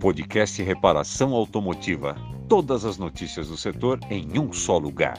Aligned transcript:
Podcast 0.00 0.62
Reparação 0.62 1.32
Automotiva. 1.32 2.16
Todas 2.48 2.84
as 2.84 2.98
notícias 2.98 3.48
do 3.48 3.56
setor 3.56 4.00
em 4.10 4.38
um 4.38 4.52
só 4.52 4.76
lugar. 4.76 5.16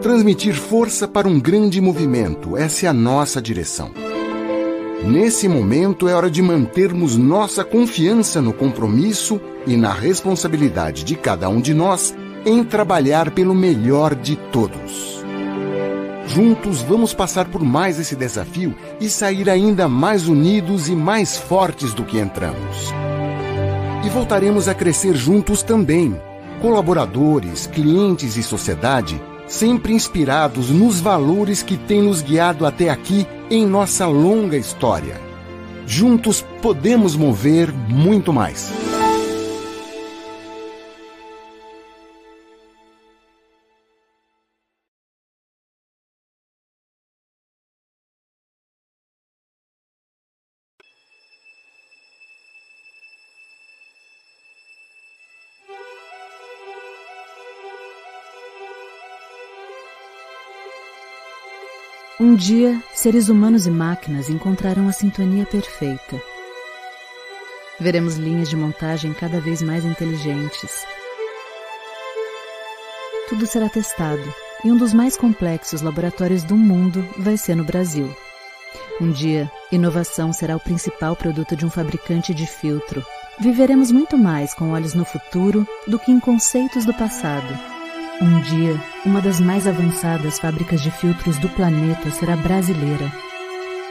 Transmitir 0.00 0.54
força 0.54 1.06
para 1.06 1.28
um 1.28 1.38
grande 1.38 1.78
movimento, 1.80 2.56
essa 2.56 2.86
é 2.86 2.88
a 2.88 2.92
nossa 2.94 3.40
direção. 3.40 4.09
Nesse 5.04 5.48
momento 5.48 6.06
é 6.08 6.14
hora 6.14 6.30
de 6.30 6.42
mantermos 6.42 7.16
nossa 7.16 7.64
confiança 7.64 8.42
no 8.42 8.52
compromisso 8.52 9.40
e 9.66 9.74
na 9.74 9.92
responsabilidade 9.92 11.04
de 11.04 11.16
cada 11.16 11.48
um 11.48 11.58
de 11.58 11.72
nós 11.72 12.14
em 12.44 12.62
trabalhar 12.62 13.30
pelo 13.30 13.54
melhor 13.54 14.14
de 14.14 14.36
todos. 14.36 15.24
Juntos 16.26 16.82
vamos 16.82 17.14
passar 17.14 17.48
por 17.48 17.62
mais 17.62 17.98
esse 17.98 18.14
desafio 18.14 18.74
e 19.00 19.08
sair 19.08 19.48
ainda 19.48 19.88
mais 19.88 20.28
unidos 20.28 20.88
e 20.88 20.94
mais 20.94 21.36
fortes 21.36 21.94
do 21.94 22.04
que 22.04 22.18
entramos. 22.18 22.92
E 24.04 24.08
voltaremos 24.10 24.68
a 24.68 24.74
crescer 24.74 25.16
juntos 25.16 25.62
também, 25.62 26.14
colaboradores, 26.60 27.66
clientes 27.66 28.36
e 28.36 28.42
sociedade, 28.42 29.20
sempre 29.46 29.94
inspirados 29.94 30.70
nos 30.70 31.00
valores 31.00 31.62
que 31.62 31.76
têm 31.76 32.02
nos 32.02 32.20
guiado 32.22 32.66
até 32.66 32.90
aqui 32.90 33.26
em 33.50 33.66
nossa 33.66 34.06
longa 34.06 34.56
história. 34.56 35.20
Juntos 35.86 36.44
podemos 36.62 37.16
mover 37.16 37.72
muito 37.72 38.32
mais. 38.32 38.89
Um 62.20 62.34
dia, 62.34 62.78
seres 62.92 63.30
humanos 63.30 63.66
e 63.66 63.70
máquinas 63.70 64.28
encontrarão 64.28 64.86
a 64.86 64.92
sintonia 64.92 65.46
perfeita. 65.46 66.20
Veremos 67.80 68.16
linhas 68.16 68.50
de 68.50 68.56
montagem 68.56 69.14
cada 69.14 69.40
vez 69.40 69.62
mais 69.62 69.86
inteligentes. 69.86 70.84
Tudo 73.26 73.46
será 73.46 73.70
testado 73.70 74.34
e 74.62 74.70
um 74.70 74.76
dos 74.76 74.92
mais 74.92 75.16
complexos 75.16 75.80
laboratórios 75.80 76.44
do 76.44 76.58
mundo 76.58 77.02
vai 77.16 77.38
ser 77.38 77.54
no 77.54 77.64
Brasil. 77.64 78.14
Um 79.00 79.10
dia, 79.10 79.50
inovação 79.72 80.30
será 80.30 80.54
o 80.54 80.60
principal 80.60 81.16
produto 81.16 81.56
de 81.56 81.64
um 81.64 81.70
fabricante 81.70 82.34
de 82.34 82.46
filtro. 82.46 83.02
Viveremos 83.40 83.90
muito 83.90 84.18
mais 84.18 84.52
com 84.52 84.72
olhos 84.72 84.92
no 84.92 85.06
futuro 85.06 85.66
do 85.86 85.98
que 85.98 86.12
em 86.12 86.20
conceitos 86.20 86.84
do 86.84 86.92
passado. 86.92 87.69
Um 88.22 88.40
dia, 88.42 88.78
uma 89.06 89.22
das 89.22 89.40
mais 89.40 89.66
avançadas 89.66 90.38
fábricas 90.38 90.82
de 90.82 90.90
filtros 90.90 91.38
do 91.38 91.48
planeta 91.48 92.10
será 92.10 92.36
brasileira. 92.36 93.10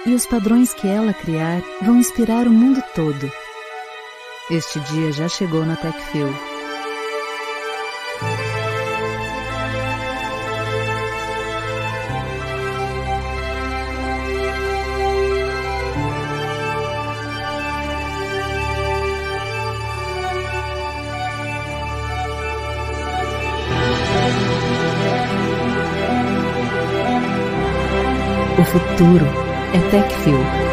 E 0.06 0.14
os 0.14 0.28
padrões 0.28 0.72
que 0.72 0.88
ela 0.88 1.14
criar 1.14 1.64
vão 1.82 1.98
inspirar 1.98 2.46
o 2.48 2.52
mundo 2.52 2.80
todo. 2.94 3.32
Este 4.52 4.80
dia 4.82 5.12
já 5.12 5.28
chegou 5.28 5.66
na 5.66 5.76
TechFil. 5.76 6.49
Futuro 29.00 29.26
é 29.74 29.80
TechFil. 29.92 30.69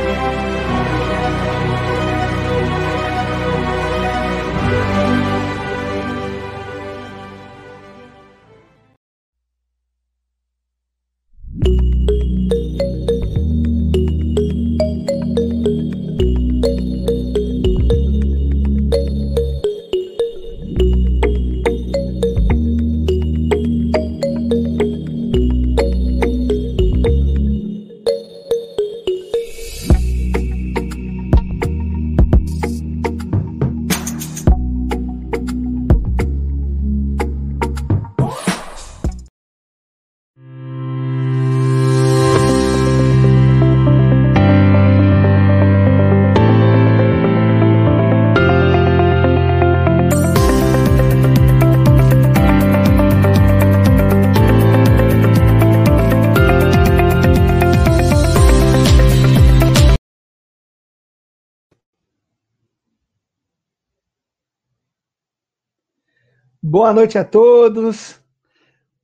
Boa 66.79 66.93
noite 66.93 67.17
a 67.17 67.25
todos. 67.25 68.21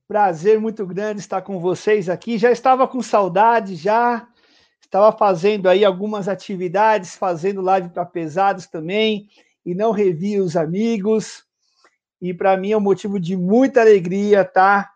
Prazer 0.07 0.59
muito 0.59 0.85
grande 0.85 1.21
estar 1.21 1.41
com 1.41 1.59
vocês 1.59 2.07
aqui. 2.07 2.37
Já 2.37 2.51
estava 2.51 2.87
com 2.87 3.01
saudade, 3.01 3.75
já 3.75 4.27
estava 4.79 5.11
fazendo 5.11 5.67
aí 5.67 5.83
algumas 5.83 6.27
atividades, 6.27 7.15
fazendo 7.15 7.63
live 7.63 7.89
para 7.89 8.05
pesados 8.05 8.67
também, 8.67 9.27
e 9.65 9.73
não 9.73 9.89
revi 9.89 10.39
os 10.39 10.55
amigos. 10.55 11.45
E 12.21 12.31
para 12.31 12.55
mim 12.55 12.73
é 12.73 12.77
um 12.77 12.79
motivo 12.79 13.19
de 13.19 13.35
muita 13.35 13.81
alegria 13.81 14.41
estar 14.41 14.91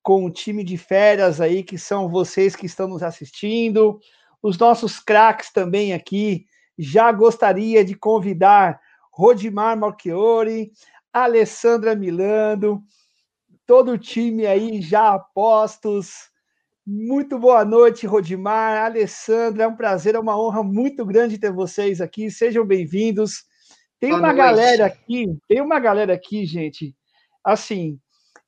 com 0.00 0.24
o 0.24 0.30
time 0.30 0.62
de 0.62 0.78
férias 0.78 1.40
aí, 1.40 1.64
que 1.64 1.76
são 1.76 2.08
vocês 2.08 2.54
que 2.54 2.64
estão 2.64 2.86
nos 2.86 3.02
assistindo, 3.02 3.98
os 4.40 4.56
nossos 4.56 5.00
craques 5.00 5.52
também 5.52 5.92
aqui. 5.92 6.46
Já 6.78 7.10
gostaria 7.10 7.84
de 7.84 7.96
convidar 7.96 8.80
Rodimar 9.10 9.76
Malchiori, 9.76 10.70
Alessandra 11.12 11.96
Milando, 11.96 12.82
todo 13.66 13.92
o 13.92 13.98
time 13.98 14.46
aí 14.46 14.80
já 14.80 15.14
apostos. 15.14 16.30
Muito 16.86 17.38
boa 17.38 17.64
noite, 17.64 18.06
Rodimar, 18.06 18.84
Alessandra, 18.84 19.64
é 19.64 19.66
um 19.66 19.76
prazer, 19.76 20.14
é 20.14 20.18
uma 20.18 20.40
honra 20.40 20.62
muito 20.62 21.04
grande 21.04 21.38
ter 21.38 21.52
vocês 21.52 22.00
aqui. 22.00 22.30
Sejam 22.30 22.64
bem-vindos. 22.64 23.44
Tem 23.98 24.10
boa 24.10 24.20
uma 24.20 24.28
noite. 24.28 24.38
galera 24.38 24.86
aqui, 24.86 25.26
tem 25.48 25.60
uma 25.60 25.80
galera 25.80 26.14
aqui, 26.14 26.46
gente. 26.46 26.94
Assim, 27.44 27.98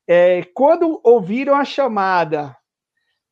é, 0.07 0.45
quando 0.55 1.01
ouviram 1.05 1.57
a 1.57 1.65
chamada, 1.65 2.57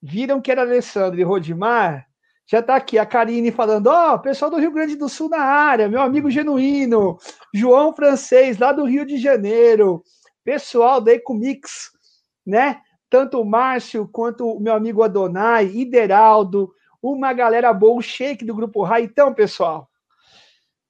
viram 0.03 0.41
que 0.41 0.51
era 0.51 0.63
Alessandra 0.63 1.21
e 1.21 1.25
Rodimar, 1.25 2.10
já 2.51 2.59
está 2.59 2.75
aqui 2.75 2.99
a 2.99 3.07
Karine 3.07 3.53
falando: 3.53 3.87
Ó, 3.87 4.15
oh, 4.15 4.19
pessoal 4.19 4.51
do 4.51 4.59
Rio 4.59 4.73
Grande 4.73 4.97
do 4.97 5.09
Sul 5.09 5.29
na 5.29 5.41
área, 5.41 5.89
meu 5.89 6.01
amigo 6.01 6.29
genuíno, 6.29 7.17
João 7.55 7.95
Francês, 7.95 8.59
lá 8.59 8.73
do 8.73 8.85
Rio 8.85 9.07
de 9.07 9.19
Janeiro, 9.19 10.03
pessoal 10.45 11.01
da 11.01 11.13
Ecomix, 11.13 11.93
né? 12.45 12.81
Tanto 13.09 13.41
o 13.41 13.45
Márcio 13.45 14.09
quanto 14.11 14.49
o 14.49 14.59
meu 14.59 14.75
amigo 14.75 15.03
Adonai, 15.05 15.67
Ideraldo, 15.67 16.73
uma 17.01 17.33
galera 17.33 17.73
boa, 17.73 17.99
o 17.99 18.03
shake 18.03 18.45
do 18.45 18.55
Grupo 18.55 18.83
Rai. 18.83 19.05
Então, 19.05 19.33
pessoal, 19.33 19.89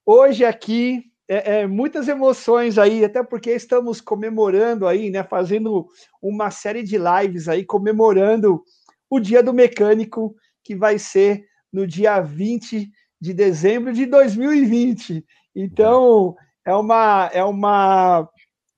hoje 0.05 0.47
aqui 0.47 1.05
é, 1.29 1.61
é, 1.61 1.67
muitas 1.67 2.09
emoções 2.09 2.79
aí, 2.79 3.05
até 3.05 3.23
porque 3.23 3.51
estamos 3.53 4.01
comemorando 4.01 4.87
aí, 4.87 5.11
né? 5.11 5.23
Fazendo 5.25 5.87
uma 6.23 6.51
série 6.51 6.83
de 6.83 6.97
lives 6.97 7.49
aí, 7.49 7.67
comemorando 7.67 8.63
o 9.11 9.21
Dia 9.21 9.43
do 9.43 9.53
Mecânico, 9.53 10.35
que 10.65 10.75
vai 10.75 10.99
ser 10.99 11.50
no 11.73 11.87
dia 11.87 12.21
20 12.21 12.91
de 13.21 13.35
dezembro 13.35 13.93
de 13.93 14.07
2020. 14.07 15.25
Então, 15.55 16.35
é 16.65 16.75
uma 16.75 17.31
é 17.33 17.45
uma 17.45 18.29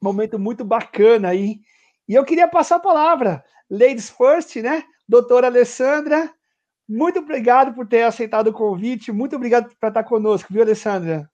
momento 0.00 0.38
muito 0.38 0.64
bacana 0.64 1.28
aí. 1.28 1.60
E 2.08 2.14
eu 2.14 2.24
queria 2.24 2.48
passar 2.48 2.76
a 2.76 2.80
palavra, 2.80 3.44
ladies 3.70 4.10
first, 4.10 4.56
né? 4.56 4.82
Doutora 5.08 5.46
Alessandra, 5.46 6.30
muito 6.88 7.20
obrigado 7.20 7.74
por 7.74 7.86
ter 7.86 8.02
aceitado 8.02 8.48
o 8.48 8.52
convite, 8.52 9.12
muito 9.12 9.36
obrigado 9.36 9.72
por 9.78 9.88
estar 9.88 10.04
conosco, 10.04 10.52
viu, 10.52 10.62
Alessandra? 10.62 11.30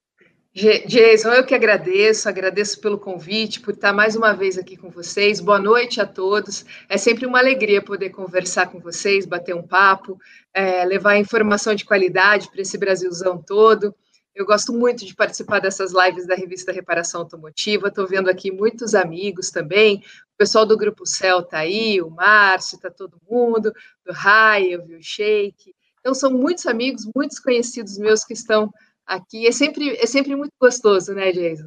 Jason, 0.59 1.33
eu 1.35 1.47
que 1.47 1.55
agradeço, 1.55 2.29
agradeço 2.29 2.81
pelo 2.81 2.99
convite, 2.99 3.61
por 3.61 3.75
estar 3.75 3.93
mais 3.93 4.17
uma 4.17 4.33
vez 4.33 4.59
aqui 4.59 4.77
com 4.77 4.91
vocês. 4.91 5.39
Boa 5.39 5.61
noite 5.61 6.01
a 6.01 6.07
todos. 6.07 6.65
É 6.89 6.99
sempre 6.99 7.27
uma 7.27 7.39
alegria 7.39 7.81
poder 7.81 8.11
conversar 8.11 8.67
com 8.67 8.81
vocês, 8.81 9.25
bater 9.25 9.55
um 9.55 9.63
papo, 9.63 10.19
é, 10.53 10.85
levar 10.85 11.17
informação 11.17 11.77
de 11.77 11.85
qualidade 11.85 12.51
para 12.51 12.61
esse 12.61 12.77
Brasilzão 12.77 13.41
todo. 13.41 13.95
Eu 14.35 14.45
gosto 14.45 14.73
muito 14.73 15.07
de 15.07 15.15
participar 15.15 15.61
dessas 15.61 15.93
lives 15.93 16.27
da 16.27 16.35
revista 16.35 16.73
Reparação 16.73 17.21
Automotiva. 17.21 17.87
Estou 17.87 18.09
vendo 18.09 18.29
aqui 18.29 18.51
muitos 18.51 18.97
amigos 18.97 19.53
também. 19.53 19.99
O 20.35 20.37
pessoal 20.37 20.67
do 20.67 20.77
Grupo 20.77 21.07
Cel 21.07 21.39
está 21.39 21.59
aí, 21.59 22.03
o 22.03 22.11
Márcio, 22.11 22.75
está 22.75 22.91
todo 22.91 23.21
mundo, 23.31 23.73
do 24.05 24.13
Rai, 24.13 24.75
eu 24.75 24.85
vi 24.85 24.97
o 24.97 25.03
Sheik. 25.03 25.73
Então, 26.01 26.15
são 26.15 26.33
muitos 26.33 26.67
amigos, 26.67 27.09
muitos 27.15 27.39
conhecidos 27.39 27.97
meus 27.97 28.25
que 28.25 28.33
estão 28.33 28.73
aqui. 29.09 29.47
É 29.47 29.53
sempre, 29.53 29.97
é 29.97 30.07
sempre 30.07 30.37
muito 30.37 30.53
gostoso, 30.61 31.15
né, 31.15 31.33
Jason? 31.33 31.67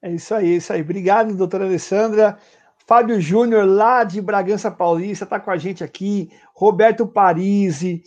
É 0.00 0.10
isso 0.10 0.34
aí, 0.34 0.54
é 0.54 0.56
isso 0.56 0.72
aí. 0.72 0.80
Obrigado, 0.80 1.36
doutora 1.36 1.64
Alessandra. 1.64 2.38
Fábio 2.86 3.20
Júnior, 3.20 3.64
lá 3.64 4.02
de 4.02 4.20
Bragança 4.20 4.70
Paulista, 4.70 5.24
está 5.24 5.38
com 5.38 5.50
a 5.50 5.56
gente 5.56 5.84
aqui. 5.84 6.30
Roberto 6.54 7.06
Parisi. 7.06 8.02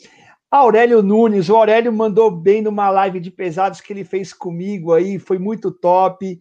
Aurélio 0.51 1.01
Nunes, 1.01 1.49
o 1.49 1.55
Aurélio 1.55 1.91
mandou 1.91 2.31
bem 2.31 2.61
numa 2.61 2.89
live 2.89 3.19
de 3.19 3.29
pesados 3.29 3.81
que 3.81 3.91
ele 3.91 4.05
fez 4.05 4.31
comigo 4.31 4.93
aí, 4.93 5.19
foi 5.19 5.37
muito 5.37 5.69
top. 5.69 6.39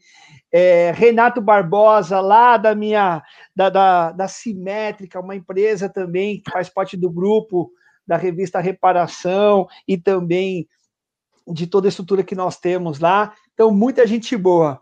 É, 0.52 0.92
Renato 0.92 1.40
Barbosa, 1.40 2.20
lá 2.20 2.56
da 2.56 2.74
minha, 2.74 3.22
da, 3.56 3.70
da, 3.70 4.12
da 4.12 4.28
Simétrica, 4.28 5.18
uma 5.18 5.34
empresa 5.34 5.88
também 5.88 6.40
que 6.40 6.50
faz 6.50 6.68
parte 6.68 6.96
do 6.96 7.10
grupo 7.10 7.72
da 8.06 8.16
revista 8.16 8.60
Reparação 8.60 9.66
e 9.88 9.96
também 9.96 10.68
de 11.46 11.66
toda 11.66 11.86
a 11.86 11.90
estrutura 11.90 12.22
que 12.22 12.34
nós 12.34 12.58
temos 12.58 12.98
lá. 12.98 13.34
Então, 13.52 13.70
muita 13.70 14.06
gente 14.06 14.36
boa. 14.36 14.80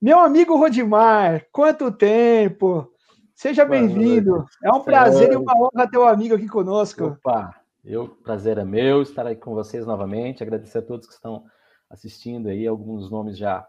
Meu 0.00 0.18
amigo 0.18 0.56
Rodimar, 0.56 1.46
quanto 1.52 1.92
tempo! 1.92 2.90
Seja 3.34 3.64
bem-vindo. 3.64 4.44
É 4.62 4.70
um 4.72 4.82
prazer 4.82 5.32
e 5.32 5.36
uma 5.36 5.52
honra 5.56 5.90
ter 5.90 5.98
um 5.98 6.06
amigo 6.06 6.34
aqui 6.34 6.48
conosco. 6.48 7.06
Opa, 7.06 7.54
eu, 7.84 8.08
prazer 8.08 8.58
é 8.58 8.64
meu 8.64 9.02
estar 9.02 9.26
aí 9.26 9.34
com 9.34 9.54
vocês 9.54 9.86
novamente. 9.86 10.42
Agradecer 10.42 10.78
a 10.78 10.82
todos 10.82 11.06
que 11.06 11.14
estão 11.14 11.44
assistindo 11.90 12.48
aí, 12.48 12.66
alguns 12.66 13.10
nomes 13.10 13.36
já 13.36 13.66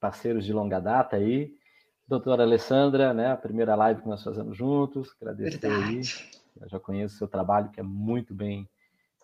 parceiros 0.00 0.44
de 0.44 0.52
longa 0.52 0.80
data 0.80 1.16
aí. 1.16 1.52
Doutora 2.08 2.42
Alessandra, 2.42 3.14
né, 3.14 3.30
a 3.30 3.36
primeira 3.36 3.74
live 3.74 4.02
que 4.02 4.08
nós 4.08 4.22
fazemos 4.22 4.56
juntos. 4.56 5.14
Agradecer 5.20 5.58
Verdade. 5.58 5.84
aí. 5.84 6.02
Eu 6.60 6.68
já 6.68 6.80
conheço 6.80 7.14
o 7.14 7.18
seu 7.18 7.28
trabalho, 7.28 7.70
que 7.70 7.80
é 7.80 7.82
muito 7.82 8.34
bem 8.34 8.68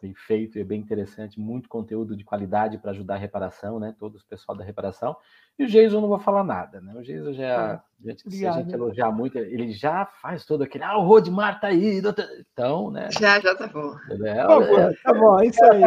bem 0.01 0.15
feito 0.15 0.59
e 0.59 0.61
é 0.61 0.65
bem 0.65 0.81
interessante, 0.81 1.41
muito 1.41 1.69
conteúdo 1.69 2.17
de 2.17 2.25
qualidade 2.25 2.79
para 2.79 2.91
ajudar 2.91 3.15
a 3.15 3.19
reparação, 3.19 3.79
né? 3.79 3.95
Todo 3.99 4.17
o 4.17 4.25
pessoal 4.29 4.57
da 4.57 4.65
reparação. 4.65 5.17
E 5.59 5.65
o 5.65 5.67
Jason 5.67 6.01
não 6.01 6.09
vou 6.09 6.19
falar 6.19 6.45
nada, 6.45 6.81
né? 6.81 6.95
O 6.95 7.03
Jason 7.03 7.33
já, 7.33 7.75
ah, 7.75 7.83
gente, 8.05 8.31
se 8.31 8.47
a 8.47 8.53
gente 8.53 8.73
elogiar 8.73 9.11
muito, 9.11 9.39
ele 9.39 9.73
já 9.73 10.07
faz 10.07 10.45
todo 10.45 10.63
aquele, 10.63 10.85
ah, 10.85 10.99
o 10.99 11.07
Rodmar 11.07 11.61
tá 11.61 11.69
aí, 11.69 12.01
doutor... 12.01 12.27
então, 12.53 12.91
né? 12.91 13.09
Já, 13.13 13.41
já 13.41 13.55
tá 13.55 13.67
bom. 13.67 13.95
É, 14.25 14.35
tá 14.35 14.59
bom, 14.59 14.93
tá 15.03 15.15
bom, 15.15 15.41
é 15.41 15.47
isso 15.47 15.65
aí. 15.65 15.83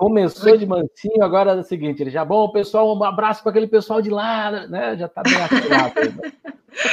Começou 0.00 0.56
de 0.56 0.64
mansinho, 0.64 1.22
agora 1.22 1.50
é 1.50 1.56
o 1.56 1.62
seguinte, 1.62 2.02
ele 2.02 2.08
já, 2.08 2.24
bom, 2.24 2.50
pessoal, 2.50 2.96
um 2.96 3.04
abraço 3.04 3.42
para 3.42 3.50
aquele 3.50 3.66
pessoal 3.66 4.00
de 4.00 4.08
lá, 4.08 4.66
né? 4.66 4.96
Já 4.96 5.06
tá 5.06 5.20
bem 5.22 5.36
atirado. 5.36 5.94
Né? 5.94 6.32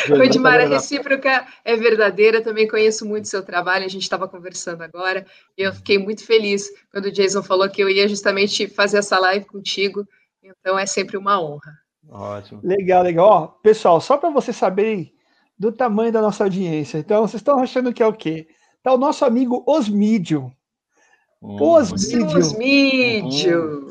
Rodimar, 0.10 0.60
a 0.60 0.66
recíproca 0.66 1.48
é 1.64 1.78
verdadeira, 1.78 2.44
também 2.44 2.68
conheço 2.68 3.06
muito 3.06 3.30
seu 3.30 3.42
trabalho, 3.42 3.86
a 3.86 3.88
gente 3.88 4.02
estava 4.02 4.28
conversando 4.28 4.82
agora, 4.82 5.26
e 5.58 5.62
eu 5.62 5.72
fiquei 5.72 5.98
muito 5.98 6.26
feliz 6.26 6.70
quando 6.92 7.06
o 7.06 7.12
Jason 7.12 7.42
falou 7.42 7.70
que 7.70 7.82
eu 7.82 7.90
ia 7.90 8.10
justamente 8.10 8.68
fazer 8.68 8.98
essa 8.98 9.18
live 9.20 9.46
contigo, 9.46 10.06
então 10.44 10.78
é 10.78 10.86
sempre 10.86 11.16
uma 11.16 11.42
honra. 11.42 11.72
Ótimo. 12.10 12.60
Legal, 12.62 13.04
legal. 13.04 13.26
Ó, 13.26 13.48
pessoal, 13.48 14.02
só 14.02 14.18
para 14.18 14.30
vocês 14.32 14.58
saberem 14.58 15.14
do 15.58 15.72
tamanho 15.72 16.12
da 16.12 16.22
nossa 16.22 16.44
audiência, 16.44 16.98
então 16.98 17.26
vocês 17.26 17.40
estão 17.40 17.58
achando 17.60 17.94
que 17.94 18.04
é 18.04 18.06
o 18.06 18.12
quê? 18.12 18.50
Tá 18.84 18.94
o 18.94 18.98
nosso 18.98 19.24
amigo 19.24 19.64
Osmídio. 19.66 20.52
Hum, 21.42 21.62
Osmídio. 21.62 22.38
Osmídio. 22.38 23.88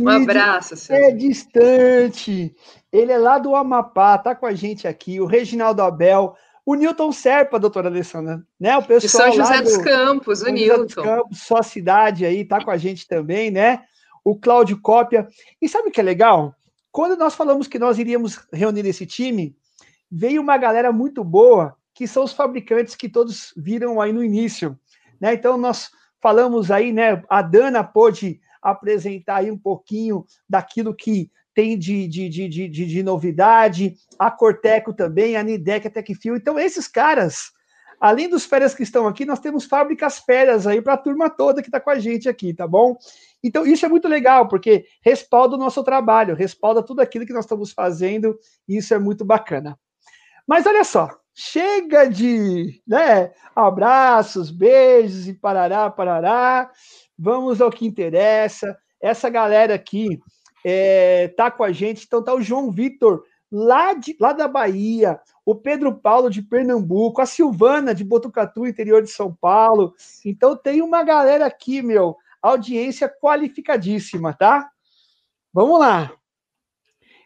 Um 0.00 0.08
abraço. 0.08 0.74
É 0.92 1.10
distante. 1.10 2.54
Ele 2.92 3.12
é 3.12 3.18
lá 3.18 3.38
do 3.38 3.54
Amapá, 3.54 4.18
tá 4.18 4.34
com 4.34 4.46
a 4.46 4.52
gente 4.52 4.86
aqui, 4.86 5.20
o 5.20 5.26
Reginaldo 5.26 5.80
Abel, 5.80 6.34
o 6.66 6.74
Newton 6.74 7.12
Serpa, 7.12 7.58
doutora 7.58 7.88
Alessandra, 7.88 8.42
né? 8.58 8.76
O 8.76 8.82
pessoal 8.82 9.30
de 9.30 9.36
São 9.36 9.44
José 9.44 9.62
dos 9.62 9.76
Campos, 9.78 10.40
o 10.40 10.44
São 10.44 10.52
Newton. 10.52 10.84
Dos 10.84 10.94
Campos, 10.94 11.38
sua 11.38 11.62
cidade 11.62 12.26
aí, 12.26 12.44
tá 12.44 12.62
com 12.62 12.70
a 12.70 12.76
gente 12.76 13.06
também, 13.06 13.50
né? 13.50 13.84
O 14.24 14.36
Cláudio 14.36 14.80
Cópia. 14.80 15.26
E 15.62 15.68
sabe 15.68 15.88
o 15.88 15.90
que 15.90 16.00
é 16.00 16.04
legal? 16.04 16.54
Quando 16.92 17.16
nós 17.16 17.34
falamos 17.34 17.66
que 17.66 17.78
nós 17.78 17.98
iríamos 17.98 18.40
reunir 18.52 18.84
esse 18.86 19.06
time, 19.06 19.56
veio 20.10 20.42
uma 20.42 20.58
galera 20.58 20.92
muito 20.92 21.22
boa, 21.22 21.76
que 21.94 22.06
são 22.06 22.24
os 22.24 22.32
fabricantes 22.32 22.94
que 22.96 23.08
todos 23.08 23.54
viram 23.56 24.00
aí 24.00 24.12
no 24.12 24.22
início, 24.22 24.78
né? 25.20 25.34
Então 25.34 25.56
nós 25.56 25.90
falamos 26.20 26.70
aí, 26.70 26.92
né? 26.92 27.22
A 27.28 27.42
Dana 27.42 27.82
pôde 27.82 28.40
apresentar 28.62 29.36
aí 29.36 29.50
um 29.50 29.58
pouquinho 29.58 30.24
daquilo 30.48 30.94
que 30.94 31.30
tem 31.54 31.78
de, 31.78 32.06
de, 32.06 32.28
de, 32.28 32.48
de, 32.48 32.68
de 32.68 33.02
novidade, 33.02 33.96
a 34.18 34.30
Corteco 34.30 34.92
também, 34.92 35.36
a 35.36 35.42
Nidec, 35.42 35.86
a 35.86 35.90
Tecfil. 35.90 36.36
Então, 36.36 36.58
esses 36.58 36.86
caras, 36.86 37.50
além 38.00 38.28
dos 38.28 38.44
férias 38.44 38.74
que 38.74 38.82
estão 38.82 39.06
aqui, 39.06 39.24
nós 39.24 39.40
temos 39.40 39.64
fábricas 39.64 40.18
férias 40.20 40.66
aí 40.66 40.80
para 40.80 40.94
a 40.94 40.98
turma 40.98 41.28
toda 41.28 41.60
que 41.60 41.68
está 41.68 41.80
com 41.80 41.90
a 41.90 41.98
gente 41.98 42.28
aqui, 42.28 42.54
tá 42.54 42.66
bom? 42.66 42.96
Então, 43.42 43.66
isso 43.66 43.84
é 43.84 43.88
muito 43.88 44.06
legal, 44.06 44.46
porque 44.46 44.84
respalda 45.02 45.56
o 45.56 45.58
nosso 45.58 45.82
trabalho, 45.82 46.36
respalda 46.36 46.82
tudo 46.82 47.00
aquilo 47.00 47.26
que 47.26 47.32
nós 47.32 47.44
estamos 47.44 47.72
fazendo, 47.72 48.38
e 48.68 48.76
isso 48.76 48.94
é 48.94 48.98
muito 48.98 49.24
bacana. 49.24 49.78
Mas 50.46 50.66
olha 50.66 50.84
só, 50.84 51.10
chega 51.40 52.06
de 52.06 52.82
né, 52.86 53.32
abraços, 53.56 54.50
beijos 54.50 55.26
e 55.26 55.32
parará, 55.32 55.88
parará. 55.88 56.70
Vamos 57.18 57.62
ao 57.62 57.70
que 57.70 57.86
interessa. 57.86 58.78
Essa 59.00 59.30
galera 59.30 59.74
aqui 59.74 60.20
é, 60.62 61.28
tá 61.28 61.50
com 61.50 61.64
a 61.64 61.72
gente. 61.72 62.04
Então 62.04 62.22
tá 62.22 62.34
o 62.34 62.42
João 62.42 62.70
Vitor, 62.70 63.24
lá, 63.50 63.94
de, 63.94 64.14
lá 64.20 64.34
da 64.34 64.46
Bahia, 64.46 65.18
o 65.44 65.54
Pedro 65.54 65.94
Paulo 65.94 66.28
de 66.28 66.42
Pernambuco, 66.42 67.22
a 67.22 67.26
Silvana 67.26 67.94
de 67.94 68.04
Botucatu, 68.04 68.66
interior 68.66 69.02
de 69.02 69.10
São 69.10 69.34
Paulo. 69.34 69.94
Então 70.22 70.54
tem 70.54 70.82
uma 70.82 71.02
galera 71.02 71.46
aqui, 71.46 71.80
meu, 71.80 72.18
audiência 72.42 73.08
qualificadíssima, 73.08 74.34
tá? 74.34 74.70
Vamos 75.54 75.80
lá. 75.80 76.12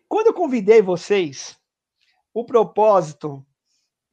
Quando 0.09 0.28
eu 0.28 0.35
convidei 0.35 0.80
vocês, 0.80 1.59
o 2.33 2.44
propósito 2.44 3.44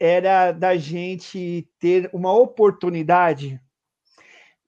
era 0.03 0.51
da 0.51 0.75
gente 0.75 1.69
ter 1.77 2.09
uma 2.11 2.33
oportunidade 2.33 3.61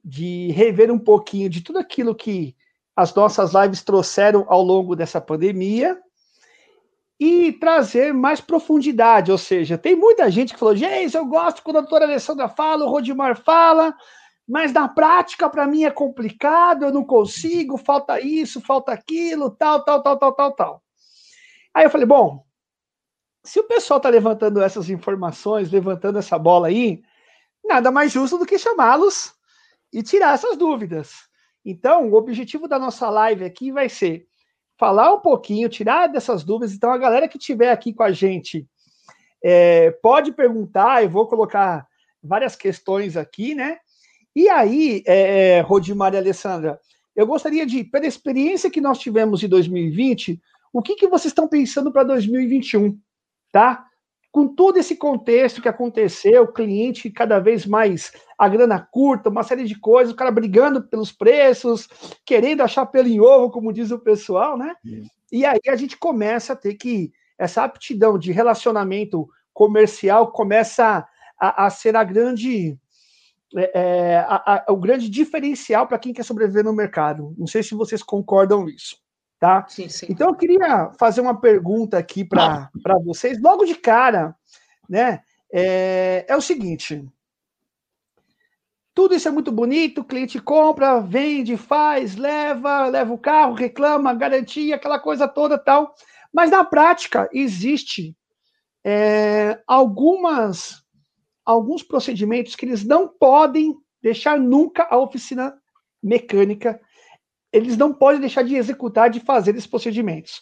de 0.05 0.51
rever 0.51 0.91
um 0.91 0.99
pouquinho 0.99 1.49
de 1.49 1.61
tudo 1.61 1.79
aquilo 1.79 2.13
que 2.13 2.55
as 2.95 3.15
nossas 3.15 3.51
lives 3.51 3.81
trouxeram 3.81 4.45
ao 4.47 4.61
longo 4.61 4.95
dessa 4.95 5.19
pandemia 5.19 5.99
e 7.19 7.51
trazer 7.53 8.13
mais 8.13 8.39
profundidade. 8.39 9.31
Ou 9.31 9.37
seja, 9.39 9.75
tem 9.75 9.95
muita 9.95 10.29
gente 10.29 10.53
que 10.53 10.59
falou: 10.59 10.75
gente, 10.75 11.17
eu 11.17 11.25
gosto 11.25 11.63
quando 11.63 11.77
a 11.77 11.81
doutora 11.81 12.05
Alessandra 12.05 12.47
fala, 12.47 12.85
o 12.85 12.89
Rodimar 12.89 13.35
fala, 13.35 13.91
mas 14.47 14.71
na 14.71 14.87
prática 14.87 15.49
para 15.49 15.65
mim 15.65 15.83
é 15.83 15.89
complicado, 15.89 16.85
eu 16.85 16.93
não 16.93 17.03
consigo, 17.03 17.75
falta 17.75 18.19
isso, 18.19 18.61
falta 18.61 18.91
aquilo, 18.91 19.49
tal, 19.49 19.83
tal, 19.83 20.03
tal, 20.03 20.15
tal, 20.19 20.31
tal, 20.31 20.51
tal. 20.51 20.83
Aí 21.73 21.85
eu 21.85 21.89
falei: 21.89 22.05
bom, 22.05 22.45
se 23.43 23.59
o 23.59 23.63
pessoal 23.65 23.97
está 23.97 24.09
levantando 24.09 24.61
essas 24.61 24.89
informações, 24.89 25.71
levantando 25.71 26.17
essa 26.17 26.39
bola 26.39 26.67
aí, 26.67 27.01
nada 27.63 27.91
mais 27.91 28.11
justo 28.11 28.37
do 28.37 28.45
que 28.45 28.57
chamá-los 28.57 29.33
e 29.91 30.01
tirar 30.01 30.33
essas 30.33 30.57
dúvidas. 30.57 31.11
Então, 31.65 32.09
o 32.09 32.15
objetivo 32.15 32.67
da 32.67 32.79
nossa 32.79 33.09
live 33.09 33.43
aqui 33.43 33.71
vai 33.71 33.89
ser 33.89 34.27
falar 34.77 35.13
um 35.13 35.19
pouquinho, 35.19 35.69
tirar 35.69 36.07
dessas 36.07 36.43
dúvidas. 36.43 36.73
Então, 36.73 36.91
a 36.91 36.97
galera 36.97 37.27
que 37.27 37.37
estiver 37.37 37.71
aqui 37.71 37.93
com 37.93 38.03
a 38.03 38.11
gente 38.11 38.67
é, 39.43 39.91
pode 39.91 40.31
perguntar, 40.31 41.03
eu 41.03 41.09
vou 41.09 41.27
colocar 41.27 41.87
várias 42.21 42.55
questões 42.55 43.17
aqui, 43.17 43.53
né? 43.53 43.77
E 44.35 44.49
aí, 44.49 45.03
é, 45.05 45.61
Rodimar 45.61 46.13
e 46.13 46.17
Alessandra, 46.17 46.79
eu 47.15 47.27
gostaria 47.27 47.65
de, 47.65 47.83
pela 47.83 48.07
experiência 48.07 48.71
que 48.71 48.81
nós 48.81 48.97
tivemos 48.97 49.43
em 49.43 49.47
2020, 49.47 50.41
o 50.71 50.81
que, 50.81 50.95
que 50.95 51.07
vocês 51.07 51.31
estão 51.31 51.47
pensando 51.47 51.91
para 51.91 52.03
2021, 52.03 52.97
tá? 53.53 53.87
com 54.33 54.47
todo 54.47 54.77
esse 54.77 54.95
contexto 54.95 55.61
que 55.61 55.69
aconteceu, 55.69 56.41
o 56.41 56.51
cliente 56.51 57.11
cada 57.11 57.37
vez 57.37 57.67
mais 57.67 58.11
a 58.35 58.49
grana 58.49 58.79
curta, 58.79 59.29
uma 59.29 59.43
série 59.43 59.63
de 59.63 59.79
coisas, 59.79 60.11
o 60.11 60.15
cara 60.17 60.31
brigando 60.31 60.81
pelos 60.81 61.11
preços, 61.11 61.87
querendo 62.25 62.61
achar 62.61 62.87
pelo 62.87 63.07
em 63.07 63.21
ovo, 63.21 63.51
como 63.51 63.71
diz 63.71 63.91
o 63.91 63.99
pessoal, 63.99 64.57
né? 64.57 64.73
E 65.31 65.45
aí 65.45 65.61
a 65.67 65.75
gente 65.75 65.95
começa 65.95 66.53
a 66.53 66.55
ter 66.55 66.73
que 66.73 67.13
essa 67.37 67.63
aptidão 67.63 68.17
de 68.17 68.31
relacionamento 68.31 69.29
comercial 69.53 70.31
começa 70.31 71.07
a, 71.39 71.67
a 71.67 71.69
ser 71.69 71.95
a 71.95 72.03
grande 72.03 72.75
é, 73.55 73.71
é 73.79 74.17
a, 74.17 74.65
a, 74.67 74.73
o 74.73 74.77
grande 74.77 75.11
diferencial 75.11 75.85
para 75.85 75.99
quem 75.99 76.11
quer 76.11 76.23
sobreviver 76.23 76.63
no 76.63 76.73
mercado. 76.73 77.35
Não 77.37 77.45
sei 77.45 77.61
se 77.61 77.75
vocês 77.75 78.01
concordam 78.01 78.67
isso. 78.67 79.02
Tá? 79.43 79.65
Sim, 79.67 79.89
sim. 79.89 80.05
Então 80.09 80.29
eu 80.29 80.35
queria 80.35 80.89
fazer 80.97 81.19
uma 81.19 81.37
pergunta 81.37 81.97
aqui 81.97 82.23
para 82.23 82.69
vocês, 83.03 83.41
logo 83.41 83.65
de 83.65 83.75
cara, 83.75 84.33
né? 84.89 85.19
É, 85.51 86.23
é 86.29 86.33
o 86.37 86.39
seguinte: 86.39 87.05
tudo 88.93 89.13
isso 89.13 89.27
é 89.27 89.31
muito 89.31 89.51
bonito, 89.51 89.99
o 89.99 90.05
cliente 90.05 90.41
compra, 90.41 91.01
vende, 91.01 91.57
faz, 91.57 92.15
leva, 92.15 92.87
leva 92.87 93.13
o 93.13 93.17
carro, 93.17 93.53
reclama, 93.53 94.13
garantia, 94.13 94.77
aquela 94.77 94.97
coisa 94.97 95.27
toda 95.27 95.57
tal. 95.57 95.93
Mas 96.31 96.49
na 96.49 96.63
prática 96.63 97.29
existe 97.33 98.15
é, 98.81 99.61
algumas 99.67 100.85
alguns 101.43 101.83
procedimentos 101.83 102.55
que 102.55 102.65
eles 102.65 102.85
não 102.85 103.09
podem 103.09 103.75
deixar 104.01 104.39
nunca 104.39 104.87
a 104.89 104.97
oficina 104.97 105.53
mecânica 106.01 106.79
eles 107.53 107.77
não 107.77 107.93
podem 107.93 108.19
deixar 108.19 108.43
de 108.43 108.55
executar, 108.55 109.11
de 109.11 109.19
fazer 109.19 109.51
esses 109.51 109.67
procedimentos. 109.67 110.41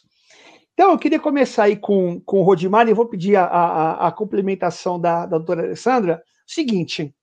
Então, 0.74 0.92
eu 0.92 0.98
queria 0.98 1.20
começar 1.20 1.66
aí 1.66 1.76
com, 1.76 2.22
com 2.22 2.40
o 2.40 2.44
Rodimar, 2.44 2.88
e 2.88 2.94
vou 2.94 3.06
pedir 3.06 3.36
a, 3.36 3.46
a, 3.46 4.08
a 4.08 4.12
complementação 4.12 5.00
da, 5.00 5.26
da 5.26 5.38
doutora 5.38 5.64
Alessandra. 5.64 6.24
Seguinte, 6.48 7.14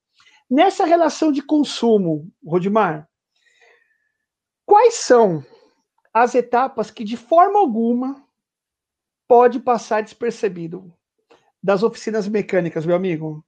nessa 0.49 0.85
relação 0.85 1.33
de 1.33 1.43
consumo, 1.43 2.31
Rodimar, 2.45 3.09
quais 4.67 4.95
são 4.95 5.43
as 6.13 6.35
etapas 6.35 6.91
que, 6.91 7.03
de 7.03 7.17
forma 7.17 7.59
alguma, 7.59 8.23
pode 9.27 9.59
passar 9.59 10.03
despercebido 10.03 10.93
das 11.63 11.83
oficinas 11.83 12.29
mecânicas, 12.29 12.85
meu 12.85 12.95
amigo? 12.95 13.45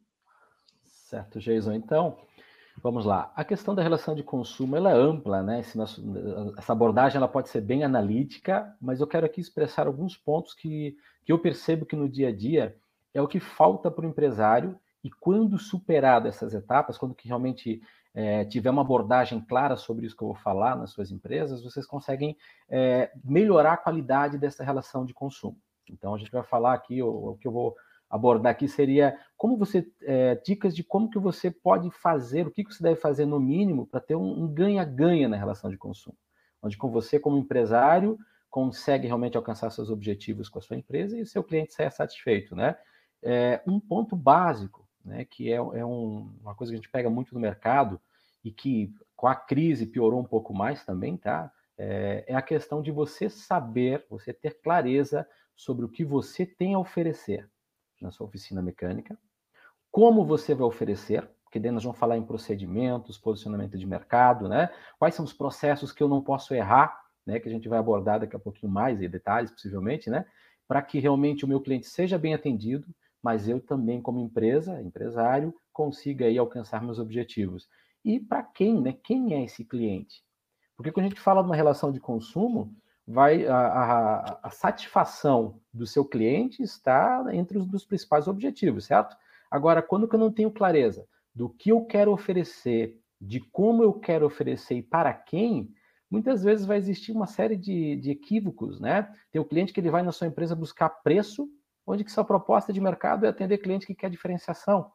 Certo, 1.11 1.39
Jason. 1.39 1.73
Então, 1.73 2.17
Vamos 2.83 3.05
lá. 3.05 3.31
A 3.37 3.45
questão 3.45 3.75
da 3.75 3.83
relação 3.83 4.15
de 4.15 4.23
consumo 4.23 4.75
ela 4.75 4.91
é 4.91 4.95
ampla, 4.95 5.43
né? 5.43 5.63
Nosso, 5.75 6.03
essa 6.57 6.73
abordagem 6.73 7.19
ela 7.19 7.29
pode 7.29 7.51
ser 7.51 7.61
bem 7.61 7.85
analítica, 7.85 8.75
mas 8.81 9.01
eu 9.01 9.07
quero 9.07 9.27
aqui 9.27 9.41
expressar 9.41 9.87
alguns 9.87 10.17
pontos 10.17 10.55
que, 10.55 10.97
que 11.25 11.31
eu 11.31 11.39
percebo 11.39 11.85
que 11.85 11.95
no 11.95 12.09
dia 12.09 12.29
a 12.29 12.33
dia 12.35 12.75
é 13.13 13.21
o 13.21 13.29
que 13.29 13.39
falta 13.39 13.91
para 13.91 14.07
o 14.07 14.09
empresário 14.09 14.79
e 15.05 15.11
quando 15.11 15.59
superado 15.59 16.27
essas 16.27 16.55
etapas, 16.55 16.97
quando 16.97 17.15
que 17.15 17.29
realmente 17.29 17.83
é, 18.15 18.47
tiver 18.47 18.71
uma 18.71 18.83
abordagem 18.83 19.41
clara 19.41 19.77
sobre 19.77 20.07
isso 20.07 20.17
que 20.17 20.23
eu 20.23 20.29
vou 20.29 20.37
falar 20.37 20.75
nas 20.75 20.91
suas 20.91 21.11
empresas, 21.11 21.63
vocês 21.63 21.87
conseguem 21.87 22.37
é, 22.69 23.11
melhorar 23.23 23.75
a 23.75 23.79
qualidade 23.79 24.39
dessa 24.39 24.65
relação 24.65 25.05
de 25.05 25.13
consumo. 25.13 25.59
Então 25.89 26.15
a 26.15 26.19
gente 26.19 26.31
vai 26.31 26.43
falar 26.43 26.73
aqui 26.73 27.03
o, 27.03 27.33
o 27.33 27.37
que 27.37 27.47
eu 27.47 27.53
vou 27.53 27.77
abordar 28.11 28.51
aqui 28.51 28.67
seria 28.67 29.17
como 29.37 29.57
você 29.57 29.89
é, 30.03 30.35
dicas 30.35 30.75
de 30.75 30.83
como 30.83 31.09
que 31.09 31.19
você 31.19 31.49
pode 31.51 31.89
fazer, 31.93 32.47
o 32.47 32.51
que, 32.51 32.65
que 32.65 32.75
você 32.75 32.83
deve 32.83 33.01
fazer 33.01 33.25
no 33.25 33.39
mínimo 33.39 33.87
para 33.87 34.01
ter 34.01 34.17
um 34.17 34.49
ganha-ganha 34.49 35.29
na 35.29 35.37
relação 35.37 35.71
de 35.71 35.79
consumo, 35.79 36.17
onde 36.61 36.77
com 36.77 36.91
você 36.91 37.21
como 37.21 37.39
empresário 37.39 38.19
consegue 38.51 39.07
realmente 39.07 39.37
alcançar 39.37 39.71
seus 39.71 39.91
objetivos 39.91 40.49
com 40.49 40.59
a 40.59 40.63
sua 40.63 40.77
empresa 40.77 41.17
e 41.17 41.23
o 41.23 41.27
seu 41.27 41.45
cliente 41.45 41.73
saia 41.73 41.91
satisfeito, 41.91 42.57
né? 42.57 42.77
É, 43.23 43.63
um 43.65 43.79
ponto 43.79 44.17
básico, 44.17 44.89
né, 45.05 45.25
que 45.25 45.53
é, 45.53 45.57
é 45.57 45.85
um, 45.85 46.35
uma 46.43 46.55
coisa 46.55 46.73
que 46.73 46.75
a 46.75 46.81
gente 46.81 46.91
pega 46.91 47.09
muito 47.09 47.33
no 47.33 47.41
mercado 47.41 48.01
e 48.43 48.51
que 48.51 48.93
com 49.15 49.29
a 49.29 49.37
crise 49.37 49.87
piorou 49.87 50.19
um 50.19 50.25
pouco 50.25 50.53
mais 50.53 50.85
também, 50.85 51.17
tá? 51.17 51.53
É, 51.79 52.25
é 52.27 52.35
a 52.35 52.43
questão 52.43 52.83
de 52.83 52.91
você 52.91 53.31
saber, 53.31 54.05
você 54.11 54.33
ter 54.33 54.61
clareza 54.61 55.29
sobre 55.55 55.85
o 55.85 55.89
que 55.89 56.05
você 56.05 56.45
tem 56.45 56.75
a 56.75 56.79
oferecer 56.79 57.49
na 58.01 58.11
sua 58.11 58.27
oficina 58.27 58.63
mecânica, 58.63 59.19
como 59.91 60.25
você 60.25 60.55
vai 60.55 60.67
oferecer, 60.67 61.29
porque 61.45 61.59
daí 61.59 61.73
nós 61.73 61.83
vamos 61.83 61.99
falar 61.99 62.17
em 62.17 62.23
procedimentos, 62.23 63.19
posicionamento 63.19 63.77
de 63.77 63.85
mercado, 63.85 64.49
né? 64.49 64.71
Quais 64.99 65.15
são 65.17 65.25
os 65.25 65.33
processos 65.33 65.91
que 65.91 66.03
eu 66.03 66.09
não 66.09 66.23
posso 66.23 66.55
errar, 66.55 66.97
né? 67.27 67.41
Que 67.41 67.49
a 67.49 67.53
gente 67.53 67.69
vai 67.69 67.79
abordar 67.79 68.21
daqui 68.21 68.37
a 68.37 68.39
pouquinho 68.39 68.71
mais, 68.73 69.03
e 69.03 69.09
detalhes 69.09 69.51
possivelmente, 69.51 70.09
né? 70.09 70.25
Para 70.69 70.81
que 70.81 71.01
realmente 71.01 71.45
o 71.45 71.49
meu 71.49 71.61
cliente 71.61 71.89
seja 71.89 72.17
bem 72.17 72.35
atendido, 72.35 72.87
mas 73.21 73.49
eu 73.49 73.61
também, 73.61 74.01
como 74.01 74.21
empresa, 74.21 74.81
empresário, 74.81 75.53
consiga 75.73 76.27
aí 76.27 76.39
alcançar 76.39 76.83
meus 76.83 77.01
objetivos. 77.01 77.69
E 78.05 78.21
para 78.21 78.45
quem, 78.45 78.81
né? 78.81 78.93
Quem 79.03 79.35
é 79.35 79.45
esse 79.45 79.65
cliente? 79.65 80.23
Porque 80.77 80.93
quando 80.93 81.07
a 81.07 81.09
gente 81.09 81.21
fala 81.21 81.43
de 81.43 81.49
uma 81.49 81.57
relação 81.57 81.91
de 81.91 81.99
consumo, 81.99 82.75
vai 83.11 83.45
a, 83.45 83.57
a, 83.57 84.39
a, 84.45 84.51
satisfação 84.51 85.61
do 85.75 85.85
seu 85.85 86.05
cliente 86.05 86.63
está 86.63 87.25
entre 87.33 87.59
os 87.59 87.67
dos 87.67 87.85
principais 87.85 88.29
objetivos, 88.29 88.85
certo? 88.85 89.17
Agora, 89.51 89.83
quando 89.83 90.09
eu 90.11 90.19
não 90.19 90.31
tenho 90.31 90.51
clareza 90.51 91.05
do 91.35 91.49
que 91.49 91.71
eu 91.71 91.85
quero 91.85 92.13
oferecer, 92.13 92.97
de 93.21 93.41
como 93.41 93.83
eu 93.83 93.93
quero 93.93 94.25
oferecer 94.25 94.77
e 94.77 94.83
para 94.83 95.13
quem, 95.13 95.75
muitas 96.09 96.45
vezes 96.45 96.65
vai 96.65 96.79
existir 96.79 97.11
uma 97.11 97.27
série 97.27 97.57
de, 97.57 97.97
de 97.97 98.13
equívocos, 98.13 98.79
né? 98.79 99.13
Tem 99.33 99.41
o 99.41 99.45
cliente 99.45 99.73
que 99.73 99.81
ele 99.81 99.91
vai 99.91 100.05
na 100.05 100.13
sua 100.13 100.29
empresa 100.29 100.55
buscar 100.55 100.89
preço, 100.89 101.49
onde 101.85 102.05
que 102.05 102.13
sua 102.13 102.25
proposta 102.25 102.73
de 102.73 102.81
mercado 102.81 103.27
é 103.27 103.29
atender 103.29 103.59
cliente 103.59 103.87
que 103.87 103.95
quer 103.95 104.09
diferenciação. 104.09 104.93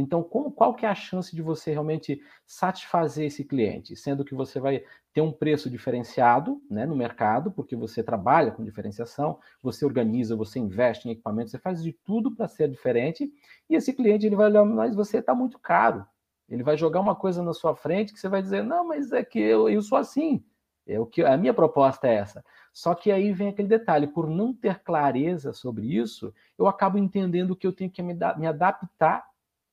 Então, 0.00 0.22
como, 0.22 0.52
qual 0.52 0.74
que 0.74 0.86
é 0.86 0.88
a 0.88 0.94
chance 0.94 1.34
de 1.34 1.42
você 1.42 1.72
realmente 1.72 2.22
satisfazer 2.46 3.26
esse 3.26 3.44
cliente? 3.44 3.96
Sendo 3.96 4.24
que 4.24 4.34
você 4.34 4.60
vai 4.60 4.84
ter 5.12 5.20
um 5.20 5.32
preço 5.32 5.68
diferenciado 5.68 6.62
né, 6.70 6.86
no 6.86 6.94
mercado, 6.94 7.50
porque 7.50 7.74
você 7.74 8.02
trabalha 8.02 8.52
com 8.52 8.64
diferenciação, 8.64 9.40
você 9.60 9.84
organiza, 9.84 10.36
você 10.36 10.60
investe 10.60 11.08
em 11.08 11.12
equipamentos, 11.12 11.50
você 11.50 11.58
faz 11.58 11.82
de 11.82 11.92
tudo 11.92 12.34
para 12.34 12.46
ser 12.46 12.68
diferente, 12.68 13.32
e 13.68 13.74
esse 13.74 13.92
cliente 13.92 14.24
ele 14.24 14.36
vai 14.36 14.46
olhar, 14.46 14.64
mas 14.64 14.94
você 14.94 15.18
está 15.18 15.34
muito 15.34 15.58
caro. 15.58 16.06
Ele 16.48 16.62
vai 16.62 16.76
jogar 16.76 17.00
uma 17.00 17.16
coisa 17.16 17.42
na 17.42 17.52
sua 17.52 17.74
frente 17.74 18.12
que 18.12 18.20
você 18.20 18.28
vai 18.28 18.40
dizer, 18.40 18.62
não, 18.62 18.86
mas 18.86 19.12
é 19.12 19.24
que 19.24 19.40
eu, 19.40 19.68
eu 19.68 19.82
sou 19.82 19.98
assim. 19.98 20.44
É 20.86 20.98
o 20.98 21.04
que 21.04 21.22
a 21.22 21.36
minha 21.36 21.52
proposta 21.52 22.06
é 22.06 22.14
essa. 22.14 22.42
Só 22.72 22.94
que 22.94 23.10
aí 23.10 23.32
vem 23.32 23.48
aquele 23.48 23.68
detalhe, 23.68 24.06
por 24.06 24.30
não 24.30 24.54
ter 24.54 24.78
clareza 24.78 25.52
sobre 25.52 25.86
isso, 25.86 26.32
eu 26.56 26.66
acabo 26.66 26.96
entendendo 26.96 27.56
que 27.56 27.66
eu 27.66 27.72
tenho 27.72 27.90
que 27.90 28.00
me, 28.00 28.14
me 28.14 28.46
adaptar 28.46 29.26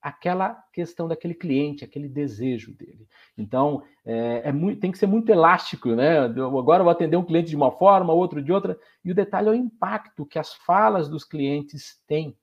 aquela 0.06 0.64
questão 0.72 1.08
daquele 1.08 1.34
cliente, 1.34 1.84
aquele 1.84 2.08
desejo 2.08 2.72
dele. 2.76 3.08
Então, 3.36 3.82
é, 4.06 4.50
é 4.50 4.52
muito, 4.52 4.80
tem 4.80 4.92
que 4.92 5.00
ser 5.00 5.08
muito 5.08 5.32
elástico, 5.32 5.96
né? 5.96 6.20
agora 6.20 6.82
eu 6.82 6.84
vou 6.84 6.92
atender 6.92 7.18
um 7.18 7.26
cliente 7.26 7.50
de 7.50 7.56
uma 7.56 7.72
forma, 7.72 8.14
outro 8.14 8.40
de 8.40 8.54
outra, 8.54 8.78
e 9.04 9.12
o 9.12 9.16
detalhe 9.16 9.48
é 9.48 9.52
o 9.52 9.56
impacto 9.56 10.24
que 10.24 10.38
as 10.38 10.54
falas 10.54 11.10
dos 11.10 11.24
clientes 11.24 12.00
têm, 12.06 12.38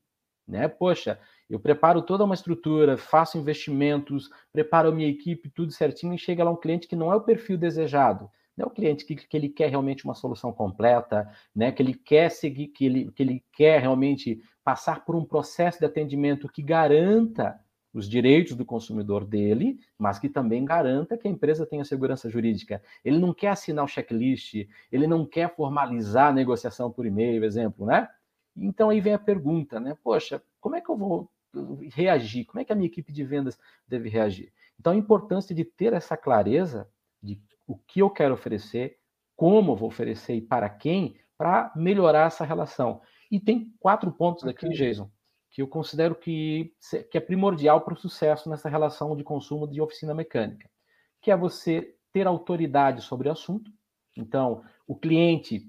né? 0.47 0.66
Poxa, 0.66 1.21
eu 1.49 1.61
preparo 1.61 2.02
toda 2.02 2.25
uma 2.25 2.35
estrutura, 2.35 2.97
faço 2.97 3.38
investimentos, 3.38 4.28
preparo 4.52 4.88
a 4.88 4.92
minha 4.92 5.09
equipe, 5.09 5.49
tudo 5.49 5.71
certinho, 5.71 6.14
e 6.14 6.19
chega 6.19 6.42
lá 6.42 6.50
um 6.50 6.57
cliente 6.57 6.88
que 6.88 6.97
não 6.97 7.12
é 7.12 7.14
o 7.14 7.21
perfil 7.21 7.57
desejado, 7.57 8.28
não 8.56 8.64
é 8.64 8.68
o 8.68 8.71
cliente 8.71 9.04
que, 9.04 9.16
que 9.16 9.37
ele 9.37 9.49
quer 9.49 9.71
realmente 9.71 10.04
uma 10.04 10.14
solução 10.14 10.52
completa, 10.52 11.28
né? 11.54 11.73
Que 11.73 11.82
ele 11.82 11.94
quer 11.94 12.30
seguir, 12.30 12.68
que 12.68 12.85
ele, 12.85 13.12
que 13.12 13.23
ele 13.23 13.44
quer 13.52 13.80
realmente 13.80 14.42
passar 14.62 15.04
por 15.04 15.16
um 15.16 15.25
processo 15.25 15.78
de 15.78 15.87
atendimento 15.87 16.49
que 16.49 16.62
garanta 16.62 17.59
os 17.92 18.09
direitos 18.09 18.56
do 18.56 18.64
consumidor 18.64 19.25
dele, 19.25 19.78
mas 19.99 20.18
que 20.18 20.28
também 20.28 20.64
garanta 20.64 21.16
que 21.18 21.28
a 21.28 21.30
empresa 21.30 21.66
tenha 21.66 21.85
segurança 21.85 22.30
jurídica. 22.30 22.82
Ele 23.04 23.18
não 23.18 23.35
quer 23.35 23.49
assinar 23.49 23.85
o 23.85 23.88
checklist, 23.88 24.66
ele 24.90 25.06
não 25.06 25.26
quer 25.26 25.54
formalizar 25.54 26.28
a 26.28 26.32
negociação 26.32 26.90
por 26.90 27.04
e-mail, 27.04 27.44
exemplo, 27.44 27.87
né? 27.87 28.09
Então 28.56 28.90
aí 28.90 29.00
vem 29.00 29.14
a 29.14 29.18
pergunta, 29.18 29.78
né? 29.78 29.97
Poxa, 30.02 30.42
como 30.61 30.76
é 30.76 30.80
que 30.80 30.90
eu 30.90 30.97
vou 30.97 31.30
reagir? 31.90 32.47
Como 32.47 32.61
é 32.61 32.64
que 32.64 32.73
a 32.73 32.76
minha 32.76 32.87
equipe 32.87 33.12
de 33.12 33.25
vendas 33.25 33.59
deve 33.87 34.09
reagir? 34.09 34.52
Então 34.80 34.92
a 34.92 34.97
importância 34.97 35.54
de 35.54 35.64
ter 35.64 35.92
essa 35.92 36.16
clareza 36.16 36.88
o 37.72 37.78
que 37.86 38.00
eu 38.00 38.10
quero 38.10 38.34
oferecer, 38.34 38.98
como 39.34 39.72
eu 39.72 39.76
vou 39.76 39.88
oferecer 39.88 40.34
e 40.34 40.42
para 40.42 40.68
quem, 40.68 41.16
para 41.38 41.72
melhorar 41.74 42.26
essa 42.26 42.44
relação. 42.44 43.00
E 43.30 43.40
tem 43.40 43.72
quatro 43.80 44.12
pontos 44.12 44.44
aqui, 44.44 44.66
okay. 44.66 44.76
Jason, 44.76 45.10
que 45.50 45.62
eu 45.62 45.66
considero 45.66 46.14
que, 46.14 46.74
que 47.10 47.16
é 47.16 47.20
primordial 47.20 47.80
para 47.80 47.94
o 47.94 47.96
sucesso 47.96 48.50
nessa 48.50 48.68
relação 48.68 49.16
de 49.16 49.24
consumo 49.24 49.66
de 49.66 49.80
oficina 49.80 50.14
mecânica, 50.14 50.68
que 51.20 51.30
é 51.30 51.36
você 51.36 51.94
ter 52.12 52.26
autoridade 52.26 53.00
sobre 53.00 53.28
o 53.28 53.32
assunto. 53.32 53.70
Então, 54.16 54.62
o 54.86 54.94
cliente, 54.94 55.66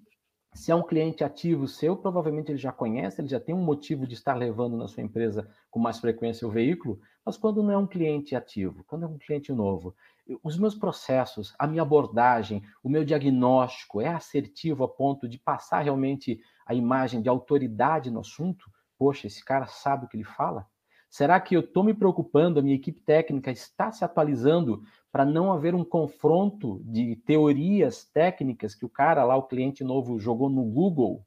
se 0.53 0.72
é 0.72 0.75
um 0.75 0.83
cliente 0.83 1.24
ativo 1.24 1.67
seu, 1.67 1.98
provavelmente 1.98 2.51
ele 2.51 2.57
já 2.57 2.72
conhece, 2.72 3.19
ele 3.19 3.27
já 3.27 3.39
tem 3.39 3.55
um 3.55 3.63
motivo 3.63 4.05
de 4.05 4.13
estar 4.13 4.36
levando 4.36 4.77
na 4.77 4.88
sua 4.88 5.03
empresa 5.03 5.50
com 5.72 5.79
mais 5.79 6.00
frequência 6.00 6.48
o 6.48 6.51
veículo, 6.51 7.00
mas 7.25 7.38
quando 7.38 7.63
não 7.63 7.72
é 7.72 7.77
um 7.77 7.88
cliente 7.88 8.36
ativo, 8.36 8.83
quando 8.86 9.03
é 9.03 9.07
um 9.07 9.17
cliente 9.17 9.51
novo, 9.51 9.95
os 10.43 10.57
meus 10.57 10.75
processos, 10.75 11.53
a 11.57 11.67
minha 11.67 11.81
abordagem, 11.81 12.62
o 12.83 12.89
meu 12.89 13.03
diagnóstico 13.03 14.00
é 14.00 14.07
assertivo 14.07 14.83
a 14.83 14.88
ponto 14.88 15.27
de 15.27 15.39
passar 15.39 15.81
realmente 15.81 16.39
a 16.65 16.74
imagem 16.74 17.22
de 17.22 17.29
autoridade 17.29 18.12
no 18.12 18.19
assunto, 18.19 18.69
poxa, 18.98 19.27
esse 19.27 19.43
cara 19.43 19.65
sabe 19.65 20.05
o 20.05 20.07
que 20.07 20.17
ele 20.17 20.24
fala? 20.24 20.67
Será 21.13 21.39
que 21.39 21.55
eu 21.55 21.60
estou 21.60 21.84
me 21.84 21.93
preocupando, 21.93 22.60
a 22.60 22.63
minha 22.63 22.75
equipe 22.75 23.00
técnica 23.00 23.51
está 23.51 23.91
se 23.91 24.03
atualizando 24.03 24.82
para 25.12 25.24
não 25.24 25.53
haver 25.53 25.75
um 25.75 25.86
confronto 25.86 26.82
de 26.86 27.15
teorias 27.17 28.03
técnicas 28.03 28.74
que 28.74 28.84
o 28.84 28.89
cara 28.89 29.24
lá, 29.24 29.36
o 29.36 29.43
cliente 29.43 29.84
novo, 29.84 30.20
jogou 30.20 30.50
no 30.50 30.63
Google? 30.63 31.24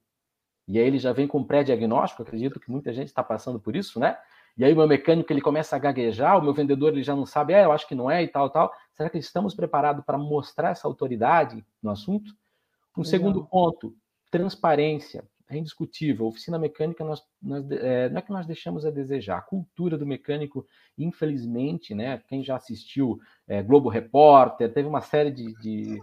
E 0.67 0.77
aí 0.77 0.85
ele 0.85 0.99
já 0.99 1.13
vem 1.13 1.29
com 1.29 1.45
pré-diagnóstico, 1.45 2.23
acredito 2.23 2.59
que 2.59 2.69
muita 2.69 2.93
gente 2.93 3.07
está 3.07 3.23
passando 3.23 3.61
por 3.61 3.77
isso, 3.77 4.01
né? 4.01 4.19
E 4.59 4.65
aí 4.65 4.73
o 4.73 4.77
meu 4.77 4.89
mecânico 4.89 5.33
ele 5.33 5.41
começa 5.41 5.77
a 5.77 5.79
gaguejar, 5.79 6.37
o 6.37 6.43
meu 6.43 6.53
vendedor 6.53 6.93
ele 6.93 7.05
já 7.05 7.15
não 7.15 7.25
sabe, 7.25 7.53
é, 7.53 7.65
eu 7.65 7.71
acho 7.71 7.87
que 7.87 7.95
não 7.95 8.11
é 8.11 8.25
e 8.25 8.27
tal, 8.27 8.51
tal. 8.51 8.73
Será 8.93 9.09
que 9.09 9.19
estamos 9.19 9.55
preparados 9.55 10.05
para 10.05 10.19
mostrar 10.19 10.71
essa 10.71 10.89
autoridade 10.89 11.65
no 11.81 11.93
assunto? 11.93 12.33
Um 12.97 13.03
Legal. 13.03 13.05
segundo 13.05 13.47
ponto, 13.47 13.95
transparência 14.33 15.23
é 15.49 15.57
indiscutível. 15.57 16.27
Oficina 16.27 16.59
mecânica, 16.59 17.05
nós, 17.05 17.23
nós 17.43 17.65
é, 17.71 18.09
não 18.09 18.19
é 18.19 18.23
que 18.23 18.33
nós 18.33 18.47
deixamos 18.47 18.85
a 18.85 18.91
desejar. 18.91 19.39
A 19.39 19.43
cultura 19.43 19.97
do 19.97 20.07
mecânico, 20.07 20.67
infelizmente, 20.99 21.95
né? 21.95 22.21
Quem 22.29 22.43
já 22.43 22.57
assistiu 22.57 23.21
é, 23.47 23.63
Globo 23.63 23.89
Repórter, 23.89 24.73
teve 24.73 24.89
uma 24.89 25.01
série 25.01 25.31
de, 25.31 25.55
de, 25.61 26.01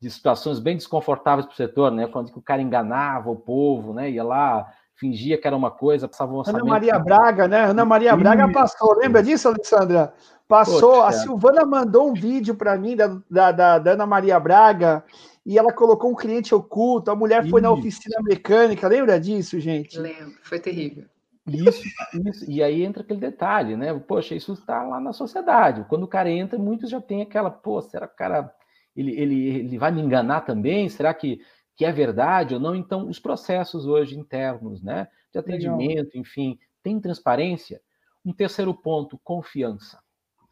de 0.00 0.10
situações 0.10 0.58
bem 0.58 0.76
desconfortáveis 0.76 1.46
para 1.46 1.54
o 1.54 1.56
setor, 1.56 1.90
né? 1.90 2.06
Quando 2.06 2.28
o 2.36 2.42
cara 2.42 2.60
enganava 2.60 3.30
o 3.30 3.36
povo, 3.36 3.94
né? 3.94 4.10
Ia 4.10 4.24
lá, 4.24 4.70
fingia 4.94 5.38
que 5.38 5.46
era 5.46 5.56
uma 5.56 5.70
coisa, 5.70 6.06
passava 6.06 6.32
um 6.32 6.36
orçamento. 6.36 6.62
Ana 6.62 6.70
Maria 6.70 6.98
Braga, 6.98 7.48
né? 7.48 7.64
Ana 7.64 7.84
Maria 7.84 8.14
Braga 8.14 8.52
passou. 8.52 8.94
Lembra 8.98 9.22
disso, 9.22 9.48
Alessandra? 9.48 10.12
Passou. 10.46 10.96
Poxa. 10.96 11.06
A 11.06 11.12
Silvana 11.12 11.64
mandou 11.64 12.10
um 12.10 12.12
vídeo 12.12 12.54
para 12.54 12.76
mim 12.76 12.94
da, 12.94 13.18
da, 13.30 13.78
da 13.78 13.92
Ana 13.92 14.04
Maria 14.04 14.38
Braga 14.38 15.02
e 15.44 15.58
ela 15.58 15.72
colocou 15.72 16.10
um 16.10 16.14
cliente 16.14 16.54
oculto, 16.54 17.10
a 17.10 17.16
mulher 17.16 17.48
foi 17.48 17.60
na 17.60 17.70
oficina 17.70 18.16
mecânica, 18.22 18.86
lembra 18.86 19.18
disso, 19.18 19.58
gente? 19.58 19.98
Lembro, 19.98 20.38
foi 20.42 20.60
terrível. 20.60 21.06
Isso, 21.44 21.82
isso, 22.28 22.48
e 22.48 22.62
aí 22.62 22.84
entra 22.84 23.02
aquele 23.02 23.18
detalhe, 23.18 23.76
né? 23.76 23.92
Poxa, 23.98 24.34
isso 24.34 24.52
está 24.52 24.84
lá 24.84 25.00
na 25.00 25.12
sociedade. 25.12 25.84
Quando 25.88 26.04
o 26.04 26.08
cara 26.08 26.30
entra, 26.30 26.56
muitos 26.56 26.88
já 26.88 27.00
tem 27.00 27.20
aquela, 27.20 27.50
pô, 27.50 27.82
será 27.82 28.06
que 28.06 28.14
o 28.14 28.16
cara 28.16 28.54
ele, 28.94 29.18
ele, 29.18 29.48
ele 29.48 29.78
vai 29.78 29.90
me 29.90 30.00
enganar 30.00 30.42
também? 30.42 30.88
Será 30.88 31.12
que, 31.12 31.40
que 31.74 31.84
é 31.84 31.90
verdade 31.90 32.54
ou 32.54 32.60
não? 32.60 32.76
Então, 32.76 33.08
os 33.08 33.18
processos 33.18 33.86
hoje 33.86 34.16
internos, 34.16 34.82
né? 34.82 35.08
De 35.32 35.38
atendimento, 35.38 36.08
Legal. 36.08 36.20
enfim, 36.20 36.58
tem 36.82 37.00
transparência. 37.00 37.80
Um 38.24 38.32
terceiro 38.32 38.72
ponto, 38.72 39.18
confiança. 39.24 39.98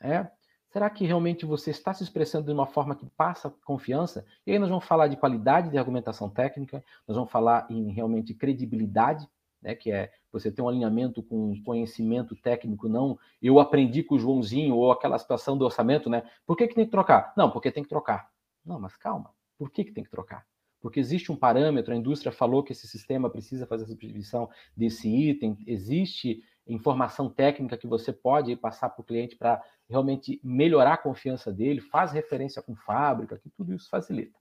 Né? 0.01 0.29
Será 0.71 0.89
que 0.89 1.05
realmente 1.05 1.45
você 1.45 1.71
está 1.71 1.93
se 1.93 2.05
expressando 2.05 2.47
de 2.47 2.53
uma 2.53 2.67
forma 2.67 2.95
que 2.95 3.05
passa 3.05 3.53
confiança? 3.65 4.25
E 4.47 4.53
aí 4.53 4.59
nós 4.59 4.69
vamos 4.69 4.85
falar 4.85 5.09
de 5.09 5.17
qualidade 5.17 5.69
de 5.69 5.77
argumentação 5.77 6.31
técnica, 6.31 6.85
nós 7.09 7.17
vamos 7.17 7.31
falar 7.31 7.67
em 7.69 7.91
realmente 7.91 8.33
credibilidade, 8.33 9.29
né, 9.61 9.75
que 9.75 9.91
é 9.91 10.13
você 10.33 10.51
ter 10.51 10.63
um 10.63 10.69
alinhamento 10.69 11.25
com 11.25 11.61
conhecimento 11.65 12.37
técnico, 12.37 12.89
não 12.89 13.19
eu 13.43 13.59
aprendi 13.59 14.03
com 14.05 14.15
o 14.15 14.19
Joãozinho 14.19 14.77
ou 14.77 14.93
aquela 14.93 15.19
situação 15.19 15.59
do 15.59 15.65
orçamento, 15.65 16.09
né? 16.09 16.23
Por 16.47 16.57
que, 16.57 16.69
que 16.69 16.75
tem 16.75 16.85
que 16.85 16.91
trocar? 16.91 17.33
Não, 17.37 17.51
porque 17.51 17.73
tem 17.73 17.83
que 17.83 17.89
trocar. 17.89 18.31
Não, 18.65 18.79
mas 18.79 18.97
calma, 18.97 19.35
por 19.59 19.71
que, 19.71 19.85
que 19.85 19.93
tem 19.93 20.05
que 20.05 20.11
trocar? 20.11 20.47
Porque 20.81 21.01
existe 21.01 21.31
um 21.33 21.37
parâmetro, 21.37 21.93
a 21.93 21.97
indústria 21.97 22.33
falou 22.33 22.63
que 22.63 22.73
esse 22.73 22.87
sistema 22.87 23.29
precisa 23.29 23.67
fazer 23.67 23.85
a 23.85 23.89
substituição 23.89 24.49
desse 24.77 25.09
item, 25.09 25.59
existe 25.67 26.43
informação 26.73 27.29
técnica 27.29 27.77
que 27.77 27.87
você 27.87 28.13
pode 28.13 28.55
passar 28.57 28.91
para 28.91 29.03
o 29.03 29.05
cliente 29.05 29.37
para 29.37 29.63
realmente 29.89 30.41
melhorar 30.43 30.95
a 30.95 30.99
confiança 30.99 31.53
dele, 31.53 31.81
faz 31.81 32.13
referência 32.13 32.63
com 32.63 32.75
fábrica, 32.75 33.39
que 33.39 33.51
tudo 33.51 33.75
isso 33.75 33.89
facilita. 33.91 34.39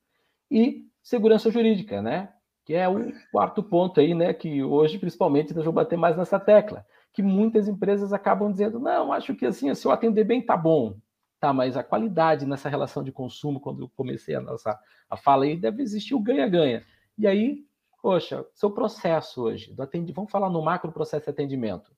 E 0.50 0.86
segurança 1.02 1.50
jurídica, 1.50 2.00
né? 2.00 2.32
Que 2.64 2.74
é 2.74 2.88
o 2.88 3.12
quarto 3.32 3.62
ponto 3.62 4.00
aí, 4.00 4.14
né? 4.14 4.32
Que 4.32 4.62
hoje, 4.62 4.98
principalmente, 4.98 5.54
nós 5.54 5.64
vamos 5.64 5.74
bater 5.74 5.96
mais 5.96 6.16
nessa 6.16 6.38
tecla. 6.38 6.86
Que 7.12 7.22
muitas 7.22 7.66
empresas 7.68 8.12
acabam 8.12 8.50
dizendo, 8.50 8.78
não, 8.78 9.12
acho 9.12 9.34
que 9.34 9.46
assim, 9.46 9.74
se 9.74 9.86
eu 9.86 9.90
atender 9.90 10.24
bem, 10.24 10.40
tá 10.40 10.56
bom. 10.56 10.96
Tá, 11.40 11.52
mas 11.52 11.76
a 11.76 11.82
qualidade 11.82 12.46
nessa 12.46 12.68
relação 12.68 13.02
de 13.02 13.10
consumo, 13.10 13.60
quando 13.60 13.82
eu 13.82 13.90
comecei 13.96 14.34
a 14.34 14.40
nossa 14.40 14.78
a 15.08 15.16
fala 15.16 15.44
aí, 15.44 15.56
deve 15.56 15.82
existir 15.82 16.14
o 16.14 16.20
ganha-ganha. 16.20 16.84
E 17.16 17.26
aí, 17.26 17.64
poxa, 18.02 18.44
seu 18.52 18.70
processo 18.70 19.42
hoje, 19.42 19.72
do 19.72 19.82
atendimento, 19.82 20.16
vamos 20.16 20.30
falar 20.30 20.50
no 20.50 20.62
macro 20.62 20.92
processo 20.92 21.24
de 21.24 21.30
atendimento 21.30 21.90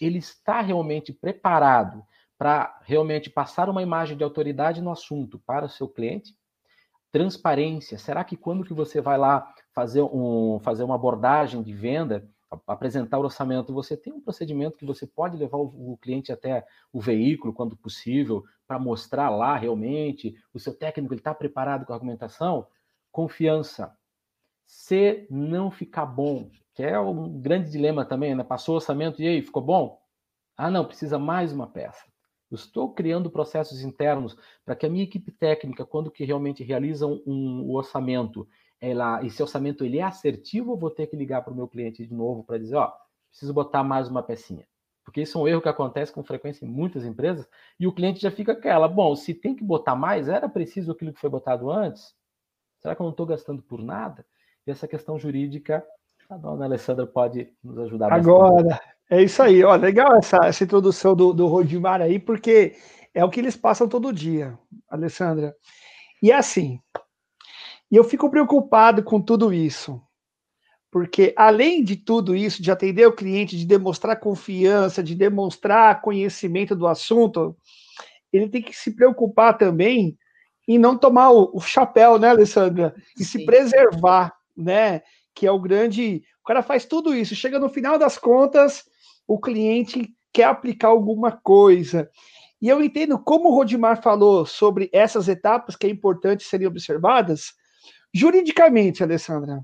ele 0.00 0.18
está 0.18 0.60
realmente 0.60 1.12
preparado 1.12 2.04
para 2.36 2.80
realmente 2.82 3.30
passar 3.30 3.68
uma 3.68 3.82
imagem 3.82 4.16
de 4.16 4.24
autoridade 4.24 4.80
no 4.80 4.90
assunto 4.90 5.38
para 5.38 5.66
o 5.66 5.68
seu 5.68 5.88
cliente? 5.88 6.36
Transparência. 7.12 7.96
Será 7.96 8.24
que 8.24 8.36
quando 8.36 8.64
que 8.64 8.74
você 8.74 9.00
vai 9.00 9.16
lá 9.16 9.54
fazer, 9.72 10.02
um, 10.02 10.58
fazer 10.60 10.82
uma 10.82 10.96
abordagem 10.96 11.62
de 11.62 11.72
venda, 11.72 12.28
apresentar 12.66 13.18
o 13.18 13.22
orçamento, 13.22 13.72
você 13.72 13.96
tem 13.96 14.12
um 14.12 14.20
procedimento 14.20 14.78
que 14.78 14.86
você 14.86 15.06
pode 15.06 15.36
levar 15.36 15.58
o, 15.58 15.92
o 15.92 15.98
cliente 15.98 16.32
até 16.32 16.66
o 16.92 17.00
veículo, 17.00 17.52
quando 17.52 17.76
possível, 17.76 18.44
para 18.66 18.78
mostrar 18.78 19.30
lá 19.30 19.56
realmente 19.56 20.34
o 20.52 20.58
seu 20.58 20.74
técnico 20.74 21.14
está 21.14 21.34
preparado 21.34 21.84
com 21.84 21.92
a 21.92 21.96
argumentação? 21.96 22.66
Confiança. 23.12 23.96
Se 24.66 25.26
não 25.30 25.70
ficar 25.70 26.06
bom, 26.06 26.50
que 26.74 26.82
é 26.82 26.98
um 26.98 27.40
grande 27.40 27.70
dilema 27.70 28.04
também, 28.04 28.34
né? 28.34 28.42
Passou 28.42 28.74
o 28.74 28.76
orçamento 28.76 29.22
e 29.22 29.28
aí, 29.28 29.42
ficou 29.42 29.62
bom? 29.62 30.00
Ah, 30.56 30.70
não, 30.70 30.84
precisa 30.84 31.18
mais 31.18 31.52
uma 31.52 31.68
peça. 31.68 32.04
Eu 32.50 32.56
estou 32.56 32.92
criando 32.92 33.30
processos 33.30 33.82
internos 33.82 34.36
para 34.64 34.76
que 34.76 34.84
a 34.84 34.88
minha 34.88 35.04
equipe 35.04 35.32
técnica, 35.32 35.84
quando 35.84 36.10
que 36.10 36.24
realmente 36.24 36.62
realiza 36.62 37.06
um, 37.06 37.22
um 37.26 37.72
orçamento, 37.72 38.46
ela, 38.80 39.24
esse 39.24 39.42
orçamento 39.42 39.84
ele 39.84 39.98
é 39.98 40.02
assertivo 40.02 40.72
ou 40.72 40.78
vou 40.78 40.90
ter 40.90 41.06
que 41.06 41.16
ligar 41.16 41.42
para 41.42 41.52
o 41.52 41.56
meu 41.56 41.66
cliente 41.66 42.06
de 42.06 42.12
novo 42.12 42.44
para 42.44 42.58
dizer, 42.58 42.76
ó, 42.76 42.92
preciso 43.30 43.54
botar 43.54 43.82
mais 43.82 44.08
uma 44.08 44.22
pecinha? 44.22 44.66
Porque 45.04 45.22
isso 45.22 45.38
é 45.38 45.40
um 45.42 45.48
erro 45.48 45.62
que 45.62 45.68
acontece 45.68 46.12
com 46.12 46.22
frequência 46.24 46.64
em 46.64 46.68
muitas 46.68 47.04
empresas 47.04 47.48
e 47.78 47.86
o 47.86 47.92
cliente 47.92 48.20
já 48.20 48.30
fica 48.30 48.52
aquela, 48.52 48.88
bom, 48.88 49.14
se 49.14 49.34
tem 49.34 49.54
que 49.54 49.64
botar 49.64 49.94
mais, 49.94 50.28
era 50.28 50.48
preciso 50.48 50.92
aquilo 50.92 51.12
que 51.12 51.20
foi 51.20 51.30
botado 51.30 51.70
antes? 51.70 52.14
Será 52.80 52.94
que 52.94 53.00
eu 53.00 53.04
não 53.04 53.10
estou 53.12 53.26
gastando 53.26 53.62
por 53.62 53.82
nada? 53.82 54.26
E 54.66 54.70
essa 54.70 54.88
questão 54.88 55.18
jurídica 55.18 55.84
a 56.28 56.36
dona 56.36 56.64
Alessandra 56.64 57.06
pode 57.06 57.48
nos 57.62 57.78
ajudar 57.78 58.12
Agora, 58.12 58.80
é 59.10 59.22
isso 59.22 59.42
aí. 59.42 59.62
Ó, 59.62 59.74
legal 59.76 60.16
essa, 60.16 60.38
essa 60.44 60.64
introdução 60.64 61.14
do, 61.14 61.32
do 61.32 61.46
Rodimar 61.46 62.00
aí, 62.00 62.18
porque 62.18 62.74
é 63.12 63.24
o 63.24 63.30
que 63.30 63.40
eles 63.40 63.56
passam 63.56 63.88
todo 63.88 64.12
dia, 64.12 64.58
Alessandra. 64.88 65.54
E 66.22 66.30
é 66.30 66.36
assim, 66.36 66.80
e 67.90 67.96
eu 67.96 68.04
fico 68.04 68.30
preocupado 68.30 69.02
com 69.02 69.20
tudo 69.20 69.52
isso, 69.52 70.00
porque 70.90 71.34
além 71.36 71.82
de 71.84 71.96
tudo 71.96 72.34
isso, 72.34 72.62
de 72.62 72.70
atender 72.70 73.06
o 73.06 73.14
cliente, 73.14 73.56
de 73.56 73.66
demonstrar 73.66 74.18
confiança, 74.18 75.02
de 75.02 75.14
demonstrar 75.14 76.00
conhecimento 76.00 76.74
do 76.74 76.86
assunto, 76.86 77.56
ele 78.32 78.48
tem 78.48 78.62
que 78.62 78.74
se 78.74 78.96
preocupar 78.96 79.56
também 79.56 80.18
em 80.66 80.78
não 80.78 80.96
tomar 80.96 81.30
o, 81.30 81.50
o 81.54 81.60
chapéu, 81.60 82.18
né, 82.18 82.30
Alessandra? 82.30 82.94
E 83.18 83.24
Sim. 83.24 83.38
se 83.38 83.44
preservar, 83.44 84.34
né? 84.56 85.02
Que 85.34 85.46
é 85.46 85.50
o 85.50 85.58
grande. 85.58 86.22
O 86.42 86.46
cara 86.46 86.62
faz 86.62 86.84
tudo 86.84 87.14
isso, 87.14 87.34
chega 87.34 87.58
no 87.58 87.68
final 87.68 87.98
das 87.98 88.16
contas, 88.18 88.84
o 89.26 89.38
cliente 89.40 90.14
quer 90.32 90.44
aplicar 90.44 90.88
alguma 90.88 91.32
coisa. 91.32 92.08
E 92.60 92.68
eu 92.68 92.82
entendo 92.82 93.18
como 93.18 93.48
o 93.48 93.54
Rodimar 93.54 94.02
falou 94.02 94.46
sobre 94.46 94.88
essas 94.92 95.28
etapas 95.28 95.76
que 95.76 95.86
é 95.86 95.90
importante 95.90 96.44
serem 96.44 96.66
observadas, 96.66 97.52
juridicamente, 98.12 99.02
Alessandra. 99.02 99.60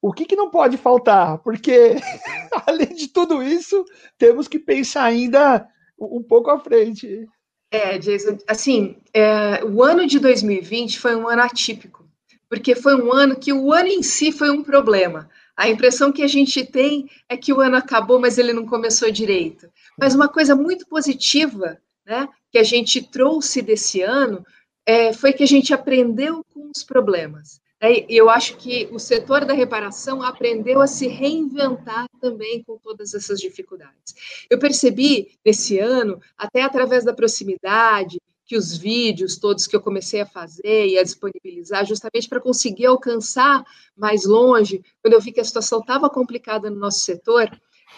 O 0.00 0.12
que, 0.12 0.24
que 0.24 0.36
não 0.36 0.50
pode 0.50 0.76
faltar? 0.76 1.38
Porque, 1.38 1.96
além 2.66 2.94
de 2.94 3.08
tudo 3.08 3.42
isso, 3.42 3.84
temos 4.16 4.46
que 4.46 4.58
pensar 4.58 5.04
ainda 5.04 5.66
um 5.98 6.22
pouco 6.22 6.50
à 6.50 6.58
frente. 6.58 7.26
É, 7.70 7.98
Jason, 7.98 8.38
assim, 8.46 8.96
é, 9.12 9.64
o 9.64 9.82
ano 9.82 10.06
de 10.06 10.18
2020 10.18 10.98
foi 10.98 11.16
um 11.16 11.28
ano 11.28 11.42
atípico 11.42 12.05
porque 12.48 12.74
foi 12.74 12.94
um 12.94 13.12
ano 13.12 13.36
que 13.36 13.52
o 13.52 13.72
ano 13.72 13.88
em 13.88 14.02
si 14.02 14.32
foi 14.32 14.50
um 14.50 14.62
problema. 14.62 15.28
A 15.56 15.68
impressão 15.68 16.12
que 16.12 16.22
a 16.22 16.28
gente 16.28 16.64
tem 16.64 17.08
é 17.28 17.36
que 17.36 17.52
o 17.52 17.60
ano 17.60 17.76
acabou, 17.76 18.20
mas 18.20 18.36
ele 18.36 18.52
não 18.52 18.66
começou 18.66 19.10
direito. 19.10 19.68
Mas 19.98 20.14
uma 20.14 20.28
coisa 20.28 20.54
muito 20.54 20.86
positiva, 20.86 21.78
né, 22.04 22.28
que 22.50 22.58
a 22.58 22.62
gente 22.62 23.02
trouxe 23.02 23.62
desse 23.62 24.02
ano, 24.02 24.44
é, 24.84 25.12
foi 25.12 25.32
que 25.32 25.42
a 25.42 25.46
gente 25.46 25.72
aprendeu 25.72 26.44
com 26.52 26.70
os 26.74 26.84
problemas. 26.84 27.60
É, 27.80 28.06
eu 28.08 28.30
acho 28.30 28.56
que 28.56 28.88
o 28.90 28.98
setor 28.98 29.44
da 29.44 29.52
reparação 29.52 30.22
aprendeu 30.22 30.80
a 30.80 30.86
se 30.86 31.08
reinventar 31.08 32.06
também 32.20 32.62
com 32.62 32.78
todas 32.78 33.12
essas 33.12 33.38
dificuldades. 33.38 34.46
Eu 34.48 34.58
percebi 34.58 35.38
nesse 35.44 35.78
ano, 35.78 36.20
até 36.38 36.62
através 36.62 37.04
da 37.04 37.12
proximidade, 37.12 38.18
que 38.46 38.56
os 38.56 38.76
vídeos 38.76 39.36
todos 39.36 39.66
que 39.66 39.74
eu 39.74 39.80
comecei 39.80 40.20
a 40.20 40.26
fazer 40.26 40.86
e 40.86 40.98
a 40.98 41.02
disponibilizar, 41.02 41.84
justamente 41.84 42.28
para 42.28 42.40
conseguir 42.40 42.86
alcançar 42.86 43.64
mais 43.96 44.24
longe, 44.24 44.82
quando 45.02 45.14
eu 45.14 45.20
vi 45.20 45.32
que 45.32 45.40
a 45.40 45.44
situação 45.44 45.80
estava 45.80 46.08
complicada 46.08 46.70
no 46.70 46.76
nosso 46.76 47.00
setor, 47.00 47.50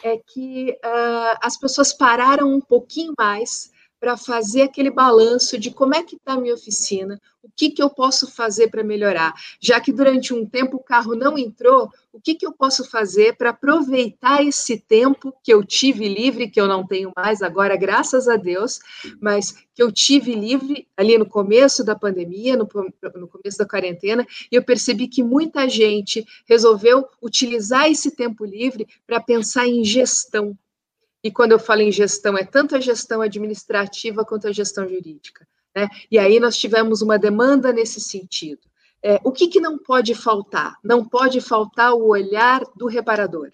é 0.02 0.16
que 0.16 0.70
uh, 0.70 1.38
as 1.42 1.58
pessoas 1.58 1.92
pararam 1.92 2.52
um 2.52 2.60
pouquinho 2.60 3.12
mais 3.18 3.70
para 4.00 4.16
fazer 4.16 4.62
aquele 4.62 4.90
balanço 4.90 5.58
de 5.58 5.70
como 5.70 5.94
é 5.94 6.02
que 6.02 6.16
está 6.16 6.34
a 6.34 6.40
minha 6.40 6.54
oficina, 6.54 7.20
o 7.42 7.48
que, 7.54 7.70
que 7.70 7.82
eu 7.82 7.90
posso 7.90 8.30
fazer 8.30 8.68
para 8.68 8.84
melhorar. 8.84 9.34
Já 9.60 9.80
que 9.80 9.92
durante 9.92 10.32
um 10.32 10.46
tempo 10.46 10.76
o 10.76 10.82
carro 10.82 11.14
não 11.14 11.36
entrou, 11.36 11.90
o 12.12 12.20
que, 12.20 12.34
que 12.34 12.46
eu 12.46 12.52
posso 12.52 12.88
fazer 12.88 13.36
para 13.36 13.50
aproveitar 13.50 14.44
esse 14.44 14.78
tempo 14.78 15.32
que 15.42 15.52
eu 15.52 15.64
tive 15.64 16.08
livre, 16.08 16.50
que 16.50 16.60
eu 16.60 16.66
não 16.66 16.86
tenho 16.86 17.12
mais 17.16 17.42
agora, 17.42 17.76
graças 17.76 18.28
a 18.28 18.36
Deus, 18.36 18.80
mas 19.20 19.52
que 19.74 19.82
eu 19.82 19.90
tive 19.92 20.34
livre 20.34 20.86
ali 20.96 21.16
no 21.16 21.26
começo 21.26 21.84
da 21.84 21.94
pandemia, 21.94 22.56
no, 22.56 22.68
no 23.14 23.28
começo 23.28 23.58
da 23.58 23.66
quarentena, 23.66 24.26
e 24.50 24.56
eu 24.56 24.64
percebi 24.64 25.08
que 25.08 25.22
muita 25.22 25.68
gente 25.68 26.24
resolveu 26.46 27.06
utilizar 27.22 27.90
esse 27.90 28.14
tempo 28.14 28.44
livre 28.44 28.86
para 29.06 29.20
pensar 29.20 29.66
em 29.66 29.84
gestão 29.84 30.56
e 31.28 31.30
quando 31.30 31.52
eu 31.52 31.58
falo 31.58 31.82
em 31.82 31.92
gestão, 31.92 32.38
é 32.38 32.42
tanto 32.42 32.74
a 32.74 32.80
gestão 32.80 33.20
administrativa 33.20 34.24
quanto 34.24 34.48
a 34.48 34.52
gestão 34.52 34.88
jurídica. 34.88 35.46
Né? 35.76 35.86
E 36.10 36.18
aí 36.18 36.40
nós 36.40 36.56
tivemos 36.56 37.02
uma 37.02 37.18
demanda 37.18 37.70
nesse 37.70 38.00
sentido. 38.00 38.62
É, 39.02 39.20
o 39.22 39.30
que, 39.30 39.46
que 39.46 39.60
não 39.60 39.76
pode 39.76 40.14
faltar? 40.14 40.76
Não 40.82 41.06
pode 41.06 41.42
faltar 41.42 41.92
o 41.92 42.06
olhar 42.06 42.62
do 42.74 42.86
reparador. 42.86 43.50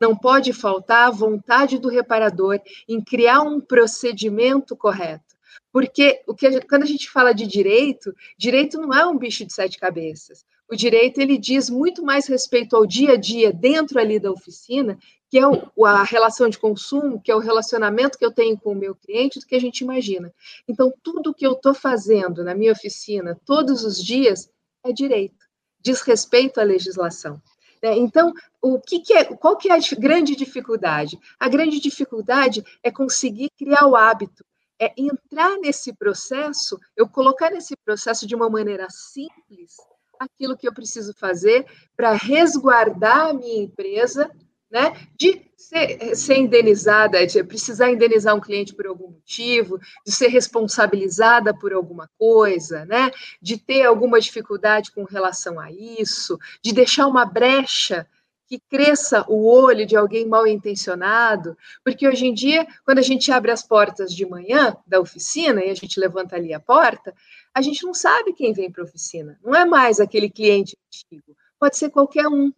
Não 0.00 0.16
pode 0.16 0.54
faltar 0.54 1.08
a 1.08 1.10
vontade 1.10 1.78
do 1.78 1.90
reparador 1.90 2.62
em 2.88 2.98
criar 2.98 3.42
um 3.42 3.60
procedimento 3.60 4.74
correto. 4.74 5.36
Porque 5.70 6.22
o 6.26 6.34
que 6.34 6.46
a 6.46 6.50
gente, 6.50 6.66
quando 6.66 6.84
a 6.84 6.86
gente 6.86 7.10
fala 7.10 7.34
de 7.34 7.46
direito, 7.46 8.10
direito 8.38 8.80
não 8.80 8.94
é 8.94 9.06
um 9.06 9.18
bicho 9.18 9.44
de 9.44 9.52
sete 9.52 9.78
cabeças. 9.78 10.46
O 10.70 10.76
direito 10.76 11.18
ele 11.18 11.38
diz 11.38 11.70
muito 11.70 12.02
mais 12.02 12.26
respeito 12.26 12.76
ao 12.76 12.86
dia 12.86 13.12
a 13.12 13.16
dia 13.16 13.52
dentro 13.52 13.98
ali 13.98 14.18
da 14.18 14.30
oficina 14.30 14.98
que 15.30 15.38
é 15.38 15.46
o, 15.46 15.84
a 15.84 16.02
relação 16.02 16.48
de 16.48 16.58
consumo, 16.58 17.20
que 17.20 17.30
é 17.30 17.36
o 17.36 17.40
relacionamento 17.40 18.18
que 18.18 18.24
eu 18.24 18.32
tenho 18.32 18.58
com 18.58 18.72
o 18.72 18.76
meu 18.76 18.94
cliente, 18.94 19.38
do 19.38 19.46
que 19.46 19.54
a 19.54 19.60
gente 19.60 19.80
imagina. 19.80 20.32
Então, 20.66 20.92
tudo 21.02 21.34
que 21.34 21.46
eu 21.46 21.52
estou 21.52 21.74
fazendo 21.74 22.42
na 22.42 22.54
minha 22.54 22.72
oficina, 22.72 23.38
todos 23.44 23.84
os 23.84 24.02
dias, 24.02 24.50
é 24.82 24.92
direito, 24.92 25.46
diz 25.80 26.00
respeito 26.00 26.60
à 26.60 26.62
legislação. 26.62 27.40
Né? 27.82 27.96
Então, 27.98 28.32
o 28.60 28.80
que, 28.80 29.00
que 29.00 29.12
é, 29.12 29.24
qual 29.24 29.56
que 29.56 29.70
é 29.70 29.74
a 29.74 29.80
grande 29.98 30.34
dificuldade? 30.34 31.18
A 31.38 31.48
grande 31.48 31.78
dificuldade 31.78 32.64
é 32.82 32.90
conseguir 32.90 33.50
criar 33.50 33.86
o 33.86 33.96
hábito, 33.96 34.44
é 34.80 34.92
entrar 34.96 35.58
nesse 35.58 35.92
processo, 35.92 36.78
eu 36.96 37.06
colocar 37.06 37.50
nesse 37.50 37.76
processo 37.76 38.26
de 38.26 38.34
uma 38.34 38.48
maneira 38.48 38.86
simples 38.88 39.76
aquilo 40.18 40.56
que 40.56 40.66
eu 40.66 40.72
preciso 40.72 41.14
fazer 41.14 41.66
para 41.96 42.12
resguardar 42.12 43.28
a 43.28 43.32
minha 43.32 43.62
empresa 43.62 44.30
né, 44.70 44.92
de 45.16 45.42
ser, 45.56 46.14
ser, 46.14 46.36
indenizada, 46.36 47.26
de 47.26 47.42
precisar 47.42 47.90
indenizar 47.90 48.34
um 48.34 48.40
cliente 48.40 48.74
por 48.74 48.86
algum 48.86 49.08
motivo, 49.08 49.78
de 50.04 50.12
ser 50.12 50.28
responsabilizada 50.28 51.54
por 51.54 51.72
alguma 51.72 52.08
coisa, 52.18 52.84
né, 52.84 53.10
de 53.40 53.56
ter 53.56 53.84
alguma 53.84 54.20
dificuldade 54.20 54.92
com 54.92 55.04
relação 55.04 55.58
a 55.58 55.70
isso, 55.72 56.38
de 56.62 56.72
deixar 56.72 57.06
uma 57.06 57.24
brecha 57.24 58.06
que 58.48 58.58
cresça 58.58 59.26
o 59.28 59.46
olho 59.46 59.84
de 59.84 59.94
alguém 59.94 60.26
mal 60.26 60.46
intencionado, 60.46 61.56
porque 61.84 62.08
hoje 62.08 62.26
em 62.26 62.32
dia, 62.32 62.66
quando 62.82 62.98
a 62.98 63.02
gente 63.02 63.30
abre 63.30 63.50
as 63.50 63.62
portas 63.62 64.12
de 64.12 64.24
manhã 64.24 64.74
da 64.86 64.98
oficina 64.98 65.62
e 65.62 65.68
a 65.68 65.74
gente 65.74 66.00
levanta 66.00 66.34
ali 66.34 66.54
a 66.54 66.58
porta, 66.58 67.14
a 67.54 67.60
gente 67.60 67.84
não 67.84 67.92
sabe 67.92 68.32
quem 68.32 68.54
vem 68.54 68.72
para 68.72 68.82
a 68.82 68.86
oficina, 68.86 69.38
não 69.44 69.54
é 69.54 69.66
mais 69.66 70.00
aquele 70.00 70.30
cliente 70.30 70.76
antigo, 70.86 71.36
pode 71.60 71.76
ser 71.76 71.90
qualquer 71.90 72.26
um. 72.26 72.50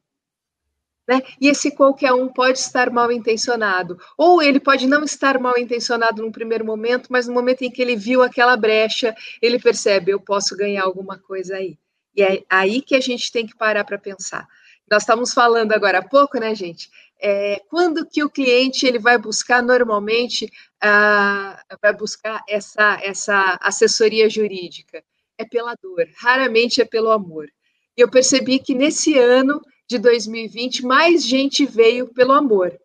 Né? 1.09 1.23
E 1.41 1.49
esse 1.49 1.73
qualquer 1.73 2.13
um 2.13 2.29
pode 2.29 2.61
estar 2.61 2.89
mal 2.89 3.11
intencionado, 3.11 3.99
ou 4.17 4.41
ele 4.41 4.61
pode 4.61 4.87
não 4.87 5.03
estar 5.03 5.41
mal 5.41 5.59
intencionado 5.59 6.23
num 6.23 6.31
primeiro 6.31 6.65
momento, 6.65 7.09
mas 7.11 7.27
no 7.27 7.35
momento 7.35 7.63
em 7.63 7.71
que 7.71 7.83
ele 7.83 7.97
viu 7.97 8.23
aquela 8.23 8.57
brecha, 8.57 9.13
ele 9.43 9.59
percebe: 9.59 10.13
eu 10.13 10.21
posso 10.21 10.57
ganhar 10.57 10.85
alguma 10.85 11.19
coisa 11.19 11.57
aí. 11.57 11.77
E 12.15 12.23
é 12.23 12.45
aí 12.49 12.81
que 12.81 12.95
a 12.95 13.01
gente 13.01 13.33
tem 13.33 13.45
que 13.45 13.57
parar 13.57 13.85
para 13.85 13.99
pensar. 13.99 14.47
Nós 14.91 15.05
estamos 15.05 15.33
falando 15.33 15.71
agora 15.73 15.99
há 15.99 16.03
pouco, 16.03 16.39
né, 16.41 16.53
gente? 16.53 16.91
É, 17.23 17.63
quando 17.69 18.05
que 18.05 18.25
o 18.25 18.31
cliente 18.31 18.85
ele 18.85 18.99
vai 18.99 19.17
buscar 19.17 19.63
normalmente 19.63 20.51
ah, 20.83 21.63
vai 21.81 21.95
buscar 21.95 22.43
essa, 22.49 22.99
essa 23.03 23.59
assessoria 23.61 24.29
jurídica? 24.29 25.05
É 25.39 25.45
pela 25.45 25.77
dor, 25.81 26.09
raramente 26.17 26.81
é 26.81 26.85
pelo 26.85 27.11
amor. 27.11 27.49
E 27.97 28.01
eu 28.01 28.11
percebi 28.11 28.59
que 28.59 28.75
nesse 28.75 29.17
ano 29.17 29.61
de 29.89 29.97
2020, 29.97 30.85
mais 30.85 31.25
gente 31.25 31.65
veio 31.65 32.09
pelo 32.09 32.33
amor. 32.33 32.77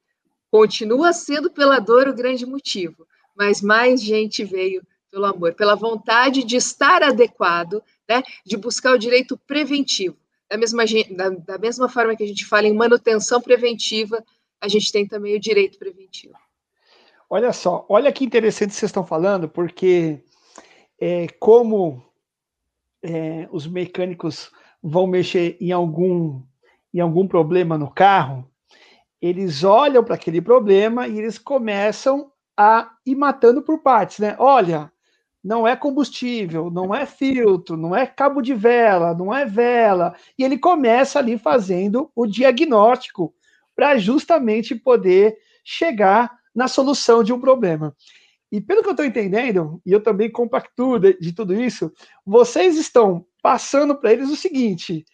Continua 0.51 1.11
sendo 1.11 1.49
pela 1.49 1.79
dor 1.79 2.07
o 2.07 2.13
grande 2.13 2.45
motivo, 2.45 3.07
mas 3.35 3.61
mais 3.61 4.01
gente 4.01 4.43
veio 4.43 4.85
pelo 5.09 5.25
amor, 5.25 5.53
pela 5.55 5.75
vontade 5.75 6.43
de 6.43 6.55
estar 6.55 7.01
adequado, 7.01 7.81
né, 8.07 8.21
de 8.45 8.57
buscar 8.57 8.93
o 8.93 8.97
direito 8.97 9.37
preventivo. 9.47 10.17
Da 10.55 10.57
mesma, 10.57 10.85
da, 11.11 11.29
da 11.29 11.57
mesma 11.57 11.89
forma 11.89 12.15
que 12.15 12.23
a 12.23 12.27
gente 12.27 12.45
fala 12.45 12.65
em 12.65 12.73
manutenção 12.73 13.41
preventiva, 13.41 14.23
a 14.61 14.69
gente 14.69 14.89
tem 14.89 15.05
também 15.05 15.35
o 15.35 15.39
direito 15.39 15.77
preventivo. 15.77 16.33
Olha 17.29 17.51
só, 17.51 17.85
olha 17.89 18.09
que 18.09 18.23
interessante 18.23 18.73
vocês 18.73 18.89
estão 18.89 19.05
falando, 19.05 19.49
porque 19.49 20.23
é, 20.97 21.27
como 21.39 22.01
é, 23.03 23.49
os 23.51 23.67
mecânicos 23.67 24.49
vão 24.81 25.05
mexer 25.05 25.57
em 25.59 25.73
algum 25.73 26.41
em 26.93 27.01
algum 27.01 27.27
problema 27.27 27.77
no 27.77 27.91
carro, 27.91 28.49
eles 29.21 29.65
olham 29.65 30.01
para 30.01 30.15
aquele 30.15 30.41
problema 30.41 31.05
e 31.05 31.19
eles 31.19 31.37
começam 31.37 32.31
a 32.55 32.93
ir 33.05 33.15
matando 33.15 33.61
por 33.61 33.79
partes, 33.79 34.19
né? 34.19 34.37
Olha, 34.39 34.89
não 35.45 35.67
é 35.67 35.75
combustível, 35.75 36.71
não 36.71 36.93
é 36.93 37.05
filtro, 37.05 37.77
não 37.77 37.95
é 37.95 38.07
cabo 38.07 38.41
de 38.41 38.55
vela, 38.55 39.13
não 39.13 39.31
é 39.31 39.45
vela. 39.45 40.15
E 40.39 40.43
ele 40.43 40.57
começa 40.57 41.19
ali 41.19 41.37
fazendo 41.37 42.11
o 42.15 42.25
diagnóstico 42.25 43.31
para 43.75 43.95
justamente 43.95 44.73
poder 44.73 45.37
chegar 45.63 46.35
na 46.53 46.67
solução 46.67 47.23
de 47.23 47.31
um 47.31 47.39
problema. 47.39 47.95
E 48.51 48.59
pelo 48.59 48.81
que 48.81 48.87
eu 48.87 48.93
estou 48.93 49.05
entendendo, 49.05 49.79
e 49.85 49.91
eu 49.91 50.01
também 50.01 50.31
compactuo 50.31 50.97
de, 50.97 51.13
de 51.19 51.31
tudo 51.31 51.53
isso, 51.53 51.93
vocês 52.25 52.75
estão 52.75 53.23
passando 53.39 53.95
para 53.95 54.11
eles 54.11 54.31
o 54.31 54.35
seguinte: 54.35 55.05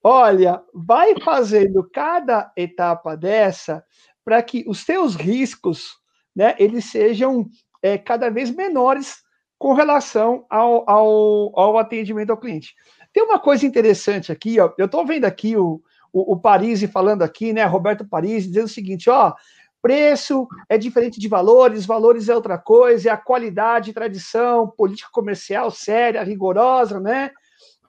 Olha, 0.00 0.62
vai 0.72 1.18
fazendo 1.24 1.82
cada 1.92 2.52
etapa 2.56 3.16
dessa 3.16 3.84
para 4.24 4.40
que 4.44 4.62
os 4.68 4.78
seus 4.78 5.16
riscos, 5.16 5.96
né, 6.36 6.54
eles 6.56 6.84
sejam 6.84 7.48
é, 7.82 7.98
cada 7.98 8.30
vez 8.30 8.48
menores 8.48 9.22
com 9.62 9.74
relação 9.74 10.44
ao, 10.50 10.90
ao, 10.90 11.56
ao, 11.56 11.78
atendimento 11.78 12.30
ao 12.30 12.36
cliente. 12.36 12.74
Tem 13.12 13.22
uma 13.22 13.38
coisa 13.38 13.64
interessante 13.64 14.32
aqui, 14.32 14.58
ó, 14.58 14.72
eu 14.76 14.86
estou 14.86 15.06
vendo 15.06 15.24
aqui 15.24 15.56
o, 15.56 15.80
o, 16.12 16.32
o 16.32 16.36
Parisi 16.36 16.88
falando 16.88 17.22
aqui, 17.22 17.52
né, 17.52 17.64
Roberto 17.64 18.04
Parisi, 18.04 18.48
dizendo 18.48 18.64
o 18.64 18.68
seguinte, 18.68 19.08
ó, 19.08 19.32
preço 19.80 20.48
é 20.68 20.76
diferente 20.76 21.20
de 21.20 21.28
valores, 21.28 21.86
valores 21.86 22.28
é 22.28 22.34
outra 22.34 22.58
coisa, 22.58 23.08
é 23.08 23.12
a 23.12 23.16
qualidade, 23.16 23.92
tradição, 23.92 24.66
política 24.66 25.10
comercial 25.12 25.70
séria, 25.70 26.24
rigorosa, 26.24 26.98
né? 26.98 27.30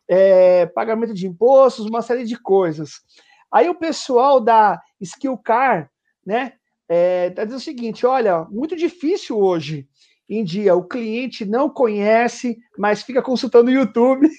é, 0.08 0.68
pagamento 0.68 1.16
de 1.16 1.26
impostos, 1.26 1.88
uma 1.88 2.04
série 2.04 2.24
de 2.24 2.40
coisas. 2.40 3.02
Aí 3.52 3.68
o 3.68 3.76
pessoal 3.76 4.40
da 4.40 4.80
Skillcar, 5.02 5.90
né, 6.24 6.54
é, 6.88 7.32
tá 7.32 7.44
dizendo 7.44 7.60
o 7.60 7.64
seguinte: 7.64 8.06
olha, 8.06 8.46
muito 8.52 8.76
difícil 8.76 9.40
hoje 9.40 9.88
em 10.36 10.44
dia, 10.44 10.76
o 10.76 10.84
cliente 10.84 11.46
não 11.46 11.70
conhece, 11.70 12.58
mas 12.78 13.04
fica 13.04 13.22
consultando 13.22 13.70
o 13.70 13.74
YouTube, 13.74 14.30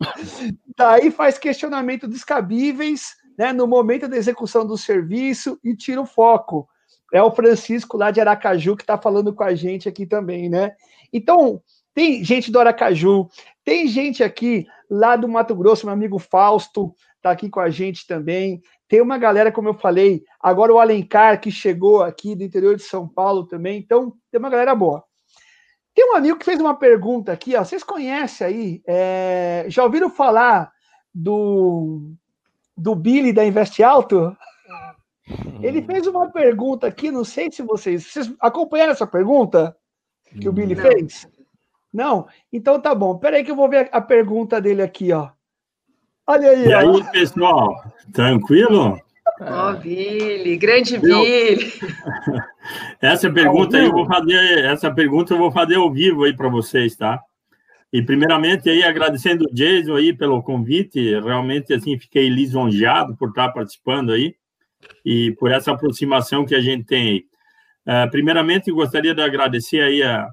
daí 0.76 1.10
faz 1.10 1.38
questionamento 1.38 2.06
descabíveis, 2.08 3.14
né, 3.38 3.52
no 3.52 3.66
momento 3.66 4.08
da 4.08 4.16
execução 4.16 4.66
do 4.66 4.78
serviço 4.78 5.58
e 5.62 5.74
tira 5.74 6.00
o 6.00 6.06
foco. 6.06 6.68
É 7.12 7.22
o 7.22 7.30
Francisco 7.30 7.96
lá 7.96 8.10
de 8.10 8.20
Aracaju 8.20 8.76
que 8.76 8.82
está 8.82 8.98
falando 8.98 9.34
com 9.34 9.44
a 9.44 9.54
gente 9.54 9.88
aqui 9.88 10.06
também, 10.06 10.48
né? 10.48 10.72
Então, 11.12 11.60
tem 11.94 12.24
gente 12.24 12.50
do 12.50 12.58
Aracaju, 12.58 13.28
tem 13.64 13.86
gente 13.86 14.22
aqui 14.22 14.66
lá 14.90 15.16
do 15.16 15.28
Mato 15.28 15.54
Grosso, 15.54 15.86
meu 15.86 15.92
amigo 15.92 16.18
Fausto 16.18 16.94
está 17.24 17.30
aqui 17.30 17.48
com 17.48 17.60
a 17.60 17.70
gente 17.70 18.06
também. 18.06 18.60
Tem 18.86 19.00
uma 19.00 19.16
galera, 19.16 19.50
como 19.50 19.68
eu 19.68 19.74
falei, 19.74 20.22
agora 20.38 20.72
o 20.72 20.78
Alencar, 20.78 21.40
que 21.40 21.50
chegou 21.50 22.02
aqui 22.02 22.34
do 22.36 22.44
interior 22.44 22.76
de 22.76 22.82
São 22.82 23.08
Paulo 23.08 23.46
também. 23.46 23.78
Então, 23.78 24.12
tem 24.30 24.38
uma 24.38 24.50
galera 24.50 24.74
boa. 24.74 25.02
Tem 25.94 26.10
um 26.10 26.16
amigo 26.16 26.38
que 26.38 26.44
fez 26.44 26.60
uma 26.60 26.74
pergunta 26.74 27.32
aqui, 27.32 27.54
ó. 27.54 27.64
Vocês 27.64 27.84
conhecem 27.84 28.46
aí? 28.46 28.82
É, 28.86 29.66
já 29.68 29.84
ouviram 29.84 30.10
falar 30.10 30.72
do, 31.14 32.12
do 32.76 32.94
Billy 32.96 33.32
da 33.32 33.44
Investe 33.44 33.82
Alto? 33.82 34.36
Ele 35.62 35.80
fez 35.82 36.06
uma 36.06 36.30
pergunta 36.30 36.86
aqui, 36.86 37.10
não 37.10 37.24
sei 37.24 37.50
se 37.50 37.62
vocês. 37.62 38.04
Vocês 38.04 38.32
acompanharam 38.40 38.92
essa 38.92 39.06
pergunta 39.06 39.74
que 40.40 40.48
o 40.48 40.52
Billy 40.52 40.74
não. 40.74 40.82
fez? 40.82 41.28
Não? 41.92 42.26
Então 42.52 42.80
tá 42.80 42.92
bom. 42.92 43.16
Peraí 43.16 43.44
que 43.44 43.52
eu 43.52 43.56
vou 43.56 43.68
ver 43.68 43.88
a 43.92 44.00
pergunta 44.00 44.60
dele 44.60 44.82
aqui, 44.82 45.12
ó. 45.12 45.30
Olha 46.26 46.50
aí. 46.50 46.66
E 46.66 46.74
aí, 46.74 47.04
pessoal? 47.12 47.84
Tranquilo? 48.12 48.98
Ó, 49.40 49.70
oh, 49.70 49.76
Billy, 49.78 50.56
grande 50.56 50.98
Billy. 50.98 51.72
Essa 53.00 53.30
pergunta 53.30 53.78
eu 53.78 53.90
vou 53.90 54.06
fazer, 54.06 54.64
essa 54.64 54.90
pergunta 54.90 55.34
eu 55.34 55.38
vou 55.38 55.50
fazer 55.50 55.76
ao 55.76 55.92
vivo 55.92 56.24
aí 56.24 56.34
para 56.34 56.48
vocês, 56.48 56.96
tá? 56.96 57.20
E 57.92 58.02
primeiramente 58.02 58.68
aí 58.68 58.82
agradecendo 58.82 59.44
o 59.44 59.54
Jason 59.54 59.94
aí 59.94 60.12
pelo 60.12 60.42
convite, 60.42 61.20
realmente 61.20 61.72
assim 61.72 61.98
fiquei 61.98 62.28
lisonjeado 62.28 63.16
por 63.16 63.28
estar 63.28 63.50
participando 63.50 64.12
aí 64.12 64.34
e 65.04 65.32
por 65.38 65.50
essa 65.50 65.72
aproximação 65.72 66.44
que 66.44 66.54
a 66.54 66.60
gente 66.60 66.84
tem 66.84 67.08
aí. 67.08 67.24
Uh, 67.86 68.10
primeiramente 68.10 68.72
gostaria 68.72 69.14
de 69.14 69.22
agradecer 69.22 69.80
aí 69.80 70.02
a, 70.02 70.26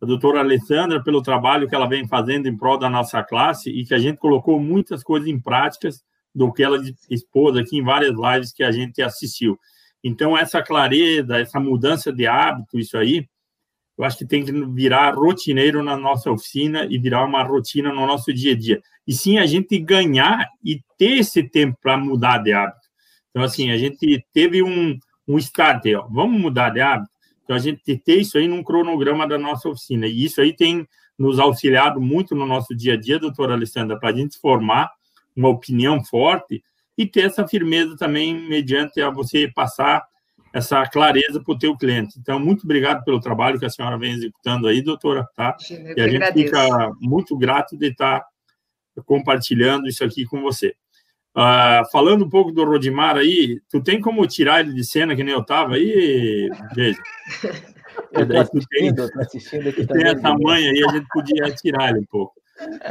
a 0.00 0.06
doutora 0.06 0.40
Alessandra 0.40 1.02
pelo 1.02 1.20
trabalho 1.20 1.68
que 1.68 1.74
ela 1.74 1.88
vem 1.88 2.06
fazendo 2.06 2.48
em 2.48 2.56
prol 2.56 2.78
da 2.78 2.88
nossa 2.88 3.22
classe 3.22 3.70
e 3.70 3.84
que 3.84 3.92
a 3.92 3.98
gente 3.98 4.18
colocou 4.18 4.58
muitas 4.60 5.02
coisas 5.02 5.28
em 5.28 5.38
práticas 5.38 6.02
do 6.34 6.52
que 6.52 6.62
ela 6.62 6.78
expôs 7.10 7.56
aqui 7.56 7.78
em 7.78 7.82
várias 7.82 8.14
lives 8.14 8.52
que 8.52 8.62
a 8.62 8.70
gente 8.70 9.02
assistiu. 9.02 9.58
Então, 10.02 10.36
essa 10.36 10.62
clareza, 10.62 11.38
essa 11.38 11.58
mudança 11.58 12.12
de 12.12 12.26
hábito, 12.26 12.78
isso 12.78 12.96
aí, 12.96 13.26
eu 13.98 14.04
acho 14.04 14.18
que 14.18 14.26
tem 14.26 14.44
que 14.44 14.52
virar 14.52 15.14
rotineiro 15.14 15.82
na 15.82 15.96
nossa 15.96 16.30
oficina 16.30 16.86
e 16.90 16.98
virar 16.98 17.24
uma 17.24 17.42
rotina 17.42 17.92
no 17.92 18.06
nosso 18.06 18.32
dia 18.32 18.52
a 18.52 18.56
dia. 18.56 18.80
E 19.06 19.12
sim 19.12 19.38
a 19.38 19.46
gente 19.46 19.78
ganhar 19.78 20.46
e 20.62 20.80
ter 20.98 21.18
esse 21.18 21.42
tempo 21.42 21.78
para 21.80 21.96
mudar 21.96 22.38
de 22.38 22.52
hábito. 22.52 22.86
Então, 23.30 23.42
assim, 23.42 23.70
a 23.70 23.76
gente 23.76 24.24
teve 24.32 24.62
um, 24.62 24.98
um 25.26 25.38
start, 25.38 25.84
ó, 25.96 26.06
vamos 26.10 26.40
mudar 26.40 26.70
de 26.70 26.80
hábito. 26.80 27.10
Então, 27.42 27.56
a 27.56 27.58
gente 27.58 27.96
ter 27.98 28.20
isso 28.20 28.36
aí 28.36 28.46
num 28.46 28.62
cronograma 28.62 29.26
da 29.26 29.38
nossa 29.38 29.68
oficina. 29.68 30.06
E 30.06 30.24
isso 30.24 30.40
aí 30.40 30.54
tem 30.54 30.86
nos 31.18 31.38
auxiliado 31.38 32.00
muito 32.00 32.34
no 32.34 32.46
nosso 32.46 32.74
dia 32.74 32.94
a 32.94 32.96
dia, 32.96 33.18
doutora 33.18 33.54
Alessandra, 33.54 33.98
para 33.98 34.10
a 34.10 34.12
gente 34.12 34.38
formar 34.38 34.90
uma 35.34 35.48
opinião 35.48 36.04
forte 36.04 36.62
e 36.96 37.06
ter 37.06 37.22
essa 37.22 37.46
firmeza 37.46 37.96
também 37.96 38.34
mediante 38.48 39.00
a 39.00 39.10
você 39.10 39.50
passar 39.54 40.06
essa 40.52 40.86
clareza 40.86 41.42
para 41.42 41.54
o 41.54 41.58
teu 41.58 41.76
cliente. 41.76 42.18
Então, 42.18 42.40
muito 42.40 42.64
obrigado 42.64 43.04
pelo 43.04 43.20
trabalho 43.20 43.58
que 43.58 43.66
a 43.66 43.70
senhora 43.70 43.98
vem 43.98 44.12
executando 44.12 44.66
aí, 44.66 44.80
doutora, 44.80 45.28
tá? 45.36 45.54
Eu 45.70 45.98
e 45.98 46.00
a 46.00 46.08
gente 46.08 46.16
agradeço. 46.22 46.46
fica 46.46 46.92
muito 46.98 47.36
grato 47.36 47.76
de 47.76 47.88
estar 47.88 48.24
compartilhando 49.04 49.86
isso 49.86 50.02
aqui 50.02 50.24
com 50.24 50.40
você. 50.40 50.74
Uh, 51.36 51.84
falando 51.92 52.24
um 52.24 52.30
pouco 52.30 52.50
do 52.50 52.64
Rodimar 52.64 53.16
aí, 53.16 53.60
tu 53.68 53.82
tem 53.82 54.00
como 54.00 54.26
tirar 54.26 54.60
ele 54.60 54.72
de 54.72 54.82
cena 54.82 55.14
que 55.14 55.22
nem 55.22 55.34
eu 55.34 55.42
estava 55.42 55.74
aí, 55.74 56.48
beijo? 56.74 57.02
Eu 58.12 58.22
estou 58.22 58.40
assistindo, 58.40 59.02
eu 59.02 59.20
assistindo 59.20 59.68
aqui 59.70 59.86
tem 59.86 60.06
essa 60.06 60.34
mãe 60.38 60.68
aí, 60.68 60.84
a 60.84 60.92
gente 60.92 61.06
podia 61.08 61.50
tirar 61.54 61.90
ele 61.90 62.00
um 62.00 62.04
pouco. 62.04 62.34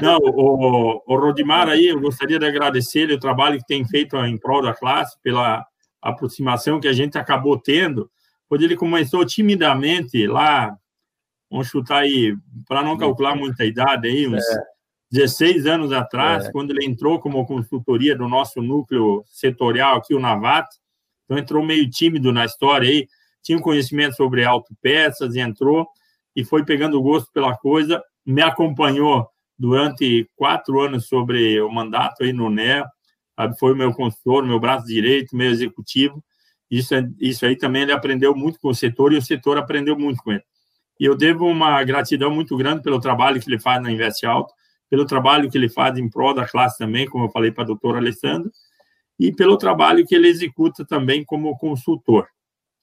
Não, 0.02 0.18
o, 0.18 1.04
o 1.06 1.16
Rodimar 1.18 1.68
aí, 1.68 1.88
eu 1.88 2.00
gostaria 2.00 2.38
de 2.38 2.46
agradecer 2.46 3.02
ele, 3.02 3.14
o 3.14 3.20
trabalho 3.20 3.58
que 3.58 3.66
tem 3.66 3.86
feito 3.86 4.16
em 4.18 4.38
prol 4.38 4.62
da 4.62 4.74
classe, 4.74 5.18
pela 5.22 5.66
aproximação 6.02 6.80
que 6.80 6.88
a 6.88 6.94
gente 6.94 7.18
acabou 7.18 7.60
tendo, 7.60 8.10
quando 8.48 8.64
ele 8.64 8.76
começou 8.76 9.26
timidamente 9.26 10.28
lá, 10.28 10.76
vamos 11.50 11.68
chutar 11.68 12.00
aí, 12.00 12.36
para 12.68 12.84
não 12.84 12.98
calcular 12.98 13.36
muita 13.36 13.66
idade 13.66 14.08
aí, 14.08 14.28
uns 14.28 14.44
é. 14.44 14.64
16 15.12 15.66
anos 15.66 15.92
atrás, 15.92 16.46
é. 16.46 16.52
quando 16.52 16.72
ele 16.72 16.86
entrou 16.86 17.20
como 17.20 17.46
consultoria 17.46 18.16
do 18.16 18.28
nosso 18.28 18.62
núcleo 18.62 19.24
setorial 19.28 19.98
aqui, 19.98 20.14
o 20.14 20.20
Navat, 20.20 20.68
então 21.24 21.38
entrou 21.38 21.66
meio 21.66 21.90
tímido 21.90 22.32
na 22.32 22.46
história 22.46 22.88
aí, 22.88 23.08
tinha 23.42 23.58
um 23.58 23.62
conhecimento 23.62 24.16
sobre 24.16 24.44
autopeças 24.44 25.36
entrou 25.36 25.88
e 26.36 26.44
foi 26.44 26.66
pegando 26.66 27.02
gosto 27.02 27.32
pela 27.32 27.56
coisa, 27.56 28.04
me 28.26 28.42
acompanhou 28.42 29.28
durante 29.58 30.30
quatro 30.36 30.80
anos 30.82 31.08
sobre 31.08 31.60
o 31.62 31.72
mandato 31.72 32.24
aí 32.24 32.34
no 32.34 32.50
NEA, 32.50 32.86
foi 33.60 33.74
o 33.74 33.76
meu 33.76 33.94
consultor, 33.94 34.46
meu 34.46 34.60
braço 34.60 34.86
direito, 34.86 35.36
meu 35.36 35.50
executivo. 35.50 36.24
Isso, 36.70 36.96
é, 36.96 37.08
isso 37.20 37.46
aí 37.46 37.56
também 37.56 37.84
ele 37.84 37.92
aprendeu 37.92 38.36
muito 38.36 38.60
com 38.60 38.70
o 38.70 38.76
setor 38.76 39.14
e 39.14 39.18
o 39.18 39.22
setor 39.22 39.58
aprendeu 39.58 39.98
muito 39.98 40.22
com 40.24 40.32
ele. 40.32 40.44
E 41.00 41.06
eu 41.06 41.16
devo 41.16 41.46
uma 41.46 41.84
gratidão 41.84 42.32
muito 42.32 42.56
grande 42.56 42.82
pelo 42.82 43.00
trabalho 43.00 43.40
que 43.42 43.50
ele 43.50 43.60
faz 43.60 43.82
na 43.82 43.92
Invest 43.92 44.26
Alto, 44.26 44.54
pelo 44.90 45.06
trabalho 45.06 45.50
que 45.50 45.58
ele 45.58 45.70
faz 45.70 45.98
em 45.98 46.10
prol 46.10 46.34
da 46.34 46.48
classe 46.48 46.78
também, 46.78 47.08
como 47.08 47.26
eu 47.26 47.30
falei 47.30 47.52
para 47.52 47.64
a 47.64 47.68
doutora 47.68 47.98
Alessandra, 47.98 48.50
e 49.20 49.32
pelo 49.32 49.58
trabalho 49.58 50.06
que 50.06 50.16
ele 50.16 50.28
executa 50.28 50.86
também 50.86 51.24
como 51.24 51.58
consultor. 51.58 52.28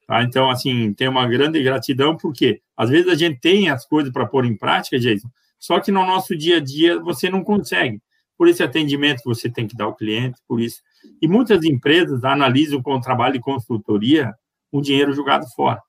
Tá? 0.06 0.22
Então, 0.22 0.50
assim, 0.50 0.92
tem 0.92 1.08
uma 1.08 1.26
grande 1.26 1.62
gratidão, 1.62 2.16
porque 2.16 2.60
às 2.76 2.90
vezes 2.90 3.08
a 3.08 3.14
gente 3.14 3.40
tem 3.40 3.70
as 3.70 3.86
coisas 3.86 4.12
para 4.12 4.26
pôr 4.26 4.44
em 4.44 4.56
prática, 4.56 4.98
Jason, 4.98 5.28
só 5.62 5.78
que 5.78 5.92
no 5.92 6.04
nosso 6.04 6.36
dia 6.36 6.56
a 6.56 6.60
dia 6.60 6.98
você 6.98 7.30
não 7.30 7.44
consegue. 7.44 8.02
Por 8.36 8.48
esse 8.48 8.64
atendimento 8.64 9.18
que 9.18 9.28
você 9.28 9.48
tem 9.48 9.68
que 9.68 9.76
dar 9.76 9.84
ao 9.84 9.94
cliente, 9.94 10.40
por 10.48 10.60
isso. 10.60 10.82
E 11.20 11.28
muitas 11.28 11.62
empresas 11.62 12.24
analisam 12.24 12.82
com 12.82 12.96
o 12.96 13.00
trabalho 13.00 13.34
de 13.34 13.40
consultoria 13.40 14.34
o 14.72 14.80
dinheiro 14.80 15.12
jogado 15.12 15.46
fora. 15.54 15.80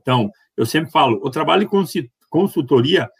Então, 0.00 0.30
eu 0.56 0.64
sempre 0.64 0.90
falo, 0.90 1.20
o 1.22 1.28
trabalho 1.28 1.68
de 1.68 2.10
consultoria, 2.30 3.10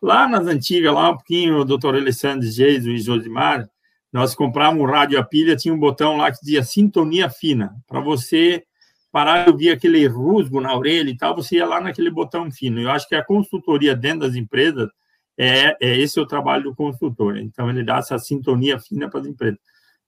lá 0.00 0.28
nas 0.28 0.46
antigas, 0.46 0.94
lá 0.94 1.10
um 1.10 1.16
pouquinho, 1.16 1.58
o 1.58 1.64
doutor 1.64 1.96
Alessandro 1.96 2.46
Jesus 2.46 2.86
e 2.86 3.04
Josimar, 3.04 3.68
nós 4.12 4.36
comprávamos 4.36 4.84
um 4.84 4.86
rádio 4.86 5.18
a 5.18 5.24
pilha, 5.24 5.56
tinha 5.56 5.74
um 5.74 5.80
botão 5.80 6.16
lá 6.16 6.30
que 6.30 6.38
dizia 6.40 6.62
sintonia 6.62 7.28
fina, 7.28 7.74
para 7.88 7.98
você 7.98 8.62
parar 9.10 9.46
de 9.46 9.50
ouvir 9.50 9.70
aquele 9.70 10.06
rusgo 10.06 10.60
na 10.60 10.76
orelha 10.76 11.10
e 11.10 11.16
tal, 11.16 11.34
você 11.34 11.56
ia 11.56 11.66
lá 11.66 11.80
naquele 11.80 12.10
botão 12.10 12.48
fino. 12.52 12.80
Eu 12.80 12.92
acho 12.92 13.08
que 13.08 13.16
a 13.16 13.24
consultoria 13.24 13.96
dentro 13.96 14.20
das 14.20 14.36
empresas 14.36 14.88
é, 15.38 15.76
é 15.80 15.96
esse 15.96 16.18
o 16.18 16.26
trabalho 16.26 16.64
do 16.64 16.74
consultor. 16.74 17.36
Então, 17.36 17.70
ele 17.70 17.84
dá 17.84 17.98
essa 17.98 18.18
sintonia 18.18 18.80
fina 18.80 19.08
para 19.08 19.20
as 19.20 19.26
empresas. 19.26 19.60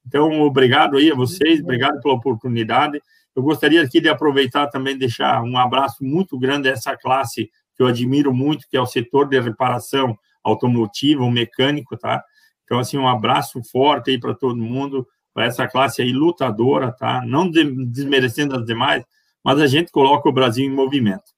Então, 0.05 0.41
obrigado 0.41 0.97
aí 0.97 1.11
a 1.11 1.15
vocês, 1.15 1.61
obrigado 1.61 2.01
pela 2.01 2.15
oportunidade. 2.15 3.01
Eu 3.37 3.43
gostaria 3.43 3.81
aqui 3.81 4.01
de 4.01 4.09
aproveitar 4.09 4.67
também 4.67 4.99
deixar 4.99 5.43
um 5.43 5.57
abraço 5.57 6.03
muito 6.03 6.37
grande 6.37 6.69
a 6.69 6.73
essa 6.73 6.97
classe 6.97 7.49
que 7.77 7.83
eu 7.83 7.87
admiro 7.87 8.35
muito, 8.35 8.67
que 8.69 8.77
é 8.77 8.81
o 8.81 8.87
setor 8.87 9.29
de 9.29 9.39
reparação 9.39 10.19
automotiva, 10.43 11.23
o 11.23 11.31
mecânico, 11.31 11.97
tá? 11.97 12.23
Então, 12.65 12.79
assim, 12.79 12.99
um 12.99 13.07
abraço 13.07 13.63
forte 13.63 14.11
aí 14.11 14.19
para 14.19 14.35
todo 14.35 14.57
mundo, 14.57 15.07
para 15.33 15.45
essa 15.45 15.69
classe 15.69 16.03
aí 16.03 16.13
lutadora, 16.13 16.91
tá? 16.91 17.23
Não 17.25 17.49
desmerecendo 17.51 18.57
as 18.57 18.65
demais, 18.65 19.05
mas 19.45 19.61
a 19.61 19.67
gente 19.67 19.93
coloca 19.93 20.29
o 20.29 20.33
Brasil 20.33 20.67
em 20.67 20.75
movimento. 20.75 21.31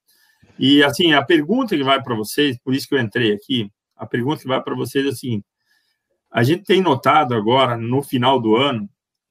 E, 0.59 0.83
assim, 0.83 1.13
a 1.13 1.23
pergunta 1.23 1.77
que 1.77 1.83
vai 1.83 2.03
para 2.03 2.15
vocês, 2.15 2.59
por 2.59 2.75
isso 2.75 2.89
que 2.89 2.95
eu 2.95 3.01
entrei 3.01 3.33
aqui, 3.33 3.71
a 4.03 4.07
pergunta 4.07 4.43
que 4.43 4.49
vai 4.49 4.61
para 4.61 4.75
vocês 4.75 5.07
é 5.07 5.11
a 5.11 5.15
seguinte: 5.15 5.47
a 6.31 6.43
gente 6.43 6.65
tem 6.65 6.83
notado 6.83 7.35
agora, 7.35 7.77
no 7.77 8.03
final 8.03 8.41
do 8.41 8.57
ano, 8.57 8.89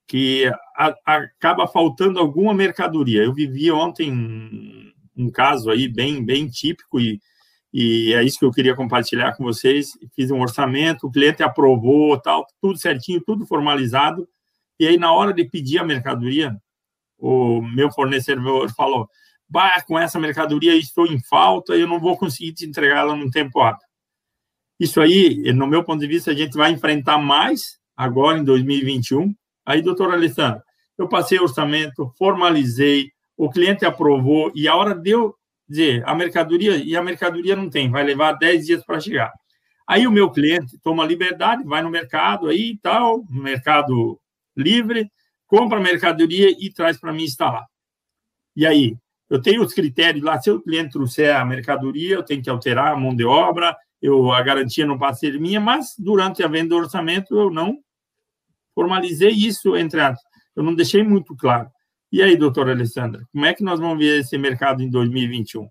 que 0.07 0.45
a, 0.77 0.95
a, 1.05 1.15
acaba 1.17 1.67
faltando 1.67 2.19
alguma 2.19 2.53
mercadoria. 2.53 3.23
Eu 3.23 3.33
vivi 3.33 3.69
ontem 3.71 4.11
um, 4.11 4.91
um 5.17 5.29
caso 5.29 5.69
aí 5.69 5.87
bem, 5.87 6.23
bem 6.23 6.47
típico 6.47 6.99
e, 6.99 7.19
e 7.73 8.13
é 8.13 8.23
isso 8.23 8.39
que 8.39 8.45
eu 8.45 8.51
queria 8.51 8.75
compartilhar 8.75 9.35
com 9.35 9.43
vocês. 9.43 9.91
Fiz 10.15 10.31
um 10.31 10.41
orçamento, 10.41 11.07
o 11.07 11.11
cliente 11.11 11.43
aprovou, 11.43 12.19
tal, 12.19 12.45
tudo 12.61 12.77
certinho, 12.77 13.21
tudo 13.25 13.45
formalizado. 13.45 14.27
E 14.79 14.87
aí, 14.87 14.97
na 14.97 15.11
hora 15.11 15.33
de 15.33 15.43
pedir 15.45 15.79
a 15.79 15.83
mercadoria, 15.83 16.55
o 17.17 17.61
meu 17.61 17.91
fornecedor 17.91 18.73
falou: 18.73 19.09
bah, 19.49 19.81
com 19.87 19.99
essa 19.99 20.19
mercadoria 20.19 20.75
estou 20.75 21.05
em 21.07 21.21
falta, 21.21 21.73
eu 21.73 21.87
não 21.87 21.99
vou 21.99 22.17
conseguir 22.17 22.53
te 22.53 22.65
entregar 22.65 22.99
ela 22.99 23.15
no 23.15 23.29
tempo 23.29 23.59
hábil. 23.59 23.90
Isso 24.81 24.99
aí, 24.99 25.53
no 25.53 25.67
meu 25.67 25.83
ponto 25.83 25.99
de 25.99 26.07
vista, 26.07 26.31
a 26.31 26.33
gente 26.33 26.57
vai 26.57 26.71
enfrentar 26.71 27.19
mais 27.19 27.77
agora 27.95 28.39
em 28.39 28.43
2021. 28.43 29.31
Aí, 29.63 29.79
doutor 29.79 30.11
Alessandro, 30.11 30.59
eu 30.97 31.07
passei 31.07 31.39
orçamento, 31.39 32.11
formalizei, 32.17 33.11
o 33.37 33.47
cliente 33.47 33.85
aprovou, 33.85 34.51
e 34.55 34.67
a 34.67 34.75
hora 34.75 34.95
de 34.95 35.11
eu 35.11 35.35
dizer 35.69 36.01
a 36.03 36.15
mercadoria, 36.15 36.77
e 36.77 36.95
a 36.95 37.03
mercadoria 37.03 37.55
não 37.55 37.69
tem, 37.69 37.91
vai 37.91 38.03
levar 38.03 38.31
10 38.31 38.65
dias 38.65 38.83
para 38.83 38.99
chegar. 38.99 39.31
Aí 39.87 40.07
o 40.07 40.11
meu 40.11 40.31
cliente 40.31 40.79
toma 40.81 41.05
liberdade, 41.05 41.63
vai 41.63 41.83
no 41.83 41.91
mercado 41.91 42.47
aí 42.47 42.71
e 42.71 42.77
tal, 42.79 43.23
no 43.29 43.43
mercado 43.43 44.19
livre, 44.57 45.11
compra 45.45 45.77
a 45.77 45.81
mercadoria 45.81 46.49
e 46.59 46.73
traz 46.73 46.99
para 46.99 47.13
mim 47.13 47.25
instalar. 47.25 47.67
E 48.55 48.65
aí, 48.65 48.95
eu 49.29 49.39
tenho 49.39 49.61
os 49.61 49.75
critérios 49.75 50.23
lá, 50.23 50.41
se 50.41 50.49
o 50.49 50.59
cliente 50.59 50.93
trouxer 50.93 51.35
a 51.35 51.45
mercadoria, 51.45 52.15
eu 52.15 52.23
tenho 52.23 52.41
que 52.41 52.49
alterar 52.49 52.93
a 52.93 52.97
mão 52.97 53.15
de 53.15 53.23
obra, 53.23 53.77
eu, 54.01 54.31
a 54.31 54.41
garantia 54.41 54.85
não 54.85 54.97
passa 54.97 55.21
ser 55.21 55.39
minha, 55.39 55.59
mas 55.59 55.93
durante 55.97 56.43
a 56.43 56.47
venda 56.47 56.69
do 56.69 56.77
orçamento 56.77 57.37
eu 57.37 57.51
não 57.51 57.77
formalizei 58.73 59.31
isso 59.31 59.75
entre 59.75 59.99
aspas. 60.01 60.31
Eu 60.55 60.63
não 60.63 60.73
deixei 60.73 61.03
muito 61.03 61.35
claro. 61.35 61.69
E 62.11 62.21
aí, 62.21 62.35
doutora 62.35 62.71
Alessandra, 62.71 63.25
como 63.31 63.45
é 63.45 63.53
que 63.53 63.63
nós 63.63 63.79
vamos 63.79 63.97
ver 63.97 64.19
esse 64.19 64.37
mercado 64.37 64.81
em 64.81 64.89
2021? 64.89 65.67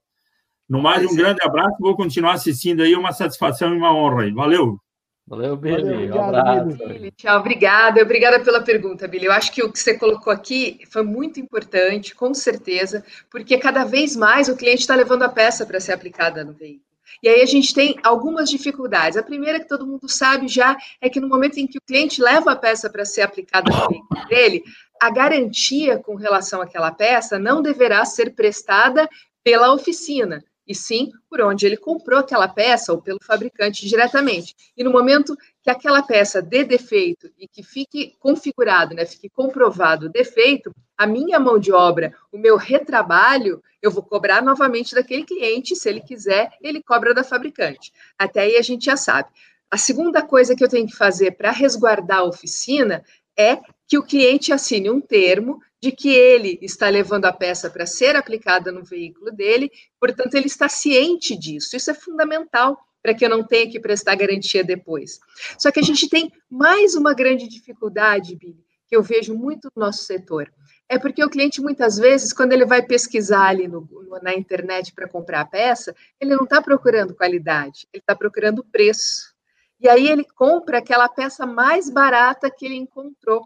No 0.69 0.81
mais, 0.81 1.05
um 1.05 1.15
é. 1.15 1.17
grande 1.17 1.43
abraço, 1.43 1.77
vou 1.81 1.97
continuar 1.97 2.33
assistindo 2.33 2.83
aí, 2.83 2.95
uma 2.95 3.13
satisfação 3.13 3.75
e 3.75 3.77
uma 3.77 3.95
honra 3.95 4.23
aí. 4.23 4.31
Valeu! 4.31 4.79
Valeu, 5.27 5.57
Billy. 5.57 6.11
Um 6.11 6.25
abraço. 6.25 6.79
Tchau, 7.17 7.39
obrigada. 7.39 8.03
Obrigada 8.03 8.41
pela 8.41 8.63
pergunta, 8.63 9.07
Billy. 9.07 9.27
Eu 9.27 9.33
acho 9.33 9.53
que 9.53 9.63
o 9.63 9.71
que 9.71 9.79
você 9.79 9.97
colocou 9.97 10.33
aqui 10.33 10.81
foi 10.91 11.05
muito 11.05 11.39
importante, 11.39 12.15
com 12.17 12.35
certeza, 12.35 13.05
porque 13.31 13.57
cada 13.59 13.85
vez 13.85 14.17
mais 14.17 14.49
o 14.49 14.57
cliente 14.57 14.81
está 14.81 14.97
levando 14.97 15.23
a 15.23 15.29
peça 15.29 15.65
para 15.65 15.79
ser 15.79 15.93
aplicada 15.93 16.45
no 16.45 16.53
veículo. 16.53 16.90
E 17.23 17.29
aí 17.29 17.43
a 17.43 17.47
gente 17.47 17.75
tem 17.75 17.97
algumas 18.03 18.49
dificuldades. 18.49 19.17
A 19.17 19.23
primeira 19.23 19.61
que 19.61 19.69
todo 19.69 19.87
mundo 19.87 20.09
sabe 20.09 20.49
já 20.49 20.77
é 21.01 21.09
que 21.09 21.21
no 21.21 21.29
momento 21.29 21.59
em 21.59 21.67
que 21.67 21.79
o 21.79 21.83
cliente 21.83 22.23
leva 22.23 22.53
a 22.53 22.57
peça 22.57 22.89
para 22.89 23.05
ser 23.05 23.23
aplicada 23.23 23.71
no 23.71 23.89
veículo 23.89 24.27
dele, 24.29 24.63
a 25.01 25.11
garantia 25.11 25.99
com 25.99 26.15
relação 26.15 26.61
àquela 26.61 26.93
peça 26.93 27.39
não 27.39 27.63
deverá 27.63 28.05
ser 28.05 28.35
prestada 28.35 29.09
pela 29.43 29.73
oficina, 29.73 30.45
e 30.71 30.75
sim 30.75 31.11
por 31.29 31.41
onde 31.41 31.67
ele 31.67 31.77
comprou 31.77 32.21
aquela 32.21 32.47
peça 32.47 32.93
ou 32.93 33.03
pelo 33.03 33.19
fabricante 33.21 33.89
diretamente. 33.89 34.55
E 34.77 34.85
no 34.85 34.93
momento 34.93 35.37
que 35.61 35.69
aquela 35.69 36.01
peça 36.01 36.41
dê 36.41 36.63
defeito 36.63 37.29
e 37.37 37.49
que 37.49 37.61
fique 37.61 38.15
configurado, 38.21 38.95
né, 38.95 39.05
fique 39.05 39.29
comprovado 39.29 40.07
o 40.07 40.09
defeito, 40.09 40.73
a 40.97 41.09
minha 41.09 41.41
mão 41.41 41.59
de 41.59 41.73
obra, 41.73 42.15
o 42.31 42.39
meu 42.39 42.57
retrabalho, 42.57 43.61
eu 43.83 43.91
vou 43.91 44.05
cobrar 44.05 44.43
novamente 44.43 44.95
daquele 44.95 45.25
cliente, 45.25 45.75
se 45.75 45.89
ele 45.89 46.01
quiser, 46.01 46.53
ele 46.63 46.81
cobra 46.81 47.13
da 47.13 47.25
fabricante. 47.25 47.93
Até 48.17 48.43
aí 48.43 48.57
a 48.57 48.63
gente 48.63 48.85
já 48.85 48.97
sabe. 48.97 49.29
A 49.69 49.77
segunda 49.77 50.23
coisa 50.23 50.55
que 50.55 50.63
eu 50.63 50.69
tenho 50.69 50.87
que 50.87 50.95
fazer 50.95 51.33
para 51.33 51.51
resguardar 51.51 52.19
a 52.19 52.25
oficina 52.25 53.03
é 53.37 53.59
que 53.89 53.99
o 53.99 54.05
cliente 54.05 54.53
assine 54.53 54.89
um 54.89 55.01
termo 55.01 55.61
de 55.81 55.91
que 55.93 56.11
ele 56.11 56.59
está 56.61 56.89
levando 56.89 57.25
a 57.25 57.33
peça 57.33 57.71
para 57.71 57.87
ser 57.87 58.15
aplicada 58.15 58.71
no 58.71 58.85
veículo 58.85 59.33
dele, 59.33 59.71
portanto, 59.99 60.35
ele 60.35 60.47
está 60.47 60.69
ciente 60.69 61.37
disso. 61.37 61.77
Isso 61.77 61.91
é 61.91 61.95
fundamental 61.95 62.79
para 63.03 63.15
que 63.15 63.25
eu 63.25 63.31
não 63.31 63.43
tenha 63.43 63.71
que 63.71 63.81
prestar 63.81 64.15
garantia 64.15 64.63
depois. 64.63 65.19
Só 65.59 65.71
que 65.71 65.81
a 65.81 65.83
gente 65.83 66.09
tem 66.09 66.31
mais 66.51 66.95
uma 66.95 67.15
grande 67.15 67.49
dificuldade, 67.49 68.37
Billy, 68.37 68.63
que 68.87 68.95
eu 68.95 69.03
vejo 69.03 69.35
muito 69.35 69.71
no 69.75 69.85
nosso 69.87 70.05
setor. 70.05 70.53
É 70.87 70.99
porque 70.99 71.25
o 71.25 71.31
cliente, 71.31 71.63
muitas 71.63 71.97
vezes, 71.97 72.33
quando 72.33 72.53
ele 72.53 72.67
vai 72.67 72.83
pesquisar 72.83 73.47
ali 73.47 73.69
no, 73.69 73.89
na 74.23 74.35
internet 74.35 74.93
para 74.93 75.09
comprar 75.09 75.41
a 75.41 75.47
peça, 75.47 75.95
ele 76.21 76.35
não 76.35 76.45
está 76.45 76.61
procurando 76.61 77.15
qualidade, 77.15 77.87
ele 77.93 78.03
está 78.03 78.15
procurando 78.15 78.65
preço. 78.65 79.33
E 79.81 79.89
aí 79.89 80.09
ele 80.09 80.25
compra 80.25 80.79
aquela 80.79 81.09
peça 81.09 81.47
mais 81.47 81.89
barata 81.89 82.51
que 82.51 82.67
ele 82.67 82.75
encontrou 82.75 83.41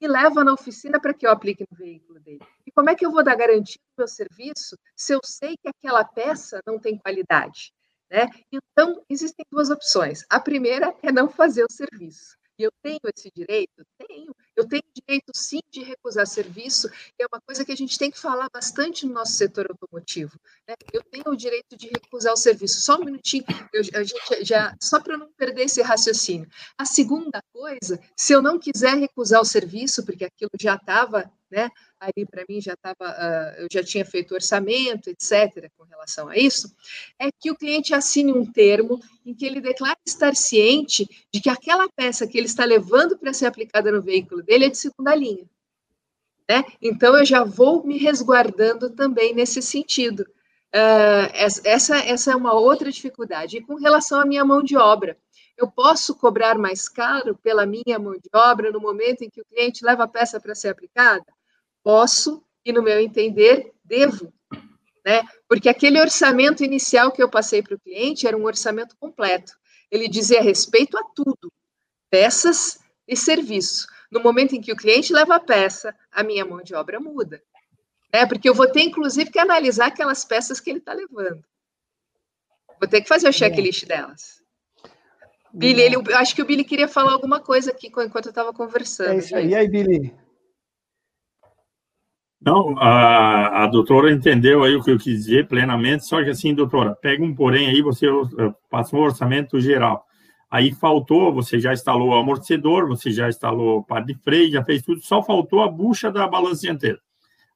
e 0.00 0.06
leva 0.06 0.44
na 0.44 0.52
oficina 0.52 1.00
para 1.00 1.14
que 1.14 1.26
eu 1.26 1.30
aplique 1.30 1.66
no 1.70 1.76
veículo 1.76 2.20
dele. 2.20 2.44
E 2.66 2.70
como 2.70 2.90
é 2.90 2.94
que 2.94 3.04
eu 3.04 3.10
vou 3.10 3.22
dar 3.22 3.34
garantia 3.34 3.80
do 3.80 4.02
meu 4.02 4.08
serviço 4.08 4.76
se 4.94 5.12
eu 5.12 5.20
sei 5.24 5.56
que 5.56 5.68
aquela 5.68 6.04
peça 6.04 6.60
não 6.66 6.78
tem 6.78 6.98
qualidade? 6.98 7.72
Né? 8.10 8.28
Então, 8.52 9.02
existem 9.08 9.44
duas 9.50 9.70
opções. 9.70 10.24
A 10.30 10.38
primeira 10.38 10.94
é 11.02 11.10
não 11.10 11.28
fazer 11.28 11.64
o 11.64 11.72
serviço. 11.72 12.36
E 12.58 12.62
eu 12.62 12.70
tenho 12.82 13.00
esse 13.14 13.30
direito? 13.34 13.84
Tenho. 13.98 14.34
Eu 14.56 14.66
tenho 14.66 14.82
direito, 14.94 15.32
sim, 15.34 15.60
de 15.70 15.82
recusar 15.82 16.26
serviço. 16.26 16.88
E 17.18 17.22
é 17.22 17.26
uma 17.30 17.40
coisa 17.40 17.64
que 17.64 17.72
a 17.72 17.76
gente 17.76 17.98
tem 17.98 18.10
que 18.10 18.18
falar 18.18 18.48
bastante 18.52 19.06
no 19.06 19.12
nosso 19.12 19.32
setor 19.32 19.66
automotivo. 19.70 20.38
Né? 20.66 20.74
Eu 20.92 21.02
tenho 21.02 21.24
o 21.26 21.36
direito 21.36 21.76
de 21.76 21.88
recusar 21.88 22.32
o 22.32 22.36
serviço. 22.36 22.80
Só 22.80 22.96
um 22.96 23.04
minutinho, 23.04 23.44
eu, 23.72 23.82
a 23.94 24.02
gente 24.02 24.44
já, 24.44 24.74
só 24.80 24.98
para 24.98 25.18
não 25.18 25.28
perder 25.32 25.64
esse 25.64 25.82
raciocínio. 25.82 26.48
A 26.78 26.86
segunda 26.86 27.42
coisa, 27.52 28.00
se 28.16 28.32
eu 28.32 28.40
não 28.40 28.58
quiser 28.58 28.96
recusar 28.96 29.40
o 29.40 29.44
serviço, 29.44 30.04
porque 30.04 30.24
aquilo 30.24 30.50
já 30.58 30.76
estava 30.76 31.30
né, 31.50 31.70
ali 32.00 32.26
para 32.26 32.44
mim 32.48 32.60
já 32.60 32.74
estava, 32.74 32.96
uh, 33.10 33.62
eu 33.62 33.68
já 33.70 33.82
tinha 33.82 34.04
feito 34.04 34.34
orçamento, 34.34 35.08
etc., 35.08 35.70
com 35.76 35.84
relação 35.84 36.28
a 36.28 36.36
isso, 36.36 36.74
é 37.18 37.28
que 37.30 37.50
o 37.50 37.56
cliente 37.56 37.94
assine 37.94 38.32
um 38.32 38.44
termo 38.44 39.00
em 39.24 39.34
que 39.34 39.46
ele 39.46 39.60
declara 39.60 39.98
estar 40.06 40.34
ciente 40.34 41.08
de 41.32 41.40
que 41.40 41.48
aquela 41.48 41.88
peça 41.88 42.26
que 42.26 42.36
ele 42.36 42.46
está 42.46 42.64
levando 42.64 43.16
para 43.16 43.32
ser 43.32 43.46
aplicada 43.46 43.90
no 43.90 44.02
veículo 44.02 44.42
dele 44.46 44.66
é 44.66 44.70
de 44.70 44.78
segunda 44.78 45.14
linha. 45.14 45.44
Né? 46.48 46.64
Então, 46.80 47.18
eu 47.18 47.24
já 47.24 47.44
vou 47.44 47.84
me 47.84 47.98
resguardando 47.98 48.90
também 48.90 49.34
nesse 49.34 49.60
sentido. 49.60 50.22
Uh, 50.74 51.28
essa, 51.64 51.98
essa 51.98 52.32
é 52.32 52.36
uma 52.36 52.54
outra 52.54 52.90
dificuldade. 52.90 53.58
E 53.58 53.60
com 53.60 53.74
relação 53.74 54.20
à 54.20 54.24
minha 54.24 54.44
mão 54.44 54.62
de 54.62 54.76
obra, 54.76 55.16
eu 55.56 55.70
posso 55.70 56.14
cobrar 56.14 56.58
mais 56.58 56.88
caro 56.88 57.36
pela 57.36 57.66
minha 57.66 57.98
mão 57.98 58.12
de 58.12 58.28
obra 58.32 58.70
no 58.70 58.80
momento 58.80 59.22
em 59.22 59.30
que 59.30 59.40
o 59.40 59.44
cliente 59.44 59.84
leva 59.84 60.04
a 60.04 60.08
peça 60.08 60.38
para 60.38 60.54
ser 60.54 60.68
aplicada? 60.68 61.24
Posso 61.82 62.42
e, 62.64 62.72
no 62.72 62.82
meu 62.82 63.00
entender, 63.00 63.72
devo. 63.84 64.32
Né? 65.04 65.22
Porque 65.48 65.68
aquele 65.68 66.00
orçamento 66.00 66.62
inicial 66.62 67.10
que 67.10 67.22
eu 67.22 67.30
passei 67.30 67.62
para 67.62 67.74
o 67.74 67.80
cliente 67.80 68.26
era 68.26 68.36
um 68.36 68.44
orçamento 68.44 68.96
completo. 68.98 69.52
Ele 69.90 70.08
dizia 70.08 70.42
respeito 70.42 70.98
a 70.98 71.04
tudo, 71.14 71.52
peças 72.10 72.80
e 73.06 73.16
serviço. 73.16 73.86
No 74.10 74.20
momento 74.20 74.54
em 74.54 74.60
que 74.60 74.72
o 74.72 74.76
cliente 74.76 75.12
leva 75.12 75.36
a 75.36 75.40
peça, 75.40 75.94
a 76.12 76.22
minha 76.22 76.44
mão 76.44 76.62
de 76.62 76.74
obra 76.74 77.00
muda. 77.00 77.42
Né? 78.12 78.26
Porque 78.26 78.48
eu 78.48 78.54
vou 78.54 78.70
ter, 78.70 78.82
inclusive, 78.82 79.30
que 79.30 79.38
analisar 79.38 79.86
aquelas 79.86 80.24
peças 80.24 80.60
que 80.60 80.70
ele 80.70 80.78
está 80.78 80.92
levando. 80.92 81.44
Vou 82.80 82.88
ter 82.88 83.00
que 83.00 83.08
fazer 83.08 83.28
o 83.28 83.32
checklist 83.32 83.86
delas. 83.86 84.42
Billy, 85.52 85.80
ele, 85.80 85.96
eu 85.96 86.16
acho 86.16 86.34
que 86.34 86.42
o 86.42 86.44
Billy 86.44 86.64
queria 86.64 86.86
falar 86.86 87.12
alguma 87.12 87.40
coisa 87.40 87.70
aqui 87.70 87.86
enquanto 87.86 88.26
eu 88.26 88.30
estava 88.30 88.52
conversando. 88.52 89.12
É 89.12 89.16
isso 89.16 89.34
aí. 89.34 89.48
E 89.48 89.54
aí, 89.54 89.68
Billy? 89.68 90.14
Não, 92.40 92.78
a, 92.78 93.64
a 93.64 93.66
doutora 93.66 94.12
entendeu 94.12 94.62
aí 94.62 94.76
o 94.76 94.82
que 94.82 94.90
eu 94.90 94.98
quis 94.98 95.24
dizer 95.24 95.48
plenamente, 95.48 96.06
só 96.06 96.22
que 96.22 96.30
assim, 96.30 96.54
doutora, 96.54 96.94
pega 96.94 97.24
um 97.24 97.34
porém 97.34 97.68
aí, 97.68 97.82
você 97.82 98.06
passou 98.70 99.00
um 99.00 99.04
orçamento 99.04 99.58
geral. 99.58 100.06
Aí 100.56 100.72
faltou, 100.72 101.34
você 101.34 101.60
já 101.60 101.74
instalou 101.74 102.08
o 102.08 102.14
amortecedor, 102.14 102.88
você 102.88 103.10
já 103.10 103.28
instalou 103.28 103.80
o 103.80 103.82
par 103.84 104.02
de 104.02 104.14
freio, 104.14 104.50
já 104.50 104.64
fez 104.64 104.80
tudo, 104.80 105.02
só 105.02 105.22
faltou 105.22 105.62
a 105.62 105.68
bucha 105.68 106.10
da 106.10 106.26
balança 106.26 106.62
dianteira. 106.62 106.98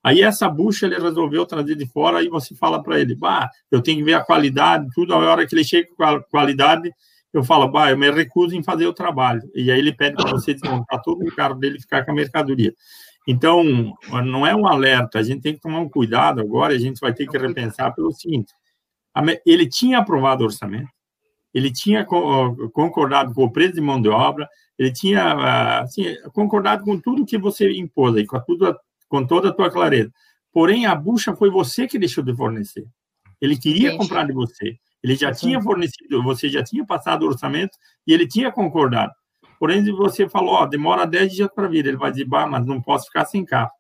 Aí 0.05 0.21
essa 0.21 0.51
bucha 0.51 0.85
ele 0.85 0.99
resolveu 0.99 1.47
trazer 1.47 1.77
de 1.77 1.87
fora, 1.87 2.19
aí 2.19 2.29
você 2.29 2.55
fala 2.55 2.83
para 2.83 3.01
ele, 3.01 3.15
bah, 3.15 3.49
eu 3.71 3.81
tenho 3.81 3.97
que 3.97 4.05
ver 4.05 4.13
a 4.13 4.21
qualidade, 4.21 4.87
tudo, 4.95 5.15
a 5.15 5.17
hora 5.17 5.47
que 5.47 5.55
ele 5.55 5.65
chega 5.65 5.89
com 5.97 6.05
a 6.05 6.23
qualidade, 6.23 6.93
eu 7.33 7.43
falo, 7.43 7.69
bah, 7.69 7.91
eu 7.91 7.97
me 7.97 8.11
recuso 8.11 8.55
em 8.55 8.63
fazer 8.63 8.87
o 8.87 8.93
trabalho. 8.93 9.51
E 9.55 9.71
aí 9.71 9.79
ele 9.79 9.95
pede 9.95 10.17
para 10.17 10.31
você 10.31 10.53
desmontar 10.53 11.01
todo 11.01 11.27
o 11.27 11.35
carro 11.35 11.55
dele 11.55 11.79
e 11.79 11.81
ficar 11.81 12.05
com 12.05 12.11
a 12.11 12.15
mercadoria. 12.15 12.75
Então, 13.27 13.65
não 14.27 14.47
é 14.47 14.55
um 14.55 14.67
alerta, 14.67 15.19
a 15.19 15.23
gente 15.23 15.41
tem 15.41 15.55
que 15.55 15.61
tomar 15.61 15.81
um 15.81 15.89
cuidado 15.89 16.39
agora, 16.39 16.75
a 16.75 16.79
gente 16.79 17.01
vai 17.01 17.15
ter 17.15 17.27
que 17.27 17.39
repensar 17.39 17.95
pelo 17.95 18.13
seguinte: 18.13 18.53
ele 19.47 19.67
tinha 19.67 20.01
aprovado 20.01 20.43
o 20.43 20.47
orçamento, 20.49 20.91
ele 21.53 21.73
tinha 21.73 22.05
concordado 22.05 23.35
com 23.35 23.45
o 23.45 23.51
preço 23.51 23.75
de 23.75 23.81
mão 23.81 24.01
de 24.01 24.09
obra, 24.09 24.49
ele 24.79 24.93
tinha 24.93 25.81
assim, 25.81 26.15
concordado 26.33 26.85
com 26.85 26.99
tudo 26.99 27.27
que 27.27 27.37
você 27.37 27.71
impôs 27.73 28.17
aí, 28.17 28.27
com, 28.27 28.41
tudo, 28.41 28.77
com 29.09 29.27
toda 29.27 29.49
a 29.49 29.53
tua 29.53 29.71
clareza. 29.71 30.11
Porém, 30.53 30.87
a 30.87 30.95
bucha 30.95 31.35
foi 31.35 31.51
você 31.51 31.87
que 31.87 31.99
deixou 31.99 32.25
de 32.25 32.35
fornecer. 32.35 32.87
Ele 33.41 33.57
queria 33.57 33.89
Entendi. 33.89 33.99
comprar 33.99 34.25
de 34.27 34.33
você. 34.33 34.77
Ele 35.03 35.15
já 35.15 35.33
tinha 35.33 35.61
fornecido, 35.61 36.23
você 36.23 36.49
já 36.49 36.63
tinha 36.63 36.85
passado 36.85 37.23
o 37.23 37.29
orçamento 37.29 37.77
e 38.07 38.13
ele 38.13 38.27
tinha 38.27 38.53
concordado. 38.53 39.13
Porém, 39.59 39.85
você 39.93 40.29
falou, 40.29 40.55
ó, 40.55 40.67
demora 40.67 41.07
10 41.07 41.33
dias 41.33 41.49
para 41.55 41.69
vir, 41.69 41.87
ele 41.87 41.97
vai 41.97 42.11
dizer, 42.11 42.25
bah, 42.25 42.47
mas 42.47 42.65
não 42.65 42.81
posso 42.81 43.07
ficar 43.07 43.25
sem 43.27 43.45
carro. 43.45 43.71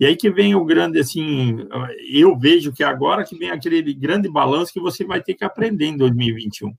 E 0.00 0.06
aí 0.06 0.16
que 0.16 0.30
vem 0.30 0.54
o 0.54 0.64
grande, 0.64 0.98
assim, 0.98 1.58
eu 2.08 2.36
vejo 2.36 2.72
que 2.72 2.82
agora 2.82 3.24
que 3.24 3.36
vem 3.36 3.50
aquele 3.50 3.92
grande 3.94 4.28
balanço 4.30 4.72
que 4.72 4.80
você 4.80 5.04
vai 5.04 5.22
ter 5.22 5.34
que 5.34 5.44
aprender 5.44 5.86
em 5.86 5.96
2021. 5.96 6.74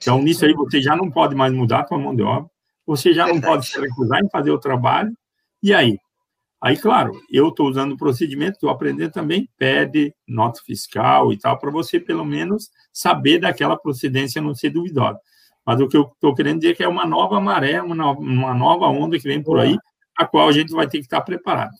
Então, 0.00 0.22
nisso 0.22 0.44
aí, 0.44 0.54
você 0.54 0.80
já 0.80 0.96
não 0.96 1.10
pode 1.10 1.34
mais 1.34 1.52
mudar 1.52 1.82
a 1.82 1.86
sua 1.86 1.98
mão 1.98 2.14
de 2.14 2.22
obra, 2.22 2.48
você 2.86 3.12
já 3.12 3.26
não 3.26 3.40
pode 3.40 3.66
se 3.66 3.78
recusar 3.80 4.20
em 4.24 4.30
fazer 4.30 4.50
o 4.50 4.58
trabalho, 4.58 5.12
e 5.62 5.74
aí? 5.74 5.98
Aí, 6.62 6.76
claro, 6.76 7.18
eu 7.30 7.48
estou 7.48 7.68
usando 7.68 7.92
o 7.92 7.96
procedimento, 7.96 8.52
estou 8.52 8.68
aprendendo 8.68 9.12
também, 9.12 9.48
pede 9.56 10.14
nota 10.28 10.60
fiscal 10.64 11.32
e 11.32 11.38
tal, 11.38 11.58
para 11.58 11.70
você, 11.70 11.98
pelo 11.98 12.24
menos, 12.24 12.70
saber 12.92 13.38
daquela 13.38 13.78
procedência 13.78 14.42
não 14.42 14.54
ser 14.54 14.70
duvidosa. 14.70 15.18
Mas 15.64 15.80
o 15.80 15.88
que 15.88 15.96
eu 15.96 16.10
estou 16.14 16.34
querendo 16.34 16.60
dizer 16.60 16.72
é 16.72 16.74
que 16.74 16.82
é 16.82 16.88
uma 16.88 17.06
nova 17.06 17.40
maré, 17.40 17.80
uma 17.80 17.94
nova, 17.94 18.20
uma 18.20 18.54
nova 18.54 18.86
onda 18.86 19.18
que 19.18 19.28
vem 19.28 19.42
por 19.42 19.58
aí, 19.58 19.76
a 20.16 20.26
qual 20.26 20.48
a 20.48 20.52
gente 20.52 20.72
vai 20.72 20.86
ter 20.86 20.98
que 20.98 21.04
estar 21.04 21.20
preparado. 21.22 21.72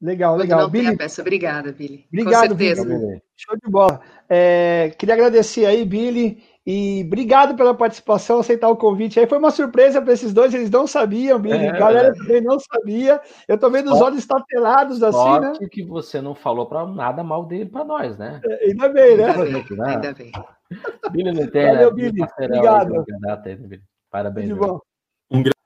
Legal, 0.00 0.36
legal. 0.36 0.62
Não 0.62 0.70
Billy, 0.70 0.96
peça. 0.96 1.20
Obrigada, 1.20 1.72
Billy. 1.72 2.06
Obrigado, 2.08 2.52
Com 2.52 2.58
certeza. 2.58 2.84
Billy. 2.84 3.22
Show 3.36 3.56
de 3.62 3.70
bola. 3.70 4.00
É, 4.28 4.94
queria 4.98 5.14
agradecer 5.14 5.66
aí, 5.66 5.84
Billy, 5.84 6.42
e 6.72 7.02
obrigado 7.04 7.56
pela 7.56 7.74
participação, 7.74 8.38
aceitar 8.38 8.68
o 8.68 8.76
convite. 8.76 9.18
Aí 9.18 9.26
foi 9.26 9.38
uma 9.38 9.50
surpresa 9.50 10.00
para 10.00 10.12
esses 10.12 10.32
dois, 10.32 10.54
eles 10.54 10.70
não 10.70 10.86
sabiam, 10.86 11.36
Billy. 11.36 11.66
É, 11.66 11.72
galera 11.72 12.14
também 12.14 12.40
não 12.40 12.60
sabia. 12.60 13.20
Eu 13.48 13.58
tô 13.58 13.68
vendo 13.68 13.92
os 13.92 14.00
olhos 14.00 14.20
estapelados 14.20 15.02
assim, 15.02 15.40
né? 15.40 15.52
que 15.68 15.82
você 15.82 16.20
não 16.20 16.32
falou 16.32 16.66
para 16.66 16.86
nada 16.86 17.24
mal 17.24 17.44
dele 17.44 17.68
para 17.68 17.84
nós, 17.84 18.16
né? 18.16 18.40
É, 18.44 18.68
ainda 18.68 18.88
bem, 18.88 19.16
né? 19.16 19.30
Ainda 19.30 19.42
bem. 19.42 19.66
Né? 19.70 19.94
Ainda 19.94 20.12
bem. 20.12 20.32
Billy 21.10 21.32
Letena, 21.32 21.72
Valeu, 21.72 21.92
Billy. 21.92 22.22
Obrigado. 22.38 23.04
Aí, 23.44 23.80
Parabéns. 24.08 24.46
De 24.46 24.54
bom. 24.54 24.80
Um 25.28 25.42
grande 25.42 25.56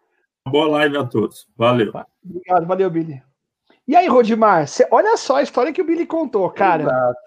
boa 0.49 0.69
live 0.69 0.97
a 0.97 1.05
todos. 1.05 1.47
Valeu. 1.55 1.93
Obrigado, 2.25 2.67
valeu, 2.67 2.89
Billy. 2.89 3.23
E 3.87 3.95
aí, 3.95 4.07
Rodimar, 4.09 4.67
cê, 4.67 4.89
olha 4.91 5.19
só 5.19 5.37
a 5.37 5.43
história 5.43 5.71
que 5.71 5.83
o 5.83 5.85
Billy 5.85 6.07
contou, 6.07 6.49
cara. 6.49 6.85
Exato. 6.85 7.19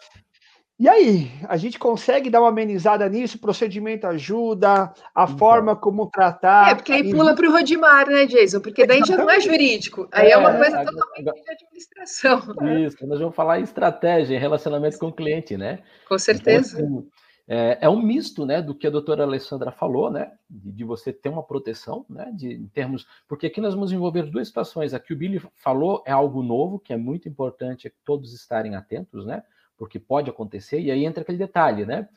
E 0.79 0.87
aí, 0.87 1.31
a 1.49 1.57
gente 1.57 1.79
consegue 1.79 2.29
dar 2.29 2.39
uma 2.39 2.49
amenizada 2.49 3.09
nisso? 3.09 3.37
O 3.37 3.41
procedimento 3.41 4.05
ajuda, 4.05 4.93
a 5.15 5.23
então. 5.23 5.37
forma 5.37 5.75
como 5.75 6.06
tratar. 6.06 6.69
É, 6.69 6.75
porque 6.75 6.93
aí 6.93 7.12
pula 7.12 7.33
para 7.33 7.49
o 7.49 7.52
Rodimar, 7.52 8.08
né, 8.08 8.27
Jason? 8.27 8.60
Porque 8.60 8.85
daí 8.85 9.02
já 9.04 9.17
não 9.17 9.27
é 9.27 9.39
jurídico. 9.39 10.08
Aí 10.12 10.27
é, 10.27 10.31
é 10.33 10.37
uma 10.37 10.54
coisa 10.54 10.85
totalmente 10.85 11.23
de 11.23 11.52
administração. 11.52 12.41
Isso, 12.85 13.08
nós 13.08 13.19
vamos 13.19 13.35
falar 13.35 13.60
em 13.60 13.63
estratégia, 13.63 14.35
em 14.35 14.39
relacionamento 14.39 14.99
com 14.99 15.08
o 15.08 15.13
cliente, 15.13 15.58
né? 15.58 15.79
Com 16.08 16.19
certeza. 16.19 16.79
Então, 16.79 16.99
assim, 16.99 17.10
é, 17.47 17.79
é, 17.81 17.89
um 17.89 17.99
misto, 17.99 18.45
né, 18.45 18.62
do 18.62 18.75
que 18.75 18.85
a 18.85 18.91
doutora 18.91 19.23
Alessandra 19.23 19.71
falou, 19.71 20.12
né, 20.12 20.33
de, 20.49 20.71
de, 20.71 20.83
você 20.83 21.13
ter 21.13 21.29
uma 21.29 21.41
proteção, 21.41 22.06
né, 22.10 22.29
de, 22.35 22.54
em 22.54 22.67
termos, 22.67 23.08
porque 23.25 23.47
aqui 23.47 23.62
nós 23.62 23.73
vamos 23.73 23.93
envolver 23.93 24.23
duas 24.23 24.49
situações. 24.49 24.93
Aqui 24.93 25.13
o 25.13 25.17
Billy 25.17 25.41
falou 25.56 26.04
é 26.06 26.12
algo 26.12 26.43
novo, 26.43 26.77
que 26.77 26.91
é 26.91 26.97
muito 26.97 27.29
importante 27.29 27.91
todos 28.04 28.33
estarem 28.33 28.75
atentos, 28.75 29.25
né, 29.25 29.41
porque 29.78 30.00
pode 30.00 30.30
acontecer, 30.30 30.80
e 30.80 30.92
aí 30.92 31.06
entra 31.06 31.21
aquele 31.21 31.38
detalhe, 31.38 31.86
né, 31.86 32.08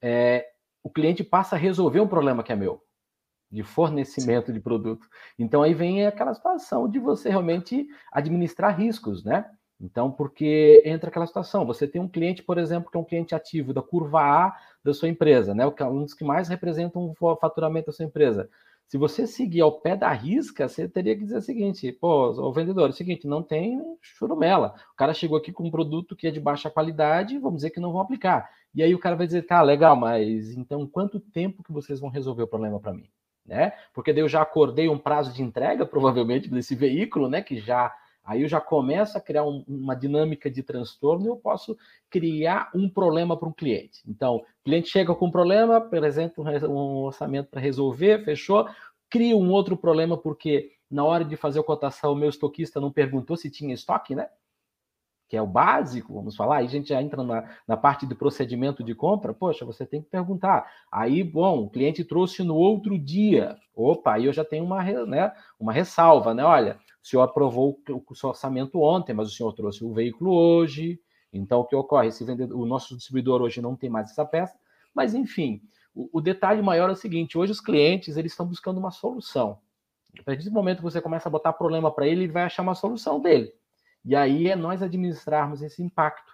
é, 0.00 0.46
o 0.82 0.90
cliente 0.90 1.24
passa 1.24 1.56
a 1.56 1.58
resolver 1.58 2.00
um 2.00 2.08
problema 2.08 2.42
que 2.42 2.52
é 2.52 2.56
meu, 2.56 2.82
de 3.50 3.62
fornecimento 3.62 4.52
de 4.52 4.60
produto. 4.60 5.06
Então 5.38 5.62
aí 5.62 5.74
vem 5.74 6.06
aquela 6.06 6.34
situação 6.34 6.88
de 6.88 6.98
você 6.98 7.28
realmente 7.28 7.86
administrar 8.12 8.78
riscos, 8.78 9.24
né? 9.24 9.50
Então, 9.80 10.10
porque 10.10 10.82
entra 10.84 11.08
aquela 11.08 11.26
situação, 11.26 11.64
você 11.64 11.86
tem 11.86 12.00
um 12.00 12.08
cliente, 12.08 12.42
por 12.42 12.58
exemplo, 12.58 12.90
que 12.90 12.96
é 12.96 13.00
um 13.00 13.04
cliente 13.04 13.34
ativo 13.34 13.72
da 13.72 13.80
curva 13.80 14.20
A 14.20 14.56
da 14.82 14.92
sua 14.92 15.08
empresa, 15.08 15.54
né? 15.54 15.64
É 15.64 15.84
um 15.84 16.02
dos 16.02 16.14
que 16.14 16.24
mais 16.24 16.48
representam 16.48 17.14
o 17.18 17.36
faturamento 17.36 17.86
da 17.86 17.92
sua 17.92 18.04
empresa. 18.04 18.50
Se 18.88 18.96
você 18.96 19.26
seguir 19.26 19.60
ao 19.60 19.80
pé 19.80 19.94
da 19.94 20.10
risca, 20.10 20.66
você 20.66 20.88
teria 20.88 21.14
que 21.14 21.22
dizer 21.22 21.36
o 21.36 21.42
seguinte: 21.42 21.92
pô, 21.92 22.30
o 22.30 22.52
vendedor, 22.52 22.86
é 22.86 22.90
o 22.90 22.94
seguinte, 22.94 23.26
não 23.26 23.42
tem 23.42 23.78
churumela. 24.00 24.74
O 24.94 24.96
cara 24.96 25.12
chegou 25.12 25.36
aqui 25.36 25.52
com 25.52 25.66
um 25.66 25.70
produto 25.70 26.16
que 26.16 26.26
é 26.26 26.30
de 26.30 26.40
baixa 26.40 26.70
qualidade, 26.70 27.38
vamos 27.38 27.56
dizer 27.56 27.70
que 27.70 27.80
não 27.80 27.92
vão 27.92 28.00
aplicar. 28.00 28.50
E 28.74 28.82
aí 28.82 28.94
o 28.94 28.98
cara 28.98 29.14
vai 29.14 29.26
dizer: 29.26 29.42
tá, 29.42 29.60
legal, 29.60 29.94
mas 29.94 30.56
então 30.56 30.86
quanto 30.86 31.20
tempo 31.20 31.62
que 31.62 31.70
vocês 31.70 32.00
vão 32.00 32.08
resolver 32.08 32.44
o 32.44 32.48
problema 32.48 32.80
para 32.80 32.94
mim? 32.94 33.10
Né? 33.44 33.72
Porque 33.92 34.12
daí 34.12 34.22
eu 34.22 34.28
já 34.28 34.40
acordei 34.40 34.88
um 34.88 34.98
prazo 34.98 35.34
de 35.34 35.42
entrega, 35.42 35.84
provavelmente, 35.86 36.48
desse 36.48 36.74
veículo, 36.74 37.28
né? 37.28 37.42
Que 37.42 37.58
já 37.58 37.94
Aí 38.28 38.42
eu 38.42 38.48
já 38.48 38.60
começo 38.60 39.16
a 39.16 39.22
criar 39.22 39.42
um, 39.42 39.64
uma 39.66 39.96
dinâmica 39.96 40.50
de 40.50 40.62
transtorno 40.62 41.24
e 41.24 41.28
eu 41.28 41.36
posso 41.36 41.74
criar 42.10 42.70
um 42.74 42.86
problema 42.86 43.34
para 43.38 43.48
um 43.48 43.52
cliente. 43.52 44.02
Então, 44.06 44.36
o 44.36 44.44
cliente 44.62 44.90
chega 44.90 45.14
com 45.14 45.28
um 45.28 45.30
problema, 45.30 45.78
apresenta 45.78 46.42
um 46.42 47.04
orçamento 47.04 47.48
para 47.48 47.58
resolver, 47.58 48.22
fechou, 48.26 48.68
cria 49.08 49.34
um 49.34 49.50
outro 49.50 49.78
problema 49.78 50.18
porque 50.18 50.72
na 50.90 51.06
hora 51.06 51.24
de 51.24 51.36
fazer 51.36 51.58
a 51.58 51.64
cotação 51.64 52.12
o 52.12 52.16
meu 52.16 52.28
estoquista 52.28 52.78
não 52.78 52.92
perguntou 52.92 53.34
se 53.34 53.50
tinha 53.50 53.72
estoque, 53.72 54.14
né? 54.14 54.28
Que 55.28 55.36
é 55.36 55.42
o 55.42 55.46
básico, 55.46 56.14
vamos 56.14 56.34
falar. 56.34 56.58
Aí 56.58 56.66
a 56.66 56.70
gente 56.70 56.88
já 56.88 57.02
entra 57.02 57.22
na, 57.22 57.44
na 57.66 57.76
parte 57.76 58.06
do 58.06 58.16
procedimento 58.16 58.82
de 58.82 58.94
compra. 58.94 59.34
Poxa, 59.34 59.64
você 59.64 59.84
tem 59.84 60.00
que 60.00 60.08
perguntar. 60.08 60.66
Aí, 60.90 61.22
bom, 61.22 61.64
o 61.64 61.70
cliente 61.70 62.02
trouxe 62.02 62.42
no 62.42 62.54
outro 62.54 62.98
dia. 62.98 63.56
Opa, 63.74 64.14
aí 64.14 64.24
eu 64.24 64.32
já 64.32 64.44
tenho 64.44 64.64
uma, 64.64 64.82
né, 65.06 65.32
uma 65.60 65.72
ressalva, 65.72 66.32
né? 66.32 66.42
Olha, 66.42 66.78
o 67.02 67.06
senhor 67.06 67.22
aprovou 67.22 67.78
o 68.08 68.14
seu 68.14 68.30
orçamento 68.30 68.80
ontem, 68.80 69.12
mas 69.12 69.28
o 69.28 69.32
senhor 69.32 69.52
trouxe 69.52 69.84
o 69.84 69.92
veículo 69.92 70.32
hoje. 70.32 70.98
Então, 71.32 71.60
o 71.60 71.64
que 71.64 71.76
ocorre? 71.76 72.08
Esse 72.08 72.24
vendedor, 72.24 72.58
o 72.58 72.64
nosso 72.64 72.96
distribuidor 72.96 73.42
hoje 73.42 73.60
não 73.60 73.76
tem 73.76 73.90
mais 73.90 74.10
essa 74.10 74.24
peça. 74.24 74.58
Mas, 74.94 75.14
enfim, 75.14 75.60
o, 75.94 76.08
o 76.18 76.20
detalhe 76.20 76.62
maior 76.62 76.88
é 76.88 76.92
o 76.92 76.96
seguinte: 76.96 77.36
hoje 77.36 77.52
os 77.52 77.60
clientes 77.60 78.16
eles 78.16 78.32
estão 78.32 78.46
buscando 78.46 78.78
uma 78.78 78.90
solução. 78.90 79.58
A 80.18 80.22
partir 80.22 80.44
do 80.44 80.52
momento 80.52 80.78
que 80.78 80.84
você 80.84 81.00
começa 81.00 81.28
a 81.28 81.32
botar 81.32 81.52
problema 81.52 81.90
para 81.90 82.06
ele, 82.06 82.24
ele 82.24 82.32
vai 82.32 82.44
achar 82.44 82.62
uma 82.62 82.74
solução 82.74 83.20
dele. 83.20 83.52
E 84.04 84.14
aí 84.16 84.48
é 84.48 84.56
nós 84.56 84.82
administrarmos 84.82 85.62
esse 85.62 85.82
impacto. 85.82 86.32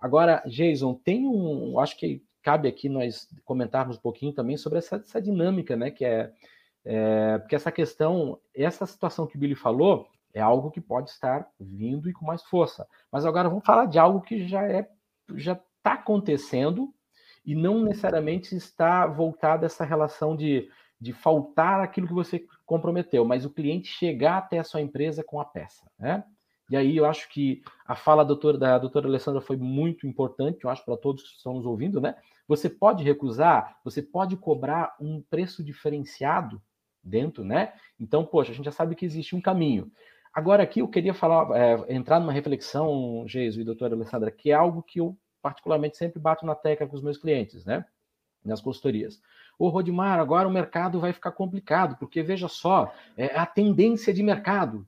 Agora, 0.00 0.42
Jason, 0.46 0.94
tem 0.94 1.26
um. 1.26 1.78
Acho 1.78 1.96
que 1.98 2.22
cabe 2.42 2.68
aqui 2.68 2.88
nós 2.88 3.28
comentarmos 3.44 3.96
um 3.96 4.00
pouquinho 4.00 4.32
também 4.32 4.56
sobre 4.56 4.78
essa, 4.78 4.96
essa 4.96 5.20
dinâmica, 5.20 5.76
né? 5.76 5.90
Que 5.90 6.04
é 6.04 6.32
é, 6.84 7.38
porque 7.38 7.56
essa 7.56 7.72
questão, 7.72 8.38
essa 8.54 8.84
situação 8.84 9.26
que 9.26 9.36
o 9.36 9.40
Billy 9.40 9.54
falou, 9.54 10.06
é 10.34 10.40
algo 10.40 10.70
que 10.70 10.80
pode 10.80 11.10
estar 11.10 11.48
vindo 11.58 12.10
e 12.10 12.12
com 12.12 12.26
mais 12.26 12.42
força. 12.42 12.86
Mas 13.10 13.24
agora 13.24 13.48
vamos 13.48 13.64
falar 13.64 13.86
de 13.86 13.98
algo 13.98 14.20
que 14.20 14.46
já 14.46 14.68
é 14.68 14.88
já 15.36 15.52
está 15.52 15.94
acontecendo 15.94 16.92
e 17.44 17.54
não 17.54 17.82
necessariamente 17.82 18.54
está 18.54 19.06
voltado 19.06 19.64
a 19.64 19.66
essa 19.66 19.84
relação 19.84 20.36
de, 20.36 20.68
de 21.00 21.12
faltar 21.12 21.80
aquilo 21.80 22.06
que 22.06 22.12
você 22.12 22.44
comprometeu, 22.66 23.24
mas 23.24 23.44
o 23.44 23.50
cliente 23.50 23.88
chegar 23.88 24.38
até 24.38 24.58
a 24.58 24.64
sua 24.64 24.82
empresa 24.82 25.24
com 25.24 25.40
a 25.40 25.44
peça, 25.44 25.90
né? 25.98 26.24
E 26.70 26.76
aí 26.76 26.96
eu 26.96 27.04
acho 27.04 27.28
que 27.28 27.62
a 27.86 27.94
fala 27.94 28.22
da 28.22 28.28
doutora, 28.28 28.56
da 28.56 28.78
doutora 28.78 29.06
Alessandra 29.06 29.40
foi 29.40 29.56
muito 29.56 30.06
importante, 30.06 30.64
eu 30.64 30.70
acho, 30.70 30.84
para 30.84 30.96
todos 30.96 31.22
que 31.22 31.36
estão 31.36 31.54
nos 31.54 31.66
ouvindo, 31.66 32.00
né? 32.00 32.16
Você 32.48 32.68
pode 32.68 33.02
recusar, 33.02 33.78
você 33.84 34.02
pode 34.02 34.36
cobrar 34.36 34.94
um 35.00 35.22
preço 35.22 35.62
diferenciado 35.62 36.60
dentro, 37.02 37.44
né? 37.44 37.74
Então, 38.00 38.24
poxa, 38.24 38.52
a 38.52 38.54
gente 38.54 38.64
já 38.64 38.72
sabe 38.72 38.94
que 38.94 39.04
existe 39.04 39.36
um 39.36 39.40
caminho. 39.40 39.90
Agora 40.32 40.62
aqui 40.62 40.80
eu 40.80 40.88
queria 40.88 41.14
falar, 41.14 41.56
é, 41.56 41.94
entrar 41.94 42.18
numa 42.18 42.32
reflexão, 42.32 43.24
Jesus 43.28 43.62
e 43.62 43.64
doutora 43.64 43.94
Alessandra, 43.94 44.30
que 44.30 44.50
é 44.50 44.54
algo 44.54 44.82
que 44.82 45.00
eu 45.00 45.16
particularmente 45.40 45.96
sempre 45.96 46.18
bato 46.18 46.46
na 46.46 46.54
tecla 46.54 46.86
com 46.86 46.96
os 46.96 47.02
meus 47.02 47.18
clientes, 47.18 47.64
né? 47.64 47.84
Nas 48.42 48.60
consultorias. 48.60 49.20
Ô, 49.58 49.68
Rodimar, 49.68 50.18
agora 50.18 50.48
o 50.48 50.52
mercado 50.52 50.98
vai 50.98 51.12
ficar 51.12 51.32
complicado, 51.32 51.96
porque 51.98 52.22
veja 52.22 52.48
só, 52.48 52.92
é 53.16 53.36
a 53.38 53.46
tendência 53.46 54.12
de 54.12 54.22
mercado. 54.22 54.86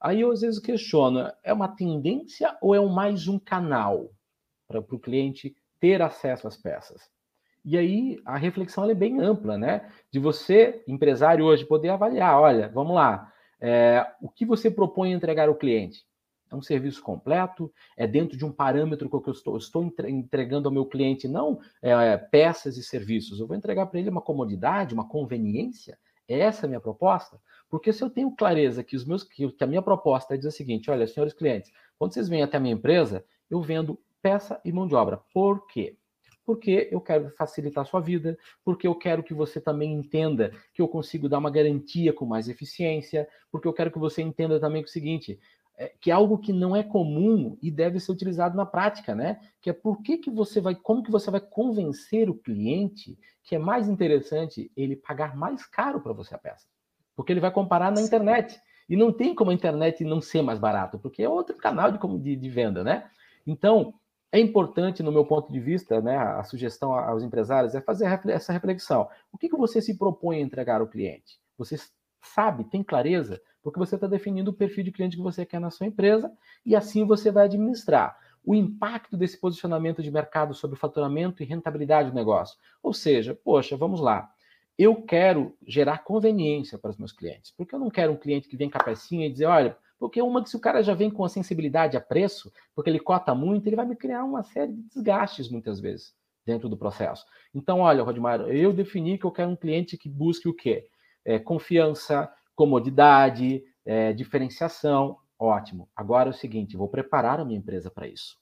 Aí 0.00 0.20
eu 0.20 0.30
às 0.30 0.40
vezes 0.40 0.60
questiono, 0.60 1.30
é 1.42 1.52
uma 1.52 1.68
tendência 1.68 2.56
ou 2.60 2.74
é 2.74 2.80
mais 2.80 3.26
um 3.26 3.38
canal 3.38 4.10
para 4.66 4.80
o 4.80 4.98
cliente 4.98 5.56
ter 5.80 6.00
acesso 6.02 6.46
às 6.46 6.56
peças? 6.56 7.10
E 7.64 7.76
aí 7.76 8.20
a 8.24 8.36
reflexão 8.36 8.88
é 8.88 8.94
bem 8.94 9.20
ampla, 9.20 9.58
né? 9.58 9.90
De 10.10 10.18
você, 10.18 10.82
empresário 10.86 11.44
hoje, 11.44 11.66
poder 11.66 11.90
avaliar, 11.90 12.40
olha, 12.40 12.68
vamos 12.68 12.94
lá, 12.94 13.32
é, 13.60 14.06
o 14.22 14.28
que 14.28 14.46
você 14.46 14.70
propõe 14.70 15.12
entregar 15.12 15.48
ao 15.48 15.54
cliente? 15.54 16.06
É 16.50 16.54
um 16.54 16.62
serviço 16.62 17.02
completo? 17.02 17.70
É 17.96 18.06
dentro 18.06 18.38
de 18.38 18.44
um 18.44 18.52
parâmetro 18.52 19.08
que 19.08 19.28
eu 19.28 19.32
estou, 19.32 19.56
estou 19.58 19.92
entregando 20.06 20.68
ao 20.68 20.72
meu 20.72 20.86
cliente, 20.86 21.28
não 21.28 21.60
é, 21.82 22.16
peças 22.16 22.76
e 22.76 22.82
serviços. 22.82 23.38
Eu 23.38 23.46
vou 23.46 23.56
entregar 23.56 23.86
para 23.86 23.98
ele 23.98 24.08
uma 24.08 24.22
comodidade, 24.22 24.94
uma 24.94 25.06
conveniência? 25.06 25.98
Essa 26.26 26.64
é 26.64 26.66
a 26.66 26.68
minha 26.68 26.80
proposta? 26.80 27.38
Porque 27.68 27.92
se 27.92 28.02
eu 28.02 28.10
tenho 28.10 28.34
clareza 28.34 28.82
que, 28.82 28.96
os 28.96 29.04
meus, 29.04 29.22
que 29.22 29.52
a 29.60 29.66
minha 29.66 29.82
proposta 29.82 30.34
é 30.34 30.36
dizer 30.36 30.48
o 30.48 30.52
seguinte: 30.52 30.90
olha, 30.90 31.06
senhores 31.06 31.34
clientes, 31.34 31.70
quando 31.98 32.14
vocês 32.14 32.28
vêm 32.28 32.42
até 32.42 32.56
a 32.56 32.60
minha 32.60 32.74
empresa, 32.74 33.24
eu 33.50 33.60
vendo 33.60 33.98
peça 34.22 34.60
e 34.64 34.72
mão 34.72 34.86
de 34.86 34.94
obra. 34.94 35.20
Por 35.32 35.66
quê? 35.66 35.96
porque 36.48 36.88
eu 36.90 36.98
quero 36.98 37.28
facilitar 37.36 37.82
a 37.82 37.84
sua 37.84 38.00
vida, 38.00 38.34
porque 38.64 38.86
eu 38.86 38.94
quero 38.94 39.22
que 39.22 39.34
você 39.34 39.60
também 39.60 39.92
entenda 39.92 40.50
que 40.72 40.80
eu 40.80 40.88
consigo 40.88 41.28
dar 41.28 41.36
uma 41.36 41.50
garantia 41.50 42.10
com 42.10 42.24
mais 42.24 42.48
eficiência, 42.48 43.28
porque 43.52 43.68
eu 43.68 43.72
quero 43.74 43.92
que 43.92 43.98
você 43.98 44.22
entenda 44.22 44.58
também 44.58 44.80
é 44.80 44.84
o 44.86 44.88
seguinte, 44.88 45.38
é, 45.76 45.92
que 46.00 46.10
é 46.10 46.14
algo 46.14 46.38
que 46.38 46.50
não 46.50 46.74
é 46.74 46.82
comum 46.82 47.58
e 47.60 47.70
deve 47.70 48.00
ser 48.00 48.12
utilizado 48.12 48.56
na 48.56 48.64
prática, 48.64 49.14
né? 49.14 49.38
Que 49.60 49.68
é 49.68 49.74
por 49.74 50.00
que, 50.00 50.16
que 50.16 50.30
você 50.30 50.58
vai, 50.58 50.74
como 50.74 51.02
que 51.02 51.10
você 51.10 51.30
vai 51.30 51.40
convencer 51.42 52.30
o 52.30 52.34
cliente 52.34 53.18
que 53.44 53.54
é 53.54 53.58
mais 53.58 53.86
interessante 53.86 54.72
ele 54.74 54.96
pagar 54.96 55.36
mais 55.36 55.66
caro 55.66 56.00
para 56.00 56.14
você 56.14 56.34
a 56.34 56.38
peça? 56.38 56.66
Porque 57.18 57.32
ele 57.32 57.40
vai 57.40 57.50
comparar 57.50 57.90
na 57.90 58.00
internet. 58.00 58.60
E 58.88 58.96
não 58.96 59.12
tem 59.12 59.34
como 59.34 59.50
a 59.50 59.54
internet 59.54 60.04
não 60.04 60.20
ser 60.20 60.40
mais 60.40 60.56
barato, 60.56 61.00
porque 61.00 61.20
é 61.20 61.28
outro 61.28 61.56
canal 61.56 61.90
de, 61.90 61.98
de, 62.20 62.36
de 62.36 62.48
venda, 62.48 62.84
né? 62.84 63.10
Então, 63.44 63.92
é 64.30 64.38
importante, 64.38 65.02
no 65.02 65.10
meu 65.10 65.26
ponto 65.26 65.50
de 65.50 65.58
vista, 65.58 66.00
né, 66.00 66.16
a 66.16 66.44
sugestão 66.44 66.92
aos 66.92 67.24
empresários 67.24 67.74
é 67.74 67.80
fazer 67.80 68.06
essa 68.28 68.52
reflexão. 68.52 69.08
O 69.32 69.36
que, 69.36 69.48
que 69.48 69.56
você 69.56 69.82
se 69.82 69.98
propõe 69.98 70.36
a 70.36 70.42
entregar 70.42 70.80
ao 70.80 70.86
cliente? 70.86 71.40
Você 71.58 71.74
sabe, 72.22 72.62
tem 72.62 72.84
clareza? 72.84 73.42
Porque 73.64 73.80
você 73.80 73.96
está 73.96 74.06
definindo 74.06 74.52
o 74.52 74.54
perfil 74.54 74.84
de 74.84 74.92
cliente 74.92 75.16
que 75.16 75.22
você 75.22 75.44
quer 75.44 75.60
na 75.60 75.72
sua 75.72 75.88
empresa 75.88 76.30
e 76.64 76.76
assim 76.76 77.04
você 77.04 77.32
vai 77.32 77.46
administrar 77.46 78.16
o 78.44 78.54
impacto 78.54 79.16
desse 79.16 79.40
posicionamento 79.40 80.04
de 80.04 80.10
mercado 80.10 80.54
sobre 80.54 80.76
o 80.76 80.80
faturamento 80.80 81.42
e 81.42 81.46
rentabilidade 81.46 82.10
do 82.10 82.14
negócio. 82.14 82.56
Ou 82.80 82.94
seja, 82.94 83.34
poxa, 83.34 83.76
vamos 83.76 84.00
lá. 84.00 84.30
Eu 84.78 85.02
quero 85.02 85.56
gerar 85.66 86.04
conveniência 86.04 86.78
para 86.78 86.90
os 86.90 86.96
meus 86.96 87.12
clientes, 87.12 87.52
porque 87.56 87.74
eu 87.74 87.80
não 87.80 87.90
quero 87.90 88.12
um 88.12 88.16
cliente 88.16 88.48
que 88.48 88.56
vem 88.56 88.70
com 88.70 88.78
a 88.78 88.84
pecinha 88.84 89.26
e 89.26 89.32
dizer, 89.32 89.46
olha, 89.46 89.76
porque 89.98 90.22
uma 90.22 90.42
que 90.42 90.50
se 90.50 90.56
o 90.56 90.60
cara 90.60 90.82
já 90.82 90.94
vem 90.94 91.10
com 91.10 91.24
a 91.24 91.28
sensibilidade 91.28 91.96
a 91.96 92.00
preço, 92.00 92.52
porque 92.74 92.88
ele 92.88 93.00
cota 93.00 93.34
muito, 93.34 93.66
ele 93.66 93.74
vai 93.74 93.86
me 93.86 93.96
criar 93.96 94.24
uma 94.24 94.44
série 94.44 94.72
de 94.72 94.82
desgastes 94.82 95.50
muitas 95.50 95.80
vezes 95.80 96.14
dentro 96.46 96.68
do 96.68 96.76
processo. 96.76 97.26
Então, 97.52 97.80
olha, 97.80 98.02
Rodmar, 98.02 98.40
eu 98.42 98.72
defini 98.72 99.18
que 99.18 99.26
eu 99.26 99.32
quero 99.32 99.50
um 99.50 99.56
cliente 99.56 99.98
que 99.98 100.08
busque 100.08 100.48
o 100.48 100.54
quê? 100.54 100.86
É, 101.24 101.38
confiança, 101.38 102.32
comodidade, 102.54 103.62
é, 103.84 104.12
diferenciação. 104.12 105.18
Ótimo. 105.38 105.88
Agora 105.94 106.28
é 106.28 106.30
o 106.30 106.34
seguinte, 106.34 106.76
vou 106.76 106.88
preparar 106.88 107.40
a 107.40 107.44
minha 107.44 107.58
empresa 107.58 107.90
para 107.90 108.06
isso. 108.06 108.36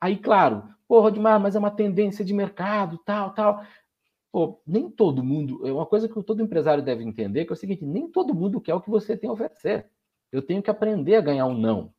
Aí, 0.00 0.16
claro, 0.16 0.64
pô, 0.88 1.00
Rodmar, 1.00 1.38
mas 1.38 1.54
é 1.54 1.58
uma 1.58 1.70
tendência 1.70 2.24
de 2.24 2.34
mercado, 2.34 2.98
tal, 3.04 3.32
tal. 3.34 3.64
Pô, 4.32 4.60
nem 4.66 4.90
todo 4.90 5.22
mundo, 5.22 5.66
é 5.66 5.72
uma 5.72 5.86
coisa 5.86 6.08
que 6.08 6.22
todo 6.22 6.42
empresário 6.42 6.82
deve 6.82 7.04
entender, 7.04 7.44
que 7.44 7.52
é 7.52 7.54
o 7.54 7.56
seguinte, 7.56 7.84
nem 7.84 8.10
todo 8.10 8.34
mundo 8.34 8.60
quer 8.60 8.74
o 8.74 8.80
que 8.80 8.90
você 8.90 9.16
tem 9.16 9.28
a 9.28 9.32
oferecer 9.32 9.90
eu 10.32 10.40
tenho 10.40 10.62
que 10.62 10.70
aprender 10.70 11.16
a 11.16 11.20
ganhar 11.20 11.46
um 11.46 11.56
não. 11.56 11.92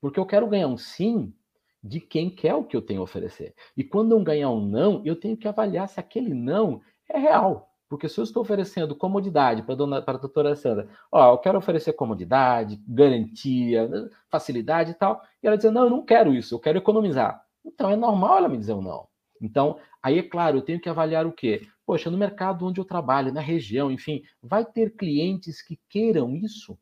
Porque 0.00 0.20
eu 0.20 0.24
quero 0.24 0.46
ganhar 0.46 0.68
um 0.68 0.76
sim 0.76 1.34
de 1.82 2.00
quem 2.00 2.30
quer 2.30 2.54
o 2.54 2.64
que 2.64 2.76
eu 2.76 2.82
tenho 2.82 3.00
a 3.00 3.04
oferecer. 3.04 3.54
E 3.76 3.82
quando 3.82 4.12
eu 4.12 4.22
ganhar 4.22 4.50
um 4.50 4.64
não, 4.64 5.02
eu 5.04 5.16
tenho 5.16 5.36
que 5.36 5.48
avaliar 5.48 5.88
se 5.88 5.98
aquele 5.98 6.32
não 6.32 6.80
é 7.08 7.18
real. 7.18 7.72
Porque 7.88 8.08
se 8.08 8.18
eu 8.18 8.24
estou 8.24 8.42
oferecendo 8.42 8.96
comodidade 8.96 9.62
para 9.62 9.74
dona, 9.74 10.02
para 10.02 10.16
a 10.16 10.20
doutora 10.20 10.56
Sandra, 10.56 10.88
ó, 11.10 11.32
eu 11.32 11.38
quero 11.38 11.58
oferecer 11.58 11.92
comodidade, 11.92 12.80
garantia, 12.86 13.88
facilidade 14.28 14.92
e 14.92 14.94
tal, 14.94 15.22
e 15.42 15.46
ela 15.46 15.56
diz, 15.56 15.70
não, 15.72 15.84
eu 15.84 15.90
não 15.90 16.04
quero 16.04 16.34
isso, 16.34 16.54
eu 16.54 16.58
quero 16.58 16.78
economizar. 16.78 17.44
Então 17.64 17.90
é 17.90 17.96
normal 17.96 18.38
ela 18.38 18.48
me 18.48 18.58
dizer 18.58 18.72
um 18.74 18.82
não. 18.82 19.08
Então, 19.40 19.78
aí 20.02 20.18
é 20.18 20.22
claro, 20.22 20.58
eu 20.58 20.62
tenho 20.62 20.80
que 20.80 20.88
avaliar 20.88 21.26
o 21.26 21.32
quê? 21.32 21.66
Poxa, 21.84 22.10
no 22.10 22.18
mercado 22.18 22.66
onde 22.66 22.80
eu 22.80 22.84
trabalho, 22.84 23.32
na 23.32 23.40
região, 23.40 23.90
enfim, 23.90 24.22
vai 24.42 24.64
ter 24.64 24.96
clientes 24.96 25.62
que 25.62 25.78
queiram 25.88 26.34
isso? 26.34 26.78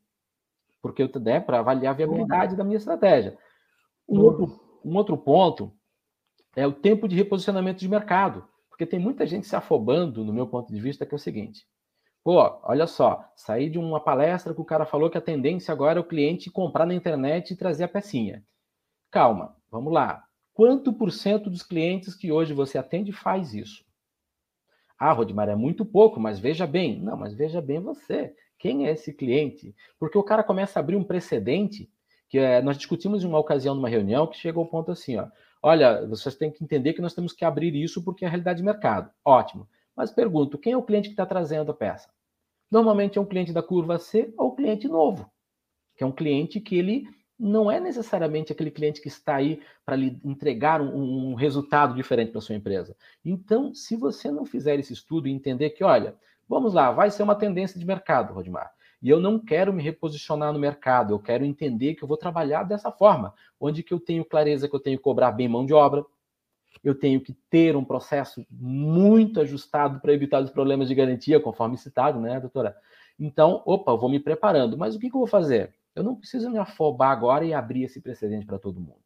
Porque 0.81 1.03
eu 1.03 1.11
né, 1.21 1.41
para 1.41 1.61
avaliar 1.61 1.95
a 1.95 1.97
viabilidade 1.97 2.57
da 2.57 2.65
minha 2.65 2.77
estratégia. 2.77 3.37
Um 4.09 4.21
outro, 4.21 4.61
um 4.85 4.97
outro 4.97 5.17
ponto 5.17 5.73
é 6.55 6.67
o 6.67 6.73
tempo 6.73 7.09
de 7.09 7.17
reposicionamento 7.17 7.81
de 7.81 7.89
mercado. 7.89 8.47
Porque 8.69 8.85
tem 8.85 8.99
muita 8.99 9.25
gente 9.25 9.47
se 9.47 9.55
afobando, 9.55 10.25
no 10.25 10.33
meu 10.33 10.49
ponto 10.49 10.73
de 10.73 10.81
vista, 10.81 11.07
que 11.07 11.15
é 11.15 11.17
o 11.17 11.19
seguinte: 11.19 11.65
pô, 12.25 12.41
olha 12.65 12.89
só, 12.89 13.25
saí 13.37 13.71
de 13.71 13.79
uma 13.79 14.01
palestra 14.01 14.53
que 14.53 14.61
o 14.61 14.65
cara 14.65 14.85
falou 14.85 15.09
que 15.09 15.17
a 15.17 15.21
tendência 15.21 15.71
agora 15.71 16.01
é 16.01 16.03
o 16.03 16.07
cliente 16.07 16.51
comprar 16.51 16.85
na 16.85 16.93
internet 16.93 17.53
e 17.53 17.57
trazer 17.57 17.85
a 17.85 17.89
pecinha. 17.89 18.45
Calma, 19.13 19.57
vamos 19.71 19.93
lá. 19.93 20.24
Quanto 20.55 20.93
por 20.93 21.11
cento 21.11 21.51
dos 21.51 21.65
clientes 21.65 22.15
que 22.15 22.31
hoje 22.31 22.55
você 22.55 22.79
atende 22.79 23.11
faz 23.11 23.53
isso? 23.53 23.85
Ah, 24.97 25.13
Rodmar, 25.13 25.49
é 25.49 25.57
muito 25.57 25.85
pouco, 25.85 26.21
mas 26.21 26.39
veja 26.39 26.65
bem. 26.65 27.01
Não, 27.01 27.17
mas 27.17 27.35
veja 27.35 27.61
bem 27.61 27.81
você. 27.81 28.33
Quem 28.57 28.87
é 28.87 28.93
esse 28.93 29.13
cliente? 29.13 29.75
Porque 29.99 30.17
o 30.17 30.23
cara 30.23 30.45
começa 30.45 30.79
a 30.79 30.81
abrir 30.81 30.95
um 30.95 31.03
precedente, 31.03 31.91
que 32.29 32.39
é, 32.39 32.63
nós 32.63 32.77
discutimos 32.77 33.25
em 33.25 33.27
uma 33.27 33.41
ocasião, 33.41 33.75
numa 33.75 33.89
reunião, 33.89 34.29
que 34.29 34.37
chegou 34.37 34.63
ao 34.63 34.71
ponto 34.71 34.93
assim, 34.93 35.17
ó. 35.17 35.27
Olha, 35.61 36.07
vocês 36.07 36.37
têm 36.37 36.53
que 36.53 36.63
entender 36.63 36.93
que 36.93 37.03
nós 37.03 37.15
temos 37.15 37.33
que 37.33 37.45
abrir 37.45 37.75
isso 37.75 38.05
porque 38.05 38.25
é 38.25 38.29
a 38.29 38.31
realidade 38.31 38.59
de 38.59 38.65
mercado. 38.65 39.11
Ótimo. 39.25 39.69
Mas 39.97 40.13
pergunto, 40.13 40.57
quem 40.57 40.75
é 40.75 40.77
o 40.77 40.83
cliente 40.83 41.09
que 41.09 41.15
está 41.15 41.27
trazendo 41.27 41.73
a 41.73 41.75
peça? 41.75 42.09
Normalmente 42.71 43.19
é 43.19 43.21
um 43.21 43.27
cliente 43.27 43.53
da 43.53 43.63
curva 43.63 43.99
C 43.99 44.33
ou 44.39 44.55
cliente 44.55 44.87
novo, 44.87 45.29
que 45.97 46.05
é 46.05 46.07
um 46.07 46.13
cliente 46.13 46.61
que 46.61 46.77
ele 46.77 47.09
não 47.39 47.71
é 47.71 47.81
necessariamente 47.81 48.53
aquele 48.53 48.71
cliente 48.71 49.01
que 49.01 49.09
está 49.09 49.37
aí 49.37 49.61
para 49.85 49.97
lhe 49.97 50.21
entregar 50.25 50.81
um, 50.81 51.31
um 51.31 51.35
resultado 51.35 51.95
diferente 51.95 52.31
para 52.31 52.41
sua 52.41 52.55
empresa. 52.55 52.97
Então, 53.25 53.75
se 53.75 53.97
você 53.97 54.31
não 54.31 54.45
fizer 54.45 54.79
esse 54.79 54.93
estudo 54.93 55.27
e 55.27 55.33
entender 55.33 55.71
que, 55.71 55.83
olha, 55.83 56.15
vamos 56.49 56.73
lá, 56.73 56.93
vai 56.93 57.11
ser 57.11 57.23
uma 57.23 57.35
tendência 57.35 57.79
de 57.79 57.87
mercado, 57.87 58.33
Rodmar. 58.33 58.73
E 59.03 59.11
eu 59.11 59.21
não 59.21 59.39
quero 59.39 59.73
me 59.73 59.83
reposicionar 59.83 60.53
no 60.53 60.59
mercado, 60.59 61.13
eu 61.13 61.19
quero 61.19 61.45
entender 61.45 61.95
que 61.95 62.03
eu 62.03 62.09
vou 62.09 62.17
trabalhar 62.17 62.63
dessa 62.63 62.91
forma, 62.91 63.35
onde 63.61 63.83
que 63.83 63.93
eu 63.93 64.01
tenho 64.01 64.25
clareza 64.25 64.69
que 64.69 64.75
eu 64.75 64.81
tenho 64.81 64.97
que 64.97 65.05
cobrar 65.05 65.33
bem 65.33 65.49
mão 65.49 65.67
de 65.67 65.75
obra, 65.75 66.05
eu 66.83 66.95
tenho 66.95 67.21
que 67.21 67.33
ter 67.51 67.77
um 67.77 67.85
processo 67.85 68.45
muito 68.51 69.41
ajustado 69.41 70.01
para 70.01 70.13
evitar 70.13 70.43
os 70.43 70.51
problemas 70.51 70.89
de 70.89 70.95
garantia, 70.95 71.41
conforme 71.41 71.77
citado, 71.77 72.21
né, 72.21 72.41
doutora? 72.41 72.77
Então, 73.19 73.63
opa, 73.65 73.93
eu 73.93 73.99
vou 73.99 74.09
me 74.09 74.19
preparando. 74.19 74.77
Mas 74.77 74.95
o 74.95 74.99
que, 74.99 75.09
que 75.09 75.17
eu 75.17 75.21
vou 75.21 75.27
fazer? 75.27 75.75
Eu 75.95 76.03
não 76.03 76.17
preciso 76.17 76.51
me 76.51 76.59
afobar 76.59 77.11
agora 77.11 77.45
e 77.45 77.55
abrir 77.55 77.85
esse 77.85 78.01
precedente 78.01 78.47
para 78.47 78.59
todo 78.59 78.81
mundo. 78.81 79.03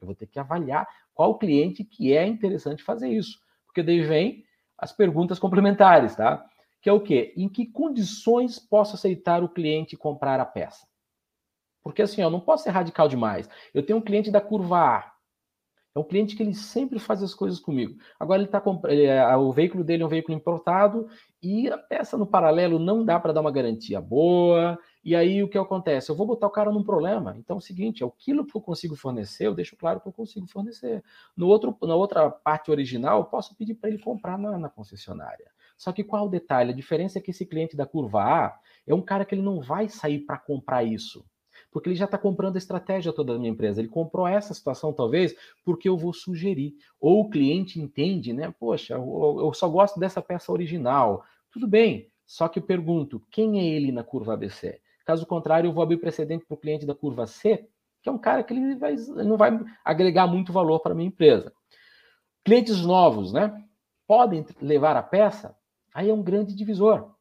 Eu 0.00 0.06
vou 0.06 0.14
ter 0.14 0.26
que 0.26 0.38
avaliar 0.38 0.86
qual 1.12 1.38
cliente 1.38 1.84
que 1.84 2.16
é 2.16 2.26
interessante 2.26 2.82
fazer 2.82 3.08
isso. 3.08 3.40
Porque 3.66 3.82
daí 3.82 4.00
vem 4.02 4.44
as 4.76 4.92
perguntas 4.92 5.38
complementares, 5.38 6.14
tá? 6.14 6.44
Que 6.80 6.88
é 6.88 6.92
o 6.92 7.00
quê? 7.00 7.34
Em 7.36 7.48
que 7.48 7.66
condições 7.66 8.58
posso 8.58 8.94
aceitar 8.94 9.42
o 9.42 9.48
cliente 9.48 9.96
comprar 9.96 10.38
a 10.38 10.46
peça? 10.46 10.86
Porque 11.82 12.02
assim, 12.02 12.22
eu 12.22 12.30
não 12.30 12.40
posso 12.40 12.64
ser 12.64 12.70
radical 12.70 13.08
demais. 13.08 13.48
Eu 13.74 13.84
tenho 13.84 13.98
um 13.98 14.02
cliente 14.02 14.30
da 14.30 14.40
curva 14.40 14.78
A, 14.78 15.12
é 15.98 16.00
um 16.00 16.04
cliente 16.04 16.36
que 16.36 16.42
ele 16.42 16.54
sempre 16.54 16.98
faz 16.98 17.22
as 17.22 17.34
coisas 17.34 17.58
comigo. 17.58 17.98
Agora 18.20 18.40
ele 18.40 18.48
está 18.48 18.62
é, 18.88 19.36
o 19.36 19.52
veículo 19.52 19.82
dele 19.82 20.02
é 20.02 20.06
um 20.06 20.08
veículo 20.08 20.36
importado 20.36 21.08
e 21.42 21.68
a 21.68 21.76
peça 21.76 22.16
no 22.16 22.26
paralelo 22.26 22.78
não 22.78 23.04
dá 23.04 23.18
para 23.18 23.32
dar 23.32 23.40
uma 23.40 23.50
garantia 23.50 24.00
boa. 24.00 24.78
E 25.04 25.14
aí 25.14 25.42
o 25.42 25.48
que 25.48 25.56
acontece? 25.56 26.10
Eu 26.10 26.16
vou 26.16 26.26
botar 26.26 26.46
o 26.46 26.50
cara 26.50 26.70
num 26.70 26.82
problema. 26.82 27.34
Então 27.38 27.56
é 27.56 27.58
o 27.58 27.62
seguinte, 27.62 28.02
é 28.02 28.06
aquilo 28.06 28.44
que 28.44 28.56
eu 28.56 28.60
consigo 28.60 28.96
fornecer, 28.96 29.46
eu 29.46 29.54
deixo 29.54 29.76
claro 29.76 30.00
que 30.00 30.08
eu 30.08 30.12
consigo 30.12 30.46
fornecer. 30.46 31.02
No 31.36 31.46
outro, 31.46 31.76
na 31.82 31.94
outra 31.94 32.30
parte 32.30 32.70
original, 32.70 33.20
eu 33.20 33.24
posso 33.24 33.54
pedir 33.56 33.74
para 33.74 33.90
ele 33.90 33.98
comprar 33.98 34.38
na, 34.38 34.58
na 34.58 34.68
concessionária. 34.68 35.50
Só 35.76 35.92
que 35.92 36.02
qual 36.02 36.26
o 36.26 36.30
detalhe? 36.30 36.72
A 36.72 36.76
diferença 36.76 37.18
é 37.18 37.22
que 37.22 37.30
esse 37.30 37.46
cliente 37.46 37.76
da 37.76 37.86
curva 37.86 38.22
A 38.22 38.60
é 38.86 38.94
um 38.94 39.02
cara 39.02 39.24
que 39.24 39.34
ele 39.34 39.42
não 39.42 39.60
vai 39.60 39.88
sair 39.88 40.20
para 40.20 40.38
comprar 40.38 40.82
isso 40.82 41.24
porque 41.70 41.88
ele 41.88 41.96
já 41.96 42.06
está 42.06 42.16
comprando 42.16 42.54
a 42.54 42.58
estratégia 42.58 43.12
toda 43.12 43.32
da 43.32 43.38
minha 43.38 43.50
empresa. 43.50 43.80
Ele 43.80 43.88
comprou 43.88 44.26
essa 44.26 44.54
situação, 44.54 44.92
talvez, 44.92 45.34
porque 45.64 45.88
eu 45.88 45.96
vou 45.96 46.12
sugerir. 46.12 46.74
Ou 47.00 47.20
o 47.20 47.30
cliente 47.30 47.80
entende, 47.80 48.32
né? 48.32 48.52
Poxa, 48.58 48.94
eu 48.94 49.52
só 49.54 49.68
gosto 49.68 50.00
dessa 50.00 50.22
peça 50.22 50.50
original. 50.50 51.22
Tudo 51.50 51.66
bem, 51.66 52.10
só 52.26 52.48
que 52.48 52.58
eu 52.58 52.62
pergunto, 52.62 53.22
quem 53.30 53.60
é 53.60 53.64
ele 53.64 53.92
na 53.92 54.02
curva 54.02 54.34
ABC? 54.34 54.80
Caso 55.08 55.24
contrário, 55.24 55.68
eu 55.68 55.72
vou 55.72 55.82
abrir 55.82 55.96
precedente 55.96 56.44
para 56.44 56.54
o 56.54 56.58
cliente 56.58 56.84
da 56.84 56.94
curva 56.94 57.26
C, 57.26 57.66
que 58.02 58.10
é 58.10 58.12
um 58.12 58.18
cara 58.18 58.42
que 58.42 58.52
ele, 58.52 58.76
vai, 58.76 58.94
não 59.24 59.38
vai 59.38 59.58
agregar 59.82 60.26
muito 60.26 60.52
valor 60.52 60.80
para 60.80 60.92
a 60.92 60.94
minha 60.94 61.08
empresa. 61.08 61.50
Clientes 62.44 62.84
novos, 62.84 63.32
né? 63.32 63.64
Podem 64.06 64.44
levar 64.60 64.96
a 64.98 65.02
peça, 65.02 65.56
aí 65.94 66.10
é 66.10 66.12
um 66.12 66.22
grande 66.22 66.54
divisor. 66.54 67.14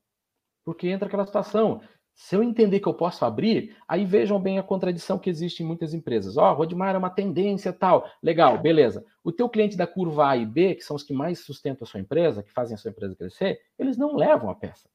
Porque 0.65 0.89
entra 0.89 1.07
aquela 1.07 1.25
situação. 1.25 1.79
Se 2.13 2.35
eu 2.35 2.43
entender 2.43 2.81
que 2.81 2.89
eu 2.89 2.93
posso 2.93 3.23
abrir, 3.23 3.77
aí 3.87 4.03
vejam 4.03 4.37
bem 4.37 4.59
a 4.59 4.63
contradição 4.63 5.17
que 5.17 5.29
existe 5.29 5.63
em 5.63 5.65
muitas 5.65 5.93
empresas. 5.93 6.35
Ó, 6.35 6.51
oh, 6.51 6.55
Rodmar 6.55 6.93
é 6.93 6.97
uma 6.97 7.09
tendência 7.09 7.71
tal. 7.71 8.05
Legal, 8.21 8.57
beleza. 8.57 9.05
O 9.23 9.31
teu 9.31 9.47
cliente 9.47 9.77
da 9.77 9.87
curva 9.87 10.27
A 10.27 10.35
e 10.35 10.45
B, 10.45 10.75
que 10.75 10.83
são 10.83 10.97
os 10.97 11.03
que 11.03 11.13
mais 11.13 11.39
sustentam 11.39 11.85
a 11.85 11.87
sua 11.87 12.01
empresa, 12.01 12.43
que 12.43 12.51
fazem 12.51 12.75
a 12.75 12.77
sua 12.77 12.91
empresa 12.91 13.15
crescer, 13.15 13.61
eles 13.79 13.97
não 13.97 14.13
levam 14.13 14.49
a 14.49 14.55
peça. 14.55 14.89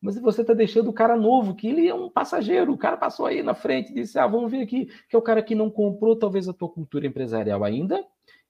Mas 0.00 0.18
você 0.20 0.42
está 0.42 0.54
deixando 0.54 0.88
o 0.88 0.92
cara 0.92 1.16
novo, 1.16 1.54
que 1.54 1.68
ele 1.68 1.88
é 1.88 1.94
um 1.94 2.08
passageiro. 2.08 2.72
O 2.72 2.78
cara 2.78 2.96
passou 2.96 3.26
aí 3.26 3.42
na 3.42 3.54
frente 3.54 3.92
disse: 3.92 4.18
Ah, 4.18 4.26
vamos 4.26 4.50
ver 4.50 4.62
aqui, 4.62 4.86
que 5.08 5.16
é 5.16 5.18
o 5.18 5.22
cara 5.22 5.42
que 5.42 5.54
não 5.54 5.70
comprou 5.70 6.16
talvez 6.16 6.48
a 6.48 6.52
tua 6.52 6.68
cultura 6.68 7.06
empresarial 7.06 7.64
ainda, 7.64 8.04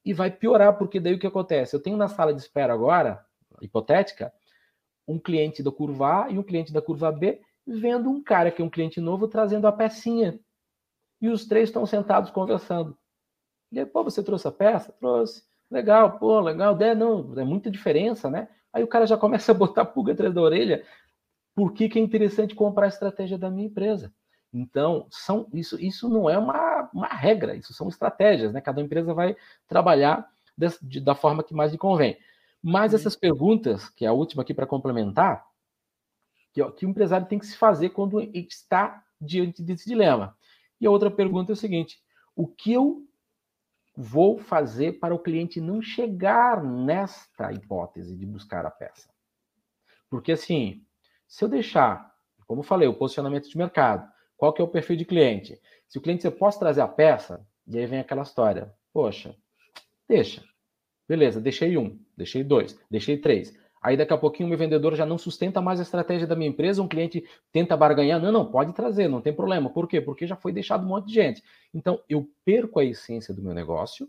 e 0.04 0.12
vai 0.12 0.30
piorar, 0.30 0.76
porque 0.76 1.00
daí 1.00 1.14
o 1.14 1.18
que 1.18 1.26
acontece? 1.26 1.74
Eu 1.74 1.82
tenho 1.82 1.96
na 1.96 2.08
sala 2.08 2.34
de 2.34 2.40
espera 2.40 2.72
agora, 2.72 3.24
hipotética, 3.62 4.32
um 5.06 5.18
cliente 5.18 5.62
da 5.62 5.72
curva 5.72 6.24
A 6.24 6.30
e 6.30 6.38
um 6.38 6.42
cliente 6.42 6.72
da 6.72 6.82
curva 6.82 7.10
B, 7.10 7.40
vendo 7.66 8.10
um 8.10 8.22
cara 8.22 8.50
que 8.50 8.60
é 8.60 8.64
um 8.64 8.70
cliente 8.70 9.00
novo 9.00 9.26
trazendo 9.26 9.66
a 9.66 9.72
pecinha. 9.72 10.38
E 11.20 11.28
os 11.28 11.46
três 11.46 11.68
estão 11.68 11.84
sentados 11.86 12.30
conversando. 12.30 12.96
E 13.72 13.80
aí, 13.80 13.86
pô, 13.86 14.04
você 14.04 14.22
trouxe 14.22 14.46
a 14.46 14.52
peça? 14.52 14.92
Trouxe. 14.92 15.42
Legal, 15.70 16.18
pô, 16.18 16.40
legal. 16.40 16.80
É, 16.80 16.94
não, 16.94 17.34
é 17.38 17.44
muita 17.44 17.70
diferença, 17.70 18.30
né? 18.30 18.48
Aí 18.72 18.82
o 18.82 18.88
cara 18.88 19.06
já 19.06 19.16
começa 19.16 19.52
a 19.52 19.54
botar 19.54 19.84
pulga 19.84 20.12
atrás 20.12 20.32
da 20.32 20.40
orelha. 20.40 20.84
Por 21.58 21.72
que, 21.72 21.88
que 21.88 21.98
é 21.98 22.02
interessante 22.02 22.54
comprar 22.54 22.84
a 22.84 22.88
estratégia 22.88 23.36
da 23.36 23.50
minha 23.50 23.66
empresa? 23.66 24.14
Então, 24.52 25.08
são, 25.10 25.48
isso, 25.52 25.76
isso 25.80 26.08
não 26.08 26.30
é 26.30 26.38
uma, 26.38 26.88
uma 26.94 27.08
regra, 27.08 27.56
isso 27.56 27.74
são 27.74 27.88
estratégias, 27.88 28.52
né? 28.52 28.60
Cada 28.60 28.80
empresa 28.80 29.12
vai 29.12 29.34
trabalhar 29.66 30.30
de, 30.80 31.00
da 31.00 31.16
forma 31.16 31.42
que 31.42 31.52
mais 31.52 31.72
lhe 31.72 31.76
convém. 31.76 32.16
Mas 32.62 32.92
uhum. 32.92 32.98
essas 33.00 33.16
perguntas, 33.16 33.88
que 33.88 34.04
é 34.04 34.08
a 34.08 34.12
última 34.12 34.42
aqui 34.42 34.54
para 34.54 34.68
complementar, 34.68 35.44
que, 36.52 36.64
que 36.70 36.86
o 36.86 36.88
empresário 36.88 37.26
tem 37.26 37.40
que 37.40 37.46
se 37.46 37.56
fazer 37.56 37.88
quando 37.88 38.20
está 38.32 39.04
diante 39.20 39.60
desse 39.60 39.88
dilema. 39.88 40.38
E 40.80 40.86
a 40.86 40.90
outra 40.92 41.10
pergunta 41.10 41.50
é 41.50 41.54
o 41.54 41.56
seguinte: 41.56 42.00
o 42.36 42.46
que 42.46 42.72
eu 42.72 43.04
vou 43.96 44.38
fazer 44.38 45.00
para 45.00 45.12
o 45.12 45.18
cliente 45.18 45.60
não 45.60 45.82
chegar 45.82 46.62
nesta 46.62 47.52
hipótese 47.52 48.14
de 48.14 48.24
buscar 48.24 48.64
a 48.64 48.70
peça? 48.70 49.10
Porque 50.08 50.30
assim, 50.30 50.86
se 51.28 51.44
eu 51.44 51.48
deixar, 51.48 52.10
como 52.46 52.60
eu 52.60 52.64
falei, 52.64 52.88
o 52.88 52.94
posicionamento 52.94 53.48
de 53.48 53.56
mercado, 53.56 54.10
qual 54.36 54.52
que 54.52 54.62
é 54.62 54.64
o 54.64 54.68
perfil 54.68 54.96
de 54.96 55.04
cliente? 55.04 55.60
Se 55.86 55.98
o 55.98 56.00
cliente 56.00 56.22
você 56.22 56.30
posso 56.30 56.58
trazer 56.58 56.80
a 56.80 56.88
peça, 56.88 57.46
e 57.66 57.78
aí 57.78 57.86
vem 57.86 58.00
aquela 58.00 58.22
história, 58.22 58.74
poxa, 58.92 59.36
deixa. 60.08 60.42
Beleza, 61.06 61.40
deixei 61.40 61.76
um, 61.76 61.98
deixei 62.16 62.42
dois, 62.42 62.78
deixei 62.90 63.18
três. 63.18 63.56
Aí 63.82 63.96
daqui 63.96 64.12
a 64.12 64.18
pouquinho 64.18 64.46
o 64.46 64.48
meu 64.48 64.58
vendedor 64.58 64.94
já 64.96 65.06
não 65.06 65.18
sustenta 65.18 65.60
mais 65.60 65.78
a 65.78 65.82
estratégia 65.82 66.26
da 66.26 66.34
minha 66.34 66.50
empresa, 66.50 66.82
um 66.82 66.88
cliente 66.88 67.24
tenta 67.52 67.76
barganhar, 67.76 68.20
não, 68.20 68.32
não, 68.32 68.50
pode 68.50 68.72
trazer, 68.72 69.08
não 69.08 69.20
tem 69.20 69.32
problema. 69.32 69.70
Por 69.70 69.86
quê? 69.86 70.00
Porque 70.00 70.26
já 70.26 70.34
foi 70.34 70.52
deixado 70.52 70.84
um 70.84 70.88
monte 70.88 71.06
de 71.06 71.14
gente. 71.14 71.42
Então 71.72 72.02
eu 72.08 72.28
perco 72.44 72.80
a 72.80 72.84
essência 72.84 73.32
do 73.32 73.42
meu 73.42 73.54
negócio, 73.54 74.08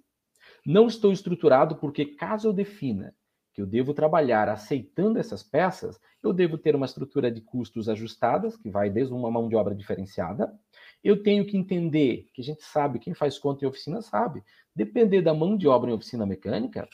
não 0.65 0.87
estou 0.87 1.11
estruturado 1.11 1.75
porque 1.75 2.05
caso 2.05 2.47
eu 2.47 2.53
defina 2.53 3.13
que 3.59 3.63
eu 3.63 3.67
devo 3.67 3.93
trabalhar 3.93 4.47
aceitando 4.47 5.19
essas 5.19 5.43
peças, 5.43 5.99
eu 6.23 6.31
devo 6.31 6.57
ter 6.57 6.77
uma 6.77 6.85
estrutura 6.85 7.29
de 7.29 7.41
custos 7.41 7.89
ajustadas, 7.89 8.55
que 8.55 8.69
vai 8.69 8.89
desde 8.89 9.13
uma 9.13 9.29
mão 9.29 9.49
de 9.49 9.55
obra 9.57 9.75
diferenciada. 9.75 10.57
Eu 11.03 11.21
tenho 11.21 11.45
que 11.45 11.57
entender 11.57 12.29
que 12.33 12.41
a 12.41 12.43
gente 12.43 12.63
sabe, 12.63 12.99
quem 12.99 13.13
faz 13.13 13.37
conta 13.37 13.65
em 13.65 13.67
oficina 13.67 14.01
sabe, 14.01 14.41
depender 14.73 15.21
da 15.21 15.33
mão 15.33 15.57
de 15.57 15.67
obra 15.67 15.91
em 15.91 15.93
oficina 15.93 16.25
mecânica, 16.25 16.87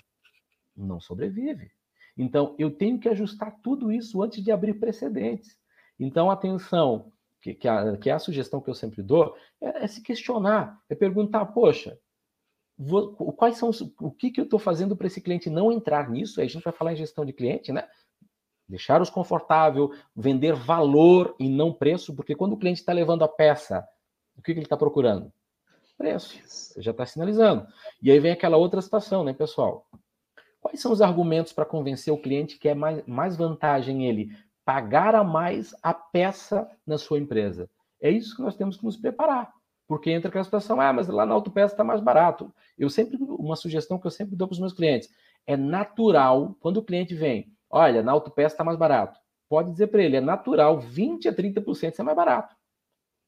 não 0.75 0.99
sobrevive. 0.99 1.69
Então, 2.17 2.55
eu 2.57 2.71
tenho 2.71 2.97
que 2.97 3.09
ajustar 3.09 3.59
tudo 3.61 3.91
isso 3.91 4.23
antes 4.23 4.43
de 4.43 4.51
abrir 4.51 4.73
precedentes. 4.79 5.59
Então, 5.99 6.31
atenção, 6.31 7.11
que, 7.41 7.53
que, 7.53 7.67
a, 7.67 7.95
que 7.95 8.09
a 8.09 8.17
sugestão 8.17 8.59
que 8.59 8.71
eu 8.71 8.75
sempre 8.75 9.03
dou, 9.03 9.35
é, 9.61 9.83
é 9.83 9.87
se 9.87 10.01
questionar, 10.01 10.81
é 10.89 10.95
perguntar, 10.95 11.45
poxa, 11.45 11.99
vou, 12.77 13.13
quais 13.33 13.57
são 13.57 13.69
o 13.99 14.11
que, 14.11 14.31
que 14.31 14.39
eu 14.39 14.45
estou 14.45 14.59
fazendo 14.59 14.95
para 14.95 15.07
esse 15.07 15.21
cliente 15.21 15.49
não 15.49 15.71
entrar 15.71 16.09
nisso? 16.09 16.39
Aí 16.39 16.47
a 16.47 16.49
gente 16.49 16.63
vai 16.63 16.73
falar 16.73 16.93
em 16.93 16.97
gestão 16.97 17.25
de 17.25 17.33
cliente, 17.33 17.71
né? 17.71 17.87
Deixar-os 18.67 19.09
confortável, 19.09 19.91
vender 20.15 20.53
valor 20.53 21.35
e 21.39 21.47
não 21.47 21.71
preço, 21.71 22.15
porque 22.15 22.35
quando 22.35 22.53
o 22.53 22.57
cliente 22.57 22.79
está 22.79 22.93
levando 22.93 23.23
a 23.23 23.27
peça, 23.27 23.87
o 24.35 24.41
que, 24.41 24.53
que 24.53 24.59
ele 24.59 24.65
está 24.65 24.75
procurando? 24.75 25.31
preço. 25.97 26.37
Você 26.45 26.81
já 26.81 26.91
está 26.91 27.05
sinalizando. 27.05 27.67
E 28.01 28.11
aí 28.11 28.19
vem 28.19 28.31
aquela 28.31 28.57
outra 28.57 28.81
situação, 28.81 29.23
né, 29.23 29.33
pessoal? 29.33 29.87
Quais 30.61 30.79
são 30.79 30.91
os 30.91 31.01
argumentos 31.01 31.53
para 31.53 31.65
convencer 31.65 32.13
o 32.13 32.21
cliente 32.21 32.57
que 32.57 32.67
é 32.67 32.75
mais, 32.75 33.05
mais 33.05 33.35
vantagem 33.35 34.07
ele 34.07 34.35
pagar 34.63 35.13
a 35.13 35.23
mais 35.23 35.75
a 35.81 35.93
peça 35.93 36.69
na 36.85 36.97
sua 36.97 37.19
empresa? 37.19 37.69
É 38.01 38.09
isso 38.09 38.35
que 38.35 38.41
nós 38.41 38.55
temos 38.55 38.77
que 38.77 38.85
nos 38.85 38.97
preparar. 38.97 39.53
Porque 39.87 40.09
entra 40.09 40.29
aquela 40.29 40.43
situação, 40.43 40.81
ah, 40.81 40.91
mas 40.91 41.07
lá 41.07 41.25
na 41.25 41.33
autopeça 41.33 41.73
está 41.73 41.83
mais 41.83 42.01
barato. 42.01 42.53
Eu 42.77 42.89
sempre, 42.89 43.17
uma 43.21 43.55
sugestão 43.55 43.99
que 43.99 44.07
eu 44.07 44.11
sempre 44.11 44.35
dou 44.35 44.47
para 44.47 44.53
os 44.53 44.59
meus 44.59 44.73
clientes, 44.73 45.09
é 45.45 45.55
natural, 45.55 46.55
quando 46.59 46.77
o 46.77 46.83
cliente 46.83 47.13
vem, 47.13 47.51
olha, 47.69 48.01
na 48.01 48.11
autopeça 48.11 48.55
está 48.55 48.63
mais 48.63 48.77
barato. 48.77 49.19
Pode 49.47 49.71
dizer 49.71 49.87
para 49.87 50.01
ele, 50.01 50.17
é 50.17 50.21
natural 50.21 50.79
20 50.79 51.29
a 51.29 51.33
30% 51.33 51.93
ser 51.93 52.03
mais 52.03 52.15
barato. 52.15 52.55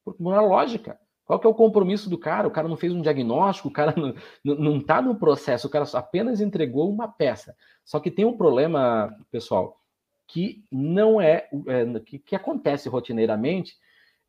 Porque 0.03 0.23
não 0.23 0.33
é 0.33 0.39
lógica. 0.39 0.99
Qual 1.25 1.39
que 1.39 1.45
é 1.45 1.49
o 1.49 1.53
compromisso 1.53 2.09
do 2.09 2.17
cara? 2.17 2.47
O 2.47 2.51
cara 2.51 2.69
não 2.69 2.77
fez 2.77 2.93
um 2.93 3.01
diagnóstico, 3.01 3.67
o 3.67 3.71
cara 3.71 3.93
não 4.43 4.77
está 4.77 5.01
no 5.01 5.15
processo, 5.19 5.67
o 5.67 5.69
cara 5.69 5.85
apenas 5.93 6.39
entregou 6.39 6.89
uma 6.89 7.07
peça. 7.07 7.55
Só 7.83 7.99
que 7.99 8.09
tem 8.09 8.25
um 8.25 8.37
problema, 8.37 9.13
pessoal, 9.29 9.77
que 10.25 10.63
não 10.71 11.19
é, 11.19 11.49
é 11.67 11.99
que, 11.99 12.17
que, 12.19 12.35
acontece 12.35 12.87
rotineiramente 12.87 13.75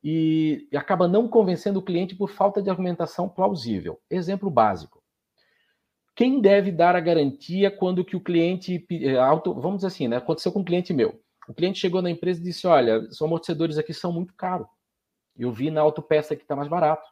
e, 0.03 0.69
acaba 0.75 1.09
não 1.09 1.29
convencendo 1.29 1.79
o 1.79 1.83
cliente 1.83 2.15
por 2.15 2.31
falta 2.31 2.63
de 2.63 2.71
argumentação 2.71 3.29
plausível. 3.29 4.01
Exemplo 4.11 4.51
básico. 4.51 5.03
Quem 6.15 6.41
deve 6.41 6.73
dar 6.73 6.97
a 6.97 7.01
garantia 7.01 7.71
quando 7.71 8.05
que 8.05 8.17
o 8.17 8.21
cliente 8.21 8.85
é, 8.91 9.17
auto, 9.19 9.55
vamos 9.55 9.79
dizer 9.79 9.89
assim, 9.89 10.09
né? 10.09 10.17
Aconteceu 10.17 10.53
com 10.53 10.61
um 10.61 10.65
cliente 10.65 10.93
meu. 10.93 11.21
O 11.49 11.55
cliente 11.55 11.79
chegou 11.79 12.03
na 12.03 12.11
empresa 12.11 12.41
e 12.41 12.45
disse: 12.45 12.67
"Olha, 12.67 12.99
os 13.01 13.23
amortecedores 13.23 13.79
aqui 13.79 13.95
são 13.95 14.13
muito 14.13 14.35
caros. 14.35 14.67
Eu 15.37 15.53
vi 15.53 15.71
na 15.71 15.81
autopeça 15.81 16.35
que 16.35 16.43
está 16.43 16.57
mais 16.57 16.69
barato. 16.69 17.09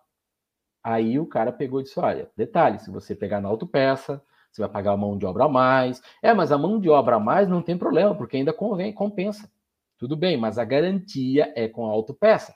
Aí 0.82 1.18
o 1.18 1.26
cara 1.26 1.52
pegou 1.52 1.80
e 1.80 1.84
disse: 1.84 1.98
olha, 1.98 2.30
detalhe, 2.36 2.78
se 2.78 2.90
você 2.90 3.14
pegar 3.14 3.40
na 3.40 3.48
autopeça, 3.48 4.22
você 4.50 4.62
vai 4.62 4.70
pagar 4.70 4.92
a 4.92 4.96
mão 4.96 5.18
de 5.18 5.26
obra 5.26 5.44
a 5.44 5.48
mais. 5.48 6.00
É, 6.22 6.32
mas 6.32 6.52
a 6.52 6.58
mão 6.58 6.80
de 6.80 6.88
obra 6.88 7.16
a 7.16 7.20
mais 7.20 7.48
não 7.48 7.62
tem 7.62 7.76
problema, 7.76 8.14
porque 8.14 8.36
ainda 8.36 8.52
convém, 8.52 8.92
compensa. 8.92 9.50
Tudo 9.98 10.16
bem, 10.16 10.36
mas 10.36 10.58
a 10.58 10.64
garantia 10.64 11.52
é 11.56 11.68
com 11.68 11.86
a 11.86 11.90
autopeça. 11.90 12.54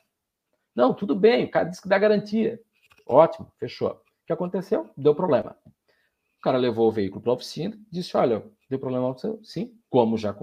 Não, 0.74 0.94
tudo 0.94 1.14
bem, 1.14 1.44
o 1.44 1.50
cara 1.50 1.68
disse 1.68 1.82
que 1.82 1.88
dá 1.88 1.98
garantia. 1.98 2.60
Ótimo, 3.06 3.52
fechou. 3.58 3.90
O 3.90 4.26
que 4.26 4.32
aconteceu? 4.32 4.88
Deu 4.96 5.14
problema. 5.14 5.56
O 5.66 6.42
cara 6.42 6.56
levou 6.56 6.88
o 6.88 6.92
veículo 6.92 7.20
para 7.20 7.32
a 7.32 7.34
oficina, 7.34 7.76
disse: 7.90 8.16
olha, 8.16 8.42
deu 8.68 8.78
problema 8.78 9.14
sim, 9.42 9.76
como 9.90 10.16
já 10.16 10.34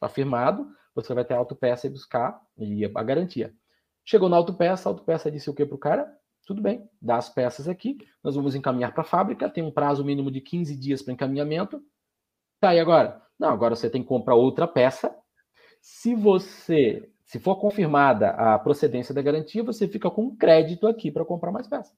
afirmado, 0.00 0.68
você 0.94 1.14
vai 1.14 1.24
ter 1.24 1.34
a 1.34 1.38
autopeça 1.38 1.86
e 1.86 1.90
buscar 1.90 2.40
e 2.58 2.84
a 2.84 3.02
garantia. 3.02 3.54
Chegou 4.04 4.28
na 4.28 4.36
autopeça, 4.36 4.88
a 4.88 4.92
autopeça 4.92 5.30
disse 5.30 5.48
o 5.48 5.54
que 5.54 5.64
para 5.64 5.74
o 5.74 5.78
cara? 5.78 6.18
Tudo 6.46 6.62
bem, 6.62 6.88
dá 7.00 7.16
as 7.16 7.28
peças 7.28 7.68
aqui, 7.68 7.98
nós 8.24 8.34
vamos 8.34 8.54
encaminhar 8.54 8.92
para 8.92 9.02
a 9.02 9.06
fábrica, 9.06 9.50
tem 9.50 9.62
um 9.62 9.70
prazo 9.70 10.04
mínimo 10.04 10.30
de 10.30 10.40
15 10.40 10.74
dias 10.76 11.02
para 11.02 11.12
encaminhamento. 11.12 11.82
Tá, 12.60 12.74
e 12.74 12.80
agora? 12.80 13.22
Não, 13.38 13.50
agora 13.50 13.76
você 13.76 13.88
tem 13.88 14.02
que 14.02 14.08
comprar 14.08 14.34
outra 14.34 14.66
peça. 14.66 15.14
Se 15.80 16.14
você, 16.14 17.08
se 17.28 17.38
for 17.38 17.56
confirmada 17.56 18.30
a 18.30 18.58
procedência 18.58 19.14
da 19.14 19.20
garantia, 19.20 19.62
você 19.62 19.86
fica 19.86 20.10
com 20.10 20.24
um 20.24 20.34
crédito 20.34 20.86
aqui 20.86 21.10
para 21.10 21.26
comprar 21.26 21.52
mais 21.52 21.68
peças. 21.68 21.94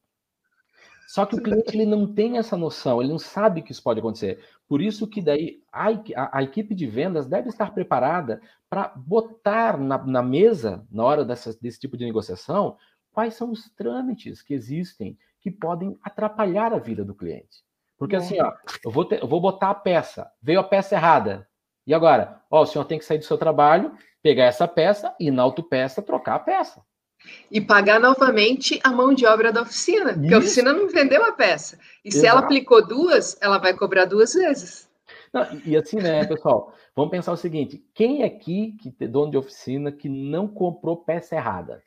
Só 1.06 1.24
que 1.24 1.36
o 1.36 1.42
cliente 1.42 1.76
ele 1.76 1.86
não 1.86 2.12
tem 2.12 2.36
essa 2.36 2.56
noção, 2.56 3.00
ele 3.00 3.12
não 3.12 3.18
sabe 3.18 3.62
que 3.62 3.70
isso 3.70 3.82
pode 3.82 4.00
acontecer. 4.00 4.44
Por 4.68 4.82
isso 4.82 5.06
que 5.06 5.22
daí 5.22 5.62
a, 5.72 6.38
a, 6.38 6.42
equipe 6.42 6.74
de 6.74 6.84
vendas 6.84 7.28
deve 7.28 7.48
estar 7.48 7.72
preparada 7.72 8.42
para 8.68 8.92
botar 8.96 9.78
na, 9.78 9.98
na, 10.04 10.22
mesa, 10.22 10.84
na 10.90 11.04
hora 11.04 11.24
dessa, 11.24 11.56
desse 11.60 11.78
tipo 11.78 11.96
de 11.96 12.04
negociação, 12.04 12.76
quais 13.12 13.34
são 13.34 13.52
os 13.52 13.70
trâmites 13.70 14.42
que 14.42 14.52
existem 14.52 15.16
que 15.40 15.50
podem 15.50 15.96
atrapalhar 16.02 16.72
a 16.72 16.78
vida 16.78 17.04
do 17.04 17.14
cliente. 17.14 17.64
Porque 17.96 18.16
assim, 18.16 18.40
ó, 18.40 18.52
eu 18.84 18.90
vou, 18.90 19.04
ter, 19.04 19.22
eu 19.22 19.28
vou 19.28 19.40
botar 19.40 19.70
a 19.70 19.74
peça, 19.74 20.28
veio 20.42 20.58
a 20.58 20.64
peça 20.64 20.96
errada. 20.96 21.48
E 21.86 21.94
agora? 21.94 22.40
Ó, 22.50 22.62
o 22.62 22.66
senhor 22.66 22.84
tem 22.84 22.98
que 22.98 23.04
sair 23.04 23.18
do 23.18 23.24
seu 23.24 23.38
trabalho, 23.38 23.92
pegar 24.22 24.44
essa 24.44 24.68
peça 24.68 25.14
e 25.18 25.30
na 25.30 25.42
autopeça 25.42 26.02
trocar 26.02 26.34
a 26.36 26.38
peça. 26.38 26.82
E 27.50 27.60
pagar 27.60 28.00
novamente 28.00 28.80
a 28.82 28.90
mão 28.90 29.12
de 29.12 29.26
obra 29.26 29.52
da 29.52 29.62
oficina, 29.62 30.14
porque 30.14 30.32
a 30.32 30.38
oficina 30.38 30.72
não 30.72 30.88
vendeu 30.88 31.22
a 31.24 31.32
peça. 31.32 31.78
E 32.04 32.08
Exato. 32.08 32.20
se 32.20 32.26
ela 32.26 32.40
aplicou 32.40 32.86
duas, 32.86 33.36
ela 33.42 33.58
vai 33.58 33.74
cobrar 33.74 34.06
duas 34.06 34.32
vezes. 34.32 34.88
Não, 35.32 35.46
e 35.64 35.76
assim, 35.76 35.96
né, 35.96 36.24
pessoal? 36.24 36.74
Vamos 36.94 37.10
pensar 37.10 37.32
o 37.32 37.36
seguinte: 37.36 37.84
quem 37.94 38.24
aqui, 38.24 38.76
que 38.80 38.94
é 39.04 39.06
dono 39.06 39.30
de 39.30 39.36
oficina, 39.36 39.92
que 39.92 40.08
não 40.08 40.48
comprou 40.48 40.96
peça 40.96 41.36
errada? 41.36 41.82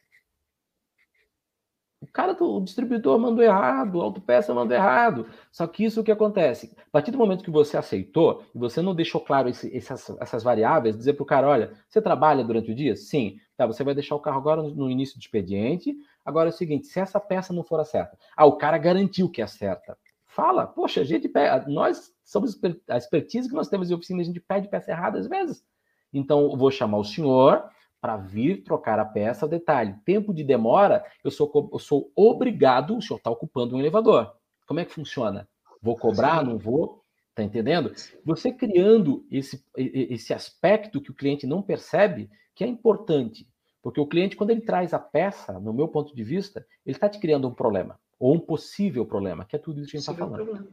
O 2.04 2.12
cara 2.12 2.34
do 2.34 2.60
distribuidor 2.60 3.18
mandou 3.18 3.42
errado, 3.42 4.02
a 4.02 4.04
autopeça 4.04 4.54
mandou 4.54 4.76
errado. 4.76 5.26
Só 5.50 5.66
que 5.66 5.86
isso 5.86 6.02
o 6.02 6.04
que 6.04 6.12
acontece? 6.12 6.76
A 6.78 6.92
partir 6.92 7.12
do 7.12 7.18
momento 7.18 7.44
que 7.44 7.50
você 7.50 7.78
aceitou 7.78 8.44
e 8.54 8.60
você 8.60 8.82
não 8.82 8.94
deixou 8.94 9.22
claro 9.22 9.48
esse, 9.48 9.76
essas, 9.76 10.10
essas 10.20 10.44
variáveis, 10.44 10.98
dizer 10.98 11.14
para 11.14 11.24
o 11.24 11.26
cara: 11.26 11.48
olha, 11.48 11.72
você 11.88 12.02
trabalha 12.02 12.44
durante 12.44 12.72
o 12.72 12.76
dia? 12.76 12.94
Sim. 12.98 13.38
Tá, 13.56 13.66
você 13.66 13.86
vai 13.86 13.94
deixar 13.94 14.16
o 14.16 14.20
carro 14.20 14.38
agora 14.38 14.62
no, 14.62 14.90
início 14.90 15.18
do 15.18 15.22
expediente. 15.22 15.96
Agora 16.26 16.50
é 16.50 16.52
o 16.52 16.56
seguinte: 16.56 16.88
se 16.88 17.00
essa 17.00 17.22
peça 17.22 17.54
não 17.54 17.64
for 17.64 17.80
a 17.80 17.86
certa, 17.86 18.18
ah, 18.36 18.46
o 18.46 18.58
cara 18.58 18.78
garantiu 18.78 19.30
que 19.30 19.42
é 19.42 19.48
certa. 19.48 19.98
Fala, 20.26 20.68
poxa, 20.68 21.00
a 21.02 21.06
gente 21.06 21.30
pede, 21.30 21.72
nós 21.72 22.12
somos 22.26 22.60
a 22.90 22.98
expertise 22.98 23.48
que 23.48 23.56
nós 23.56 23.70
temos 23.70 23.90
em 23.90 23.94
oficina, 23.94 24.22
a 24.22 24.26
gente 24.26 24.42
pede 24.42 24.68
peça 24.68 24.92
errada 24.92 25.20
às 25.20 25.28
vezes. 25.28 25.64
Então, 26.12 26.56
vou 26.58 26.70
chamar 26.70 26.98
o 26.98 27.04
senhor, 27.04 27.64
para 28.04 28.18
vir 28.18 28.64
trocar 28.64 29.00
a 29.00 29.06
peça. 29.06 29.48
Detalhe: 29.48 29.96
tempo 30.04 30.34
de 30.34 30.44
demora, 30.44 31.06
eu 31.24 31.32
sou, 31.32 31.70
eu 31.72 31.80
sou 31.80 32.12
obrigado, 32.14 32.98
o 32.98 33.02
senhor 33.02 33.16
está 33.16 33.32
ocupando 33.32 33.78
um 33.78 33.80
elevador. 33.80 34.36
Como 34.68 34.82
é 34.82 34.86
que 34.86 34.92
funciona? 34.92 35.48
Vou 35.82 35.96
cobrar? 35.96 36.44
Não 36.44 36.58
vou? 36.58 37.02
Tá 37.34 37.42
entendendo? 37.42 37.94
Você 38.26 38.52
criando 38.52 39.26
esse, 39.32 39.66
esse 39.78 40.34
aspecto 40.34 41.00
que 41.00 41.12
o 41.12 41.16
cliente 41.16 41.48
não 41.48 41.62
percebe, 41.62 42.30
que 42.54 42.66
é 42.66 42.68
importante. 42.68 43.48
Porque 43.82 44.02
o 44.02 44.06
cliente, 44.06 44.36
quando 44.36 44.50
ele 44.50 44.62
traz 44.62 44.94
a 44.94 45.00
peça, 45.00 45.58
no 45.60 45.74
meu 45.74 45.88
ponto 45.88 46.14
de 46.14 46.24
vista, 46.24 46.66
ele 46.86 46.96
está 46.98 47.08
te 47.08 47.20
criando 47.20 47.48
um 47.48 47.54
problema, 47.54 47.98
ou 48.20 48.36
um 48.36 48.40
possível 48.40 49.06
problema, 49.06 49.46
que 49.46 49.56
é 49.56 49.60
tudo 49.60 49.80
isso 49.80 49.92
que 49.92 49.98
a 49.98 50.00
gente 50.00 50.10
está 50.10 50.14
falando. 50.14 50.44
Problema. 50.44 50.68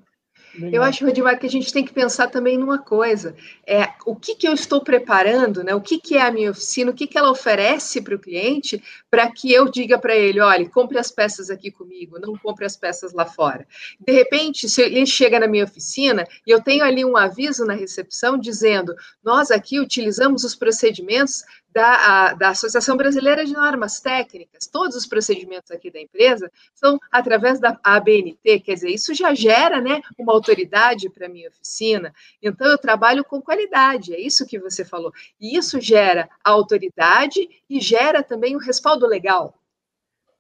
Eu 0.73 0.83
acho, 0.83 1.05
Rodimar, 1.05 1.39
que 1.39 1.47
a 1.47 1.51
gente 1.51 1.73
tem 1.73 1.85
que 1.85 1.93
pensar 1.93 2.29
também 2.29 2.59
numa 2.59 2.79
coisa: 2.79 3.37
é 3.67 3.89
o 4.05 4.17
que, 4.17 4.35
que 4.35 4.49
eu 4.49 4.53
estou 4.53 4.83
preparando, 4.83 5.63
né? 5.63 5.75
O 5.75 5.81
que, 5.81 5.99
que 5.99 6.17
é 6.17 6.23
a 6.23 6.31
minha 6.33 6.51
oficina, 6.51 6.91
o 6.91 6.95
que, 6.95 7.07
que 7.07 7.17
ela 7.17 7.31
oferece 7.31 8.01
para 8.01 8.15
o 8.15 8.19
cliente, 8.19 8.83
para 9.11 9.31
que 9.31 9.53
eu 9.53 9.71
diga 9.71 9.99
para 9.99 10.15
ele: 10.15 10.41
olha, 10.41 10.69
compre 10.69 10.99
as 10.99 11.11
peças 11.11 11.51
aqui 11.51 11.71
comigo, 11.71 12.19
não 12.19 12.37
compre 12.37 12.65
as 12.65 12.77
peças 12.77 13.13
lá 13.13 13.27
fora. 13.27 13.67
De 14.01 14.13
repente, 14.13 14.69
se 14.69 14.83
ele 14.83 15.07
chega 15.07 15.39
na 15.39 15.47
minha 15.47 15.65
oficina 15.65 16.27
e 16.47 16.51
eu 16.51 16.63
tenho 16.63 16.85
ali 16.85 17.05
um 17.05 17.17
aviso 17.17 17.65
na 17.65 17.75
recepção 17.75 18.39
dizendo: 18.39 18.95
nós 19.23 19.51
aqui 19.51 19.79
utilizamos 19.79 20.45
os 20.45 20.55
procedimentos 20.55 21.45
da, 21.73 21.95
a, 21.95 22.35
da 22.35 22.49
Associação 22.51 22.97
Brasileira 22.97 23.45
de 23.45 23.53
Normas 23.53 24.01
Técnicas. 24.01 24.67
Todos 24.67 24.97
os 24.97 25.07
procedimentos 25.07 25.71
aqui 25.71 25.91
da 25.91 26.01
empresa 26.01 26.51
são 26.75 26.99
através 27.11 27.61
da 27.61 27.79
ABNT, 27.83 28.61
quer 28.61 28.75
dizer, 28.75 28.91
isso 28.91 29.15
já 29.15 29.35
gera 29.35 29.81
né, 29.81 30.01
uma 30.19 30.33
autoridade 30.33 31.09
para 31.09 31.27
a 31.27 31.29
minha 31.29 31.49
oficina. 31.49 32.13
Então, 32.43 32.67
eu 32.67 32.79
trabalho 32.79 33.25
com 33.25 33.41
qualidade, 33.41 34.15
é 34.15 34.21
isso 34.21 34.47
que 34.47 34.59
você 34.59 34.85
falou. 34.85 35.13
E 35.41 35.57
isso 35.57 35.81
gera 35.81 36.29
a 36.45 36.51
autoridade 36.51 37.49
e 37.69 37.81
gera 37.81 38.23
também 38.23 38.57
o 38.57 38.61
respaldo 38.61 39.07
legal. 39.07 39.55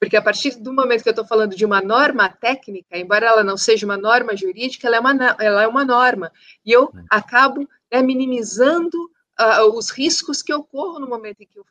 Porque 0.00 0.16
a 0.16 0.22
partir 0.22 0.56
do 0.58 0.72
momento 0.72 1.02
que 1.02 1.10
eu 1.10 1.12
estou 1.12 1.26
falando 1.26 1.54
de 1.54 1.64
uma 1.64 1.82
norma 1.82 2.26
técnica, 2.30 2.96
embora 2.96 3.26
ela 3.26 3.44
não 3.44 3.58
seja 3.58 3.84
uma 3.84 3.98
norma 3.98 4.34
jurídica, 4.34 4.86
ela 4.86 4.96
é 4.96 5.00
uma, 5.00 5.36
ela 5.38 5.62
é 5.62 5.68
uma 5.68 5.84
norma. 5.84 6.32
E 6.64 6.72
eu 6.72 6.90
acabo 7.10 7.68
né, 7.92 8.00
minimizando 8.02 9.10
uh, 9.40 9.76
os 9.76 9.90
riscos 9.90 10.42
que 10.42 10.52
ocorram 10.52 11.00
no 11.00 11.08
momento 11.08 11.40
em 11.40 11.46
que 11.46 11.58
eu 11.58 11.66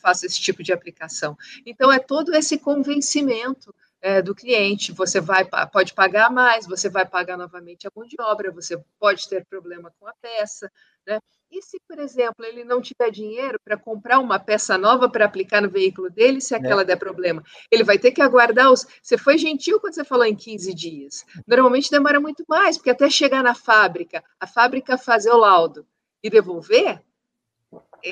faço 0.00 0.26
esse 0.26 0.40
tipo 0.40 0.62
de 0.62 0.72
aplicação. 0.72 1.36
Então, 1.64 1.90
é 1.90 1.98
todo 1.98 2.34
esse 2.34 2.58
convencimento 2.58 3.74
é, 4.00 4.22
do 4.22 4.34
cliente. 4.34 4.92
Você 4.92 5.20
vai, 5.20 5.44
pode 5.72 5.94
pagar 5.94 6.30
mais, 6.30 6.66
você 6.66 6.88
vai 6.88 7.06
pagar 7.06 7.36
novamente 7.36 7.86
a 7.86 7.90
mão 7.94 8.06
de 8.06 8.16
obra, 8.20 8.52
você 8.52 8.78
pode 8.98 9.28
ter 9.28 9.44
problema 9.46 9.92
com 9.98 10.06
a 10.06 10.14
peça, 10.20 10.70
né? 11.06 11.18
E 11.50 11.62
se, 11.62 11.80
por 11.88 11.98
exemplo, 11.98 12.44
ele 12.44 12.64
não 12.64 12.82
tiver 12.82 13.10
dinheiro 13.10 13.58
para 13.64 13.76
comprar 13.76 14.18
uma 14.18 14.38
peça 14.38 14.76
nova 14.76 15.08
para 15.08 15.24
aplicar 15.24 15.62
no 15.62 15.70
veículo 15.70 16.10
dele, 16.10 16.40
se 16.40 16.54
aquela 16.54 16.82
é. 16.82 16.84
der 16.84 16.96
problema, 16.96 17.42
ele 17.70 17.84
vai 17.84 17.98
ter 17.98 18.10
que 18.10 18.20
aguardar 18.20 18.70
os. 18.70 18.84
Você 19.00 19.16
foi 19.16 19.38
gentil 19.38 19.80
quando 19.80 19.94
você 19.94 20.04
falou 20.04 20.24
em 20.24 20.34
15 20.34 20.74
dias. 20.74 21.24
Normalmente 21.46 21.90
demora 21.90 22.20
muito 22.20 22.44
mais, 22.48 22.76
porque 22.76 22.90
até 22.90 23.08
chegar 23.08 23.44
na 23.44 23.54
fábrica, 23.54 24.24
a 24.40 24.46
fábrica 24.46 24.98
fazer 24.98 25.30
o 25.30 25.36
laudo 25.36 25.86
e 26.22 26.28
devolver, 26.28 27.00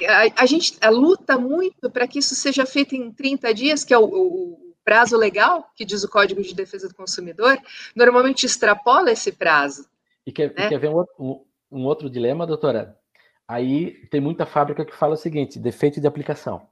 a, 0.09 0.43
a 0.43 0.47
gente 0.47 0.77
a 0.81 0.91
luta 0.91 1.39
muito 1.39 1.91
para 1.91 2.07
que 2.07 2.19
isso 2.19 2.35
seja 2.35 2.67
feito 2.67 2.95
em 2.95 3.11
30 3.11 3.55
dias, 3.55 3.85
que 3.85 3.95
é 3.95 3.99
o, 3.99 4.05
o, 4.05 4.75
prazo 4.85 5.17
legal, 5.17 5.71
que 5.75 5.85
diz 5.85 6.05
o 6.05 6.11
Código 6.11 6.43
de 6.43 6.55
Defesa 6.55 6.89
do 6.89 6.95
Consumidor, 6.95 7.59
normalmente 7.97 8.45
extrapola 8.45 9.11
esse 9.11 9.33
prazo. 9.33 9.89
E 10.27 10.31
quer, 10.31 10.53
né? 10.55 10.69
quer 10.69 10.79
ver 10.79 10.91
um, 10.91 11.05
um, 11.19 11.45
um 11.73 11.85
outro 11.85 12.11
dilema, 12.11 12.47
doutora? 12.47 12.97
Aí 13.49 13.93
tem 14.11 14.21
muita 14.21 14.47
fábrica 14.47 14.85
que 14.85 14.95
fala 14.95 15.15
o 15.15 15.19
seguinte: 15.19 15.59
defeito 15.59 16.01
de 16.01 16.07
aplicação. 16.07 16.69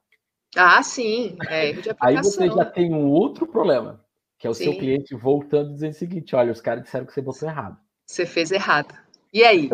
Ah, 0.54 0.82
sim, 0.82 1.36
é 1.48 1.68
erro 1.68 1.82
de 1.82 1.90
aplicação. 1.90 2.18
Aí 2.18 2.22
você 2.22 2.46
já 2.48 2.64
tem 2.64 2.92
um 2.92 3.10
outro 3.10 3.46
problema, 3.46 4.04
que 4.38 4.46
é 4.46 4.50
o 4.50 4.54
Sim. 4.54 4.64
seu 4.64 4.78
cliente 4.78 5.14
voltando 5.14 5.72
dizendo 5.72 5.92
o 5.92 5.96
seguinte: 5.96 6.36
olha, 6.36 6.52
os 6.52 6.60
caras 6.60 6.84
disseram 6.84 7.06
que 7.06 7.12
você 7.12 7.22
botou 7.22 7.48
errado. 7.48 7.78
Você 8.06 8.26
fez 8.26 8.50
errado. 8.50 8.94
E 9.32 9.42
aí? 9.42 9.70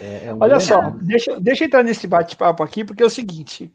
É, 0.00 0.26
é 0.26 0.34
um 0.34 0.38
Olha 0.40 0.58
só, 0.60 0.90
deixa, 0.90 1.38
deixa 1.40 1.64
eu 1.64 1.66
entrar 1.66 1.82
nesse 1.82 2.06
bate-papo 2.06 2.62
aqui, 2.62 2.84
porque 2.84 3.02
é 3.02 3.06
o 3.06 3.10
seguinte: 3.10 3.72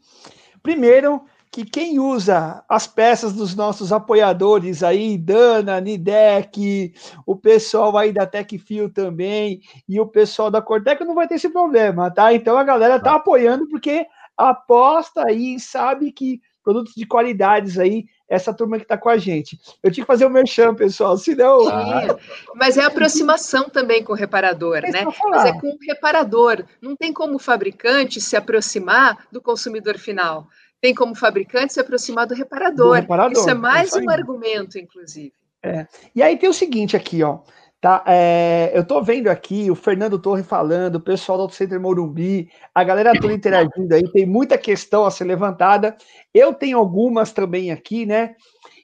primeiro, 0.62 1.22
que 1.50 1.64
quem 1.64 1.98
usa 1.98 2.64
as 2.68 2.86
peças 2.86 3.32
dos 3.32 3.56
nossos 3.56 3.92
apoiadores 3.92 4.82
aí, 4.82 5.18
Dana, 5.18 5.80
Nidec, 5.80 6.94
o 7.26 7.34
pessoal 7.34 7.96
aí 7.98 8.12
da 8.12 8.26
Tecfio 8.26 8.88
também, 8.88 9.60
e 9.88 9.98
o 9.98 10.06
pessoal 10.06 10.50
da 10.50 10.62
Cortec 10.62 11.04
não 11.04 11.14
vai 11.14 11.26
ter 11.26 11.34
esse 11.34 11.48
problema, 11.48 12.10
tá? 12.10 12.32
Então 12.32 12.56
a 12.56 12.62
galera 12.62 13.00
tá. 13.00 13.16
apoiando 13.16 13.68
porque 13.68 14.06
aposta 14.36 15.24
aí, 15.26 15.58
sabe 15.58 16.12
que 16.12 16.40
produtos 16.62 16.94
de 16.94 17.06
qualidades 17.06 17.78
aí, 17.78 18.04
essa 18.30 18.54
turma 18.54 18.76
que 18.76 18.84
está 18.84 18.96
com 18.96 19.08
a 19.08 19.18
gente. 19.18 19.58
Eu 19.82 19.90
tinha 19.90 20.04
que 20.04 20.10
fazer 20.10 20.24
o 20.24 20.28
um 20.28 20.32
merchan, 20.32 20.72
pessoal, 20.72 21.18
senão. 21.18 21.68
Ah. 21.68 22.16
Mas 22.54 22.78
é 22.78 22.84
aproximação 22.84 23.68
também 23.68 24.04
com 24.04 24.12
o 24.12 24.16
reparador, 24.16 24.78
é 24.84 24.90
né? 24.90 25.04
Mas 25.28 25.44
é 25.44 25.52
com 25.52 25.66
o 25.66 25.78
reparador. 25.84 26.64
Não 26.80 26.94
tem 26.94 27.12
como 27.12 27.34
o 27.34 27.40
fabricante 27.40 28.20
se 28.20 28.36
aproximar 28.36 29.26
do 29.32 29.42
consumidor 29.42 29.98
final 29.98 30.46
tem 30.80 30.94
como 30.94 31.14
fabricante 31.14 31.74
se 31.74 31.80
aproximar 31.80 32.26
do 32.26 32.34
reparador. 32.34 32.86
Do 32.86 32.92
reparador 32.92 33.32
isso 33.32 33.50
é 33.50 33.52
mais 33.52 33.92
um 33.92 34.08
argumento, 34.08 34.78
inclusive. 34.78 35.30
É. 35.62 35.86
E 36.14 36.22
aí 36.22 36.38
tem 36.38 36.48
o 36.48 36.54
seguinte 36.54 36.96
aqui, 36.96 37.22
ó. 37.22 37.40
Tá, 37.80 38.04
é, 38.06 38.70
eu 38.74 38.86
tô 38.86 39.02
vendo 39.02 39.28
aqui 39.28 39.70
o 39.70 39.74
Fernando 39.74 40.18
Torre 40.18 40.42
falando, 40.42 40.96
o 40.96 41.00
pessoal 41.00 41.38
do 41.38 41.42
Auto 41.42 41.54
Center 41.54 41.80
Morumbi, 41.80 42.50
a 42.74 42.84
galera 42.84 43.18
toda 43.18 43.32
interagindo 43.32 43.94
aí, 43.94 44.02
tem 44.12 44.26
muita 44.26 44.58
questão 44.58 45.06
a 45.06 45.10
ser 45.10 45.24
levantada. 45.24 45.96
Eu 46.34 46.52
tenho 46.52 46.76
algumas 46.76 47.32
também 47.32 47.70
aqui, 47.70 48.04
né? 48.04 48.34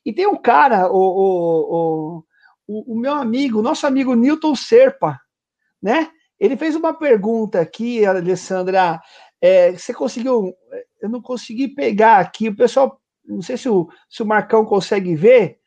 E 0.05 0.15
tem 0.15 0.27
um 0.27 0.37
cara, 0.37 0.91
o, 0.91 0.97
o, 0.97 2.25
o, 2.67 2.95
o 2.95 2.99
meu 2.99 3.13
amigo, 3.13 3.61
nosso 3.61 3.87
amigo 3.87 4.15
Newton 4.15 4.55
Serpa, 4.55 5.21
né? 5.83 6.09
Ele 6.41 6.57
fez 6.57 6.75
uma 6.75 6.95
pergunta 6.95 7.61
aqui, 7.61 8.05
Alessandra. 8.07 9.01
É, 9.43 9.73
você 9.73 9.93
conseguiu 9.93 10.55
eu 11.01 11.09
não 11.09 11.23
consegui 11.23 11.69
pegar 11.69 12.19
aqui. 12.19 12.49
O 12.49 12.57
pessoal, 12.57 13.01
não 13.25 13.43
sei 13.43 13.57
se 13.57 13.69
o, 13.69 13.89
se 14.09 14.23
o 14.23 14.27
Marcão 14.27 14.65
consegue 14.65 15.15
ver, 15.15 15.59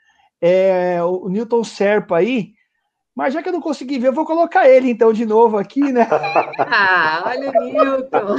é, 0.41 1.03
o 1.03 1.27
Newton 1.29 1.63
Serpa 1.63 2.17
aí, 2.17 2.53
mas 3.15 3.33
já 3.33 3.41
que 3.43 3.49
eu 3.49 3.53
não 3.53 3.61
consegui 3.61 3.99
ver, 3.99 4.07
eu 4.07 4.13
vou 4.13 4.25
colocar 4.25 4.67
ele 4.69 4.89
então 4.89 5.11
de 5.11 5.25
novo 5.25 5.57
aqui, 5.57 5.91
né? 5.91 6.07
Ah, 6.59 7.23
olha 7.25 7.49
o 7.49 7.63
Newton! 7.63 8.37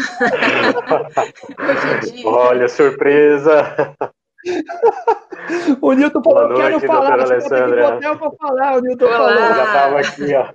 olha, 2.25 2.69
surpresa! 2.69 3.95
o 5.81 5.93
Newton 5.93 6.23
falou, 6.23 6.23
Boa 6.23 6.49
noite, 6.49 6.81
quero 6.81 6.93
falar, 6.93 7.21
Alessandra. 7.21 7.97
hotel 7.97 8.19
para 8.19 8.31
falar, 8.33 8.79
o 8.79 8.81
Newton 8.81 9.07
Olá. 9.07 9.17
falou. 9.17 9.55
Já 9.55 9.65
estava 9.65 10.01
aqui, 10.01 10.35
ó. 10.35 10.53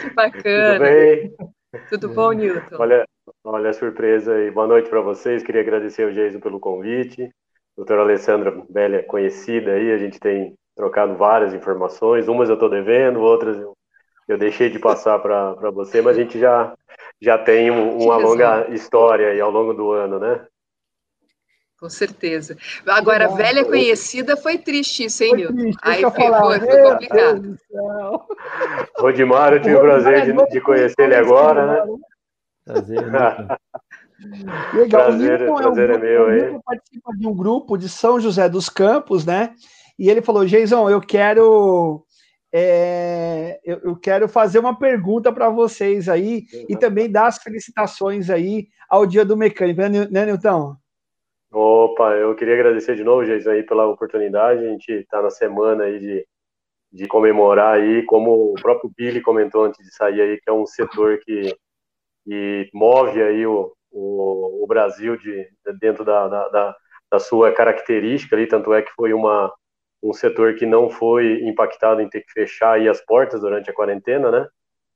Que 0.00 0.10
bacana. 0.10 0.72
Tudo 0.72 0.80
bem? 0.80 1.34
Tudo 1.88 2.08
bom, 2.08 2.32
Newton? 2.32 2.76
Olha, 2.78 3.04
olha 3.44 3.70
a 3.70 3.72
surpresa 3.72 4.38
e 4.40 4.50
boa 4.50 4.66
noite 4.66 4.88
para 4.88 5.00
vocês. 5.00 5.42
Queria 5.42 5.60
agradecer 5.60 6.04
ao 6.04 6.12
Jason 6.12 6.40
pelo 6.40 6.60
convite. 6.60 7.30
Doutora 7.76 8.02
Alessandra 8.02 8.52
Bélia, 8.68 9.02
conhecida 9.02 9.72
aí, 9.72 9.92
a 9.92 9.98
gente 9.98 10.20
tem 10.20 10.54
trocado 10.76 11.16
várias 11.16 11.54
informações. 11.54 12.28
Umas 12.28 12.48
eu 12.48 12.54
estou 12.54 12.68
devendo, 12.68 13.20
outras 13.20 13.56
eu, 13.56 13.76
eu 14.28 14.38
deixei 14.38 14.70
de 14.70 14.78
passar 14.78 15.18
para 15.18 15.70
você, 15.70 16.02
mas 16.02 16.16
a 16.16 16.20
gente 16.20 16.38
já, 16.38 16.74
já 17.20 17.38
tem 17.38 17.70
um, 17.70 17.98
uma 17.98 18.16
longa 18.16 18.68
história 18.70 19.28
aí 19.28 19.40
ao 19.40 19.50
longo 19.50 19.72
do 19.72 19.90
ano, 19.92 20.18
né? 20.18 20.46
Com 21.78 21.90
certeza. 21.90 22.56
Agora, 22.86 23.28
velha 23.28 23.64
conhecida 23.64 24.36
foi 24.36 24.56
triste 24.56 25.04
isso, 25.04 25.22
hein, 25.22 25.34
Nilton? 25.34 25.70
Aí 25.82 26.00
foi, 26.00 26.10
foi, 26.10 26.60
foi 26.60 26.82
complicado. 26.82 27.58
Rodimar, 28.96 29.52
eu 29.52 29.60
tive 29.60 29.74
o 29.76 29.80
prazer 29.80 30.24
de, 30.24 30.50
de 30.50 30.60
conhecer 30.60 31.00
ele 31.00 31.14
agora, 31.14 31.66
né? 31.66 31.96
Prazer, 32.64 33.00
Legal. 34.72 35.04
Prazer, 35.06 35.50
o 35.50 35.56
prazer 35.56 35.90
é, 35.90 35.92
um, 35.92 35.96
é 35.96 35.98
meu 35.98 36.26
aí. 36.26 36.60
participa 36.64 37.12
de 37.16 37.26
um 37.26 37.34
grupo 37.34 37.76
de 37.76 37.88
São 37.88 38.18
José 38.18 38.48
dos 38.48 38.70
Campos, 38.70 39.26
né? 39.26 39.54
E 39.98 40.10
ele 40.10 40.22
falou, 40.22 40.44
Jason, 40.44 40.90
eu 40.90 41.00
quero 41.00 42.04
é, 42.56 43.58
eu, 43.64 43.80
eu, 43.82 43.96
quero 43.96 44.28
fazer 44.28 44.60
uma 44.60 44.78
pergunta 44.78 45.32
para 45.32 45.48
vocês 45.48 46.08
aí 46.08 46.44
e 46.68 46.76
também 46.76 47.10
dar 47.10 47.26
as 47.26 47.42
felicitações 47.42 48.30
aí 48.30 48.68
ao 48.88 49.04
Dia 49.04 49.24
do 49.24 49.36
Mecânico, 49.36 49.80
né, 49.80 49.88
né 50.08 50.24
Nilton? 50.24 50.76
Opa, 51.50 52.12
eu 52.14 52.32
queria 52.36 52.54
agradecer 52.54 52.94
de 52.94 53.02
novo, 53.02 53.24
Jason, 53.24 53.50
aí 53.50 53.64
pela 53.64 53.86
oportunidade. 53.86 54.64
A 54.64 54.68
gente 54.68 54.90
está 54.92 55.20
na 55.20 55.30
semana 55.30 55.84
aí 55.84 55.98
de, 55.98 56.26
de 56.92 57.08
comemorar 57.08 57.74
aí, 57.74 58.04
como 58.04 58.52
o 58.52 58.54
próprio 58.54 58.88
Billy 58.96 59.20
comentou 59.20 59.64
antes 59.64 59.84
de 59.84 59.92
sair 59.92 60.20
aí, 60.20 60.40
que 60.40 60.48
é 60.48 60.52
um 60.52 60.64
setor 60.64 61.18
que, 61.18 61.56
que 62.24 62.70
move 62.72 63.20
aí 63.20 63.44
o, 63.44 63.72
o, 63.90 64.62
o 64.62 64.66
Brasil 64.68 65.16
de, 65.16 65.48
dentro 65.80 66.04
da, 66.04 66.28
da, 66.28 66.76
da, 67.10 67.18
sua 67.18 67.52
característica 67.52 68.36
ali, 68.36 68.46
tanto 68.46 68.72
é 68.72 68.82
que 68.82 68.92
foi 68.92 69.12
uma, 69.12 69.52
um 70.04 70.12
setor 70.12 70.54
que 70.54 70.66
não 70.66 70.90
foi 70.90 71.40
impactado 71.44 72.02
em 72.02 72.08
ter 72.08 72.20
que 72.20 72.30
fechar 72.30 72.72
aí 72.74 72.88
as 72.88 73.00
portas 73.00 73.40
durante 73.40 73.70
a 73.70 73.72
quarentena, 73.72 74.30
né? 74.30 74.46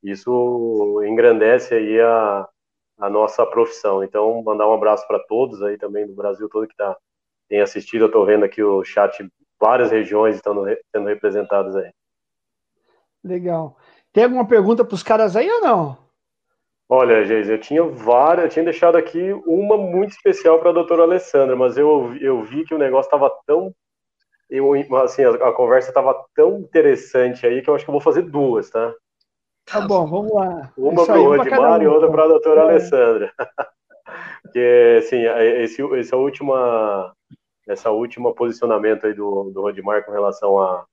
Isso 0.02 1.02
engrandece 1.04 1.74
aí 1.74 1.98
a, 1.98 2.46
a 2.98 3.08
nossa 3.08 3.44
profissão. 3.46 4.04
Então, 4.04 4.42
mandar 4.42 4.68
um 4.68 4.74
abraço 4.74 5.06
para 5.08 5.18
todos 5.20 5.62
aí 5.62 5.78
também 5.78 6.06
do 6.06 6.14
Brasil 6.14 6.46
todo 6.50 6.68
que 6.68 6.76
tá, 6.76 6.94
tem 7.48 7.60
assistido. 7.60 8.02
Eu 8.02 8.08
estou 8.08 8.26
vendo 8.26 8.44
aqui 8.44 8.62
o 8.62 8.84
chat, 8.84 9.26
várias 9.58 9.90
regiões 9.90 10.36
estão 10.36 10.54
sendo 10.94 11.08
representadas 11.08 11.74
aí. 11.74 11.90
Legal. 13.24 13.76
Tem 14.12 14.24
alguma 14.24 14.46
pergunta 14.46 14.84
para 14.84 14.94
os 14.94 15.02
caras 15.02 15.36
aí 15.36 15.50
ou 15.50 15.60
não? 15.62 15.96
Olha, 16.86 17.24
Geis, 17.24 17.48
eu 17.48 17.58
tinha 17.58 17.82
várias, 17.82 18.44
eu 18.44 18.50
tinha 18.50 18.64
deixado 18.64 18.96
aqui 18.96 19.32
uma 19.46 19.76
muito 19.76 20.12
especial 20.12 20.58
para 20.58 20.70
a 20.70 20.72
doutora 20.72 21.02
Alessandra, 21.02 21.56
mas 21.56 21.76
eu, 21.76 22.14
eu 22.20 22.42
vi 22.42 22.64
que 22.64 22.74
o 22.74 22.78
negócio 22.78 23.08
estava 23.08 23.30
tão. 23.46 23.74
Eu, 24.50 24.72
assim, 25.02 25.22
a, 25.24 25.30
a 25.30 25.52
conversa 25.52 25.90
estava 25.90 26.24
tão 26.34 26.58
interessante 26.58 27.46
aí 27.46 27.60
que 27.60 27.68
eu 27.68 27.74
acho 27.74 27.84
que 27.84 27.90
eu 27.90 27.92
vou 27.92 28.00
fazer 28.00 28.22
duas, 28.22 28.70
tá? 28.70 28.94
Tá 29.66 29.80
bom, 29.82 30.06
vamos 30.06 30.32
lá. 30.32 30.72
Uma 30.76 31.04
para 31.04 31.20
o 31.20 31.36
Rodimar 31.36 31.80
um, 31.80 31.82
e 31.82 31.86
outra 31.86 32.10
para 32.10 32.24
a 32.24 32.28
doutora 32.28 32.60
é. 32.60 32.64
Alessandra. 32.64 33.32
que, 34.52 34.96
assim, 34.98 35.24
esse, 35.62 35.82
essa 35.98 36.16
última, 36.16 37.14
essa 37.68 37.90
última 37.90 38.34
posicionamento 38.34 39.06
aí 39.06 39.12
do, 39.12 39.50
do 39.50 39.60
Rodimar 39.60 40.04
com 40.04 40.12
relação 40.12 40.58
a 40.58 40.86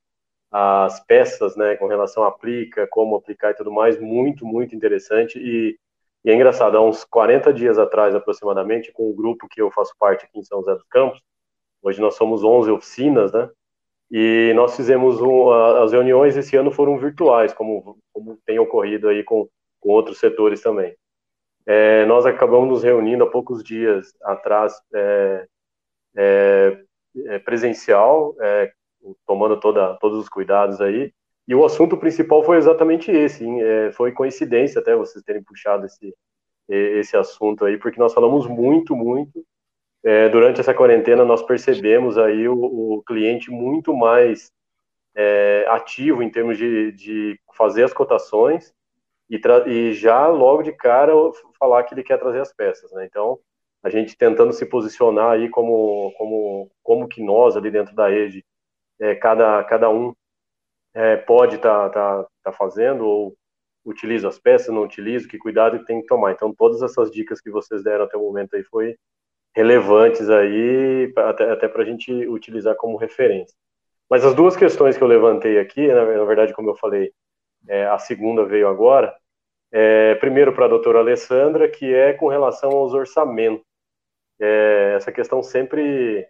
as 0.58 1.02
peças, 1.06 1.58
né, 1.58 1.76
com 1.76 1.86
relação 1.86 2.24
a 2.24 2.30
aplica, 2.30 2.88
como 2.90 3.18
aplicar 3.18 3.52
e 3.52 3.56
tudo 3.56 3.74
mais, 3.74 4.00
muito, 4.00 4.46
muito 4.46 4.74
interessante 4.74 5.38
e, 5.38 5.78
e, 6.24 6.32
é 6.32 6.34
engraçado, 6.34 6.78
há 6.78 6.82
uns 6.82 7.04
40 7.04 7.54
dias 7.54 7.78
atrás, 7.78 8.16
aproximadamente, 8.16 8.90
com 8.94 9.10
o 9.10 9.14
grupo 9.14 9.50
que 9.50 9.62
eu 9.62 9.70
faço 9.70 9.94
parte 10.00 10.26
aqui 10.26 10.40
em 10.40 10.44
São 10.44 10.60
José 10.60 10.76
dos 10.76 10.86
Campos, 10.90 11.22
hoje 11.86 12.02
nós 12.02 12.16
somos 12.16 12.44
11 12.44 12.72
oficinas, 12.72 13.32
né, 13.32 13.48
e 14.10 14.54
nós 14.56 14.76
fizemos 14.76 15.22
um, 15.22 15.52
as 15.52 15.92
reuniões 15.92 16.36
esse 16.36 16.56
ano 16.56 16.72
foram 16.72 16.98
virtuais, 16.98 17.54
como, 17.54 17.98
como 18.12 18.38
tem 18.46 18.58
ocorrido 18.58 19.08
aí 19.08 19.24
com, 19.24 19.48
com 19.80 19.90
outros 19.90 20.20
setores 20.20 20.62
também. 20.62 20.96
É, 21.66 22.06
nós 22.06 22.26
acabamos 22.26 22.70
nos 22.70 22.84
reunindo 22.84 23.24
há 23.24 23.30
poucos 23.30 23.64
dias 23.64 24.16
atrás, 24.24 24.74
é, 24.94 25.48
é, 26.16 26.84
é 27.26 27.40
presencial, 27.40 28.36
é, 28.42 28.72
tomando 29.26 29.60
toda, 29.60 29.96
todos 30.00 30.20
os 30.20 30.30
cuidados 30.30 30.82
aí. 30.82 31.12
E 31.48 31.54
o 31.54 31.66
assunto 31.66 31.98
principal 31.98 32.44
foi 32.44 32.58
exatamente 32.58 33.12
esse. 33.12 33.48
É, 33.62 33.92
foi 33.92 34.12
coincidência 34.12 34.80
até 34.82 34.96
vocês 34.96 35.24
terem 35.24 35.44
puxado 35.44 35.86
esse, 35.86 36.14
esse 36.68 37.18
assunto 37.18 37.66
aí, 37.66 37.78
porque 37.78 38.00
nós 38.00 38.14
falamos 38.14 38.48
muito, 38.48 38.96
muito 38.96 39.44
é, 40.06 40.30
durante 40.30 40.62
essa 40.62 40.74
quarentena 40.74 41.26
nós 41.26 41.42
percebemos 41.42 42.16
aí 42.16 42.48
o, 42.48 42.54
o 42.54 43.04
cliente 43.04 43.50
muito 43.50 43.92
mais 43.92 44.52
é, 45.16 45.66
ativo 45.68 46.22
em 46.22 46.30
termos 46.30 46.58
de, 46.58 46.92
de 46.92 47.40
fazer 47.56 47.84
as 47.84 47.92
cotações 47.92 48.72
e, 49.28 49.42
e, 49.68 49.94
já 49.94 50.28
logo 50.28 50.62
de 50.62 50.72
cara 50.72 51.12
falar 51.58 51.84
que 51.84 51.96
ele 51.96 52.04
quer 52.04 52.20
trazer 52.20 52.40
as 52.40 52.54
peças, 52.54 52.92
né? 52.92 53.06
Então 53.06 53.40
a 53.82 53.90
gente 53.90 54.16
tentando 54.16 54.54
se 54.54 54.66
posicionar 54.68 55.32
aí 55.32 55.50
como 55.50 56.14
como 56.18 56.70
como 56.84 57.08
que 57.08 57.24
nós 57.24 57.58
ali 57.58 57.72
dentro 57.72 57.96
da 57.96 58.08
rede 58.08 58.46
é, 59.00 59.16
cada 59.16 59.64
cada 59.64 59.90
um 59.90 60.14
é, 60.94 61.18
pode 61.18 61.56
estar 61.56 61.90
tá, 61.90 62.24
tá, 62.24 62.30
tá 62.44 62.52
fazendo 62.52 63.06
ou 63.06 63.36
utiliza 63.86 64.28
as 64.28 64.40
peças, 64.40 64.74
não 64.74 64.84
utiliza, 64.84 65.28
que 65.28 65.38
cuidado 65.38 65.84
tem 65.86 66.02
que 66.02 66.08
tomar. 66.08 66.32
Então 66.32 66.54
todas 66.54 66.82
essas 66.84 67.12
dicas 67.12 67.42
que 67.42 67.50
vocês 67.50 67.84
deram 67.84 68.06
até 68.06 68.18
o 68.18 68.22
momento 68.22 68.56
aí 68.56 68.64
foi 68.64 68.96
relevantes 69.56 70.30
aí, 70.30 71.14
até, 71.16 71.52
até 71.52 71.68
para 71.68 71.82
a 71.82 71.86
gente 71.86 72.12
utilizar 72.28 72.76
como 72.76 72.98
referência. 72.98 73.56
Mas 74.10 74.26
as 74.26 74.36
duas 74.36 74.56
questões 74.56 74.98
que 74.98 75.04
eu 75.04 75.08
levantei 75.08 75.58
aqui, 75.58 75.88
na, 75.88 76.06
na 76.06 76.26
verdade, 76.26 76.54
como 76.54 76.70
eu 76.70 76.76
falei, 76.76 77.12
é, 77.68 77.86
a 77.88 77.98
segunda 77.98 78.46
veio 78.46 78.68
agora, 78.68 79.16
é, 79.72 80.16
primeiro 80.16 80.54
para 80.54 80.66
a 80.66 80.70
doutora 80.70 81.00
Alessandra, 81.00 81.70
que 81.70 81.92
é 81.94 82.14
com 82.14 82.28
relação 82.28 82.70
aos 82.72 82.94
orçamentos. 82.94 83.66
É, 84.40 84.94
essa 84.98 85.12
questão 85.12 85.42
sempre, 85.42 86.28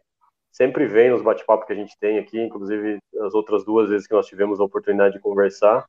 sempre 0.52 0.86
vem 0.86 1.10
nos 1.10 1.24
bate-papos 1.24 1.66
que 1.66 1.74
a 1.74 1.76
gente 1.76 1.98
tem 2.00 2.20
aqui, 2.20 2.40
inclusive 2.40 3.00
as 3.22 3.34
outras 3.34 3.66
duas 3.66 3.90
vezes 3.90 4.08
que 4.08 4.14
nós 4.14 4.28
tivemos 4.28 4.60
a 4.60 4.64
oportunidade 4.64 5.16
de 5.16 5.20
conversar, 5.20 5.86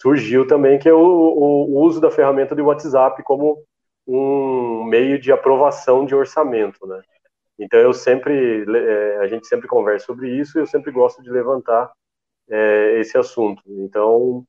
surgiu 0.00 0.46
também 0.46 0.78
que 0.78 0.88
é 0.88 0.94
o, 0.94 0.98
o 0.98 1.80
uso 1.80 2.00
da 2.00 2.10
ferramenta 2.10 2.54
de 2.54 2.62
WhatsApp 2.62 3.22
como 3.24 3.62
um 4.06 4.84
meio 4.84 5.18
de 5.18 5.32
aprovação 5.32 6.04
de 6.04 6.14
orçamento, 6.14 6.86
né? 6.86 7.02
Então 7.58 7.80
eu 7.80 7.92
sempre, 7.92 8.64
é, 8.68 9.18
a 9.18 9.26
gente 9.26 9.46
sempre 9.46 9.66
conversa 9.66 10.06
sobre 10.06 10.30
isso 10.30 10.58
e 10.58 10.60
eu 10.60 10.66
sempre 10.66 10.92
gosto 10.92 11.22
de 11.22 11.30
levantar 11.30 11.90
é, 12.48 13.00
esse 13.00 13.16
assunto. 13.16 13.62
Então, 13.66 14.44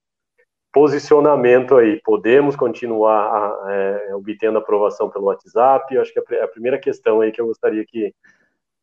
posicionamento 0.72 1.76
aí, 1.78 2.02
podemos 2.04 2.56
continuar 2.56 3.26
a, 3.66 3.74
é, 3.74 4.16
obtendo 4.16 4.58
aprovação 4.58 5.10
pelo 5.10 5.26
WhatsApp? 5.26 5.94
Eu 5.94 6.02
acho 6.02 6.14
que 6.14 6.36
é 6.36 6.44
a 6.44 6.48
primeira 6.48 6.78
questão 6.78 7.22
aí 7.22 7.32
que 7.32 7.42
eu 7.42 7.48
gostaria 7.48 7.86
que, 7.86 8.14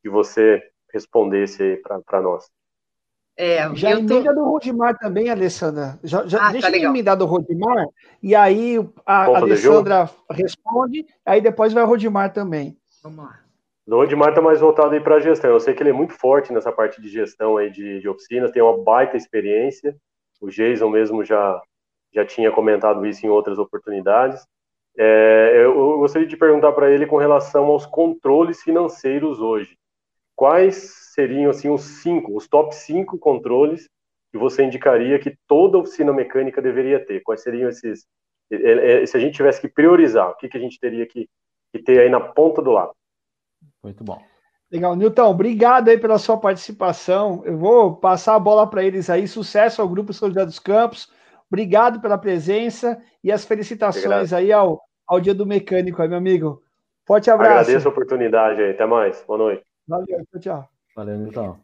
que 0.02 0.08
você 0.08 0.62
respondesse 0.92 1.80
para 2.06 2.20
nós. 2.22 2.50
É, 3.36 3.74
já 3.74 3.90
emenda 3.90 4.32
tô... 4.32 4.34
do 4.34 4.44
Rodimar 4.44 4.96
também, 4.96 5.28
Alessandra. 5.28 5.98
Já, 6.04 6.24
já 6.26 6.46
ah, 6.46 6.52
deixa 6.52 6.70
tá 6.70 6.76
eu 6.76 6.88
emendar 6.88 7.16
do 7.16 7.26
Rodimar, 7.26 7.84
e 8.22 8.34
aí 8.34 8.76
a 9.04 9.24
Alessandra 9.24 10.08
responde, 10.30 11.04
aí 11.26 11.40
depois 11.40 11.72
vai 11.72 11.82
o 11.82 11.86
Rodimar 11.86 12.32
também. 12.32 12.76
Vamos 13.02 13.24
lá. 13.24 13.40
O 13.86 13.96
Rodimar 13.96 14.30
está 14.30 14.40
mais 14.40 14.60
voltado 14.60 14.94
aí 14.94 15.00
para 15.00 15.16
a 15.16 15.20
gestão. 15.20 15.50
Eu 15.50 15.60
sei 15.60 15.74
que 15.74 15.82
ele 15.82 15.90
é 15.90 15.92
muito 15.92 16.14
forte 16.14 16.52
nessa 16.52 16.72
parte 16.72 17.02
de 17.02 17.08
gestão 17.08 17.56
aí 17.56 17.70
de, 17.70 18.00
de 18.00 18.08
oficinas, 18.08 18.50
tem 18.50 18.62
uma 18.62 18.82
baita 18.82 19.16
experiência. 19.16 19.94
O 20.40 20.48
Jason 20.48 20.88
mesmo 20.88 21.24
já, 21.24 21.60
já 22.14 22.24
tinha 22.24 22.50
comentado 22.50 23.04
isso 23.04 23.26
em 23.26 23.28
outras 23.28 23.58
oportunidades. 23.58 24.46
É, 24.96 25.62
eu 25.64 25.98
gostaria 25.98 26.26
de 26.26 26.36
perguntar 26.36 26.72
para 26.72 26.90
ele 26.90 27.06
com 27.06 27.16
relação 27.16 27.66
aos 27.66 27.84
controles 27.84 28.62
financeiros 28.62 29.40
hoje. 29.40 29.76
Quais 30.36 31.03
seriam 31.14 31.50
assim 31.50 31.68
os 31.70 31.82
cinco, 31.82 32.36
os 32.36 32.48
top 32.48 32.74
cinco 32.74 33.18
controles 33.18 33.88
que 34.32 34.38
você 34.38 34.64
indicaria 34.64 35.18
que 35.18 35.36
toda 35.46 35.78
oficina 35.78 36.12
mecânica 36.12 36.60
deveria 36.60 37.04
ter? 37.04 37.20
Quais 37.20 37.42
seriam 37.42 37.68
esses? 37.68 38.04
É, 38.50 39.02
é, 39.02 39.06
se 39.06 39.16
a 39.16 39.20
gente 39.20 39.36
tivesse 39.36 39.60
que 39.60 39.68
priorizar, 39.68 40.28
o 40.30 40.36
que, 40.36 40.48
que 40.48 40.56
a 40.56 40.60
gente 40.60 40.78
teria 40.78 41.06
que, 41.06 41.28
que 41.72 41.78
ter 41.80 42.00
aí 42.00 42.10
na 42.10 42.20
ponta 42.20 42.60
do 42.60 42.72
lado? 42.72 42.92
Muito 43.82 44.02
bom. 44.02 44.20
Legal, 44.70 44.96
Nilton, 44.96 45.30
obrigado 45.30 45.88
aí 45.88 45.98
pela 45.98 46.18
sua 46.18 46.36
participação. 46.36 47.42
Eu 47.44 47.56
vou 47.56 47.96
passar 47.96 48.34
a 48.34 48.40
bola 48.40 48.68
para 48.68 48.82
eles 48.82 49.08
aí. 49.08 49.28
Sucesso 49.28 49.80
ao 49.80 49.88
Grupo 49.88 50.12
São 50.12 50.28
José 50.28 50.44
dos 50.44 50.58
Campos. 50.58 51.08
Obrigado 51.48 52.00
pela 52.00 52.18
presença 52.18 53.00
e 53.22 53.30
as 53.30 53.44
felicitações 53.44 54.32
aí 54.32 54.50
ao, 54.50 54.80
ao 55.06 55.20
Dia 55.20 55.34
do 55.34 55.46
Mecânico 55.46 56.02
aí, 56.02 56.08
meu 56.08 56.18
amigo. 56.18 56.60
Forte 57.06 57.30
abraço. 57.30 57.52
Agradeço 57.52 57.86
a 57.86 57.90
oportunidade 57.92 58.60
aí. 58.60 58.72
Até 58.72 58.84
mais. 58.84 59.22
Boa 59.24 59.38
noite. 59.38 59.64
Valeu, 59.86 60.26
tchau, 60.32 60.40
tchau. 60.40 60.73
Valeu, 60.94 61.18
Nilton. 61.18 61.58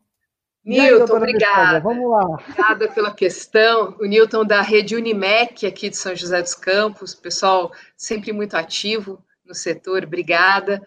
Nilton, 0.64 1.16
obrigada. 1.16 1.80
Vamos 1.80 2.10
lá. 2.10 2.24
Obrigada 2.24 2.88
pela 2.88 3.14
questão. 3.14 3.96
O 3.98 4.04
Nilton 4.04 4.44
da 4.44 4.60
rede 4.60 4.94
Unimec 4.94 5.66
aqui 5.66 5.88
de 5.88 5.96
São 5.96 6.14
José 6.14 6.42
dos 6.42 6.54
Campos, 6.54 7.14
pessoal 7.14 7.72
sempre 7.96 8.32
muito 8.32 8.54
ativo 8.54 9.24
no 9.44 9.54
setor, 9.54 10.04
obrigada. 10.04 10.82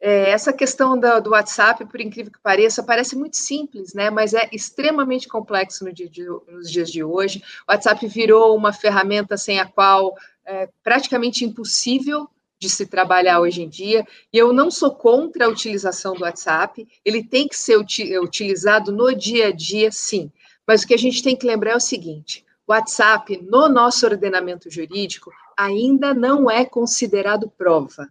É, 0.00 0.30
essa 0.30 0.52
questão 0.52 0.98
do, 0.98 1.20
do, 1.20 1.30
WhatsApp, 1.30 1.84
por 1.86 2.00
incrível 2.00 2.32
que 2.32 2.40
pareça, 2.40 2.84
parece 2.84 3.16
muito 3.16 3.36
simples, 3.36 3.94
né? 3.94 4.10
Mas 4.10 4.32
é 4.32 4.48
extremamente 4.52 5.26
complexo 5.26 5.84
no 5.84 5.92
dia 5.92 6.08
de, 6.08 6.24
nos 6.24 6.70
dias 6.70 6.90
de 6.90 7.02
hoje. 7.02 7.42
O 7.68 7.72
WhatsApp 7.72 8.06
virou 8.06 8.56
uma 8.56 8.72
ferramenta 8.72 9.36
sem 9.36 9.58
a 9.58 9.66
qual 9.66 10.16
é 10.46 10.68
praticamente 10.84 11.44
impossível 11.44 12.28
de 12.58 12.68
se 12.68 12.86
trabalhar 12.86 13.40
hoje 13.40 13.62
em 13.62 13.68
dia. 13.68 14.06
E 14.32 14.38
eu 14.38 14.52
não 14.52 14.70
sou 14.70 14.94
contra 14.94 15.46
a 15.46 15.48
utilização 15.48 16.14
do 16.14 16.22
WhatsApp. 16.22 16.86
Ele 17.04 17.22
tem 17.22 17.46
que 17.46 17.56
ser 17.56 17.78
utilizado 17.78 18.92
no 18.92 19.14
dia 19.14 19.48
a 19.48 19.52
dia, 19.52 19.90
sim. 19.92 20.30
Mas 20.66 20.82
o 20.82 20.86
que 20.86 20.94
a 20.94 20.98
gente 20.98 21.22
tem 21.22 21.36
que 21.36 21.46
lembrar 21.46 21.72
é 21.72 21.76
o 21.76 21.80
seguinte: 21.80 22.44
o 22.66 22.72
WhatsApp, 22.72 23.40
no 23.42 23.68
nosso 23.68 24.04
ordenamento 24.04 24.70
jurídico, 24.70 25.32
ainda 25.56 26.12
não 26.12 26.50
é 26.50 26.64
considerado 26.64 27.50
prova. 27.56 28.08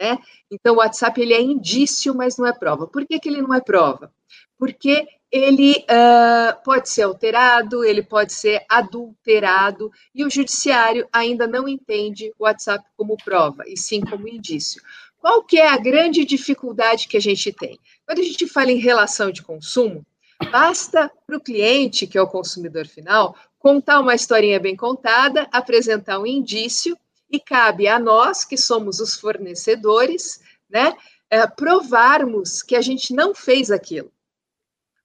Né? 0.00 0.18
Então, 0.50 0.74
o 0.74 0.78
WhatsApp 0.78 1.20
ele 1.20 1.34
é 1.34 1.40
indício, 1.40 2.14
mas 2.14 2.36
não 2.36 2.46
é 2.46 2.52
prova. 2.52 2.86
Por 2.86 3.06
que, 3.06 3.18
que 3.18 3.28
ele 3.28 3.40
não 3.40 3.54
é 3.54 3.60
prova? 3.60 4.12
Porque 4.58 5.06
ele 5.34 5.84
uh, 5.90 6.62
pode 6.62 6.88
ser 6.88 7.02
alterado, 7.02 7.84
ele 7.84 8.04
pode 8.04 8.32
ser 8.32 8.64
adulterado, 8.68 9.90
e 10.14 10.24
o 10.24 10.30
judiciário 10.30 11.08
ainda 11.12 11.44
não 11.44 11.66
entende 11.66 12.32
o 12.38 12.44
WhatsApp 12.44 12.84
como 12.96 13.16
prova, 13.16 13.64
e 13.66 13.76
sim 13.76 14.00
como 14.00 14.28
indício. 14.28 14.80
Qual 15.18 15.42
que 15.42 15.58
é 15.58 15.68
a 15.68 15.76
grande 15.76 16.24
dificuldade 16.24 17.08
que 17.08 17.16
a 17.16 17.20
gente 17.20 17.52
tem? 17.52 17.80
Quando 18.06 18.20
a 18.20 18.22
gente 18.22 18.46
fala 18.46 18.70
em 18.70 18.78
relação 18.78 19.32
de 19.32 19.42
consumo, 19.42 20.06
basta 20.52 21.10
para 21.26 21.36
o 21.36 21.40
cliente, 21.40 22.06
que 22.06 22.16
é 22.16 22.22
o 22.22 22.28
consumidor 22.28 22.86
final, 22.86 23.34
contar 23.58 23.98
uma 23.98 24.14
historinha 24.14 24.60
bem 24.60 24.76
contada, 24.76 25.48
apresentar 25.50 26.20
um 26.20 26.26
indício 26.26 26.96
e 27.28 27.40
cabe 27.40 27.88
a 27.88 27.98
nós, 27.98 28.44
que 28.44 28.56
somos 28.56 29.00
os 29.00 29.16
fornecedores, 29.16 30.40
né, 30.70 30.94
é, 31.28 31.44
provarmos 31.44 32.62
que 32.62 32.76
a 32.76 32.80
gente 32.80 33.12
não 33.12 33.34
fez 33.34 33.72
aquilo. 33.72 34.12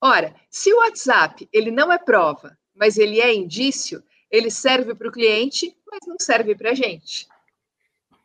Ora, 0.01 0.33
se 0.49 0.73
o 0.73 0.77
WhatsApp 0.77 1.47
ele 1.51 1.71
não 1.71 1.91
é 1.91 1.97
prova, 1.97 2.57
mas 2.73 2.97
ele 2.97 3.19
é 3.19 3.33
indício, 3.33 4.03
ele 4.31 4.49
serve 4.49 4.95
para 4.95 5.09
o 5.09 5.11
cliente, 5.11 5.75
mas 5.89 5.99
não 6.07 6.17
serve 6.19 6.55
para 6.55 6.71
a 6.71 6.73
gente. 6.73 7.27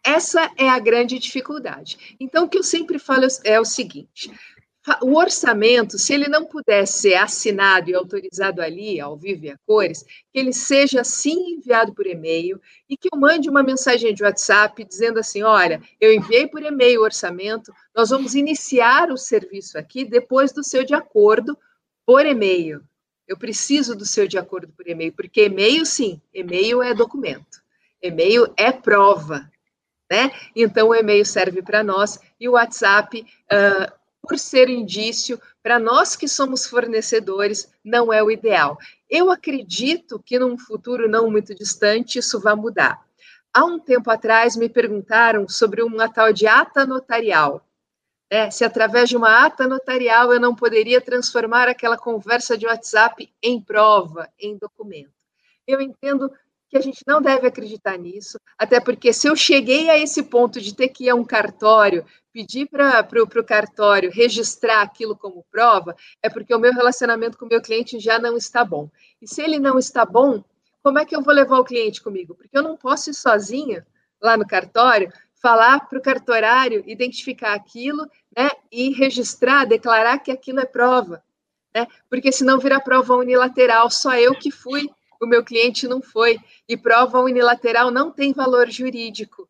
Essa 0.04 0.52
é 0.56 0.68
a 0.68 0.78
grande 0.78 1.18
dificuldade. 1.18 2.16
Então, 2.20 2.44
o 2.44 2.48
que 2.48 2.58
eu 2.58 2.62
sempre 2.62 2.98
falo 2.98 3.26
é 3.42 3.58
o 3.58 3.64
seguinte: 3.64 4.30
o 5.00 5.16
orçamento, 5.16 5.98
se 5.98 6.12
ele 6.12 6.28
não 6.28 6.44
puder 6.44 6.86
ser 6.86 7.14
assinado 7.14 7.88
e 7.88 7.94
autorizado 7.94 8.60
ali, 8.60 9.00
ao 9.00 9.16
vivo 9.16 9.46
e 9.46 9.50
a 9.50 9.58
cores, 9.66 10.02
que 10.02 10.38
ele 10.38 10.52
seja 10.52 11.02
sim 11.02 11.54
enviado 11.54 11.94
por 11.94 12.06
e-mail 12.06 12.60
e 12.88 12.96
que 12.96 13.08
eu 13.10 13.18
mande 13.18 13.48
uma 13.48 13.62
mensagem 13.62 14.12
de 14.12 14.22
WhatsApp 14.22 14.84
dizendo 14.84 15.18
assim: 15.18 15.42
olha, 15.42 15.80
eu 15.98 16.12
enviei 16.12 16.46
por 16.46 16.62
e-mail 16.62 17.00
o 17.00 17.04
orçamento, 17.04 17.72
nós 17.94 18.10
vamos 18.10 18.34
iniciar 18.34 19.10
o 19.10 19.16
serviço 19.16 19.78
aqui 19.78 20.04
depois 20.04 20.52
do 20.52 20.62
seu 20.62 20.84
de 20.84 20.94
acordo 20.94 21.56
por 22.04 22.26
e-mail. 22.26 22.82
Eu 23.26 23.38
preciso 23.38 23.96
do 23.96 24.04
seu 24.04 24.28
de 24.28 24.36
acordo 24.36 24.68
por 24.76 24.86
e-mail, 24.86 25.14
porque 25.14 25.46
e-mail, 25.46 25.86
sim, 25.86 26.20
e-mail 26.32 26.82
é 26.82 26.92
documento, 26.92 27.62
e-mail 28.02 28.52
é 28.54 28.70
prova, 28.70 29.50
né? 30.10 30.30
Então, 30.54 30.88
o 30.88 30.94
e-mail 30.94 31.24
serve 31.24 31.62
para 31.62 31.82
nós 31.82 32.20
e 32.38 32.46
o 32.46 32.52
WhatsApp. 32.52 33.24
Uh, 33.50 34.03
por 34.24 34.38
ser 34.38 34.68
indício, 34.68 35.40
para 35.62 35.78
nós 35.78 36.16
que 36.16 36.26
somos 36.26 36.66
fornecedores, 36.66 37.70
não 37.84 38.12
é 38.12 38.22
o 38.22 38.30
ideal. 38.30 38.78
Eu 39.08 39.30
acredito 39.30 40.20
que 40.24 40.38
num 40.38 40.58
futuro 40.58 41.08
não 41.08 41.30
muito 41.30 41.54
distante 41.54 42.18
isso 42.18 42.40
vai 42.40 42.54
mudar. 42.54 43.00
Há 43.52 43.64
um 43.64 43.78
tempo 43.78 44.10
atrás 44.10 44.56
me 44.56 44.68
perguntaram 44.68 45.48
sobre 45.48 45.82
uma 45.82 46.08
tal 46.08 46.32
de 46.32 46.46
ata 46.46 46.84
notarial. 46.84 47.64
É, 48.28 48.50
se 48.50 48.64
através 48.64 49.08
de 49.08 49.16
uma 49.16 49.44
ata 49.44 49.68
notarial 49.68 50.32
eu 50.32 50.40
não 50.40 50.54
poderia 50.54 51.00
transformar 51.00 51.68
aquela 51.68 51.96
conversa 51.96 52.58
de 52.58 52.66
WhatsApp 52.66 53.32
em 53.42 53.60
prova, 53.60 54.28
em 54.40 54.56
documento. 54.56 55.12
Eu 55.66 55.80
entendo 55.80 56.32
que 56.74 56.78
a 56.78 56.82
gente 56.82 57.04
não 57.06 57.22
deve 57.22 57.46
acreditar 57.46 57.96
nisso, 57.96 58.36
até 58.58 58.80
porque 58.80 59.12
se 59.12 59.28
eu 59.28 59.36
cheguei 59.36 59.88
a 59.90 59.96
esse 59.96 60.24
ponto 60.24 60.60
de 60.60 60.74
ter 60.74 60.88
que 60.88 61.04
ir 61.04 61.10
a 61.10 61.14
um 61.14 61.24
cartório, 61.24 62.04
pedir 62.32 62.66
para 62.66 63.06
o 63.22 63.44
cartório 63.44 64.10
registrar 64.10 64.82
aquilo 64.82 65.16
como 65.16 65.46
prova, 65.52 65.94
é 66.20 66.28
porque 66.28 66.52
o 66.52 66.58
meu 66.58 66.72
relacionamento 66.72 67.38
com 67.38 67.44
o 67.44 67.48
meu 67.48 67.62
cliente 67.62 68.00
já 68.00 68.18
não 68.18 68.36
está 68.36 68.64
bom. 68.64 68.90
E 69.22 69.28
se 69.28 69.40
ele 69.40 69.60
não 69.60 69.78
está 69.78 70.04
bom, 70.04 70.42
como 70.82 70.98
é 70.98 71.04
que 71.04 71.14
eu 71.14 71.22
vou 71.22 71.32
levar 71.32 71.60
o 71.60 71.64
cliente 71.64 72.02
comigo? 72.02 72.34
Porque 72.34 72.58
eu 72.58 72.62
não 72.62 72.76
posso 72.76 73.08
ir 73.08 73.14
sozinha 73.14 73.86
lá 74.20 74.36
no 74.36 74.44
cartório, 74.44 75.12
falar 75.40 75.88
para 75.88 75.98
o 76.00 76.02
cartorário 76.02 76.82
identificar 76.88 77.54
aquilo 77.54 78.04
né, 78.36 78.50
e 78.72 78.92
registrar, 78.92 79.64
declarar 79.64 80.18
que 80.18 80.32
aquilo 80.32 80.58
é 80.58 80.66
prova. 80.66 81.22
Né? 81.72 81.86
Porque 82.10 82.32
senão 82.32 82.58
vira 82.58 82.80
prova 82.80 83.14
unilateral, 83.14 83.88
só 83.90 84.16
eu 84.16 84.34
que 84.34 84.50
fui 84.50 84.90
o 85.24 85.28
meu 85.28 85.44
cliente 85.44 85.88
não 85.88 86.00
foi. 86.00 86.38
E 86.68 86.76
prova 86.76 87.20
unilateral 87.20 87.90
não 87.90 88.10
tem 88.10 88.32
valor 88.32 88.70
jurídico. 88.70 89.48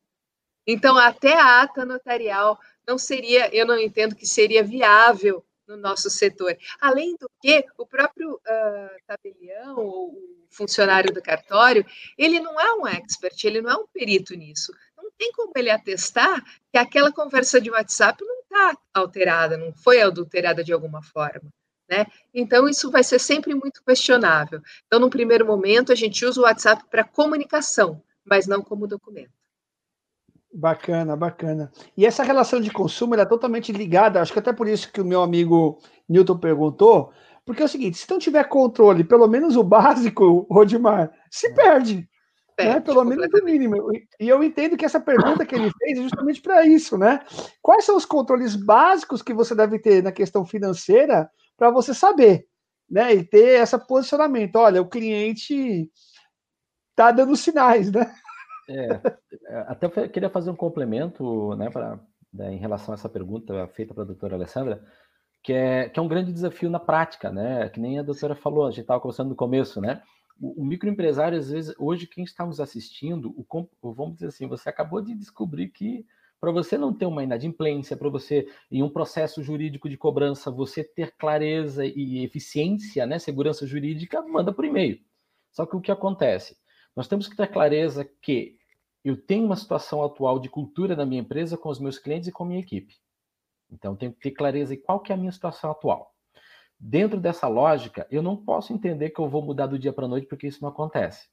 Então, 0.66 0.96
até 0.96 1.34
a 1.34 1.62
ata 1.62 1.84
notarial 1.84 2.58
não 2.86 2.98
seria, 2.98 3.54
eu 3.54 3.66
não 3.66 3.78
entendo 3.78 4.14
que 4.14 4.26
seria 4.26 4.62
viável 4.62 5.44
no 5.66 5.76
nosso 5.76 6.10
setor. 6.10 6.56
Além 6.80 7.16
do 7.16 7.30
que, 7.40 7.64
o 7.78 7.86
próprio 7.86 8.34
uh, 8.34 8.96
tabelião, 9.06 9.76
ou 9.78 10.12
o 10.12 10.46
funcionário 10.50 11.12
do 11.12 11.22
cartório, 11.22 11.84
ele 12.16 12.40
não 12.40 12.60
é 12.60 12.72
um 12.74 12.86
expert, 12.86 13.44
ele 13.44 13.60
não 13.60 13.70
é 13.70 13.76
um 13.76 13.86
perito 13.86 14.34
nisso. 14.34 14.72
Não 14.96 15.10
tem 15.18 15.32
como 15.32 15.52
ele 15.56 15.70
atestar 15.70 16.42
que 16.70 16.78
aquela 16.78 17.12
conversa 17.12 17.60
de 17.60 17.70
WhatsApp 17.70 18.22
não 18.24 18.40
está 18.40 18.78
alterada, 18.92 19.56
não 19.56 19.72
foi 19.72 20.00
adulterada 20.00 20.62
de 20.62 20.72
alguma 20.72 21.02
forma. 21.02 21.50
Né? 21.88 22.06
Então, 22.32 22.68
isso 22.68 22.90
vai 22.90 23.04
ser 23.04 23.18
sempre 23.18 23.54
muito 23.54 23.82
questionável. 23.84 24.60
Então, 24.86 24.98
no 24.98 25.10
primeiro 25.10 25.46
momento, 25.46 25.92
a 25.92 25.94
gente 25.94 26.24
usa 26.24 26.40
o 26.40 26.44
WhatsApp 26.44 26.84
para 26.90 27.04
comunicação, 27.04 28.02
mas 28.24 28.46
não 28.46 28.62
como 28.62 28.86
documento. 28.86 29.32
Bacana, 30.52 31.16
bacana. 31.16 31.70
E 31.96 32.06
essa 32.06 32.22
relação 32.22 32.60
de 32.60 32.70
consumo 32.70 33.16
é 33.16 33.24
totalmente 33.26 33.72
ligada, 33.72 34.20
acho 34.20 34.32
que 34.32 34.38
até 34.38 34.52
por 34.52 34.68
isso 34.68 34.90
que 34.92 35.00
o 35.00 35.04
meu 35.04 35.20
amigo 35.20 35.78
Newton 36.08 36.38
perguntou, 36.38 37.12
porque 37.44 37.60
é 37.60 37.64
o 37.64 37.68
seguinte, 37.68 37.98
se 37.98 38.08
não 38.08 38.20
tiver 38.20 38.44
controle, 38.44 39.02
pelo 39.02 39.26
menos 39.26 39.56
o 39.56 39.64
básico, 39.64 40.46
Rodimar, 40.48 41.12
se 41.28 41.52
perde. 41.52 42.08
né? 42.56 42.78
Pelo 42.80 43.04
menos 43.04 43.26
o 43.34 43.44
mínimo. 43.44 43.90
E 44.20 44.28
eu 44.28 44.44
entendo 44.44 44.76
que 44.76 44.84
essa 44.84 45.00
pergunta 45.00 45.44
que 45.44 45.56
ele 45.56 45.72
fez 45.76 45.98
é 45.98 46.02
justamente 46.02 46.40
para 46.40 46.64
isso, 46.64 46.96
né? 46.96 47.20
Quais 47.60 47.84
são 47.84 47.96
os 47.96 48.06
controles 48.06 48.54
básicos 48.54 49.22
que 49.22 49.34
você 49.34 49.56
deve 49.56 49.80
ter 49.80 50.04
na 50.04 50.12
questão 50.12 50.46
financeira 50.46 51.28
para 51.56 51.70
você 51.70 51.94
saber, 51.94 52.46
né? 52.88 53.14
E 53.14 53.24
ter 53.24 53.60
esse 53.60 53.78
posicionamento. 53.86 54.56
Olha, 54.56 54.82
o 54.82 54.88
cliente 54.88 55.90
está 56.90 57.10
dando 57.10 57.36
sinais, 57.36 57.90
né? 57.90 58.14
É, 58.68 59.00
é, 59.46 59.58
até 59.68 60.08
queria 60.08 60.30
fazer 60.30 60.50
um 60.50 60.56
complemento, 60.56 61.54
né, 61.56 61.68
pra, 61.68 62.00
né, 62.32 62.54
em 62.54 62.56
relação 62.56 62.92
a 62.92 62.96
essa 62.96 63.08
pergunta 63.08 63.66
feita 63.68 63.92
para 63.92 64.04
a 64.04 64.06
doutora 64.06 64.36
Alessandra, 64.36 64.82
que 65.42 65.52
é, 65.52 65.88
que 65.90 66.00
é 66.00 66.02
um 66.02 66.08
grande 66.08 66.32
desafio 66.32 66.70
na 66.70 66.80
prática, 66.80 67.30
né? 67.30 67.68
Que 67.68 67.78
nem 67.78 67.98
a 67.98 68.02
doutora 68.02 68.34
falou, 68.34 68.66
a 68.66 68.70
gente 68.70 68.80
estava 68.80 69.00
conversando 69.00 69.28
no 69.28 69.36
começo, 69.36 69.80
né? 69.80 70.02
O, 70.40 70.62
o, 70.62 70.64
microempresário, 70.64 71.38
às 71.38 71.50
vezes, 71.50 71.74
hoje, 71.78 72.06
quem 72.06 72.24
está 72.24 72.46
nos 72.46 72.60
assistindo, 72.60 73.34
o, 73.36 73.92
vamos 73.92 74.14
dizer 74.14 74.28
assim, 74.28 74.48
você 74.48 74.70
acabou 74.70 75.02
de 75.02 75.14
descobrir 75.14 75.68
que 75.68 76.06
para 76.44 76.52
você 76.52 76.76
não 76.76 76.92
ter 76.92 77.06
uma 77.06 77.24
inadimplência, 77.24 77.96
para 77.96 78.10
você, 78.10 78.46
em 78.70 78.82
um 78.82 78.90
processo 78.90 79.42
jurídico 79.42 79.88
de 79.88 79.96
cobrança, 79.96 80.50
você 80.50 80.84
ter 80.84 81.16
clareza 81.16 81.86
e 81.86 82.22
eficiência, 82.22 83.06
né, 83.06 83.18
segurança 83.18 83.66
jurídica, 83.66 84.20
manda 84.20 84.52
por 84.52 84.66
e-mail. 84.66 85.00
Só 85.50 85.64
que 85.64 85.74
o 85.74 85.80
que 85.80 85.90
acontece? 85.90 86.58
Nós 86.94 87.08
temos 87.08 87.28
que 87.28 87.34
ter 87.34 87.46
clareza 87.46 88.04
que 88.20 88.58
eu 89.02 89.16
tenho 89.16 89.46
uma 89.46 89.56
situação 89.56 90.04
atual 90.04 90.38
de 90.38 90.50
cultura 90.50 90.94
na 90.94 91.06
minha 91.06 91.22
empresa 91.22 91.56
com 91.56 91.70
os 91.70 91.80
meus 91.80 91.98
clientes 91.98 92.28
e 92.28 92.32
com 92.32 92.44
a 92.44 92.46
minha 92.46 92.60
equipe. 92.60 92.94
Então, 93.70 93.96
tenho 93.96 94.12
que 94.12 94.20
ter 94.20 94.32
clareza 94.32 94.74
em 94.74 94.80
qual 94.82 95.00
que 95.00 95.12
é 95.12 95.14
a 95.14 95.18
minha 95.18 95.32
situação 95.32 95.70
atual. 95.70 96.14
Dentro 96.78 97.18
dessa 97.18 97.48
lógica, 97.48 98.06
eu 98.10 98.22
não 98.22 98.36
posso 98.36 98.70
entender 98.70 99.08
que 99.08 99.20
eu 99.20 99.30
vou 99.30 99.40
mudar 99.40 99.66
do 99.66 99.78
dia 99.78 99.94
para 99.94 100.04
a 100.04 100.08
noite, 100.08 100.26
porque 100.26 100.46
isso 100.46 100.60
não 100.60 100.68
acontece. 100.68 101.26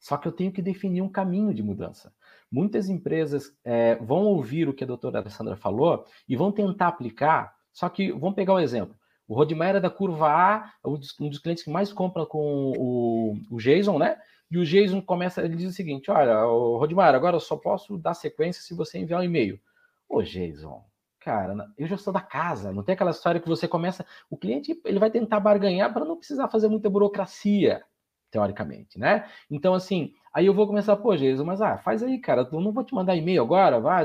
Só 0.00 0.16
que 0.16 0.26
eu 0.26 0.32
tenho 0.32 0.50
que 0.50 0.62
definir 0.62 1.02
um 1.02 1.08
caminho 1.10 1.52
de 1.52 1.62
mudança. 1.62 2.14
Muitas 2.54 2.88
empresas 2.88 3.52
é, 3.64 3.96
vão 3.96 4.26
ouvir 4.26 4.68
o 4.68 4.72
que 4.72 4.84
a 4.84 4.86
doutora 4.86 5.18
Alessandra 5.18 5.56
falou 5.56 6.04
e 6.28 6.36
vão 6.36 6.52
tentar 6.52 6.86
aplicar, 6.86 7.52
só 7.72 7.88
que 7.88 8.12
vamos 8.12 8.36
pegar 8.36 8.54
um 8.54 8.60
exemplo. 8.60 8.94
O 9.26 9.34
Rodmar 9.34 9.70
era 9.70 9.80
da 9.80 9.90
curva 9.90 10.28
A, 10.28 10.72
um 10.84 10.96
dos, 10.96 11.18
um 11.18 11.28
dos 11.28 11.40
clientes 11.40 11.64
que 11.64 11.70
mais 11.70 11.92
compra 11.92 12.24
com 12.24 12.72
o, 12.78 13.36
o 13.50 13.56
Jason, 13.56 13.98
né? 13.98 14.16
E 14.48 14.56
o 14.56 14.64
Jason 14.64 15.02
começa, 15.02 15.42
ele 15.42 15.56
diz 15.56 15.72
o 15.72 15.74
seguinte: 15.74 16.12
olha, 16.12 16.44
Rodmar, 16.44 17.12
agora 17.12 17.34
eu 17.34 17.40
só 17.40 17.56
posso 17.56 17.98
dar 17.98 18.14
sequência 18.14 18.62
se 18.62 18.72
você 18.72 18.98
enviar 18.98 19.20
um 19.20 19.24
e-mail. 19.24 19.58
Ô, 20.08 20.22
Jason, 20.22 20.84
cara, 21.18 21.56
eu 21.76 21.88
já 21.88 21.98
sou 21.98 22.12
da 22.12 22.20
casa, 22.20 22.70
não 22.70 22.84
tem 22.84 22.92
aquela 22.92 23.10
história 23.10 23.40
que 23.40 23.48
você 23.48 23.66
começa. 23.66 24.06
O 24.30 24.36
cliente 24.36 24.80
ele 24.84 25.00
vai 25.00 25.10
tentar 25.10 25.40
barganhar 25.40 25.92
para 25.92 26.04
não 26.04 26.16
precisar 26.16 26.46
fazer 26.46 26.68
muita 26.68 26.88
burocracia, 26.88 27.82
teoricamente, 28.34 28.98
né? 28.98 29.26
Então, 29.48 29.74
assim, 29.74 30.12
Aí 30.34 30.46
eu 30.46 30.52
vou 30.52 30.66
começar, 30.66 30.96
pô, 30.96 31.16
Jesus, 31.16 31.46
mas 31.46 31.62
ah, 31.62 31.78
faz 31.78 32.02
aí, 32.02 32.18
cara, 32.18 32.48
eu 32.52 32.60
não 32.60 32.72
vou 32.72 32.82
te 32.82 32.92
mandar 32.92 33.14
e-mail 33.14 33.40
agora, 33.40 33.78
vai. 33.78 34.04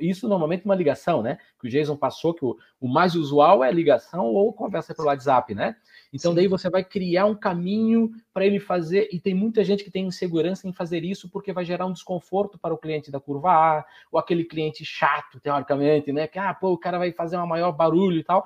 Isso 0.00 0.28
normalmente 0.28 0.62
é 0.62 0.64
uma 0.64 0.74
ligação, 0.74 1.22
né? 1.22 1.38
Que 1.60 1.68
o 1.68 1.70
Jason 1.70 1.96
passou, 1.96 2.34
que 2.34 2.44
o, 2.44 2.58
o 2.80 2.88
mais 2.88 3.14
usual 3.14 3.62
é 3.62 3.70
ligação 3.70 4.24
ou 4.24 4.52
conversa 4.52 4.92
pelo 4.92 5.06
WhatsApp, 5.06 5.54
né? 5.54 5.76
Então 6.12 6.32
Sim. 6.32 6.36
daí 6.38 6.48
você 6.48 6.68
vai 6.68 6.82
criar 6.82 7.26
um 7.26 7.36
caminho 7.36 8.10
para 8.32 8.44
ele 8.44 8.58
fazer, 8.58 9.08
e 9.12 9.20
tem 9.20 9.32
muita 9.32 9.62
gente 9.62 9.84
que 9.84 9.92
tem 9.92 10.08
insegurança 10.08 10.66
em 10.66 10.72
fazer 10.72 11.04
isso 11.04 11.30
porque 11.30 11.52
vai 11.52 11.64
gerar 11.64 11.86
um 11.86 11.92
desconforto 11.92 12.58
para 12.58 12.74
o 12.74 12.78
cliente 12.78 13.12
da 13.12 13.20
curva 13.20 13.52
A, 13.52 13.84
ou 14.10 14.18
aquele 14.18 14.42
cliente 14.42 14.84
chato, 14.84 15.38
teoricamente, 15.38 16.12
né? 16.12 16.26
Que, 16.26 16.40
ah, 16.40 16.52
pô, 16.52 16.72
o 16.72 16.78
cara 16.78 16.98
vai 16.98 17.12
fazer 17.12 17.36
um 17.36 17.46
maior 17.46 17.70
barulho 17.70 18.18
e 18.18 18.24
tal. 18.24 18.44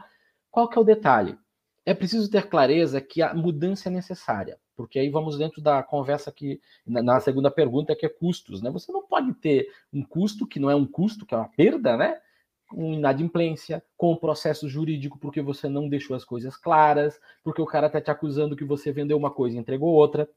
Qual 0.50 0.68
que 0.68 0.76
é 0.76 0.80
o 0.82 0.84
detalhe? 0.84 1.38
É 1.86 1.94
preciso 1.94 2.30
ter 2.30 2.50
clareza 2.50 3.00
que 3.00 3.22
a 3.22 3.32
mudança 3.32 3.88
é 3.88 3.90
necessária 3.90 4.58
porque 4.78 5.00
aí 5.00 5.10
vamos 5.10 5.36
dentro 5.36 5.60
da 5.60 5.82
conversa 5.82 6.30
que 6.30 6.60
na, 6.86 7.18
segunda 7.18 7.50
pergunta 7.50 7.96
que 7.96 8.06
é 8.06 8.08
custos, 8.08 8.62
né? 8.62 8.70
Você 8.70 8.92
não 8.92 9.04
pode 9.04 9.34
ter 9.34 9.66
um 9.92 10.04
custo 10.04 10.46
que 10.46 10.60
não 10.60 10.70
é 10.70 10.76
um 10.76 10.86
custo, 10.86 11.26
que 11.26 11.34
é 11.34 11.36
uma 11.36 11.48
perda, 11.48 11.96
né? 11.96 12.20
Com 12.68 12.94
inadimplência, 12.94 13.82
com 13.96 14.12
o 14.12 14.16
processo 14.16 14.68
jurídico 14.68 15.18
porque 15.18 15.42
você 15.42 15.68
não 15.68 15.88
deixou 15.88 16.14
as 16.14 16.24
coisas 16.24 16.56
claras, 16.56 17.20
porque 17.42 17.60
o 17.60 17.66
cara 17.66 17.88
está 17.88 18.00
te 18.00 18.08
acusando 18.08 18.54
que 18.54 18.64
você 18.64 18.92
vendeu 18.92 19.16
uma 19.16 19.32
coisa 19.32 19.56
e 19.56 19.58
entregou 19.58 19.92
outra. 19.92 20.30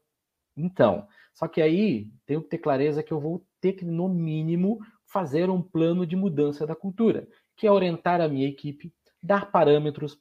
Então, 0.56 1.06
só 1.32 1.46
que 1.46 1.62
aí 1.62 2.10
tenho 2.26 2.42
que 2.42 2.48
ter 2.48 2.58
clareza 2.58 3.00
que 3.00 3.12
eu 3.12 3.20
vou 3.20 3.46
ter 3.60 3.74
que, 3.74 3.84
no 3.84 4.08
mínimo, 4.08 4.80
fazer 5.06 5.50
um 5.50 5.62
plano 5.62 6.04
de 6.04 6.16
mudança 6.16 6.66
da 6.66 6.74
cultura, 6.74 7.28
que 7.56 7.64
é 7.64 7.70
orientar 7.70 8.20
a 8.20 8.26
minha 8.26 8.48
equipe, 8.48 8.92
dar 9.22 9.52
parâmetros, 9.52 10.18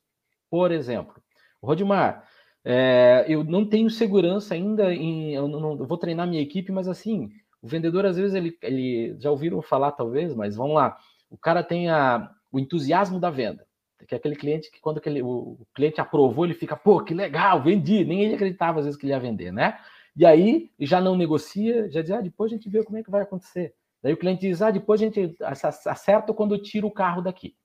por 0.47 0.71
exemplo. 0.71 1.15
Rodimar, 1.59 2.27
é, 2.63 3.25
eu 3.27 3.43
não 3.43 3.65
tenho 3.67 3.89
segurança 3.89 4.53
ainda 4.53 4.93
em. 4.93 5.33
Eu, 5.33 5.47
não, 5.47 5.77
eu 5.77 5.85
vou 5.85 5.97
treinar 5.97 6.27
minha 6.27 6.41
equipe, 6.41 6.71
mas 6.71 6.87
assim, 6.87 7.29
o 7.61 7.67
vendedor, 7.67 8.05
às 8.05 8.17
vezes, 8.17 8.35
ele, 8.35 8.57
ele 8.61 9.15
já 9.19 9.31
ouviram 9.31 9.61
falar, 9.61 9.91
talvez, 9.91 10.33
mas 10.33 10.55
vamos 10.55 10.75
lá. 10.75 10.97
O 11.29 11.37
cara 11.37 11.63
tem 11.63 11.89
a, 11.89 12.29
o 12.51 12.59
entusiasmo 12.59 13.19
da 13.19 13.29
venda. 13.29 13.65
Que 14.07 14.15
é 14.15 14.17
aquele 14.17 14.35
cliente 14.35 14.71
que, 14.71 14.79
quando 14.81 14.97
aquele, 14.97 15.21
o, 15.21 15.59
cliente 15.75 16.01
aprovou, 16.01 16.45
ele 16.45 16.55
fica, 16.55 16.75
pô, 16.75 17.03
que 17.03 17.13
legal, 17.13 17.61
vendi. 17.61 18.03
Nem 18.03 18.23
ele 18.23 18.35
acreditava, 18.35 18.79
às 18.79 18.85
vezes, 18.85 18.99
que 18.99 19.05
ele 19.05 19.13
ia 19.13 19.19
vender, 19.19 19.51
né? 19.51 19.77
E 20.15 20.25
aí, 20.25 20.71
já 20.79 20.99
não 20.99 21.15
negocia, 21.15 21.89
já 21.89 22.01
diz, 22.01 22.11
ah, 22.11 22.21
depois 22.21 22.51
a 22.51 22.55
gente 22.55 22.69
vê 22.69 22.83
como 22.83 22.97
é 22.97 23.03
que 23.03 23.11
vai 23.11 23.21
acontecer. 23.21 23.73
Daí 24.01 24.13
o 24.13 24.17
cliente 24.17 24.41
diz, 24.41 24.61
ah, 24.61 24.71
depois 24.71 24.99
a 24.99 25.05
gente 25.05 25.35
acerta 25.39 26.33
quando 26.33 26.55
eu 26.55 26.61
tiro 26.61 26.87
o 26.87 26.91
carro 26.91 27.21
daqui. 27.21 27.55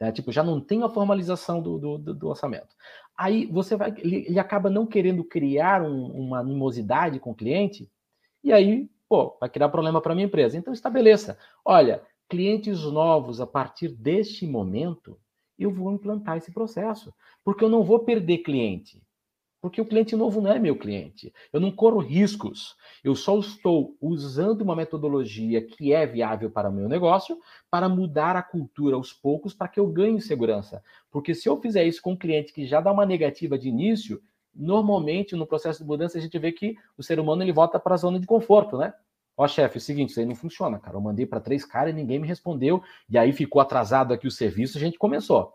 É, 0.00 0.12
tipo, 0.12 0.30
já 0.30 0.44
não 0.44 0.60
tem 0.60 0.82
a 0.82 0.88
formalização 0.88 1.60
do, 1.60 1.98
do, 1.98 2.14
do 2.14 2.28
orçamento. 2.28 2.74
Aí 3.16 3.46
você 3.46 3.76
vai, 3.76 3.92
ele, 3.98 4.26
ele 4.28 4.38
acaba 4.38 4.70
não 4.70 4.86
querendo 4.86 5.24
criar 5.24 5.82
um, 5.82 6.06
uma 6.06 6.38
animosidade 6.38 7.18
com 7.18 7.32
o 7.32 7.34
cliente, 7.34 7.90
e 8.44 8.52
aí, 8.52 8.88
pô, 9.08 9.36
vai 9.40 9.48
criar 9.48 9.68
problema 9.68 10.00
para 10.00 10.12
a 10.12 10.14
minha 10.14 10.26
empresa. 10.26 10.56
Então 10.56 10.72
estabeleça, 10.72 11.36
olha, 11.64 12.02
clientes 12.28 12.82
novos 12.84 13.40
a 13.40 13.46
partir 13.46 13.88
deste 13.88 14.46
momento, 14.46 15.18
eu 15.58 15.72
vou 15.72 15.92
implantar 15.92 16.36
esse 16.36 16.52
processo, 16.52 17.12
porque 17.44 17.64
eu 17.64 17.68
não 17.68 17.82
vou 17.82 17.98
perder 17.98 18.38
cliente. 18.38 19.02
Porque 19.60 19.80
o 19.80 19.84
cliente 19.84 20.14
novo 20.14 20.40
não 20.40 20.52
é 20.52 20.58
meu 20.58 20.76
cliente. 20.76 21.32
Eu 21.52 21.60
não 21.60 21.72
corro 21.72 21.98
riscos. 21.98 22.76
Eu 23.02 23.16
só 23.16 23.38
estou 23.38 23.96
usando 24.00 24.62
uma 24.62 24.76
metodologia 24.76 25.60
que 25.60 25.92
é 25.92 26.06
viável 26.06 26.50
para 26.50 26.68
o 26.68 26.72
meu 26.72 26.88
negócio 26.88 27.38
para 27.70 27.88
mudar 27.88 28.36
a 28.36 28.42
cultura 28.42 28.94
aos 28.94 29.12
poucos 29.12 29.54
para 29.54 29.68
que 29.68 29.80
eu 29.80 29.88
ganhe 29.88 30.20
segurança. 30.20 30.82
Porque 31.10 31.34
se 31.34 31.48
eu 31.48 31.60
fizer 31.60 31.84
isso 31.84 32.00
com 32.00 32.12
um 32.12 32.16
cliente 32.16 32.52
que 32.52 32.66
já 32.66 32.80
dá 32.80 32.92
uma 32.92 33.04
negativa 33.04 33.58
de 33.58 33.68
início, 33.68 34.22
normalmente 34.54 35.34
no 35.34 35.46
processo 35.46 35.80
de 35.80 35.88
mudança 35.88 36.18
a 36.18 36.20
gente 36.20 36.38
vê 36.38 36.52
que 36.52 36.76
o 36.96 37.02
ser 37.02 37.18
humano 37.18 37.42
ele 37.42 37.52
volta 37.52 37.80
para 37.80 37.94
a 37.94 37.98
zona 37.98 38.20
de 38.20 38.26
conforto, 38.26 38.78
né? 38.78 38.94
Ó, 39.36 39.46
chefe, 39.46 39.76
é 39.76 39.78
o 39.78 39.80
seguinte, 39.80 40.10
isso 40.10 40.18
aí 40.18 40.26
não 40.26 40.34
funciona, 40.34 40.80
cara. 40.80 40.96
Eu 40.96 41.00
mandei 41.00 41.24
para 41.24 41.40
três 41.40 41.64
caras 41.64 41.92
e 41.92 41.96
ninguém 41.96 42.18
me 42.18 42.26
respondeu. 42.26 42.82
E 43.08 43.16
aí 43.16 43.32
ficou 43.32 43.62
atrasado 43.62 44.12
aqui 44.12 44.26
o 44.26 44.32
serviço, 44.32 44.76
a 44.76 44.80
gente 44.80 44.98
começou. 44.98 45.54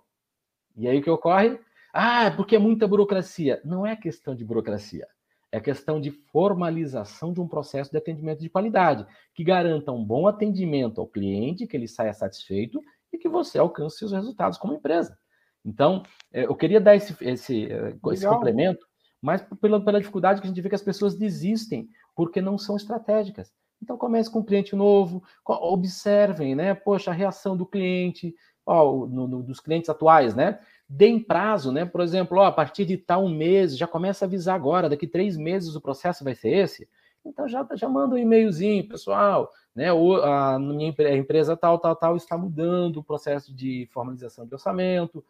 E 0.78 0.88
aí 0.88 0.99
o 0.99 1.04
que 1.04 1.10
ocorre? 1.10 1.60
Ah, 1.94 2.32
porque 2.36 2.56
é 2.56 2.60
muita 2.60 2.88
burocracia. 2.88 3.62
Não 3.64 3.86
é 3.86 3.96
questão 3.96 4.36
de 4.36 4.44
burocracia. 4.44 5.08
É 5.52 5.60
questão 5.60 6.02
de 6.02 6.10
formalização 6.10 7.32
de 7.32 7.39
um 7.39 7.48
processo 7.48 7.91
de 7.91 7.98
atendimento 7.98 8.39
de 8.39 8.50
qualidade, 8.50 9.06
que 9.36 9.44
garanta 9.44 9.91
um 9.91 10.04
bom 10.04 10.28
atendimento 10.28 11.00
ao 11.00 11.08
cliente, 11.08 11.68
que 11.68 11.78
ele 11.78 11.88
saia 11.88 12.12
satisfeito 12.12 12.82
e 13.14 13.20
que 13.20 13.30
você 13.30 13.60
alcance 13.60 14.00
seus 14.00 14.12
resultados 14.12 14.58
como 14.58 14.74
empresa. 14.74 15.16
Então, 15.64 16.02
é, 16.32 16.46
eu 16.46 16.56
queria 16.56 16.82
dar 16.82 16.96
esse, 16.96 17.16
esse, 17.22 17.72
é, 17.72 17.96
esse 18.12 18.28
complemento, 18.28 18.84
mas 19.22 19.46
pela, 19.62 19.80
pela 19.80 20.00
dificuldade 20.00 20.41
que 20.41 20.48
a 20.48 20.50
gente 20.50 20.60
vê 20.60 20.70
que 20.70 20.76
as 20.76 20.82
pessoas 20.82 21.16
desistem 21.16 21.88
porque 22.16 22.41
não 22.41 22.58
são 22.58 22.76
estratégicas. 22.76 23.54
Então, 23.80 23.96
comece 23.96 24.32
com 24.32 24.39
um 24.39 24.46
cliente 24.46 24.76
novo, 24.76 25.24
observem, 25.46 26.56
né? 26.56 26.74
Poxa, 26.74 27.12
a 27.12 27.14
reação 27.14 27.56
do 27.56 27.66
cliente, 27.66 28.34
ó, 28.66 29.06
no, 29.06 29.28
no, 29.28 29.44
dos 29.44 29.60
clientes 29.60 29.89
atuais, 29.89 30.34
né? 30.34 30.60
Deem 30.88 31.20
prazo, 31.20 31.72
né? 31.72 31.86
Por 31.86 32.02
exemplo, 32.02 32.38
ó, 32.38 32.46
a 32.46 32.52
partir 32.52 32.86
de 32.86 32.98
tal 32.98 33.28
mês, 33.28 33.78
já 33.78 33.88
começa 33.88 34.26
a 34.26 34.28
avisar 34.28 34.56
agora, 34.56 34.90
daqui 34.90 35.08
três 35.08 35.38
meses 35.38 35.76
o 35.76 35.82
processo 35.82 36.24
vai 36.24 36.36
ser 36.36 36.50
esse. 36.50 36.88
Então 37.26 37.48
já, 37.48 37.66
já 37.74 37.88
manda 37.88 38.16
um 38.16 38.18
e-mailzinho, 38.18 38.88
pessoal, 38.88 39.50
né? 39.74 39.92
O, 39.94 40.16
a, 40.18 40.60
minha 40.60 40.94
a 41.00 41.16
empresa 41.16 41.56
tal, 41.56 41.80
tal, 41.80 41.96
tal 41.96 42.16
está 42.16 42.38
mudando 42.38 42.98
o 42.98 43.04
processo 43.04 43.54
de 43.54 43.88
formalização 43.92 44.46
de 44.46 44.54
orçamento. 44.54 45.24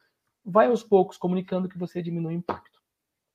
Vai 0.43 0.68
aos 0.68 0.84
poucos 0.84 1.18
comunicando 1.18 1.70
que 1.70 1.78
você 1.78 2.01
diminui 2.01 2.34
o 2.34 2.38
impacto. 2.38 2.82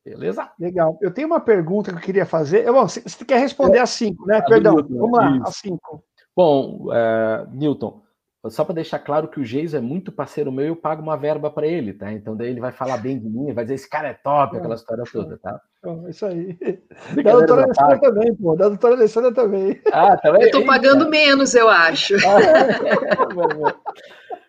Beleza? 0.04 0.50
Legal. 0.58 0.98
Eu 1.00 1.12
tenho 1.12 1.26
uma 1.26 1.40
pergunta 1.40 1.90
que 1.90 1.98
eu 1.98 2.02
queria 2.02 2.26
fazer. 2.26 2.70
Bom, 2.70 2.86
você 2.88 3.24
quer 3.24 3.38
responder 3.38 3.78
é, 3.78 3.82
a 3.82 3.86
cinco, 3.86 4.26
né? 4.26 4.40
Perdão, 4.42 4.74
Newton, 4.74 4.98
vamos 4.98 5.18
lá, 5.18 5.40
a 5.44 5.50
cinco. 5.52 6.04
Bom, 6.34 6.92
é, 6.92 7.46
Newton, 7.52 8.02
só 8.50 8.64
para 8.64 8.76
deixar 8.76 8.98
claro 8.98 9.28
que 9.28 9.40
o 9.40 9.44
Geiso 9.44 9.76
é 9.76 9.80
muito 9.80 10.12
parceiro 10.12 10.52
meu, 10.52 10.66
eu 10.66 10.76
pago 10.76 11.02
uma 11.02 11.16
verba 11.16 11.50
para 11.50 11.66
ele, 11.66 11.92
tá? 11.92 12.12
Então 12.12 12.36
daí 12.36 12.50
ele 12.50 12.60
vai 12.60 12.72
falar 12.72 12.98
bem 12.98 13.18
de 13.18 13.28
mim, 13.28 13.52
vai 13.52 13.64
dizer 13.64 13.74
esse 13.74 13.88
cara 13.88 14.08
é 14.08 14.14
top, 14.14 14.56
aquela 14.56 14.74
história 14.74 15.04
toda, 15.10 15.38
tá? 15.38 15.60
Isso 16.08 16.26
aí. 16.26 16.58
Da 17.22 17.32
doutora 17.32 17.64
Alessandra 17.64 18.00
também, 18.00 18.34
pô. 18.34 18.56
Da 18.56 18.68
doutora 18.68 18.94
Alessandra 18.94 19.32
também. 19.32 19.80
Ah, 19.92 20.16
também. 20.16 20.42
Eu 20.46 20.50
tô 20.50 20.64
pagando 20.64 21.08
menos, 21.08 21.54
eu 21.54 21.68
acho. 21.68 22.14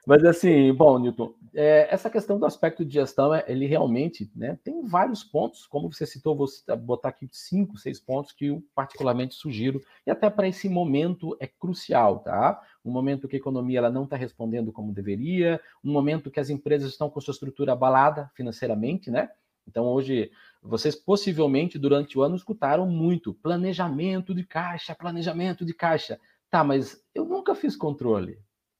Mas 0.06 0.26
assim, 0.26 0.74
bom, 0.74 0.98
Newton, 0.98 1.36
é, 1.54 1.88
essa 1.94 2.10
questão 2.10 2.40
do 2.40 2.46
aspecto 2.46 2.84
de 2.84 2.94
gestão, 2.94 3.32
é, 3.34 3.44
ele 3.48 3.68
realmente 3.68 4.32
né, 4.36 4.58
tem 4.64 4.84
vários 4.84 5.24
pontos, 5.24 5.68
como 5.68 5.92
você 5.92 6.06
citou, 6.06 6.36
vou 6.36 6.48
botar 6.80 7.10
aqui 7.10 7.28
cinco, 7.32 7.78
seis 7.78 8.00
pontos 8.00 8.32
que 8.32 8.48
eu 8.48 8.64
particularmente 8.74 9.36
sugiro, 9.36 9.80
e 10.08 10.10
até 10.10 10.30
para 10.30 10.48
esse 10.48 10.68
momento 10.68 11.38
é 11.40 11.46
crucial, 11.46 12.20
tá? 12.20 12.60
Um 12.84 12.92
momento 12.92 13.28
que 13.28 13.36
a 13.36 13.40
economia 13.40 13.78
ela 13.78 13.92
não 13.92 14.06
está 14.06 14.16
respondendo 14.16 14.72
como 14.72 14.92
deveria, 14.92 15.62
um 15.84 15.92
momento 15.92 16.32
que 16.32 16.40
as 16.40 16.50
empresas 16.50 16.90
estão 16.92 17.10
com 17.10 17.22
sua 17.22 17.34
estrutura 17.34 17.74
abalada 17.74 18.32
financeiramente, 18.36 19.12
né? 19.12 19.30
Então, 19.70 19.86
hoje, 19.86 20.32
vocês 20.62 20.96
possivelmente 20.96 21.80
durante 21.80 22.18
o 22.18 22.24
ano 22.24 22.36
escutaram 22.36 22.86
muito 22.86 23.34
planejamento 23.34 24.34
de 24.34 24.44
caixa, 24.44 24.96
planejamento 24.96 25.64
de 25.64 25.74
caixa. 25.74 26.20
Tá, 26.50 26.64
mas 26.64 27.02
eu 27.14 27.26
nunca 27.26 27.54
fiz 27.56 27.76
controle 27.76 28.40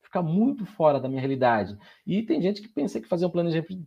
fica 0.10 0.24
muito 0.24 0.66
fora 0.66 1.00
da 1.00 1.08
minha 1.08 1.22
realidade. 1.22 1.78
E 2.06 2.24
tem 2.24 2.42
gente 2.42 2.64
que 2.64 2.68
pensa 2.68 3.00
que 3.00 3.08
fazer 3.08 3.28
um 3.28 3.30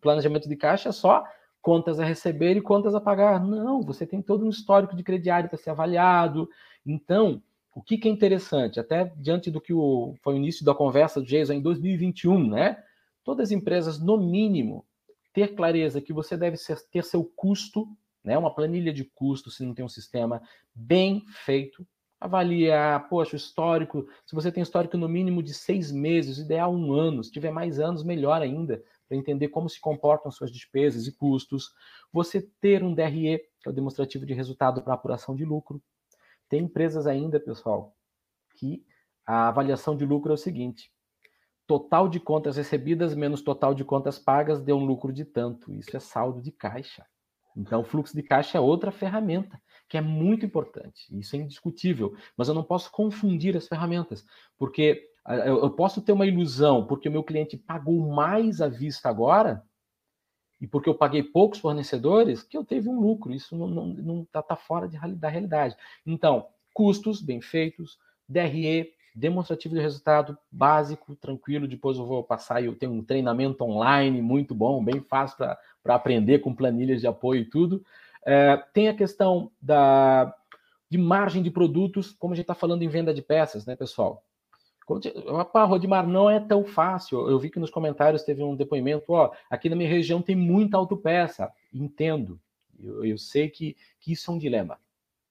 planejamento 0.00 0.48
de 0.48 0.56
caixa 0.56 0.88
é 0.88 0.92
só 0.92 1.24
contas 1.60 1.98
a 1.98 2.04
receber 2.04 2.56
e 2.56 2.60
contas 2.60 2.94
a 2.94 3.00
pagar. 3.00 3.44
Não, 3.44 3.82
você 3.82 4.06
tem 4.06 4.22
todo 4.22 4.46
um 4.46 4.48
histórico 4.48 4.96
de 4.96 5.02
crediário 5.02 5.48
para 5.48 5.58
ser 5.58 5.70
avaliado. 5.70 6.48
Então, 6.86 7.42
o 7.74 7.82
que, 7.82 7.98
que, 7.98 8.08
é 8.08 8.10
interessante, 8.10 8.78
até 8.78 9.12
diante 9.16 9.50
do 9.50 9.60
que 9.60 9.74
o, 9.74 10.14
foi 10.22 10.34
o 10.34 10.36
início 10.36 10.64
da 10.64 10.74
conversa 10.74 11.20
do 11.20 11.26
Jason 11.26 11.54
em 11.54 11.60
2021, 11.60 12.48
né? 12.48 12.82
Todas 13.24 13.48
as 13.48 13.52
empresas, 13.52 14.00
no 14.00 14.16
mínimo, 14.16 14.84
ter 15.32 15.54
clareza 15.54 16.00
que 16.00 16.12
você 16.12 16.36
deve 16.36 16.56
ter 16.90 17.04
seu 17.04 17.24
custo, 17.24 17.88
né? 18.22 18.36
Uma 18.38 18.54
planilha 18.54 18.92
de 18.92 19.04
custo, 19.04 19.50
se 19.50 19.64
não 19.64 19.74
tem 19.74 19.84
um 19.84 19.88
sistema 19.88 20.42
bem 20.74 21.24
feito, 21.44 21.86
avaliar, 22.20 23.08
poxa, 23.08 23.34
o 23.34 23.36
histórico, 23.36 24.06
se 24.24 24.34
você 24.34 24.52
tem 24.52 24.62
histórico 24.62 24.96
no 24.96 25.08
mínimo 25.08 25.42
de 25.42 25.52
seis 25.52 25.90
meses, 25.90 26.38
ideal 26.38 26.72
um 26.72 26.92
ano, 26.92 27.24
se 27.24 27.32
tiver 27.32 27.50
mais 27.50 27.80
anos, 27.80 28.04
melhor 28.04 28.40
ainda, 28.40 28.82
para 29.08 29.16
entender 29.16 29.48
como 29.48 29.68
se 29.68 29.80
comportam 29.80 30.30
suas 30.30 30.52
despesas 30.52 31.08
e 31.08 31.12
custos. 31.12 31.74
Você 32.12 32.40
ter 32.60 32.84
um 32.84 32.94
DRE, 32.94 33.38
que 33.60 33.68
é 33.68 33.70
o 33.70 33.72
demonstrativo 33.72 34.24
de 34.24 34.32
resultado 34.32 34.80
para 34.82 34.94
apuração 34.94 35.34
de 35.34 35.44
lucro. 35.44 35.82
Tem 36.48 36.60
empresas 36.60 37.08
ainda, 37.08 37.40
pessoal, 37.40 37.96
que 38.54 38.84
a 39.26 39.48
avaliação 39.48 39.96
de 39.96 40.06
lucro 40.06 40.30
é 40.30 40.34
o 40.34 40.38
seguinte: 40.38 40.91
total 41.72 42.06
de 42.06 42.20
contas 42.20 42.58
recebidas 42.58 43.14
menos 43.14 43.40
total 43.40 43.72
de 43.74 43.82
contas 43.82 44.18
pagas 44.18 44.60
deu 44.60 44.76
um 44.76 44.84
lucro 44.84 45.10
de 45.10 45.24
tanto. 45.24 45.72
Isso 45.72 45.96
é 45.96 46.00
saldo 46.00 46.42
de 46.42 46.52
caixa. 46.52 47.06
Então, 47.56 47.82
fluxo 47.82 48.14
de 48.14 48.22
caixa 48.22 48.58
é 48.58 48.60
outra 48.60 48.92
ferramenta 48.92 49.58
que 49.88 49.96
é 49.96 50.02
muito 50.02 50.44
importante. 50.44 51.06
Isso 51.18 51.34
é 51.34 51.38
indiscutível. 51.38 52.14
Mas 52.36 52.48
eu 52.48 52.54
não 52.54 52.62
posso 52.62 52.90
confundir 52.90 53.56
as 53.56 53.66
ferramentas, 53.66 54.22
porque 54.58 55.08
eu 55.46 55.70
posso 55.70 56.02
ter 56.02 56.12
uma 56.12 56.26
ilusão, 56.26 56.86
porque 56.86 57.08
o 57.08 57.12
meu 57.12 57.22
cliente 57.22 57.56
pagou 57.56 58.06
mais 58.10 58.60
à 58.60 58.68
vista 58.68 59.08
agora, 59.08 59.62
e 60.60 60.66
porque 60.66 60.90
eu 60.90 60.94
paguei 60.94 61.22
poucos 61.22 61.58
fornecedores, 61.58 62.42
que 62.42 62.56
eu 62.56 62.64
teve 62.64 62.86
um 62.88 63.00
lucro. 63.00 63.32
Isso 63.32 63.56
não 63.56 64.22
está 64.22 64.42
tá 64.42 64.56
fora 64.56 64.86
de, 64.86 64.98
da 65.14 65.28
realidade. 65.28 65.74
Então, 66.04 66.48
custos 66.74 67.22
bem 67.22 67.40
feitos, 67.40 67.98
DRE, 68.28 68.92
demonstrativo 69.14 69.74
de 69.74 69.80
resultado 69.80 70.36
básico, 70.50 71.14
tranquilo. 71.16 71.68
Depois 71.68 71.98
eu 71.98 72.06
vou 72.06 72.22
passar 72.22 72.62
e 72.62 72.66
eu 72.66 72.74
tenho 72.74 72.92
um 72.92 73.02
treinamento 73.02 73.64
online 73.64 74.22
muito 74.22 74.54
bom, 74.54 74.82
bem 74.84 75.00
fácil 75.00 75.36
para 75.82 75.94
aprender 75.94 76.38
com 76.40 76.54
planilhas 76.54 77.00
de 77.00 77.06
apoio 77.06 77.42
e 77.42 77.44
tudo. 77.44 77.84
É, 78.24 78.56
tem 78.72 78.88
a 78.88 78.94
questão 78.94 79.50
da, 79.60 80.34
de 80.88 80.98
margem 80.98 81.42
de 81.42 81.50
produtos, 81.50 82.12
como 82.12 82.34
a 82.34 82.36
gente 82.36 82.44
está 82.44 82.54
falando 82.54 82.82
em 82.82 82.88
venda 82.88 83.12
de 83.12 83.22
peças, 83.22 83.66
né, 83.66 83.74
pessoal? 83.74 84.24
Opa, 85.26 85.64
Rodimar, 85.64 86.06
não 86.06 86.28
é 86.28 86.40
tão 86.40 86.64
fácil. 86.64 87.28
Eu 87.28 87.38
vi 87.38 87.50
que 87.50 87.58
nos 87.58 87.70
comentários 87.70 88.22
teve 88.22 88.42
um 88.42 88.56
depoimento, 88.56 89.12
ó, 89.12 89.32
aqui 89.48 89.68
na 89.68 89.76
minha 89.76 89.88
região 89.88 90.20
tem 90.20 90.36
muita 90.36 90.76
autopeça. 90.76 91.50
Entendo. 91.72 92.40
Eu, 92.78 93.04
eu 93.04 93.18
sei 93.18 93.48
que, 93.48 93.76
que 94.00 94.12
isso 94.12 94.30
é 94.30 94.34
um 94.34 94.38
dilema. 94.38 94.78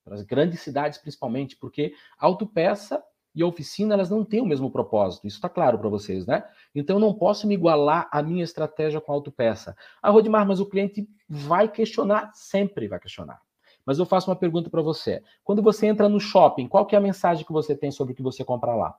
Para 0.04 0.16
as 0.16 0.24
grandes 0.24 0.62
cidades, 0.62 0.98
principalmente, 0.98 1.56
porque 1.56 1.94
autopeça 2.18 3.04
e 3.34 3.42
a 3.42 3.48
oficina 3.48 3.94
elas 3.94 4.10
não 4.10 4.26
têm 4.26 4.42
o 4.42 4.46
mesmo 4.46 4.70
propósito. 4.70 5.26
Isso 5.26 5.38
está 5.38 5.48
claro 5.50 5.80
para 5.80 5.90
vocês, 5.90 6.26
né? 6.26 6.44
Então 6.76 6.98
eu 6.98 7.00
não 7.00 7.14
posso 7.14 7.48
me 7.48 7.54
igualar 7.54 8.10
a 8.12 8.22
minha 8.22 8.44
estratégia 8.44 9.00
com 9.00 9.12
a 9.12 9.16
autopeça. 9.16 9.76
Ah, 10.02 10.10
Rodimar, 10.10 10.46
mas 10.46 10.60
o 10.60 10.66
cliente 10.66 11.08
vai 11.28 11.68
questionar, 11.68 12.32
sempre 12.34 12.88
vai 12.88 13.00
questionar. 13.00 13.42
Mas 13.86 14.00
eu 14.00 14.06
faço 14.06 14.30
uma 14.30 14.36
pergunta 14.36 14.70
para 14.70 14.82
você. 14.82 15.24
Quando 15.44 15.62
você 15.62 15.88
entra 15.88 16.08
no 16.08 16.20
shopping, 16.20 16.68
qual 16.68 16.86
que 16.86 16.96
é 16.96 16.98
a 16.98 17.02
mensagem 17.02 17.46
que 17.46 17.54
você 17.54 17.76
tem 17.76 17.90
sobre 17.90 18.14
o 18.14 18.16
que 18.16 18.22
você 18.22 18.44
compra 18.44 18.76
lá? 18.76 18.96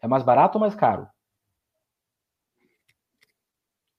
É 0.00 0.06
mais 0.06 0.22
barato 0.22 0.58
ou 0.58 0.60
mais 0.60 0.74
caro? 0.74 1.08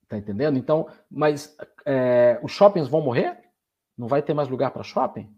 Tá 0.07 0.17
entendendo? 0.17 0.57
Então, 0.57 0.87
mas 1.09 1.57
é, 1.85 2.39
os 2.43 2.51
shoppings 2.51 2.87
vão 2.87 3.01
morrer? 3.01 3.39
Não 3.97 4.07
vai 4.07 4.21
ter 4.21 4.33
mais 4.33 4.47
lugar 4.47 4.71
para 4.71 4.83
shopping? 4.83 5.35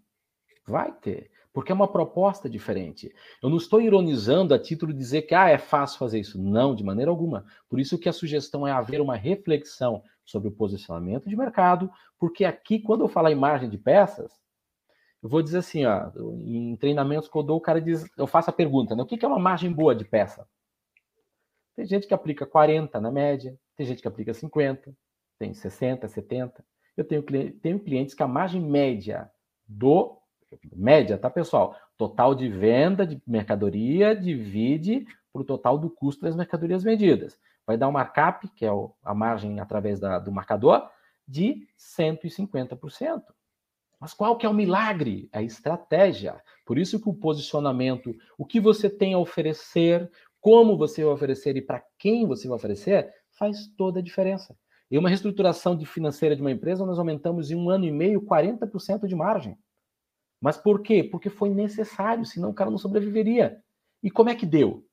Vai 0.66 0.92
ter 0.92 1.32
porque 1.56 1.72
é 1.72 1.76
uma 1.76 1.88
proposta 1.88 2.50
diferente. 2.50 3.16
Eu 3.42 3.50
não 3.50 3.56
estou 3.56 3.80
ironizando 3.80 4.54
a 4.54 4.60
título 4.60 4.92
de 4.92 5.00
dizer 5.00 5.22
que 5.22 5.34
ah, 5.34 5.48
é 5.48 5.58
fácil 5.58 5.98
fazer 5.98 6.20
isso. 6.20 6.38
Não, 6.38 6.76
de 6.76 6.84
maneira 6.84 7.10
alguma. 7.10 7.46
Por 7.70 7.80
isso 7.80 7.98
que 7.98 8.10
a 8.10 8.14
sugestão 8.14 8.68
é 8.68 8.74
haver 8.74 9.00
uma 9.00 9.16
reflexão 9.16 10.04
sobre 10.26 10.50
o 10.50 10.52
posicionamento 10.52 11.30
de 11.30 11.36
mercado, 11.38 11.90
porque 12.20 12.44
aqui, 12.44 12.78
quando 12.78 13.06
eu 13.06 13.08
falar 13.08 13.32
em 13.32 13.36
margem 13.36 13.70
de 13.70 13.78
peças, 13.78 14.34
eu 15.24 15.30
vou 15.30 15.42
dizer 15.42 15.60
assim, 15.60 15.86
ó, 15.86 16.12
em 16.44 16.76
treinamentos 16.76 17.30
que 17.30 17.38
eu 17.38 17.44
dou, 17.44 17.56
o 17.56 17.62
cara 17.62 17.80
diz, 17.80 18.06
eu 18.18 18.28
faço 18.28 18.50
a 18.50 18.54
pergunta, 18.54 18.94
né? 18.94 19.04
O 19.04 19.06
que 19.06 19.24
é 19.24 19.28
uma 19.28 19.40
margem 19.40 19.72
boa 19.72 19.96
de 19.96 20.04
peça? 20.04 20.46
Tem 21.74 21.86
gente 21.86 22.06
que 22.06 22.14
aplica 22.14 22.46
40 22.46 23.00
na 23.00 23.10
média, 23.10 23.58
tem 23.78 23.86
gente 23.86 24.02
que 24.02 24.08
aplica 24.10 24.34
50, 24.34 24.94
tem 25.40 25.54
60, 25.54 26.06
70. 26.06 26.66
Eu 26.98 27.06
tenho, 27.06 27.24
tenho 27.62 27.80
clientes 27.80 28.14
que 28.14 28.24
a 28.24 28.28
margem 28.28 28.60
média 28.60 29.32
do 29.66 30.20
média, 30.76 31.18
tá, 31.18 31.30
pessoal? 31.30 31.76
Total 31.98 32.36
de 32.36 32.48
venda 32.48 33.06
de 33.06 33.22
mercadoria 33.26 34.16
divide 34.16 35.06
o 35.34 35.44
total 35.44 35.78
do 35.78 35.90
custo 35.90 36.24
das 36.24 36.36
mercadorias 36.36 36.84
vendidas. 36.84 37.40
Vai 37.66 37.78
dar 37.78 37.88
um 37.88 37.92
markup, 37.92 38.48
que 38.50 38.66
é 38.66 38.70
a 39.04 39.14
margem 39.14 39.60
através 39.60 40.00
da, 40.00 40.20
do 40.20 40.32
marcador, 40.32 40.90
de 41.28 41.68
150%. 41.78 43.24
Mas 44.00 44.14
qual 44.14 44.38
que 44.38 44.46
é 44.46 44.50
o 44.50 44.54
milagre? 44.54 45.30
A 45.32 45.42
estratégia. 45.42 46.42
Por 46.66 46.78
isso 46.78 47.00
que 47.00 47.10
o 47.10 47.14
posicionamento, 47.14 48.16
o 48.38 48.46
que 48.46 48.60
você 48.60 48.90
tem 48.90 49.14
a 49.14 49.20
oferecer, 49.20 50.10
como 50.40 50.78
você 50.78 51.04
vai 51.04 51.14
oferecer 51.14 51.58
e 51.58 51.62
para 51.62 51.84
quem 51.98 52.28
você 52.28 52.48
vai 52.48 52.58
oferecer, 52.58 53.12
faz 53.32 53.68
toda 53.76 54.00
a 54.00 54.04
diferença. 54.04 54.56
E 54.92 54.98
uma 54.98 55.10
reestruturação 55.10 55.76
de 55.76 55.86
financeira 55.86 56.36
de 56.36 56.42
uma 56.42 56.52
empresa, 56.52 56.86
nós 56.86 57.00
aumentamos 57.00 57.50
em 57.50 57.56
um 57.56 57.70
ano 57.70 57.86
e 57.86 57.92
meio 57.92 58.22
40% 58.22 59.08
de 59.08 59.16
margem. 59.16 59.58
Mas 60.42 60.58
por 60.58 60.82
quê? 60.82 61.04
Porque 61.04 61.30
foi 61.30 61.50
necessário, 61.50 62.26
senão 62.26 62.50
o 62.50 62.54
cara 62.54 62.70
não 62.70 62.78
sobreviveria. 62.78 63.58
E 64.04 64.12
como 64.12 64.30
é 64.30 64.36
que 64.36 64.46
deu? 64.46 64.86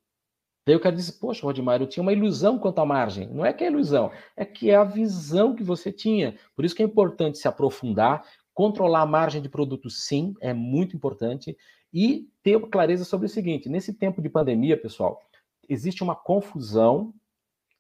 Daí 0.67 0.77
o 0.77 0.81
cara 0.81 0.95
disse: 0.95 1.19
Poxa, 1.19 1.43
Rodimar, 1.43 1.81
eu 1.81 1.87
tinha 1.87 2.03
uma 2.03 2.13
ilusão 2.13 2.59
quanto 2.59 2.79
à 2.79 2.87
margem. 2.87 3.29
Não 3.29 3.45
é 3.45 3.53
que 3.53 3.65
é 3.65 3.67
ilusão, 3.67 4.11
é 4.37 4.45
que 4.45 4.71
é 4.71 4.77
a 4.77 4.85
visão 4.85 5.55
que 5.55 5.63
você 5.63 5.93
tinha. 5.93 6.37
Por 6.55 6.65
isso 6.65 6.75
que 6.75 6.83
é 6.83 6.87
importante 6.87 7.39
se 7.39 7.49
aprofundar, 7.49 8.25
controlar 8.55 9.03
a 9.03 9.07
margem 9.07 9.43
de 9.43 9.49
produto, 9.49 9.91
sim, 9.91 10.35
é 10.41 10.53
muito 10.55 10.97
importante. 10.97 11.57
E 11.93 12.29
ter 12.43 12.59
clareza 12.69 13.05
sobre 13.05 13.27
o 13.27 13.31
seguinte: 13.31 13.69
nesse 13.69 13.93
tempo 13.93 14.23
de 14.23 14.29
pandemia, 14.29 14.81
pessoal, 14.81 15.21
existe 15.69 16.03
uma 16.03 16.15
confusão 16.15 17.13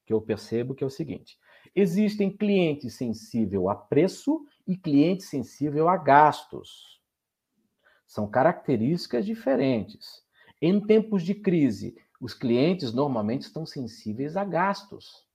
que 0.04 0.12
eu 0.12 0.20
percebo 0.20 0.74
que 0.74 0.82
é 0.82 0.86
o 0.86 0.90
seguinte: 0.90 1.38
existem 1.74 2.30
clientes 2.30 2.94
sensível 2.94 3.68
a 3.70 3.74
preço 3.74 4.44
e 4.66 4.76
cliente 4.76 5.22
sensível 5.22 5.88
a 5.88 5.96
gastos. 5.96 7.00
São 8.12 8.28
características 8.28 9.24
diferentes. 9.24 10.22
Em 10.60 10.78
tempos 10.78 11.22
de 11.22 11.34
crise, 11.34 11.96
os 12.20 12.34
clientes 12.34 12.92
normalmente 12.92 13.40
estão 13.40 13.64
sensíveis 13.64 14.36
a 14.36 14.44
gastos. 14.44 15.26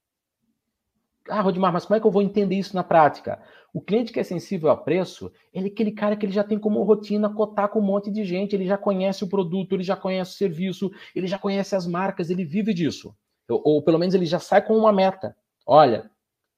Ah, 1.27 1.41
Rodimar, 1.41 1.73
mas 1.73 1.85
como 1.85 1.97
é 1.97 1.99
que 1.99 2.05
eu 2.05 2.11
vou 2.11 2.21
entender 2.21 2.53
isso 2.53 2.75
na 2.75 2.83
prática? 2.83 3.41
O 3.73 3.81
cliente 3.81 4.13
que 4.13 4.19
é 4.19 4.23
sensível 4.23 4.69
a 4.69 4.77
preço, 4.77 5.31
ele 5.51 5.69
é 5.69 5.71
aquele 5.71 5.91
cara 5.91 6.15
que 6.15 6.23
ele 6.23 6.31
já 6.31 6.43
tem 6.43 6.59
como 6.59 6.83
rotina 6.83 7.33
cotar 7.33 7.69
com 7.69 7.79
um 7.79 7.81
monte 7.83 8.11
de 8.11 8.23
gente, 8.23 8.55
ele 8.55 8.67
já 8.67 8.77
conhece 8.77 9.23
o 9.23 9.27
produto, 9.27 9.73
ele 9.73 9.83
já 9.83 9.95
conhece 9.95 10.35
o 10.35 10.37
serviço, 10.37 10.91
ele 11.15 11.25
já 11.25 11.39
conhece 11.39 11.75
as 11.75 11.87
marcas, 11.87 12.29
ele 12.29 12.45
vive 12.45 12.75
disso. 12.75 13.11
Ou, 13.49 13.59
ou 13.65 13.81
pelo 13.81 13.97
menos 13.97 14.13
ele 14.13 14.27
já 14.27 14.37
sai 14.37 14.61
com 14.61 14.77
uma 14.77 14.93
meta. 14.93 15.35
Olha, 15.65 16.11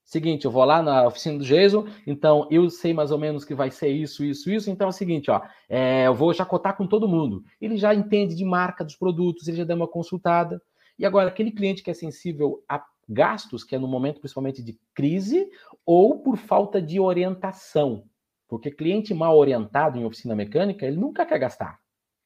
Seguinte, 0.09 0.45
eu 0.45 0.49
vou 0.49 0.65
lá 0.65 0.81
na 0.81 1.05
oficina 1.05 1.37
do 1.37 1.45
Jason, 1.45 1.85
então 2.07 2.47
eu 2.49 2.67
sei 2.67 2.95
mais 2.95 3.11
ou 3.11 3.19
menos 3.19 3.45
que 3.45 3.53
vai 3.53 3.69
ser 3.69 3.89
isso, 3.89 4.25
isso, 4.25 4.49
isso. 4.49 4.67
Então 4.71 4.87
é 4.87 4.89
o 4.89 4.91
seguinte, 4.91 5.29
ó, 5.29 5.39
é, 5.69 6.07
eu 6.07 6.15
vou 6.15 6.33
já 6.33 6.43
cotar 6.43 6.75
com 6.75 6.87
todo 6.87 7.07
mundo. 7.07 7.43
Ele 7.61 7.77
já 7.77 7.93
entende 7.93 8.33
de 8.33 8.43
marca 8.43 8.83
dos 8.83 8.95
produtos, 8.95 9.47
ele 9.47 9.57
já 9.57 9.63
deu 9.63 9.75
uma 9.75 9.87
consultada. 9.87 10.59
E 10.97 11.05
agora, 11.05 11.27
aquele 11.29 11.51
cliente 11.51 11.83
que 11.83 11.91
é 11.91 11.93
sensível 11.93 12.63
a 12.67 12.83
gastos, 13.07 13.63
que 13.63 13.75
é 13.75 13.77
no 13.77 13.87
momento 13.87 14.19
principalmente 14.19 14.63
de 14.63 14.79
crise, 14.95 15.47
ou 15.85 16.17
por 16.23 16.37
falta 16.37 16.81
de 16.81 16.99
orientação. 16.99 18.03
Porque 18.47 18.71
cliente 18.71 19.13
mal 19.13 19.37
orientado 19.37 19.99
em 19.99 20.05
oficina 20.05 20.35
mecânica, 20.35 20.87
ele 20.87 20.97
nunca 20.97 21.23
quer 21.23 21.37
gastar. 21.37 21.77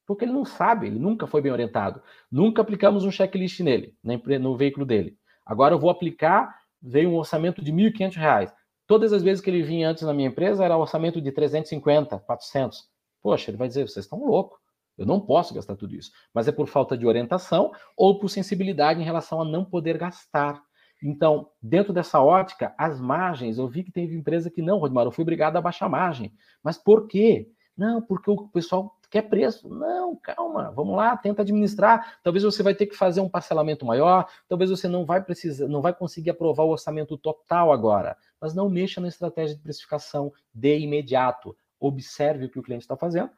Porque 0.07 0.23
ele 0.23 0.31
não 0.31 0.45
sabe, 0.45 0.87
ele 0.87 0.99
nunca 0.99 1.27
foi 1.27 1.41
bem 1.41 1.51
orientado. 1.51 2.01
Nunca 2.31 2.61
aplicamos 2.61 3.03
um 3.03 3.11
checklist 3.11 3.59
nele, 3.59 3.93
no 4.39 4.55
veículo 4.55 4.85
dele. 4.85 5.17
Agora 5.45 5.73
eu 5.73 5.79
vou 5.79 5.89
aplicar, 5.89 6.62
veio 6.83 7.09
um 7.09 7.15
orçamento 7.15 7.63
de 7.63 7.71
R$ 7.71 7.91
1.500. 7.91 8.51
Todas 8.85 9.13
as 9.13 9.23
vezes 9.23 9.41
que 9.41 9.49
ele 9.49 9.63
vinha 9.63 9.89
antes 9.89 10.03
na 10.03 10.13
minha 10.13 10.27
empresa, 10.27 10.65
era 10.65 10.77
orçamento 10.77 11.21
de 11.21 11.31
350, 11.31 12.19
400. 12.19 12.83
Poxa, 13.21 13.49
ele 13.49 13.57
vai 13.57 13.67
dizer, 13.67 13.87
vocês 13.87 14.05
estão 14.05 14.19
loucos. 14.25 14.59
Eu 14.97 15.05
não 15.05 15.19
posso 15.19 15.53
gastar 15.53 15.75
tudo 15.75 15.95
isso. 15.95 16.11
Mas 16.33 16.47
é 16.47 16.51
por 16.51 16.67
falta 16.67 16.97
de 16.97 17.07
orientação 17.07 17.71
ou 17.97 18.19
por 18.19 18.29
sensibilidade 18.29 19.01
em 19.01 19.05
relação 19.05 19.41
a 19.41 19.45
não 19.45 19.63
poder 19.63 19.97
gastar. 19.97 20.61
Então, 21.01 21.49
dentro 21.61 21.91
dessa 21.91 22.21
ótica, 22.21 22.73
as 22.77 22.99
margens, 22.99 23.57
eu 23.57 23.67
vi 23.67 23.83
que 23.83 23.91
teve 23.91 24.15
empresa 24.15 24.49
que 24.49 24.61
não, 24.61 24.77
Rodmar, 24.77 25.05
eu 25.05 25.11
fui 25.11 25.23
obrigado 25.23 25.57
a 25.57 25.61
baixar 25.61 25.87
a 25.87 25.89
margem. 25.89 26.31
Mas 26.63 26.77
por 26.77 27.07
quê? 27.07 27.49
Não, 27.75 28.01
porque 28.01 28.29
o 28.29 28.47
pessoal 28.49 28.95
quer 29.13 29.21
preço. 29.21 29.69
Não, 29.69 30.15
calma, 30.15 30.71
vamos 30.71 30.95
lá, 30.95 31.15
tenta 31.15 31.43
administrar. 31.43 32.17
Talvez 32.23 32.43
você 32.43 32.63
vai 32.63 32.73
ter 32.73 32.87
que 32.87 32.95
fazer 32.95 33.21
um 33.21 33.29
parcelamento 33.29 33.85
maior, 33.85 34.27
talvez 34.49 34.71
você 34.71 34.87
não 34.87 35.05
vai 35.05 35.23
precisar, 35.23 35.67
não 35.67 35.83
vai 35.83 35.93
conseguir 35.93 36.31
aprovar 36.31 36.63
o 36.63 36.71
orçamento 36.71 37.15
total 37.15 37.71
agora. 37.71 38.17
Mas 38.41 38.55
não 38.55 38.67
mexa 38.67 38.99
na 38.99 39.07
estratégia 39.07 39.55
de 39.55 39.61
precificação 39.61 40.33
de 40.51 40.79
imediato. 40.79 41.55
Observe 41.79 42.45
o 42.45 42.49
que 42.49 42.57
o 42.57 42.63
cliente 42.63 42.85
está 42.85 42.97
fazendo. 42.97 43.29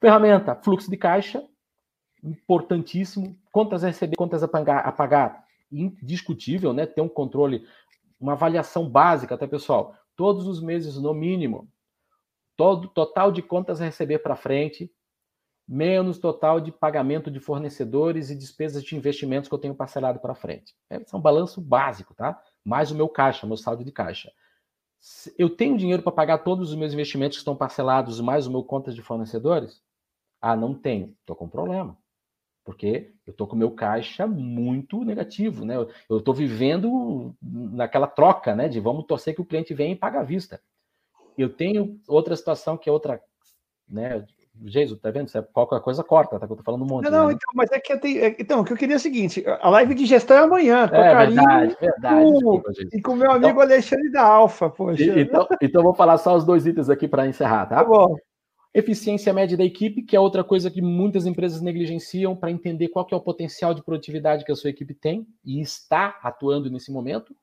Ferramenta, 0.00 0.56
fluxo 0.56 0.90
de 0.90 0.96
caixa, 0.96 1.44
importantíssimo. 2.24 3.38
Contas 3.52 3.84
a 3.84 3.86
receber, 3.86 4.16
contas 4.16 4.42
a 4.42 4.48
pagar, 4.48 4.80
a 4.80 4.90
pagar 4.90 5.44
indiscutível, 5.70 6.72
né? 6.72 6.86
Ter 6.86 7.02
um 7.02 7.08
controle, 7.08 7.64
uma 8.18 8.32
avaliação 8.32 8.90
básica, 8.90 9.38
tá, 9.38 9.46
pessoal? 9.46 9.94
Todos 10.16 10.48
os 10.48 10.60
meses, 10.60 10.96
no 10.96 11.14
mínimo, 11.14 11.68
todo 12.58 12.88
total 12.88 13.30
de 13.30 13.40
contas 13.40 13.80
a 13.80 13.84
receber 13.84 14.18
para 14.18 14.34
frente, 14.34 14.92
menos 15.66 16.18
total 16.18 16.60
de 16.60 16.72
pagamento 16.72 17.30
de 17.30 17.38
fornecedores 17.38 18.30
e 18.30 18.36
despesas 18.36 18.82
de 18.82 18.96
investimentos 18.96 19.48
que 19.48 19.54
eu 19.54 19.60
tenho 19.60 19.76
parcelado 19.76 20.18
para 20.18 20.34
frente. 20.34 20.74
Esse 20.90 21.14
é 21.14 21.16
um 21.16 21.20
balanço 21.20 21.60
básico, 21.60 22.14
tá? 22.14 22.42
Mais 22.64 22.90
o 22.90 22.96
meu 22.96 23.08
caixa, 23.08 23.46
meu 23.46 23.56
saldo 23.56 23.84
de 23.84 23.92
caixa. 23.92 24.32
Eu 25.38 25.48
tenho 25.48 25.78
dinheiro 25.78 26.02
para 26.02 26.10
pagar 26.10 26.38
todos 26.38 26.70
os 26.70 26.76
meus 26.76 26.92
investimentos 26.92 27.38
que 27.38 27.42
estão 27.42 27.54
parcelados, 27.54 28.20
mais 28.20 28.48
o 28.48 28.50
meu 28.50 28.64
contas 28.64 28.92
de 28.92 29.02
fornecedores? 29.02 29.80
Ah, 30.40 30.56
não 30.56 30.74
tenho. 30.74 31.14
Estou 31.20 31.36
com 31.36 31.48
problema 31.48 31.96
porque 32.68 33.14
eu 33.26 33.30
estou 33.30 33.46
com 33.46 33.56
o 33.56 33.58
meu 33.58 33.70
caixa 33.70 34.26
muito 34.26 35.02
negativo, 35.02 35.64
né? 35.64 35.74
Eu 36.06 36.18
estou 36.18 36.34
vivendo 36.34 37.34
naquela 37.40 38.06
troca, 38.06 38.54
né? 38.54 38.68
De 38.68 38.78
vamos 38.78 39.06
torcer 39.06 39.34
que 39.34 39.40
o 39.40 39.44
cliente 39.46 39.72
venha 39.72 39.94
e 39.94 39.96
pague 39.96 40.18
à 40.18 40.22
vista. 40.22 40.60
Eu 41.38 41.48
tenho 41.48 42.00
outra 42.08 42.34
situação 42.34 42.76
que 42.76 42.88
é 42.88 42.92
outra, 42.92 43.20
né? 43.88 44.26
Jesus, 44.66 44.98
tá 45.00 45.10
vendo? 45.10 45.30
Qualquer 45.52 45.80
coisa 45.80 46.02
corta, 46.02 46.38
tá? 46.38 46.46
Que 46.46 46.52
eu 46.52 46.56
tô 46.56 46.62
falando 46.62 46.82
um 46.82 46.86
monte. 46.86 47.04
Não, 47.04 47.10
não 47.10 47.26
né? 47.28 47.34
então, 47.34 47.52
mas 47.54 47.70
é 47.70 47.78
que 47.78 47.92
eu 47.92 48.00
tenho. 48.00 48.24
É, 48.24 48.36
então, 48.38 48.60
o 48.60 48.64
que 48.64 48.72
eu 48.72 48.76
queria 48.76 48.96
é 48.96 48.98
o 48.98 49.00
seguinte: 49.00 49.44
a 49.46 49.68
live 49.70 49.94
de 49.94 50.04
gestão 50.04 50.36
é 50.36 50.40
amanhã, 50.40 50.88
tô 50.88 50.96
é, 50.96 51.12
carinho. 51.12 51.36
Verdade, 51.36 51.76
verdade. 51.80 52.24
Com, 52.24 52.32
desculpa, 52.32 52.72
e 52.92 53.02
com 53.02 53.12
o 53.12 53.16
meu 53.16 53.30
amigo 53.30 53.50
então, 53.50 53.60
Alexandre 53.62 54.10
da 54.10 54.22
Alfa, 54.22 54.68
poxa. 54.68 55.20
Então, 55.20 55.46
então, 55.62 55.82
vou 55.82 55.94
falar 55.94 56.18
só 56.18 56.36
os 56.36 56.44
dois 56.44 56.66
itens 56.66 56.90
aqui 56.90 57.06
para 57.06 57.26
encerrar, 57.26 57.66
tá? 57.66 57.76
Tá 57.76 57.84
bom. 57.84 58.16
Eficiência 58.74 59.32
média 59.32 59.56
da 59.56 59.64
equipe, 59.64 60.02
que 60.02 60.14
é 60.14 60.20
outra 60.20 60.44
coisa 60.44 60.70
que 60.70 60.82
muitas 60.82 61.24
empresas 61.24 61.62
negligenciam 61.62 62.36
para 62.36 62.50
entender 62.50 62.88
qual 62.88 63.04
que 63.04 63.14
é 63.14 63.16
o 63.16 63.20
potencial 63.20 63.72
de 63.72 63.82
produtividade 63.82 64.44
que 64.44 64.52
a 64.52 64.56
sua 64.56 64.70
equipe 64.70 64.92
tem 64.92 65.26
e 65.44 65.60
está 65.60 66.18
atuando 66.22 66.70
nesse 66.70 66.92
momento. 66.92 67.34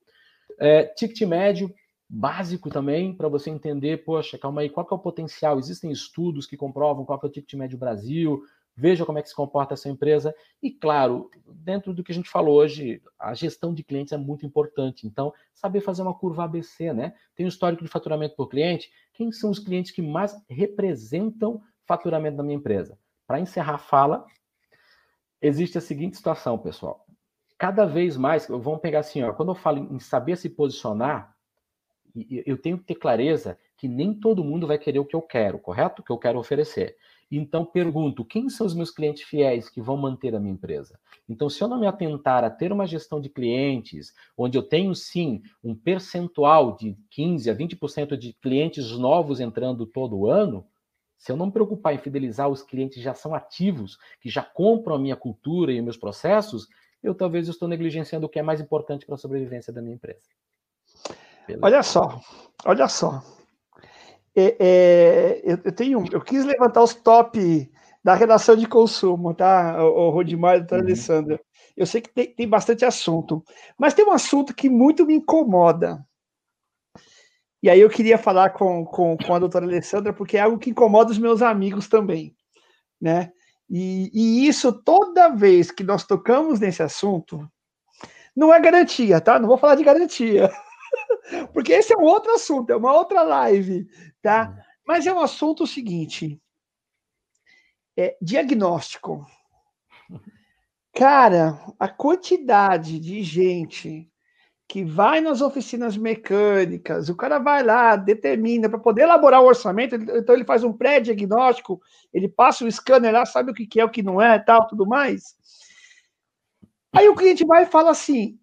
É, 0.60 0.84
ticket 0.84 1.28
médio, 1.28 1.74
básico 2.10 2.70
também, 2.70 3.14
para 3.14 3.28
você 3.28 3.50
entender, 3.50 4.04
poxa, 4.04 4.38
calma 4.38 4.62
aí, 4.62 4.70
qual 4.70 4.86
que 4.86 4.94
é 4.94 4.98
o 4.98 5.00
potencial? 5.00 5.58
Existem 5.58 5.92
estudos 5.92 6.46
que 6.46 6.58
comprovam 6.58 7.06
qual 7.06 7.20
que 7.20 7.26
é 7.26 7.30
o 7.30 7.32
ticket 7.32 7.54
médio 7.56 7.78
Brasil, 7.78 8.44
veja 8.76 9.06
como 9.06 9.18
é 9.18 9.22
que 9.22 9.30
se 9.30 9.36
comporta 9.36 9.74
essa 9.74 9.90
empresa. 9.90 10.36
E, 10.62 10.70
claro, 10.70 11.30
dentro 11.48 11.94
do 11.94 12.04
que 12.04 12.12
a 12.12 12.16
gente 12.16 12.30
falou 12.30 12.56
hoje, 12.56 13.02
a 13.18 13.34
gestão 13.34 13.74
de 13.74 13.84
clientes 13.84 14.14
é 14.14 14.18
muito 14.18 14.46
importante. 14.46 15.08
Então, 15.08 15.34
saber 15.54 15.82
fazer 15.82 16.02
uma 16.02 16.14
curva 16.14 16.44
ABC, 16.44 16.94
né? 16.94 17.14
Tem 17.36 17.46
um 17.46 17.50
histórico 17.50 17.84
de 17.84 17.90
faturamento 17.90 18.36
por 18.36 18.50
cliente. 18.50 18.90
Quem 19.14 19.32
são 19.32 19.50
os 19.50 19.60
clientes 19.60 19.92
que 19.92 20.02
mais 20.02 20.36
representam 20.50 21.62
faturamento 21.88 22.38
da 22.38 22.44
minha 22.44 22.58
empresa? 22.58 23.00
Para 23.26 23.40
encerrar 23.40 23.76
a 23.76 23.80
fala, 23.80 24.26
existe 25.42 25.78
a 25.78 25.82
seguinte 25.82 26.18
situação, 26.18 26.58
pessoal. 26.58 27.06
Cada 27.58 27.86
vez 27.86 28.18
mais, 28.18 28.48
vamos 28.48 28.82
pegar 28.82 29.00
assim, 29.00 29.24
ó, 29.24 29.32
quando 29.34 29.50
eu 29.50 29.56
falo 29.56 29.80
em 29.92 30.00
saber 30.00 30.36
se 30.36 30.50
posicionar, 30.50 31.35
eu 32.46 32.58
tenho 32.58 32.78
que 32.78 32.86
ter 32.86 32.96
clareza 32.96 33.58
que 33.78 33.88
nem 33.88 34.14
todo 34.14 34.44
mundo 34.44 34.66
vai 34.66 34.78
querer 34.78 35.00
o 35.00 35.06
que 35.06 35.16
eu 35.16 35.22
quero, 35.22 35.60
correto? 35.60 36.02
O 36.02 36.06
que 36.06 36.12
eu 36.12 36.18
quero 36.18 36.40
oferecer. 36.40 36.96
Então, 37.30 37.66
pergunto: 37.66 38.24
quem 38.24 38.50
são 38.50 38.66
os 38.66 38.74
meus 38.74 38.92
clientes 38.92 39.24
fiéis 39.24 39.70
que 39.70 39.82
vão 39.82 39.98
manter 39.98 40.36
a 40.36 40.40
minha 40.40 40.54
empresa? 40.54 41.00
Então, 41.28 41.50
se 41.50 41.62
eu 41.62 41.68
não 41.68 41.80
me 41.80 41.88
atentar 41.88 42.44
a 42.44 42.50
ter 42.50 42.72
uma 42.72 42.86
gestão 42.86 43.20
de 43.20 43.30
clientes, 43.30 44.14
onde 44.38 44.58
eu 44.58 44.64
tenho 44.64 44.94
sim 44.94 45.42
um 45.64 45.76
percentual 45.76 46.76
de 46.76 46.96
15% 47.12 47.52
a 47.52 47.56
20% 47.56 48.18
de 48.18 48.34
clientes 48.34 48.92
novos 48.92 49.40
entrando 49.40 49.86
todo 49.86 50.28
ano, 50.28 50.66
se 51.18 51.32
eu 51.32 51.38
não 51.38 51.48
me 51.48 51.52
preocupar 51.52 51.96
em 51.96 51.98
fidelizar 51.98 52.48
os 52.48 52.62
clientes 52.62 52.98
que 52.98 53.04
já 53.04 53.14
são 53.14 53.34
ativos, 53.34 53.98
que 54.22 54.30
já 54.30 54.44
compram 54.44 54.96
a 54.96 55.00
minha 55.00 55.16
cultura 55.16 55.74
e 55.74 55.82
meus 55.82 55.98
processos, 55.98 56.68
eu 57.02 57.16
talvez 57.16 57.48
estou 57.48 57.68
negligenciando 57.68 58.26
o 58.26 58.30
que 58.30 58.40
é 58.40 58.44
mais 58.44 58.62
importante 58.62 59.06
para 59.06 59.16
a 59.16 59.18
sobrevivência 59.18 59.74
da 59.74 59.82
minha 59.82 59.96
empresa. 59.96 60.28
Olha 61.62 61.84
só, 61.84 62.20
olha 62.66 62.88
só 62.88 63.22
é, 64.36 64.56
é, 64.60 65.42
eu, 65.44 65.58
eu, 65.64 65.72
tenho, 65.72 66.04
eu 66.12 66.22
quis 66.22 66.44
levantar 66.44 66.84
os 66.84 66.94
top 66.94 67.72
da 68.04 68.14
redação 68.14 68.56
de 68.56 68.68
consumo, 68.68 69.34
tá, 69.34 69.84
o, 69.84 70.08
o 70.08 70.10
Rodimar 70.10 70.58
e 70.58 70.60
a 70.60 70.76
uhum. 70.76 70.82
Alessandra. 70.82 71.40
Eu 71.76 71.86
sei 71.86 72.02
que 72.02 72.10
tem, 72.10 72.34
tem 72.36 72.48
bastante 72.48 72.84
assunto, 72.84 73.44
mas 73.78 73.94
tem 73.94 74.06
um 74.06 74.12
assunto 74.12 74.54
que 74.54 74.70
muito 74.70 75.06
me 75.06 75.16
incomoda. 75.16 76.06
E 77.64 77.70
aí 77.70 77.80
eu 77.80 77.90
queria 77.90 78.18
falar 78.18 78.52
com, 78.52 78.86
com, 78.86 79.18
com 79.18 79.34
a 79.34 79.40
doutora 79.40 79.66
Alessandra, 79.66 80.14
porque 80.14 80.38
é 80.38 80.42
algo 80.42 80.60
que 80.60 80.70
incomoda 80.70 81.12
os 81.12 81.18
meus 81.18 81.42
amigos 81.42 81.88
também, 81.88 82.36
né? 83.02 83.32
E, 83.68 84.12
e 84.14 84.48
isso, 84.48 84.72
toda 84.84 85.30
vez 85.30 85.72
que 85.72 85.84
nós 85.84 86.06
tocamos 86.06 86.60
nesse 86.60 86.84
assunto, 86.84 87.50
não 88.36 88.54
é 88.54 88.60
garantia, 88.60 89.20
tá? 89.20 89.40
Não 89.40 89.48
vou 89.48 89.58
falar 89.58 89.76
de 89.76 89.84
garantia. 89.84 90.52
Porque 91.54 91.74
esse 91.74 91.94
é 91.94 91.98
um 91.98 92.04
outro 92.04 92.34
assunto, 92.34 92.70
é 92.70 92.76
uma 92.76 92.94
outra 92.94 93.22
live, 93.22 93.88
tá? 94.22 94.50
Uhum. 94.50 94.64
Mas 94.88 95.08
é 95.08 95.14
um 95.14 95.20
assunto 95.20 95.66
seguinte: 95.66 96.40
é 97.98 98.18
diagnóstico. 98.22 99.26
Cara, 100.94 101.60
a 101.78 101.90
quantidade 101.90 103.00
de 103.00 103.22
gente 103.22 104.10
que 104.68 104.84
vai 104.84 105.22
nas 105.22 105.42
oficinas 105.42 105.96
mecânicas, 105.96 107.10
o 107.10 107.16
cara 107.16 107.38
vai 107.38 107.64
lá, 107.64 107.96
determina 107.96 108.68
para 108.68 108.80
poder 108.80 109.04
elaborar 109.04 109.42
o 109.42 109.46
orçamento, 109.46 109.96
então 109.96 110.34
ele 110.34 110.46
faz 110.46 110.64
um 110.64 110.74
pré-diagnóstico, 110.74 111.80
ele 112.12 112.28
passa 112.28 112.66
o 112.66 112.72
scanner 112.72 113.14
lá, 113.14 113.26
sabe 113.26 113.52
o 113.52 113.54
que 113.54 113.80
é, 113.80 113.86
o 113.86 113.90
que 113.90 114.02
não 114.02 114.20
é, 114.20 114.40
tal, 114.40 114.68
tudo 114.68 114.88
mais. 114.88 115.36
Aí 116.94 117.08
o 117.10 117.16
cliente 117.16 117.46
vai 117.46 117.64
e 117.64 117.68
fala 117.68 117.92
assim: 117.92 118.40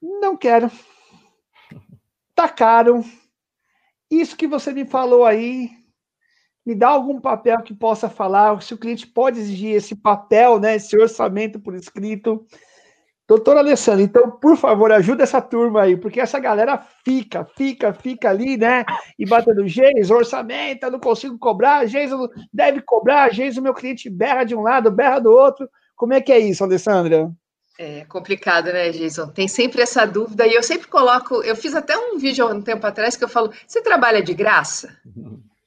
não 0.00 0.36
quero 0.36 0.70
tá 2.34 2.48
caro. 2.48 3.04
Isso 4.10 4.36
que 4.36 4.46
você 4.46 4.72
me 4.72 4.84
falou 4.84 5.24
aí, 5.24 5.70
me 6.64 6.74
dá 6.74 6.88
algum 6.88 7.20
papel 7.20 7.62
que 7.62 7.74
possa 7.74 8.08
falar, 8.08 8.60
se 8.62 8.74
o 8.74 8.78
cliente 8.78 9.06
pode 9.06 9.38
exigir 9.38 9.74
esse 9.74 9.94
papel, 9.94 10.58
né, 10.58 10.76
esse 10.76 10.96
orçamento 10.96 11.60
por 11.60 11.74
escrito. 11.74 12.46
Doutora 13.26 13.60
Alessandra, 13.60 14.02
então, 14.02 14.30
por 14.32 14.54
favor, 14.54 14.92
ajuda 14.92 15.22
essa 15.22 15.40
turma 15.40 15.82
aí, 15.82 15.96
porque 15.96 16.20
essa 16.20 16.38
galera 16.38 16.78
fica, 17.04 17.46
fica, 17.56 17.94
fica 17.94 18.28
ali, 18.28 18.58
né? 18.58 18.84
E 19.18 19.24
batendo 19.24 19.66
Geis, 19.66 20.10
orçamento, 20.10 20.84
eu 20.84 20.90
não 20.90 21.00
consigo 21.00 21.38
cobrar, 21.38 21.86
Geis, 21.86 22.10
deve 22.52 22.82
cobrar, 22.82 23.32
Geis, 23.32 23.56
o 23.56 23.62
meu 23.62 23.72
cliente 23.72 24.10
berra 24.10 24.44
de 24.44 24.54
um 24.54 24.60
lado, 24.60 24.90
berra 24.90 25.20
do 25.20 25.30
outro. 25.30 25.66
Como 25.96 26.12
é 26.12 26.20
que 26.20 26.32
é 26.32 26.38
isso, 26.38 26.62
Alessandra? 26.62 27.32
É 27.76 28.04
complicado, 28.04 28.66
né, 28.66 28.90
Jason? 28.90 29.28
Tem 29.28 29.48
sempre 29.48 29.82
essa 29.82 30.06
dúvida, 30.06 30.46
e 30.46 30.54
eu 30.54 30.62
sempre 30.62 30.86
coloco. 30.86 31.42
Eu 31.42 31.56
fiz 31.56 31.74
até 31.74 31.98
um 31.98 32.18
vídeo 32.18 32.46
há 32.46 32.50
um 32.50 32.62
tempo 32.62 32.86
atrás 32.86 33.16
que 33.16 33.24
eu 33.24 33.28
falo: 33.28 33.52
você 33.66 33.82
trabalha 33.82 34.22
de 34.22 34.32
graça? 34.32 34.96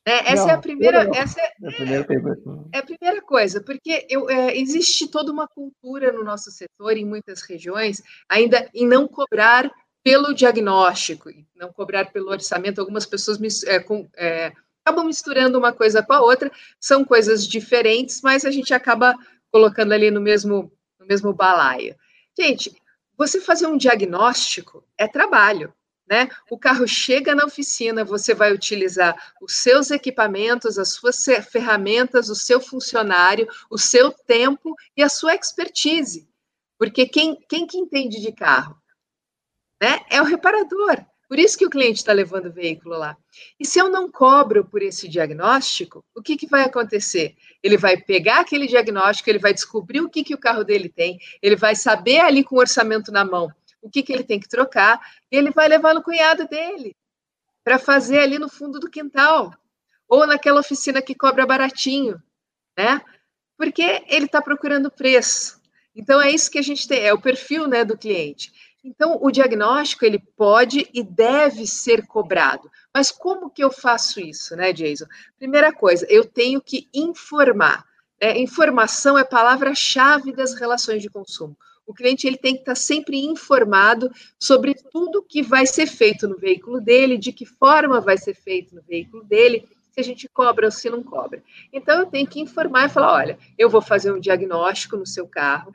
Né? 0.07 0.21
Essa 0.25 0.43
não, 0.43 0.49
é 0.49 0.53
a 0.53 0.57
primeira. 0.57 1.09
Essa 1.13 1.41
é, 1.41 1.43
é, 1.43 1.67
a 1.67 1.71
primeira 1.73 2.07
é, 2.71 2.77
é, 2.77 2.79
a 2.79 2.83
primeira 2.83 3.21
coisa, 3.21 3.61
porque 3.61 4.07
eu, 4.09 4.29
é, 4.29 4.57
existe 4.57 5.09
toda 5.09 5.33
uma 5.33 5.49
cultura 5.49 6.13
no 6.13 6.23
nosso 6.23 6.49
setor, 6.49 6.95
em 6.95 7.03
muitas 7.03 7.41
regiões, 7.41 8.01
ainda 8.29 8.69
em 8.73 8.87
não 8.87 9.05
cobrar 9.05 9.69
pelo 10.01 10.33
diagnóstico, 10.33 11.29
não 11.53 11.73
cobrar 11.73 12.05
pelo 12.13 12.29
orçamento. 12.29 12.79
Algumas 12.79 13.05
pessoas 13.05 13.37
é, 13.65 13.79
com, 13.79 14.07
é, 14.15 14.53
acabam 14.85 15.05
misturando 15.05 15.59
uma 15.59 15.73
coisa 15.73 16.01
com 16.01 16.13
a 16.13 16.21
outra, 16.21 16.49
são 16.79 17.03
coisas 17.03 17.45
diferentes, 17.45 18.21
mas 18.21 18.45
a 18.45 18.51
gente 18.51 18.73
acaba 18.73 19.13
colocando 19.51 19.91
ali 19.91 20.09
no 20.09 20.21
mesmo 20.21 20.71
mesmo 21.07 21.33
balaio. 21.33 21.95
Gente, 22.37 22.75
você 23.17 23.41
fazer 23.41 23.67
um 23.67 23.77
diagnóstico 23.77 24.83
é 24.97 25.07
trabalho. 25.07 25.73
Né? 26.09 26.29
O 26.49 26.57
carro 26.57 26.87
chega 26.87 27.35
na 27.35 27.43
oficina, 27.45 28.05
você 28.05 28.33
vai 28.33 28.53
utilizar 28.53 29.33
os 29.41 29.57
seus 29.57 29.91
equipamentos, 29.91 30.79
as 30.79 30.93
suas 30.93 31.21
ferramentas, 31.51 32.29
o 32.29 32.35
seu 32.35 32.61
funcionário, 32.61 33.47
o 33.69 33.77
seu 33.77 34.11
tempo 34.11 34.73
e 34.95 35.03
a 35.03 35.09
sua 35.09 35.35
expertise. 35.35 36.29
Porque 36.77 37.07
quem, 37.07 37.35
quem 37.49 37.67
que 37.67 37.77
entende 37.77 38.21
de 38.21 38.31
carro? 38.31 38.81
Né? 39.81 39.99
É 40.09 40.21
o 40.21 40.25
reparador. 40.25 41.05
Por 41.27 41.37
isso 41.37 41.57
que 41.57 41.65
o 41.65 41.69
cliente 41.69 41.99
está 41.99 42.13
levando 42.13 42.47
o 42.47 42.53
veículo 42.53 42.97
lá. 42.97 43.17
E 43.59 43.65
se 43.65 43.79
eu 43.79 43.89
não 43.89 44.09
cobro 44.09 44.63
por 44.63 44.81
esse 44.81 45.07
diagnóstico, 45.07 46.03
o 46.15 46.21
que, 46.21 46.37
que 46.37 46.47
vai 46.47 46.63
acontecer? 46.63 47.35
Ele 47.61 47.77
vai 47.77 47.97
pegar 47.97 48.39
aquele 48.39 48.65
diagnóstico, 48.65 49.29
ele 49.29 49.39
vai 49.39 49.53
descobrir 49.53 49.99
o 50.01 50.09
que, 50.09 50.23
que 50.23 50.33
o 50.33 50.39
carro 50.39 50.63
dele 50.63 50.87
tem, 50.87 51.19
ele 51.41 51.55
vai 51.55 51.75
saber 51.75 52.21
ali 52.21 52.43
com 52.43 52.55
o 52.55 52.59
orçamento 52.59 53.11
na 53.11 53.25
mão 53.25 53.51
o 53.81 53.89
que, 53.89 54.03
que 54.03 54.11
ele 54.11 54.23
tem 54.23 54.39
que 54.39 54.49
trocar, 54.49 54.99
e 55.31 55.37
ele 55.37 55.51
vai 55.51 55.67
levar 55.67 55.93
no 55.93 56.03
cunhado 56.03 56.47
dele 56.47 56.95
para 57.63 57.79
fazer 57.79 58.19
ali 58.19 58.37
no 58.37 58.49
fundo 58.49 58.79
do 58.79 58.89
quintal, 58.89 59.53
ou 60.07 60.25
naquela 60.25 60.59
oficina 60.59 61.01
que 61.01 61.15
cobra 61.15 61.45
baratinho, 61.45 62.21
né? 62.77 63.01
Porque 63.57 64.03
ele 64.07 64.25
está 64.25 64.41
procurando 64.41 64.91
preço. 64.91 65.59
Então 65.95 66.21
é 66.21 66.29
isso 66.29 66.51
que 66.51 66.59
a 66.59 66.61
gente 66.61 66.87
tem, 66.87 66.99
é 67.03 67.13
o 67.13 67.21
perfil 67.21 67.67
né, 67.67 67.83
do 67.83 67.97
cliente. 67.97 68.51
Então, 68.83 69.17
o 69.21 69.31
diagnóstico 69.31 70.05
ele 70.05 70.19
pode 70.19 70.87
e 70.93 71.03
deve 71.03 71.65
ser 71.67 72.05
cobrado. 72.05 72.69
Mas 72.93 73.11
como 73.11 73.49
que 73.49 73.63
eu 73.63 73.71
faço 73.71 74.19
isso, 74.19 74.55
né, 74.55 74.71
Jason? 74.71 75.05
Primeira 75.37 75.73
coisa, 75.73 76.05
eu 76.09 76.23
tenho 76.23 76.61
que 76.61 76.87
informar. 76.93 77.83
Né? 78.21 78.37
Informação 78.39 79.17
é 79.17 79.23
palavra-chave 79.23 80.31
das 80.31 80.53
relações 80.53 81.01
de 81.01 81.09
consumo. 81.09 81.57
O 81.85 81.93
cliente 81.93 82.27
ele 82.27 82.37
tem 82.37 82.53
que 82.53 82.61
estar 82.61 82.75
sempre 82.75 83.17
informado 83.25 84.11
sobre 84.37 84.73
tudo 84.73 85.23
que 85.23 85.41
vai 85.41 85.65
ser 85.65 85.87
feito 85.87 86.27
no 86.27 86.37
veículo 86.37 86.81
dele, 86.81 87.17
de 87.17 87.31
que 87.31 87.45
forma 87.45 88.01
vai 88.01 88.17
ser 88.17 88.35
feito 88.35 88.75
no 88.75 88.81
veículo 88.81 89.23
dele, 89.23 89.67
se 89.91 90.01
a 90.01 90.03
gente 90.03 90.27
cobra 90.27 90.65
ou 90.67 90.71
se 90.71 90.89
não 90.89 91.01
cobra. 91.01 91.41
Então, 91.71 91.99
eu 91.99 92.05
tenho 92.05 92.27
que 92.27 92.41
informar 92.41 92.85
e 92.85 92.89
falar: 92.89 93.13
olha, 93.13 93.39
eu 93.57 93.69
vou 93.69 93.81
fazer 93.81 94.11
um 94.11 94.19
diagnóstico 94.19 94.97
no 94.97 95.05
seu 95.05 95.27
carro, 95.27 95.73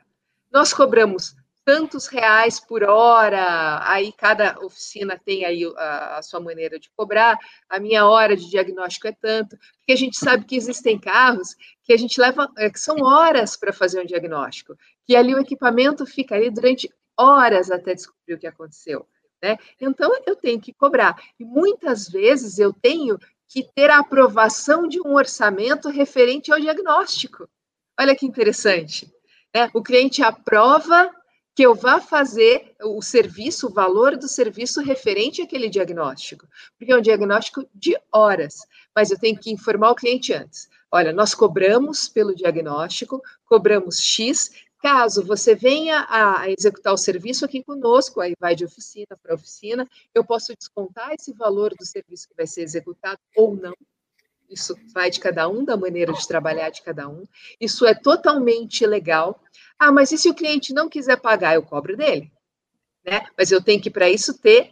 nós 0.51 0.71
cobramos 0.71 1.35
tantos 1.65 2.07
reais 2.07 2.59
por 2.59 2.83
hora, 2.83 3.79
aí 3.87 4.11
cada 4.11 4.59
oficina 4.59 5.19
tem 5.23 5.45
aí 5.45 5.63
a, 5.77 6.17
a, 6.17 6.21
sua 6.21 6.39
maneira 6.39 6.79
de 6.79 6.89
cobrar, 6.91 7.37
a 7.69 7.79
minha 7.79 8.05
hora 8.05 8.35
de 8.35 8.49
diagnóstico 8.49 9.07
é 9.07 9.13
tanto, 9.13 9.57
porque 9.77 9.93
a 9.93 9.95
gente 9.95 10.17
sabe 10.17 10.45
que 10.45 10.55
existem 10.55 10.99
carros 10.99 11.55
que 11.83 11.93
a 11.93 11.97
gente 11.97 12.19
leva, 12.19 12.49
é, 12.57 12.69
que 12.69 12.79
são 12.79 12.97
horas 13.01 13.55
para 13.55 13.71
fazer 13.71 14.01
um 14.01 14.05
diagnóstico, 14.05 14.77
que 15.05 15.15
ali 15.15 15.33
o 15.33 15.39
equipamento 15.39 16.05
fica 16.05 16.35
ali 16.35 16.49
durante 16.49 16.93
horas 17.17 17.71
até 17.71 17.93
descobrir 17.93 18.33
o 18.33 18.39
que 18.39 18.47
aconteceu, 18.47 19.07
né? 19.41 19.57
Então 19.79 20.11
eu 20.25 20.35
tenho 20.35 20.59
que 20.59 20.73
cobrar, 20.73 21.15
e 21.39 21.45
muitas 21.45 22.09
vezes 22.09 22.59
eu 22.59 22.73
tenho 22.73 23.17
que 23.47 23.63
ter 23.75 23.89
a 23.91 23.99
aprovação 23.99 24.87
de 24.87 24.99
um 24.99 25.13
orçamento 25.13 25.87
referente 25.89 26.51
ao 26.51 26.59
diagnóstico. 26.59 27.47
Olha 27.99 28.15
que 28.15 28.25
interessante. 28.25 29.13
Né? 29.53 29.69
O 29.73 29.83
cliente 29.83 30.23
aprova 30.23 31.11
que 31.55 31.63
eu 31.63 31.75
vá 31.75 32.01
fazer 32.01 32.75
o 32.81 33.01
serviço, 33.01 33.67
o 33.67 33.73
valor 33.73 34.17
do 34.17 34.27
serviço 34.27 34.81
referente 34.81 35.41
àquele 35.41 35.69
diagnóstico, 35.69 36.47
porque 36.77 36.91
é 36.91 36.97
um 36.97 37.01
diagnóstico 37.01 37.67
de 37.73 37.95
horas, 38.11 38.55
mas 38.95 39.11
eu 39.11 39.19
tenho 39.19 39.39
que 39.39 39.51
informar 39.51 39.91
o 39.91 39.95
cliente 39.95 40.33
antes. 40.33 40.67
Olha, 40.91 41.13
nós 41.13 41.33
cobramos 41.33 42.07
pelo 42.07 42.35
diagnóstico, 42.35 43.21
cobramos 43.45 43.99
X. 43.99 44.51
Caso 44.79 45.25
você 45.25 45.55
venha 45.55 46.05
a 46.09 46.49
executar 46.49 46.93
o 46.93 46.97
serviço 46.97 47.45
aqui 47.45 47.63
conosco, 47.63 48.19
aí 48.19 48.33
vai 48.39 48.55
de 48.55 48.65
oficina 48.65 49.17
para 49.21 49.35
oficina, 49.35 49.87
eu 50.13 50.25
posso 50.25 50.53
descontar 50.55 51.13
esse 51.13 51.31
valor 51.33 51.73
do 51.73 51.85
serviço 51.85 52.27
que 52.27 52.35
vai 52.35 52.45
ser 52.45 52.63
executado 52.63 53.17
ou 53.35 53.55
não. 53.55 53.73
Isso 54.53 54.75
vai 54.93 55.09
de 55.09 55.19
cada 55.19 55.49
um, 55.49 55.65
da 55.65 55.75
maneira 55.75 56.13
de 56.13 56.27
trabalhar 56.27 56.69
de 56.69 56.81
cada 56.81 57.09
um. 57.09 57.23
Isso 57.59 57.85
é 57.85 57.93
totalmente 57.93 58.85
legal. 58.85 59.41
Ah, 59.77 59.91
mas 59.91 60.11
e 60.11 60.17
se 60.17 60.29
o 60.29 60.33
cliente 60.33 60.73
não 60.73 60.87
quiser 60.87 61.19
pagar, 61.19 61.55
eu 61.55 61.63
cobro 61.63 61.97
dele? 61.97 62.31
Né? 63.03 63.25
Mas 63.37 63.51
eu 63.51 63.61
tenho 63.61 63.81
que, 63.81 63.89
para 63.89 64.09
isso, 64.09 64.37
ter 64.37 64.71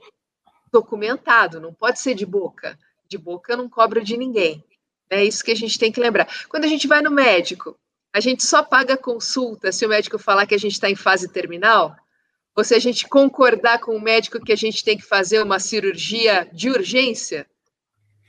documentado, 0.71 1.59
não 1.59 1.73
pode 1.73 1.99
ser 1.99 2.13
de 2.13 2.25
boca. 2.25 2.77
De 3.07 3.17
boca 3.17 3.53
eu 3.53 3.57
não 3.57 3.67
cobro 3.67 4.03
de 4.03 4.15
ninguém. 4.15 4.63
É 5.09 5.23
isso 5.25 5.43
que 5.43 5.51
a 5.51 5.55
gente 5.55 5.77
tem 5.77 5.91
que 5.91 5.99
lembrar. 5.99 6.27
Quando 6.47 6.63
a 6.63 6.67
gente 6.67 6.87
vai 6.87 7.01
no 7.01 7.11
médico, 7.11 7.77
a 8.13 8.19
gente 8.19 8.45
só 8.45 8.63
paga 8.63 8.95
consulta 8.95 9.71
se 9.71 9.85
o 9.85 9.89
médico 9.89 10.17
falar 10.17 10.45
que 10.45 10.55
a 10.55 10.59
gente 10.59 10.73
está 10.73 10.89
em 10.89 10.95
fase 10.95 11.27
terminal, 11.27 11.95
ou 12.55 12.63
se 12.63 12.75
a 12.75 12.79
gente 12.79 13.07
concordar 13.07 13.79
com 13.79 13.95
o 13.95 14.01
médico 14.01 14.39
que 14.39 14.51
a 14.51 14.57
gente 14.57 14.83
tem 14.83 14.97
que 14.97 15.03
fazer 15.03 15.41
uma 15.41 15.59
cirurgia 15.59 16.47
de 16.53 16.69
urgência. 16.69 17.47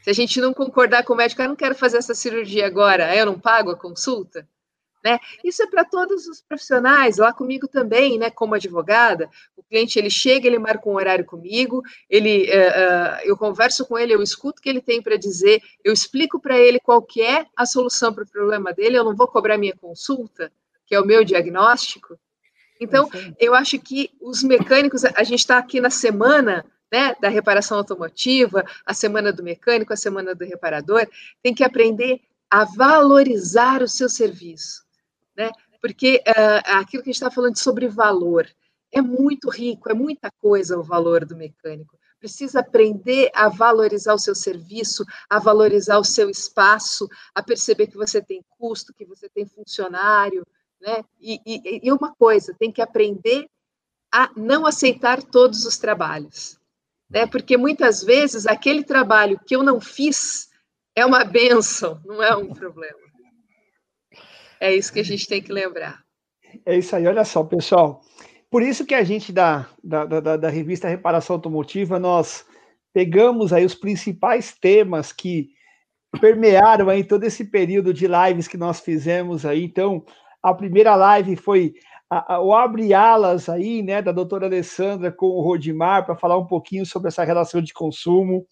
Se 0.03 0.11
a 0.11 0.13
gente 0.13 0.41
não 0.41 0.53
concordar 0.53 1.05
com 1.05 1.13
o 1.13 1.17
médico, 1.17 1.41
eu 1.41 1.49
não 1.49 1.57
quero 1.57 1.75
fazer 1.75 1.99
essa 1.99 2.15
cirurgia 2.15 2.67
agora, 2.67 3.15
eu 3.17 3.25
não 3.25 3.39
pago 3.39 3.71
a 3.71 3.77
consulta. 3.77 4.47
Né? 5.05 5.19
Isso 5.43 5.63
é 5.63 5.67
para 5.67 5.85
todos 5.85 6.29
os 6.29 6.41
profissionais, 6.41 7.19
lá 7.19 7.33
comigo 7.33 7.67
também, 7.67 8.19
né? 8.19 8.31
Como 8.31 8.55
advogada, 8.55 9.29
o 9.57 9.63
cliente 9.63 9.99
ele 9.99 10.11
chega, 10.11 10.47
ele 10.47 10.61
marca 10.61 10.89
um 10.89 10.95
horário 10.95 11.25
comigo, 11.25 11.83
ele, 12.09 12.45
uh, 12.45 12.53
uh, 12.53 13.21
eu 13.25 13.37
converso 13.37 13.85
com 13.85 13.99
ele, 13.99 14.15
eu 14.15 14.23
escuto 14.23 14.61
o 14.61 14.63
que 14.63 14.69
ele 14.69 14.81
tem 14.81 15.03
para 15.03 15.17
dizer, 15.17 15.61
eu 15.83 15.93
explico 15.93 16.39
para 16.39 16.57
ele 16.57 16.79
qual 16.79 17.03
que 17.03 17.21
é 17.21 17.47
a 17.57 17.67
solução 17.67 18.15
para 18.15 18.23
o 18.23 18.31
problema 18.31 18.73
dele, 18.73 18.97
eu 18.97 19.05
não 19.05 19.17
vou 19.17 19.27
cobrar 19.27 19.59
minha 19.59 19.75
consulta, 19.75 20.53
que 20.87 20.95
é 20.95 21.01
o 21.01 21.07
meu 21.07 21.25
diagnóstico. 21.25 22.17
Então, 22.81 23.09
eu 23.41 23.55
acho 23.55 23.79
que 23.81 24.11
os 24.21 24.43
mecânicos, 24.43 25.05
a 25.05 25.23
gente 25.25 25.41
está 25.41 25.59
aqui 25.59 25.81
na 25.81 25.91
semana 25.91 26.65
né, 26.93 27.17
da 27.21 27.29
reparação 27.29 27.79
automotiva, 27.79 28.65
a 28.85 28.93
semana 28.93 29.33
do 29.33 29.43
mecânico, 29.43 29.93
a 29.93 29.97
semana 29.97 30.35
do 30.35 30.45
reparador, 30.45 31.09
tem 31.43 31.55
que 31.55 31.65
aprender 31.65 32.21
a 32.51 32.65
valorizar 32.65 33.83
o 33.83 33.89
seu 33.89 34.09
serviço 34.09 34.83
né? 35.37 35.51
Porque 35.81 36.23
uh, 36.27 36.79
aquilo 36.79 37.03
que 37.03 37.11
a 37.11 37.13
gente 37.13 37.23
está 37.23 37.31
falando 37.31 37.59
sobre 37.59 37.89
valor 37.89 38.49
é 38.91 39.01
muito 39.01 39.49
rico, 39.49 39.91
é 39.91 39.95
muita 39.95 40.31
coisa 40.31 40.79
o 40.79 40.83
valor 40.83 41.25
do 41.25 41.37
mecânico. 41.37 41.99
Precisa 42.21 42.61
aprender 42.61 43.31
a 43.35 43.49
valorizar 43.49 44.15
o 44.15 44.19
seu 44.19 44.35
serviço, 44.35 45.05
a 45.29 45.41
valorizar 45.41 45.99
o 45.99 46.05
seu 46.05 46.31
espaço, 46.31 47.09
a 47.35 47.43
perceber 47.43 47.89
que 47.89 47.97
você 47.97 48.23
tem 48.23 48.45
custo, 48.59 48.95
que 48.95 49.05
você 49.05 49.29
tem 49.29 49.45
funcionário, 49.47 50.47
né? 50.81 51.03
E, 51.21 51.41
e, 51.45 51.81
e 51.83 51.93
uma 51.93 52.15
coisa, 52.15 52.55
tem 52.57 52.71
que 52.71 52.83
aprender 52.83 53.49
a 54.13 54.31
não 54.37 54.67
aceitar 54.67 55.23
todos 55.23 55.65
os 55.65 55.79
trabalhos, 55.79 56.61
né? 57.13 57.27
Porque 57.27 57.57
muitas 57.57 58.03
vezes 58.03 58.47
aquele 58.47 58.83
trabalho 58.83 59.39
que 59.47 59.55
eu 59.55 59.63
não 59.63 59.81
fiz 59.81 60.49
é 60.97 61.05
uma 61.05 61.25
benção, 61.25 62.01
não 62.05 62.23
é 62.23 62.35
um 62.35 62.49
problema. 62.53 62.99
É 64.59 64.75
isso 64.75 64.93
que 64.93 65.01
a 65.01 65.05
gente 65.05 65.27
tem 65.27 65.43
que 65.43 65.53
lembrar. 65.53 66.03
É 66.65 66.77
isso 66.77 66.95
aí, 66.97 67.07
olha 67.07 67.25
só, 67.25 67.45
pessoal. 67.45 68.01
Por 68.51 68.63
isso 68.63 68.85
que 68.85 68.95
a 68.95 69.03
gente 69.03 69.33
da, 69.33 69.67
da, 69.83 70.05
da, 70.05 70.37
da 70.37 70.49
revista 70.49 70.89
Reparação 70.89 71.37
Automotiva, 71.37 71.99
nós 71.99 72.45
pegamos 72.93 73.53
aí 73.53 73.65
os 73.65 73.75
principais 73.75 74.53
temas 74.53 75.13
que 75.13 75.51
permearam 76.21 76.91
aí 76.91 77.03
todo 77.03 77.25
esse 77.25 77.45
período 77.47 77.93
de 77.93 78.07
lives 78.07 78.47
que 78.47 78.59
nós 78.59 78.81
fizemos 78.81 79.47
aí. 79.47 79.65
Então, 79.65 80.05
a 80.43 80.53
primeira 80.53 80.95
live 80.95 81.37
foi 81.37 81.75
o 82.43 82.55
abre 82.55 82.93
alas 82.93 83.49
aí, 83.49 83.83
né, 83.83 84.03
da 84.03 84.13
doutora 84.13 84.47
Alessandra 84.47 85.11
com 85.11 85.27
o 85.27 85.41
Rodimar, 85.41 86.05
para 86.05 86.17
falar 86.17 86.37
um 86.37 86.47
pouquinho 86.47 86.85
sobre 86.85 87.09
essa 87.09 87.25
relação 87.25 87.63
de 87.63 87.73
consumo. 87.73 88.47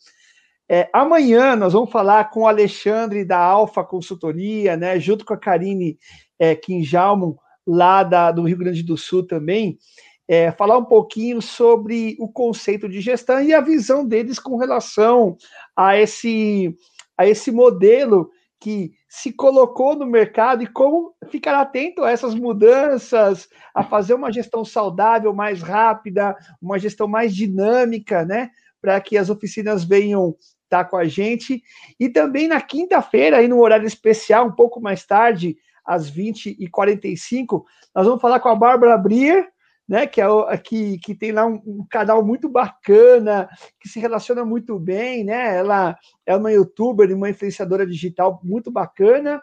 É, 0.69 0.89
amanhã 0.93 1.57
nós 1.57 1.73
vamos 1.73 1.91
falar 1.91 2.31
com 2.31 2.43
o 2.43 2.47
Alexandre 2.47 3.25
da 3.25 3.39
Alfa 3.39 3.85
Consultoria, 3.85 4.77
né, 4.77 4.99
junto 4.99 5.25
com 5.25 5.35
a 5.35 5.39
Karine 5.39 5.99
é, 6.39 6.55
Kinjalmo, 6.55 7.39
lá 7.67 8.03
da, 8.03 8.33
do 8.33 8.45
Rio 8.45 8.57
Grande 8.57 8.83
do 8.83 8.97
Sul 8.97 9.27
também, 9.27 9.79
é, 10.27 10.53
falar 10.53 10.79
um 10.79 10.85
pouquinho 10.85 11.43
sobre 11.43 12.17
o 12.21 12.29
conceito 12.29 12.89
de 12.89 13.01
gestão 13.01 13.43
e 13.43 13.53
a 13.53 13.61
visão 13.61 14.07
deles 14.07 14.39
com 14.39 14.57
relação 14.57 15.37
a 15.77 15.99
esse, 15.99 16.75
a 17.19 17.27
esse 17.27 17.51
modelo 17.51 18.31
que 18.61 18.93
se 19.11 19.33
colocou 19.33 19.97
no 19.97 20.07
mercado 20.07 20.63
e 20.63 20.69
como 20.69 21.13
ficar 21.29 21.61
atento 21.61 22.05
a 22.05 22.13
essas 22.13 22.33
mudanças, 22.33 23.49
a 23.75 23.83
fazer 23.83 24.15
uma 24.15 24.33
gestão 24.33 24.65
saudável, 24.65 25.35
mais 25.35 25.61
rápida, 25.61 26.37
uma 26.63 26.79
gestão 26.79 27.09
mais 27.09 27.35
dinâmica, 27.35 28.25
né? 28.25 28.51
Para 28.81 29.01
que 29.01 29.19
as 29.19 29.29
oficinas 29.29 29.83
venham 29.83 30.37
tá 30.69 30.85
com 30.85 30.97
a 30.97 31.07
gente. 31.07 31.61
E 31.99 32.09
também 32.09 32.47
na 32.47 32.61
quinta-feira, 32.61 33.39
aí 33.39 33.49
no 33.49 33.59
horário 33.59 33.85
especial, 33.85 34.47
um 34.47 34.53
pouco 34.53 34.81
mais 34.81 35.05
tarde, 35.05 35.57
às 35.85 36.09
20h45, 36.09 37.65
nós 37.93 38.07
vamos 38.07 38.23
falar 38.23 38.39
com 38.39 38.49
a 38.49 38.55
Bárbara 38.55 38.97
Brier, 38.97 39.49
né, 39.91 40.07
que, 40.07 40.21
é 40.21 40.57
que, 40.57 40.99
que 41.01 41.17
tem 41.17 41.33
lá 41.33 41.45
um, 41.45 41.61
um, 41.67 41.87
canal 41.91 42.25
muito 42.25 42.49
bacana, 42.49 43.49
que 43.81 43.89
se 43.89 43.99
relaciona 43.99 44.45
muito 44.45 44.79
bem, 44.79 45.25
né? 45.25 45.57
Ela 45.57 45.99
é 46.25 46.37
uma 46.37 46.53
youtuber 46.53 47.11
e 47.11 47.15
uma 47.15 47.29
influenciadora 47.29 47.85
digital 47.85 48.41
muito 48.45 48.71
bacana. 48.71 49.43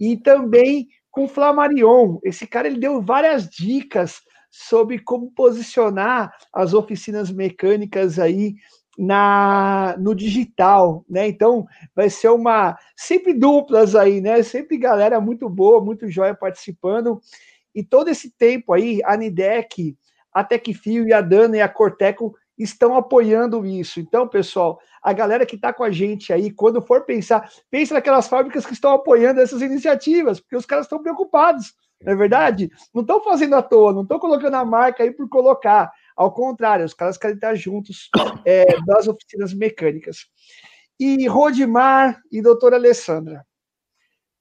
E 0.00 0.16
também 0.16 0.88
com 1.08 1.28
Flamarion. 1.28 2.18
Esse 2.24 2.48
cara 2.48 2.66
ele 2.66 2.80
deu 2.80 3.00
várias 3.00 3.48
dicas 3.48 4.22
sobre 4.50 4.98
como 4.98 5.30
posicionar 5.30 6.32
as 6.52 6.74
oficinas 6.74 7.30
mecânicas 7.30 8.18
aí 8.18 8.56
na 8.98 9.94
no 10.00 10.16
digital, 10.16 11.04
né? 11.08 11.28
Então 11.28 11.64
vai 11.94 12.10
ser 12.10 12.30
uma 12.30 12.76
sempre 12.96 13.34
duplas 13.34 13.94
aí, 13.94 14.20
né? 14.20 14.42
Sempre 14.42 14.78
galera 14.78 15.20
muito 15.20 15.48
boa, 15.48 15.80
muito 15.80 16.10
jóia 16.10 16.34
participando. 16.34 17.20
E 17.76 17.84
todo 17.84 18.08
esse 18.08 18.30
tempo 18.30 18.72
aí, 18.72 19.02
a 19.04 19.14
Nidec, 19.18 19.94
a 20.32 20.42
Tecfio 20.42 21.06
e 21.06 21.12
a 21.12 21.20
Dana 21.20 21.58
e 21.58 21.60
a 21.60 21.68
Corteco 21.68 22.34
estão 22.56 22.96
apoiando 22.96 23.66
isso. 23.66 24.00
Então, 24.00 24.26
pessoal, 24.26 24.80
a 25.02 25.12
galera 25.12 25.44
que 25.44 25.56
está 25.56 25.74
com 25.74 25.84
a 25.84 25.90
gente 25.90 26.32
aí, 26.32 26.50
quando 26.50 26.80
for 26.80 27.04
pensar, 27.04 27.50
pense 27.70 27.92
naquelas 27.92 28.28
fábricas 28.28 28.64
que 28.64 28.72
estão 28.72 28.92
apoiando 28.92 29.42
essas 29.42 29.60
iniciativas, 29.60 30.40
porque 30.40 30.56
os 30.56 30.64
caras 30.64 30.86
estão 30.86 31.02
preocupados, 31.02 31.74
não 32.02 32.14
é 32.14 32.16
verdade? 32.16 32.70
Não 32.94 33.02
estão 33.02 33.22
fazendo 33.22 33.54
à 33.56 33.62
toa, 33.62 33.92
não 33.92 34.02
estão 34.02 34.18
colocando 34.18 34.54
a 34.54 34.64
marca 34.64 35.02
aí 35.02 35.10
por 35.10 35.28
colocar. 35.28 35.92
Ao 36.16 36.32
contrário, 36.32 36.86
os 36.86 36.94
caras 36.94 37.18
querem 37.18 37.36
estar 37.36 37.54
juntos 37.54 38.08
é, 38.46 38.80
das 38.86 39.06
oficinas 39.06 39.52
mecânicas. 39.52 40.26
E 40.98 41.26
Rodimar 41.28 42.22
e 42.32 42.40
doutora 42.40 42.76
Alessandra, 42.76 43.44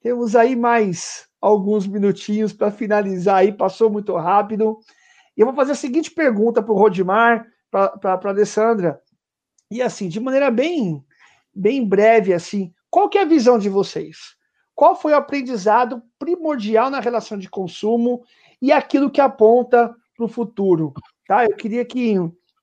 temos 0.01 0.37
aí 0.37 0.55
mais 0.55 1.27
alguns 1.45 1.85
minutinhos 1.85 2.51
para 2.51 2.71
finalizar 2.71 3.37
aí, 3.37 3.51
passou 3.51 3.87
muito 3.87 4.15
rápido. 4.15 4.79
E 5.37 5.41
eu 5.41 5.45
vou 5.45 5.55
fazer 5.55 5.73
a 5.73 5.75
seguinte 5.75 6.09
pergunta 6.09 6.63
para 6.63 6.73
o 6.73 6.77
Rodimar, 6.77 7.45
para 7.69 7.99
a 8.03 8.29
Alessandra. 8.29 8.99
E 9.69 9.79
assim, 9.79 10.07
de 10.07 10.19
maneira 10.19 10.49
bem, 10.49 11.03
bem 11.53 11.87
breve, 11.87 12.33
assim, 12.33 12.73
qual 12.89 13.07
que 13.09 13.19
é 13.19 13.21
a 13.21 13.25
visão 13.25 13.59
de 13.59 13.69
vocês? 13.69 14.35
Qual 14.73 14.95
foi 14.95 15.13
o 15.13 15.17
aprendizado 15.17 16.01
primordial 16.17 16.89
na 16.89 16.99
relação 16.99 17.37
de 17.37 17.49
consumo 17.49 18.23
e 18.59 18.71
aquilo 18.71 19.11
que 19.11 19.21
aponta 19.21 19.93
para 20.17 20.25
o 20.25 20.29
futuro? 20.29 20.93
Tá? 21.27 21.45
Eu 21.45 21.55
queria 21.55 21.85
que 21.85 22.15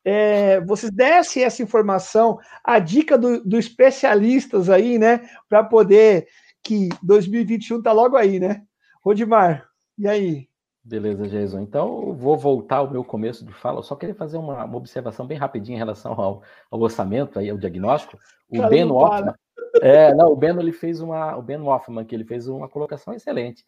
é, 0.04 0.60
vocês 0.60 0.90
dessem 0.90 1.44
essa 1.44 1.62
informação, 1.62 2.36
a 2.64 2.80
dica 2.80 3.16
do, 3.16 3.44
do 3.44 3.58
especialistas 3.58 4.68
aí, 4.68 4.98
né? 4.98 5.20
Para 5.48 5.62
poder 5.62 6.26
que 6.64 6.88
2021 7.02 7.78
está 7.78 7.92
logo 7.92 8.16
aí, 8.16 8.40
né? 8.40 8.62
Rodimar, 9.04 9.68
e 9.98 10.06
aí? 10.06 10.48
Beleza, 10.84 11.28
Jason. 11.28 11.60
Então, 11.60 12.12
vou 12.14 12.36
voltar 12.36 12.78
ao 12.78 12.90
meu 12.90 13.04
começo 13.04 13.44
de 13.44 13.52
fala. 13.52 13.78
Eu 13.78 13.82
só 13.82 13.96
queria 13.96 14.14
fazer 14.14 14.36
uma, 14.36 14.64
uma 14.64 14.76
observação 14.76 15.26
bem 15.26 15.36
rapidinha 15.36 15.76
em 15.76 15.78
relação 15.78 16.12
ao, 16.12 16.42
ao 16.70 16.80
orçamento, 16.80 17.38
aí, 17.38 17.50
ao 17.50 17.58
diagnóstico. 17.58 18.18
O 18.48 18.56
Cara, 18.56 18.68
Ben 18.68 18.90
Hoffman, 18.90 19.34
é, 19.80 20.14
não, 20.14 20.32
o 20.32 20.36
Ben 20.36 20.56
ele 20.58 20.72
fez 20.72 21.00
uma, 21.00 21.36
o 21.36 21.42
Ben 21.42 21.60
Hoffman, 21.60 22.04
que 22.04 22.14
ele 22.14 22.24
fez 22.24 22.46
uma 22.48 22.68
colocação 22.68 23.12
excelente. 23.12 23.64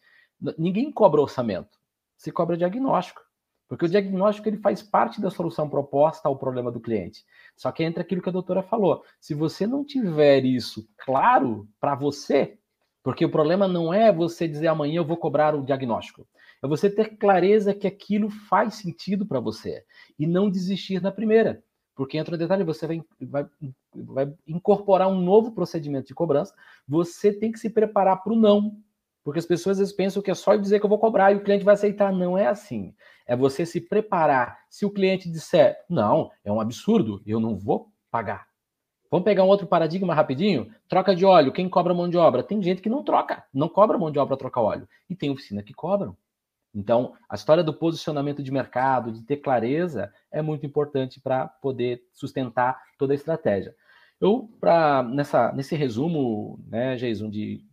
Ninguém 0.57 0.91
cobra 0.91 1.21
orçamento, 1.21 1.77
se 2.17 2.31
cobra 2.31 2.57
diagnóstico. 2.57 3.21
Porque 3.67 3.85
o 3.85 3.89
diagnóstico 3.89 4.47
ele 4.47 4.57
faz 4.57 4.83
parte 4.83 5.19
da 5.19 5.31
solução 5.31 5.69
proposta 5.69 6.29
ao 6.29 6.37
problema 6.37 6.71
do 6.71 6.79
cliente. 6.79 7.25
Só 7.55 7.71
que 7.71 7.83
entra 7.83 8.03
aquilo 8.03 8.21
que 8.21 8.29
a 8.29 8.31
doutora 8.31 8.61
falou. 8.61 9.03
Se 9.19 9.33
você 9.33 9.65
não 9.65 9.83
tiver 9.83 10.45
isso 10.45 10.87
claro 10.97 11.67
para 11.79 11.95
você, 11.95 12.59
porque 13.05 13.23
o 13.23 13.29
problema 13.29 13.67
não 13.67 13.93
é 13.93 14.11
você 14.11 14.47
dizer 14.47 14.65
amanhã 14.65 14.95
eu 14.95 15.05
vou 15.05 15.15
cobrar 15.15 15.53
o 15.53 15.63
diagnóstico. 15.63 16.27
É 16.63 16.67
você 16.67 16.89
ter 16.89 17.17
clareza 17.17 17.71
que 17.71 17.85
aquilo 17.85 18.31
faz 18.31 18.73
sentido 18.73 19.27
para 19.27 19.39
você 19.39 19.85
e 20.17 20.25
não 20.25 20.49
desistir 20.49 20.99
na 20.99 21.11
primeira. 21.11 21.63
Porque 21.93 22.17
entra 22.17 22.33
um 22.33 22.37
detalhe, 22.39 22.63
você 22.63 22.87
vai, 22.87 23.03
vai, 23.21 23.45
vai 23.93 24.33
incorporar 24.47 25.07
um 25.07 25.21
novo 25.21 25.51
procedimento 25.51 26.07
de 26.07 26.15
cobrança, 26.15 26.55
você 26.87 27.31
tem 27.31 27.51
que 27.51 27.59
se 27.59 27.69
preparar 27.69 28.23
para 28.23 28.33
o 28.33 28.35
não. 28.35 28.75
Porque 29.23 29.37
as 29.37 29.45
pessoas 29.45 29.75
às 29.75 29.81
vezes 29.81 29.93
pensam 29.93 30.19
que 30.19 30.31
é 30.31 30.35
só 30.35 30.55
dizer 30.55 30.79
que 30.79 30.85
eu 30.85 30.89
vou 30.89 30.97
cobrar 30.97 31.31
e 31.31 31.35
o 31.35 31.43
cliente 31.43 31.63
vai 31.63 31.75
aceitar. 31.75 32.11
Não 32.11 32.35
é 32.35 32.47
assim. 32.47 32.91
É 33.27 33.35
você 33.35 33.67
se 33.67 33.79
preparar. 33.79 34.57
Se 34.67 34.83
o 34.83 34.89
cliente 34.89 35.29
disser, 35.29 35.77
não, 35.87 36.31
é 36.43 36.51
um 36.51 36.59
absurdo, 36.59 37.21
eu 37.23 37.39
não 37.39 37.55
vou 37.55 37.91
pagar. 38.09 38.47
Vamos 39.15 39.23
pegar 39.23 39.45
um 39.45 39.47
outro 39.47 39.65
paradigma 39.65 40.13
rapidinho? 40.13 40.69
Troca 40.89 41.15
de 41.15 41.23
óleo, 41.23 41.53
quem 41.53 41.69
cobra 41.69 41.93
mão 41.93 42.09
de 42.09 42.17
obra? 42.17 42.43
Tem 42.43 42.61
gente 42.61 42.81
que 42.81 42.89
não 42.89 43.01
troca, 43.01 43.45
não 43.53 43.69
cobra 43.69 43.97
mão 43.97 44.11
de 44.11 44.19
obra 44.19 44.35
trocar 44.35 44.59
óleo. 44.59 44.89
E 45.09 45.15
tem 45.15 45.29
oficina 45.29 45.63
que 45.63 45.73
cobram. 45.73 46.17
Então, 46.73 47.13
a 47.29 47.35
história 47.35 47.63
do 47.63 47.73
posicionamento 47.73 48.43
de 48.43 48.51
mercado, 48.51 49.13
de 49.13 49.23
ter 49.23 49.37
clareza, 49.37 50.11
é 50.29 50.41
muito 50.41 50.65
importante 50.65 51.21
para 51.21 51.47
poder 51.47 52.03
sustentar 52.11 52.77
toda 52.97 53.13
a 53.13 53.15
estratégia. 53.15 53.73
Eu, 54.19 54.49
para 54.59 55.01
nessa 55.03 55.49
nesse 55.53 55.77
resumo, 55.77 56.59
né, 56.67 56.97
Jason, 56.97 57.29
de, 57.29 57.63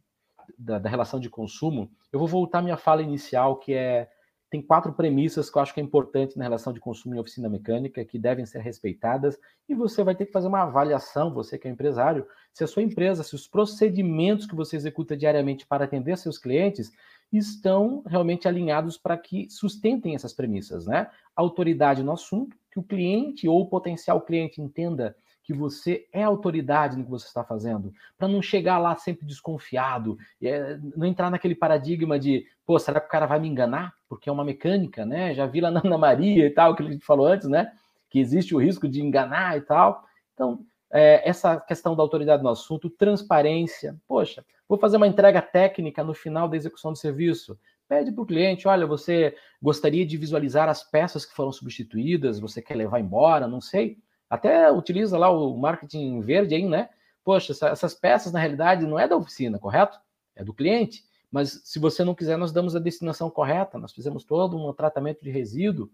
da, 0.57 0.79
da, 0.79 0.89
relação 0.89 1.19
de 1.19 1.29
consumo, 1.29 1.91
eu 2.13 2.21
vou 2.21 2.29
voltar 2.29 2.61
à 2.61 2.63
minha 2.63 2.77
fala 2.77 3.03
inicial, 3.03 3.57
que 3.57 3.75
é 3.75 4.09
tem 4.53 4.61
quatro 4.61 4.93
premissas 4.93 5.49
que 5.49 5.57
eu 5.57 5.63
acho 5.63 5.73
que 5.73 5.81
é 5.81 5.83
importante 5.83 6.37
na 6.37 6.45
relação 6.45 6.75
de 6.75 6.79
consumo 6.79 7.15
em 7.15 7.19
oficina 7.19 7.49
mecânica, 7.49 8.05
que 8.05 8.19
devem 8.19 8.45
ser 8.45 8.61
respeitadas, 8.61 9.41
e 9.67 9.75
você 9.75 10.05
vai 10.05 10.15
ter 10.15 10.27
que 10.27 10.31
fazer 10.31 10.47
uma 10.47 10.61
avaliação, 10.61 11.33
você 11.33 11.57
que 11.57 11.67
é 11.67 11.71
empresário, 11.71 12.27
se 12.53 12.63
a 12.63 12.67
sua 12.67 12.83
empresa, 12.83 13.23
se 13.23 13.35
os 13.35 13.49
procedimentos 13.49 14.45
que 14.45 14.55
você 14.55 14.77
executa 14.77 15.17
diariamente 15.17 15.67
para 15.67 15.87
atender 15.87 16.19
seus 16.19 16.37
clientes 16.37 16.93
estão 17.33 18.03
realmente 18.07 18.47
alinhados 18.47 18.99
para 18.99 19.17
que 19.17 19.49
sustentem 19.49 20.15
essas 20.15 20.35
premissas, 20.35 20.87
né? 20.87 21.09
Autoridade 21.35 22.03
no 22.03 22.13
assunto, 22.13 22.55
que 22.71 22.79
o 22.79 22.83
cliente 22.83 23.49
ou 23.49 23.63
o 23.63 23.69
potencial 23.71 24.21
cliente 24.21 24.61
entenda 24.61 25.17
que 25.43 25.53
você 25.53 26.07
é 26.13 26.23
autoridade 26.23 26.97
no 26.97 27.05
que 27.05 27.11
você 27.11 27.27
está 27.27 27.43
fazendo, 27.43 27.93
para 28.17 28.29
não 28.29 28.41
chegar 28.41 28.79
lá 28.79 28.95
sempre 28.95 29.27
desconfiado, 29.27 30.17
é, 30.41 30.79
não 30.97 31.07
entrar 31.07 31.31
naquele 31.31 31.55
paradigma 31.55 32.19
de, 32.19 32.47
pô, 32.73 32.79
será 32.79 32.99
que 32.99 33.07
o 33.07 33.11
cara 33.11 33.27
vai 33.27 33.39
me 33.39 33.49
enganar? 33.49 33.93
Porque 34.09 34.31
é 34.31 34.33
uma 34.33 34.47
mecânica, 34.47 35.05
né? 35.05 35.35
Já 35.35 35.45
vi 35.45 35.61
lá 35.61 35.71
na 35.71 35.83
Ana 35.85 35.99
Maria 35.99 36.47
e 36.47 36.51
tal, 36.51 36.75
que 36.75 36.83
a 36.83 36.91
gente 36.91 37.05
falou 37.05 37.27
antes, 37.27 37.47
né? 37.47 37.71
Que 38.09 38.19
existe 38.19 38.55
o 38.55 38.59
risco 38.59 38.89
de 38.89 39.03
enganar 39.03 39.59
e 39.59 39.61
tal. 39.61 40.03
Então, 40.33 40.65
é, 40.91 41.29
essa 41.29 41.61
questão 41.61 41.95
da 41.95 42.03
autoridade 42.03 42.43
no 42.43 42.49
assunto, 42.49 42.89
transparência. 42.89 43.95
Poxa, 44.09 44.43
vou 44.67 44.79
fazer 44.79 44.97
uma 44.97 45.07
entrega 45.07 45.43
técnica 45.43 46.03
no 46.03 46.15
final 46.15 46.49
da 46.49 46.57
execução 46.57 46.93
do 46.93 46.99
serviço. 46.99 47.59
Pede 47.87 48.11
para 48.11 48.23
o 48.23 48.27
cliente: 48.27 48.67
olha, 48.67 48.87
você 48.87 49.37
gostaria 49.61 50.07
de 50.07 50.17
visualizar 50.17 50.67
as 50.67 50.83
peças 50.83 51.27
que 51.27 51.35
foram 51.35 51.53
substituídas, 51.53 52.41
você 52.41 52.63
quer 52.63 52.75
levar 52.75 53.01
embora, 53.01 53.47
não 53.47 53.61
sei. 53.61 53.99
Até 54.31 54.73
utiliza 54.73 55.19
lá 55.19 55.29
o 55.29 55.55
marketing 55.59 56.21
verde 56.21 56.55
aí, 56.55 56.67
né? 56.67 56.89
Poxa, 57.23 57.53
essas 57.67 57.93
peças 57.93 58.33
na 58.33 58.41
realidade 58.41 58.87
não 58.87 58.99
é 58.99 59.07
da 59.07 59.15
oficina, 59.15 59.59
correto? 59.59 60.01
É 60.35 60.43
do 60.43 60.55
cliente. 60.55 61.05
Mas 61.33 61.63
se 61.65 61.79
você 61.79 62.05
não 62.05 62.15
quiser, 62.15 62.37
nós 62.37 62.53
damos 62.53 62.77
a 62.77 62.79
destinação 62.79 63.31
correta, 63.31 63.79
nós 63.79 63.93
fizemos 63.93 64.23
todo 64.23 64.55
um 64.55 64.73
tratamento 64.75 65.23
de 65.23 65.31
resíduo. 65.31 65.91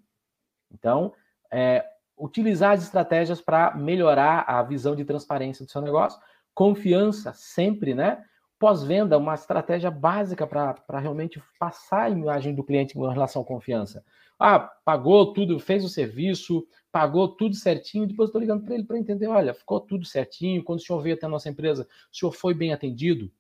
Então, 0.71 1.15
é, 1.51 1.87
utilizar 2.19 2.73
as 2.73 2.83
estratégias 2.83 3.41
para 3.41 3.75
melhorar 3.77 4.45
a 4.49 4.61
visão 4.65 4.97
de 4.97 5.05
transparência 5.05 5.65
do 5.65 5.71
seu 5.71 5.81
negócio. 5.81 6.21
Confiança, 6.53 7.33
sempre, 7.33 7.95
né? 7.95 8.25
Pós-venda, 8.59 9.17
uma 9.17 9.35
estratégia 9.35 9.93
básica 9.93 10.45
para 10.45 10.99
realmente 10.99 11.41
passar 11.61 12.03
a 12.03 12.11
imagem 12.11 12.53
do 12.53 12.65
cliente 12.65 12.95
com 12.95 13.07
relação 13.07 13.43
à 13.43 13.45
confiança. 13.45 14.05
Ah, 14.37 14.59
pagou 14.85 15.33
tudo, 15.33 15.61
fez 15.61 15.85
o 15.85 15.89
serviço, 15.89 16.67
pagou 16.91 17.29
tudo 17.29 17.55
certinho, 17.55 18.09
depois 18.09 18.29
estou 18.29 18.41
ligando 18.41 18.65
para 18.65 18.75
ele 18.75 18.85
para 18.85 18.99
entender, 18.99 19.29
olha, 19.29 19.55
ficou 19.55 19.81
tudo 19.81 20.05
certinho, 20.05 20.65
quando 20.65 20.81
o 20.81 20.83
senhor 20.83 21.01
veio 21.01 21.15
até 21.15 21.27
a 21.27 21.29
nossa 21.29 21.49
empresa, 21.49 21.87
o 22.13 22.17
senhor 22.17 22.33
foi 22.33 22.55
bem 22.55 22.73
atendido, 22.73 23.31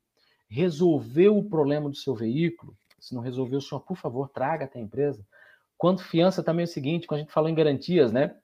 resolveu 0.48 1.36
o 1.36 1.48
problema 1.48 1.88
do 1.88 1.96
seu 1.96 2.14
veículo, 2.14 2.76
se 2.98 3.14
não 3.14 3.22
resolveu, 3.22 3.60
senhor, 3.60 3.80
por 3.80 3.96
favor, 3.96 4.28
traga 4.28 4.64
até 4.64 4.78
a 4.78 4.82
empresa. 4.82 5.24
Confiança 5.76 6.42
também 6.42 6.62
é 6.62 6.68
o 6.68 6.70
seguinte, 6.70 7.06
quando 7.06 7.20
a 7.20 7.22
gente 7.22 7.32
falou 7.32 7.48
em 7.48 7.54
garantias, 7.54 8.12
né? 8.12 8.34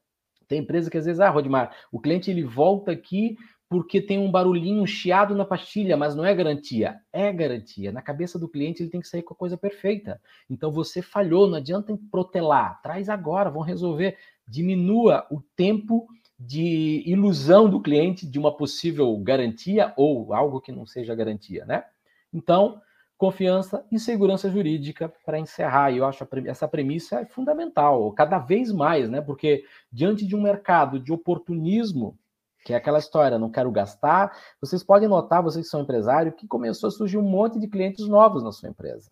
Tem 0.46 0.60
empresa 0.60 0.90
que 0.90 0.98
às 0.98 1.06
vezes, 1.06 1.20
ah, 1.20 1.30
Rodmar, 1.30 1.74
o 1.90 1.98
cliente 1.98 2.30
ele 2.30 2.44
volta 2.44 2.92
aqui 2.92 3.36
porque 3.68 4.00
tem 4.00 4.18
um 4.18 4.30
barulhinho, 4.30 4.82
um 4.82 4.86
chiado 4.86 5.34
na 5.34 5.44
pastilha, 5.44 5.96
mas 5.96 6.14
não 6.14 6.24
é 6.24 6.34
garantia. 6.34 7.00
É 7.12 7.32
garantia. 7.32 7.90
Na 7.90 8.02
cabeça 8.02 8.38
do 8.38 8.48
cliente 8.48 8.82
ele 8.82 8.90
tem 8.90 9.00
que 9.00 9.08
sair 9.08 9.22
com 9.22 9.34
a 9.34 9.36
coisa 9.36 9.56
perfeita. 9.56 10.20
Então 10.48 10.70
você 10.70 11.02
falhou, 11.02 11.48
não 11.48 11.56
adianta 11.56 11.98
protelar. 12.10 12.80
Traz 12.82 13.08
agora, 13.08 13.50
vão 13.50 13.62
resolver. 13.62 14.16
Diminua 14.46 15.26
o 15.30 15.40
tempo 15.56 16.06
de 16.38 17.02
ilusão 17.06 17.68
do 17.68 17.80
cliente 17.80 18.26
de 18.26 18.38
uma 18.38 18.56
possível 18.56 19.16
garantia 19.18 19.92
ou 19.96 20.32
algo 20.34 20.60
que 20.60 20.70
não 20.70 20.86
seja 20.86 21.14
garantia, 21.14 21.64
né? 21.64 21.84
Então, 22.34 22.82
confiança 23.16 23.86
e 23.92 23.98
segurança 23.98 24.50
jurídica 24.50 25.10
para 25.24 25.38
encerrar. 25.38 25.92
E 25.92 25.98
eu 25.98 26.04
acho 26.04 26.26
essa 26.46 26.66
premissa 26.66 27.20
é 27.20 27.24
fundamental, 27.24 28.12
cada 28.12 28.38
vez 28.38 28.72
mais, 28.72 29.08
né? 29.08 29.20
Porque 29.20 29.64
diante 29.90 30.26
de 30.26 30.34
um 30.34 30.42
mercado 30.42 30.98
de 30.98 31.12
oportunismo, 31.12 32.18
que 32.64 32.72
é 32.72 32.76
aquela 32.76 32.98
história, 32.98 33.38
não 33.38 33.50
quero 33.50 33.70
gastar, 33.70 34.36
vocês 34.60 34.82
podem 34.82 35.08
notar, 35.08 35.42
vocês 35.42 35.66
que 35.66 35.70
são 35.70 35.82
empresários, 35.82 36.34
que 36.34 36.48
começou 36.48 36.88
a 36.88 36.90
surgir 36.90 37.18
um 37.18 37.22
monte 37.22 37.58
de 37.60 37.68
clientes 37.68 38.08
novos 38.08 38.42
na 38.42 38.50
sua 38.50 38.68
empresa. 38.68 39.10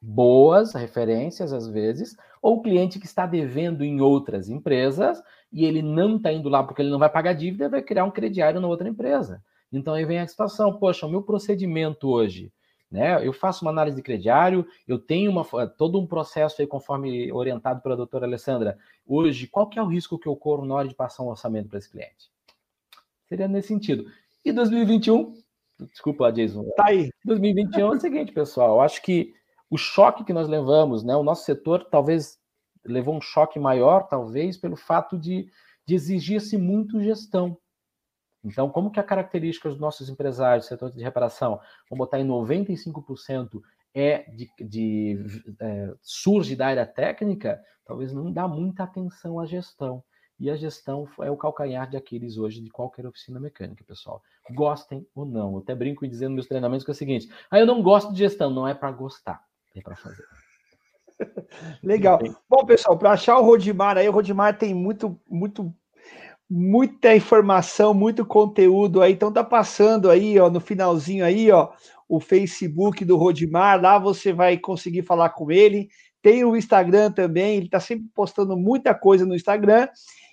Boas 0.00 0.72
referências, 0.72 1.52
às 1.52 1.68
vezes, 1.68 2.16
ou 2.40 2.62
cliente 2.62 2.98
que 2.98 3.06
está 3.06 3.26
devendo 3.26 3.84
em 3.84 4.00
outras 4.00 4.48
empresas 4.48 5.22
e 5.52 5.64
ele 5.64 5.82
não 5.82 6.16
está 6.16 6.32
indo 6.32 6.48
lá 6.48 6.64
porque 6.64 6.82
ele 6.82 6.90
não 6.90 6.98
vai 6.98 7.10
pagar 7.10 7.34
dívida, 7.34 7.68
vai 7.68 7.82
criar 7.82 8.04
um 8.04 8.10
crediário 8.10 8.60
na 8.60 8.66
outra 8.66 8.88
empresa. 8.88 9.42
Então 9.72 9.94
aí 9.94 10.04
vem 10.04 10.18
a 10.18 10.26
situação, 10.26 10.78
poxa, 10.78 11.06
o 11.06 11.10
meu 11.10 11.22
procedimento 11.22 12.08
hoje 12.08 12.52
Né? 12.90 13.26
Eu 13.26 13.32
faço 13.32 13.64
uma 13.64 13.70
análise 13.70 13.96
de 13.96 14.02
crediário, 14.02 14.66
eu 14.86 14.98
tenho 14.98 15.30
uma, 15.30 15.66
todo 15.66 15.98
um 15.98 16.06
processo 16.06 16.60
aí, 16.60 16.66
conforme 16.66 17.32
orientado 17.32 17.80
pela 17.80 17.96
doutora 17.96 18.26
Alessandra. 18.26 18.78
Hoje, 19.06 19.46
qual 19.46 19.66
que 19.68 19.78
é 19.78 19.82
o 19.82 19.86
risco 19.86 20.18
que 20.18 20.28
eu 20.28 20.36
corro 20.36 20.66
na 20.66 20.74
hora 20.74 20.88
de 20.88 20.94
passar 20.94 21.22
um 21.22 21.28
orçamento 21.28 21.68
para 21.68 21.78
esse 21.78 21.90
cliente? 21.90 22.30
Seria 23.28 23.48
nesse 23.48 23.68
sentido. 23.68 24.04
E 24.44 24.52
2021, 24.52 25.34
desculpa, 25.90 26.30
Jason. 26.30 26.64
Tá 26.76 26.88
aí. 26.88 27.10
2021 27.24 27.80
é 27.80 27.96
o 27.96 28.00
seguinte, 28.00 28.30
pessoal, 28.30 28.76
eu 28.76 28.80
acho 28.82 29.00
que 29.00 29.32
o 29.70 29.78
choque 29.78 30.22
que 30.22 30.34
nós 30.34 30.48
levamos, 30.48 31.02
né, 31.02 31.16
o 31.16 31.22
nosso 31.22 31.46
setor 31.46 31.84
talvez 31.90 32.38
levou 32.84 33.16
um 33.16 33.20
choque 33.22 33.58
maior, 33.58 34.06
talvez, 34.06 34.58
pelo 34.58 34.76
fato 34.76 35.16
de, 35.16 35.48
de 35.86 35.94
exigir-se 35.94 36.58
muito 36.58 37.00
gestão. 37.00 37.56
Então, 38.44 38.68
como 38.68 38.90
que 38.90 38.98
a 38.98 39.04
característica 39.04 39.68
dos 39.68 39.78
nossos 39.78 40.08
empresários 40.08 40.66
setor 40.66 40.90
de 40.90 41.02
reparação, 41.02 41.60
vamos 41.88 42.04
botar 42.06 42.18
em 42.18 42.26
95%, 42.26 43.60
é 43.94 44.30
de, 44.30 44.50
de 44.58 45.24
é, 45.60 45.94
surge 46.00 46.56
da 46.56 46.66
área 46.66 46.86
técnica, 46.86 47.62
talvez 47.84 48.12
não 48.12 48.32
dá 48.32 48.48
muita 48.48 48.84
atenção 48.84 49.38
à 49.38 49.46
gestão. 49.46 50.02
E 50.40 50.50
a 50.50 50.56
gestão 50.56 51.06
é 51.20 51.30
o 51.30 51.36
calcanhar 51.36 51.88
de 51.88 51.96
Aquiles 51.96 52.36
hoje 52.36 52.60
de 52.60 52.68
qualquer 52.68 53.06
oficina 53.06 53.38
mecânica, 53.38 53.84
pessoal. 53.84 54.20
Gostem 54.50 55.06
ou 55.14 55.24
não. 55.24 55.52
Eu 55.52 55.58
até 55.58 55.72
brinco 55.72 56.08
dizendo 56.08 56.30
nos 56.30 56.36
meus 56.36 56.46
treinamentos 56.48 56.84
que 56.84 56.90
é 56.90 56.94
o 56.94 56.96
seguinte: 56.96 57.30
ah, 57.48 57.60
eu 57.60 57.66
não 57.66 57.80
gosto 57.80 58.12
de 58.12 58.18
gestão, 58.18 58.50
não 58.50 58.66
é 58.66 58.74
para 58.74 58.90
gostar, 58.90 59.40
é 59.76 59.80
para 59.80 59.94
fazer. 59.94 60.24
Legal. 61.80 62.18
Bom, 62.48 62.66
pessoal, 62.66 62.98
para 62.98 63.12
achar 63.12 63.38
o 63.38 63.44
Rodimar 63.44 63.96
aí, 63.96 64.08
o 64.08 64.12
Rodimar 64.12 64.58
tem 64.58 64.74
muito, 64.74 65.16
muito 65.30 65.72
muita 66.52 67.16
informação, 67.16 67.94
muito 67.94 68.26
conteúdo 68.26 69.00
aí. 69.00 69.14
Então 69.14 69.32
tá 69.32 69.42
passando 69.42 70.10
aí, 70.10 70.38
ó, 70.38 70.50
no 70.50 70.60
finalzinho 70.60 71.24
aí, 71.24 71.50
ó, 71.50 71.70
o 72.06 72.20
Facebook 72.20 73.06
do 73.06 73.16
Rodimar, 73.16 73.80
lá 73.80 73.98
você 73.98 74.34
vai 74.34 74.58
conseguir 74.58 75.02
falar 75.02 75.30
com 75.30 75.50
ele. 75.50 75.88
Tem 76.20 76.44
o 76.44 76.54
Instagram 76.54 77.10
também, 77.10 77.56
ele 77.56 77.70
tá 77.70 77.80
sempre 77.80 78.06
postando 78.14 78.54
muita 78.54 78.94
coisa 78.94 79.24
no 79.24 79.34
Instagram. 79.34 79.88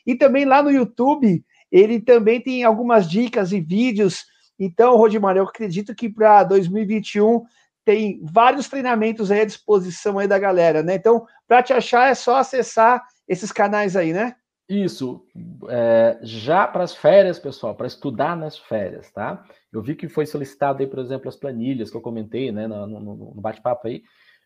E 0.06 0.14
também 0.14 0.44
lá 0.44 0.62
no 0.62 0.70
YouTube, 0.70 1.42
ele 1.72 2.02
também 2.02 2.42
tem 2.42 2.66
algumas 2.66 3.10
dicas 3.10 3.54
e 3.54 3.62
vídeos. 3.62 4.26
Então, 4.60 4.98
Rodimar, 4.98 5.38
eu 5.38 5.44
acredito 5.44 5.96
que 5.96 6.10
para 6.10 6.44
2021 6.44 7.44
tem 7.86 8.20
vários 8.24 8.68
treinamentos 8.68 9.32
aí 9.32 9.42
à 9.42 9.46
disposição 9.46 10.20
aí 10.20 10.28
da 10.28 10.38
galera, 10.38 10.84
né? 10.84 10.96
Então, 10.96 11.26
para 11.48 11.64
te 11.64 11.72
achar 11.72 12.12
é 12.12 12.14
só 12.14 12.36
acessar 12.36 13.02
esses 13.26 13.54
canais 13.54 13.96
aí, 13.96 14.12
né? 14.12 14.36
Isso, 14.70 15.26
é, 15.68 16.20
já 16.22 16.68
para 16.68 16.84
as 16.84 16.94
férias, 16.94 17.40
pessoal, 17.40 17.74
para 17.74 17.88
estudar 17.88 18.38
nas 18.38 18.56
férias, 18.56 19.12
tá? 19.12 19.44
Eu 19.74 19.82
vi 19.82 19.96
que 19.96 20.08
foi 20.08 20.28
solicitado 20.28 20.84
aí, 20.84 20.88
por 20.88 21.00
exemplo, 21.00 21.28
as 21.28 21.36
planilhas 21.36 21.90
que 21.90 21.98
eu 21.98 22.02
comentei, 22.02 22.52
né, 22.52 22.68
no, 22.68 22.86
no, 22.86 23.00
no 23.00 23.42
bate-papo 23.42 23.88
aí. 23.88 24.04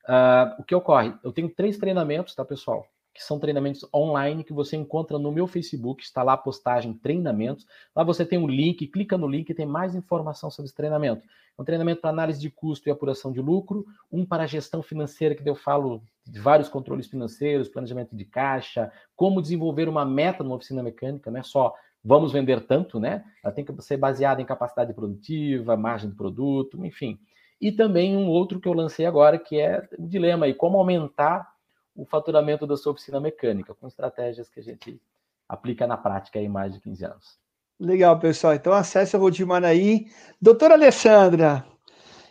Uh, 0.08 0.62
o 0.62 0.64
que 0.64 0.74
ocorre? 0.74 1.14
Eu 1.24 1.34
tenho 1.34 1.54
três 1.54 1.78
treinamentos, 1.78 2.34
tá, 2.34 2.46
pessoal? 2.46 2.86
Que 3.14 3.24
são 3.24 3.40
treinamentos 3.40 3.88
online 3.94 4.44
que 4.44 4.54
você 4.54 4.76
encontra 4.76 5.20
no 5.20 5.32
meu 5.32 5.46
Facebook, 5.46 6.04
está 6.04 6.24
lá 6.24 6.34
a 6.34 6.38
postagem 6.38 6.94
treinamentos. 6.94 7.66
Lá 7.96 8.04
você 8.04 8.26
tem 8.26 8.40
um 8.40 8.48
link, 8.48 8.88
clica 8.88 9.18
no 9.18 9.28
link 9.28 9.50
e 9.50 9.54
tem 9.54 9.66
mais 9.66 9.94
informação 9.94 10.50
sobre 10.50 10.68
esse 10.68 10.76
treinamento. 10.76 11.24
É 11.58 11.62
um 11.62 11.66
treinamento 11.66 12.02
para 12.02 12.10
análise 12.10 12.40
de 12.40 12.50
custo 12.50 12.90
e 12.90 12.92
apuração 12.92 13.32
de 13.32 13.40
lucro, 13.40 13.86
um 14.12 14.26
para 14.26 14.48
gestão 14.48 14.82
financeira, 14.82 15.36
que 15.36 15.48
eu 15.48 15.56
falo 15.56 16.02
de 16.26 16.40
vários 16.40 16.68
controles 16.68 17.06
financeiros, 17.06 17.70
planejamento 17.70 18.16
de 18.16 18.26
caixa, 18.26 18.92
como 19.16 19.42
desenvolver 19.42 19.88
uma 19.88 20.04
meta 20.04 20.44
numa 20.44 20.56
oficina 20.56 20.82
mecânica, 20.82 21.30
não 21.30 21.40
é 21.40 21.44
só 21.44 21.74
vamos 22.04 22.34
vender 22.34 22.66
tanto, 22.66 23.00
né? 23.00 23.24
Ela 23.44 23.54
tem 23.54 23.64
que 23.64 23.82
ser 23.82 23.98
baseada 23.98 24.42
em 24.42 24.46
capacidade 24.46 24.94
produtiva, 24.94 25.78
margem 25.78 26.10
de 26.10 26.16
produto, 26.16 26.84
enfim. 26.86 27.18
E 27.62 27.72
também 27.72 28.18
um 28.18 28.28
outro 28.28 28.60
que 28.60 28.68
eu 28.68 28.74
lancei 28.74 29.06
agora, 29.06 29.40
que 29.40 29.60
é 29.60 29.88
o 29.98 30.06
dilema 30.06 30.46
aí, 30.46 30.54
como 30.54 30.78
aumentar 30.78 31.53
o 31.96 32.06
faturamento 32.06 32.66
da 32.66 32.76
sua 32.76 32.92
oficina 32.92 33.20
mecânica, 33.20 33.74
com 33.76 33.88
estratégias 33.88 34.50
que 34.50 34.60
a 34.60 34.64
gente 34.64 35.02
aplica 35.48 35.86
na 35.86 35.98
prática 35.98 36.40
aí 36.40 36.50
mais 36.50 36.74
de 36.74 36.80
15 36.80 37.06
anos. 37.06 37.40
Legal, 37.80 38.18
pessoal. 38.20 38.54
Então 38.54 38.74
acesse 38.74 39.16
o 39.16 39.20
Rodimar 39.20 39.64
aí. 39.64 40.08
Doutora 40.42 40.76
Alessandra, 40.76 41.66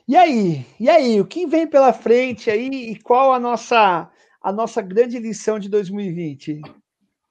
e 0.07 0.17
aí? 0.17 0.67
E 0.81 0.91
aí? 0.91 1.21
O 1.21 1.27
que 1.27 1.47
vem 1.47 1.67
pela 1.67 1.93
frente 1.93 2.51
aí 2.51 2.69
e 2.69 3.01
qual 3.01 3.33
a 3.33 3.39
nossa 3.39 4.11
a 4.43 4.53
nossa 4.53 4.83
grande 4.83 5.19
lição 5.19 5.59
de 5.59 5.69
2020? 5.69 6.61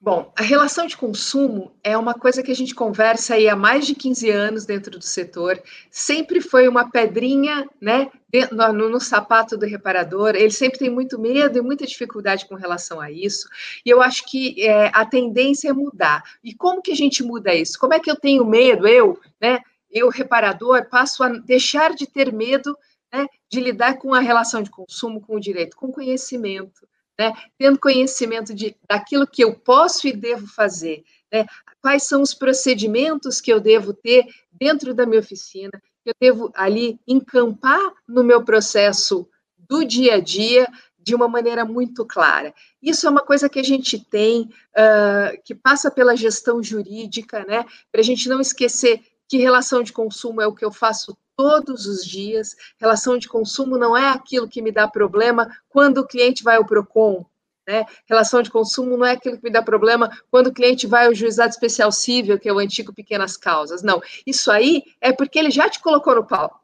Bom, 0.04 0.34
a 0.36 0.42
relação 0.42 0.88
de 0.88 0.98
consumo 0.98 1.72
é 1.84 1.96
uma 1.96 2.16
coisa 2.16 2.42
que 2.42 2.52
a 2.52 2.56
gente 2.56 2.74
conversa 2.74 3.36
aí 3.36 3.48
há 3.48 3.56
mais 3.56 3.86
de 3.86 3.94
15 3.94 4.32
anos 4.32 4.66
dentro 4.66 4.98
do 4.98 5.06
setor. 5.06 5.62
Sempre 5.92 6.42
foi 6.42 6.68
uma 6.68 6.90
pedrinha, 6.90 7.70
né, 7.80 8.10
no, 8.52 8.90
no, 8.90 9.00
sapato 9.00 9.56
do 9.56 9.68
reparador. 9.68 10.30
Ele 10.30 10.50
sempre 10.50 10.80
tem 10.80 10.90
muito 10.90 11.20
medo 11.20 11.60
e 11.60 11.62
muita 11.62 11.86
dificuldade 11.86 12.48
com 12.48 12.56
relação 12.56 13.00
a 13.00 13.12
isso. 13.12 13.48
E 13.86 13.92
eu 13.92 14.02
acho 14.02 14.26
que 14.26 14.66
é, 14.66 14.90
a 14.92 15.06
tendência 15.06 15.70
é 15.70 15.74
mudar. 15.74 16.24
E 16.44 16.52
como 16.52 16.82
que 16.82 16.92
a 16.92 16.96
gente 16.96 17.22
muda 17.22 17.54
isso? 17.54 17.78
Como 17.78 17.94
é 17.94 18.00
que 18.00 18.10
eu 18.10 18.16
tenho 18.16 18.44
medo, 18.44 18.88
eu, 18.88 19.20
né, 19.40 19.60
eu, 19.92 20.10
reparador, 20.10 20.90
passo 20.90 21.24
a 21.24 21.30
deixar 21.30 21.94
de 21.94 22.08
ter 22.08 22.34
medo 22.34 22.76
né, 23.14 23.28
de 23.48 23.60
lidar 23.60 24.00
com 24.00 24.16
a 24.16 24.20
relação 24.20 24.64
de 24.64 24.72
consumo 24.72 25.22
com 25.22 25.36
o 25.36 25.40
direito, 25.40 25.78
com 25.78 25.92
conhecimento, 25.92 26.88
né, 27.22 27.34
tendo 27.56 27.80
conhecimento 27.80 28.52
de, 28.52 28.76
daquilo 28.90 29.28
que 29.28 29.44
eu 29.44 29.54
posso 29.54 30.08
e 30.08 30.12
devo 30.12 30.48
fazer, 30.48 31.04
né, 31.32 31.46
quais 31.80 32.02
são 32.02 32.24
os 32.24 32.34
procedimentos 32.34 33.40
que 33.40 33.54
eu 33.54 33.60
devo 33.60 33.94
ter 33.94 34.26
dentro 34.52 34.92
da 34.92 35.06
minha 35.06 35.22
oficina, 35.22 35.72
que 36.04 36.10
eu 36.10 36.16
devo 36.20 36.52
ali 36.56 37.00
encampar 37.08 37.94
no 38.08 38.24
meu 38.24 38.44
processo 38.44 39.30
do 39.56 39.86
dia 39.86 40.16
a 40.16 40.20
dia 40.20 40.68
de 40.98 41.14
uma 41.14 41.28
maneira 41.28 41.64
muito 41.64 42.06
clara. 42.08 42.56
Isso 42.82 43.06
é 43.06 43.10
uma 43.10 43.22
coisa 43.22 43.48
que 43.48 43.60
a 43.60 43.64
gente 43.64 44.04
tem, 44.04 44.50
uh, 44.76 45.42
que 45.44 45.54
passa 45.54 45.92
pela 45.92 46.16
gestão 46.16 46.62
jurídica, 46.64 47.46
né, 47.46 47.64
para 47.92 48.02
a 48.02 48.04
gente 48.04 48.28
não 48.28 48.42
esquecer 48.42 49.00
que 49.30 49.38
relação 49.38 49.84
de 49.84 49.94
consumo 49.94 50.42
é 50.42 50.48
o 50.48 50.56
que 50.56 50.66
eu 50.66 50.72
faço 50.72 51.16
todos 51.36 51.86
os 51.86 52.06
dias. 52.06 52.56
Relação 52.80 53.18
de 53.18 53.28
consumo 53.28 53.78
não 53.78 53.96
é 53.96 54.10
aquilo 54.10 54.48
que 54.48 54.62
me 54.62 54.72
dá 54.72 54.88
problema 54.88 55.50
quando 55.70 56.00
o 56.00 56.08
cliente 56.08 56.44
vai 56.44 56.58
ao 56.58 56.66
PROCON. 56.66 57.26
Né? 57.68 57.86
Relação 58.06 58.42
de 58.42 58.50
consumo 58.50 58.98
não 58.98 59.06
é 59.06 59.12
aquilo 59.12 59.38
que 59.38 59.44
me 59.44 59.52
dá 59.52 59.62
problema 59.62 60.10
quando 60.30 60.48
o 60.48 60.54
cliente 60.54 60.88
vai 60.88 61.06
ao 61.06 61.14
juizado 61.14 61.52
especial 61.52 61.92
civil, 61.92 62.40
que 62.40 62.50
é 62.50 62.54
o 62.54 62.60
antigo 62.60 62.94
pequenas 62.94 63.38
causas. 63.38 63.84
Não, 63.84 64.02
isso 64.26 64.52
aí 64.52 64.84
é 65.00 65.12
porque 65.12 65.38
ele 65.38 65.52
já 65.52 65.70
te 65.70 65.80
colocou 65.80 66.16
no 66.16 66.26
pau. 66.26 66.60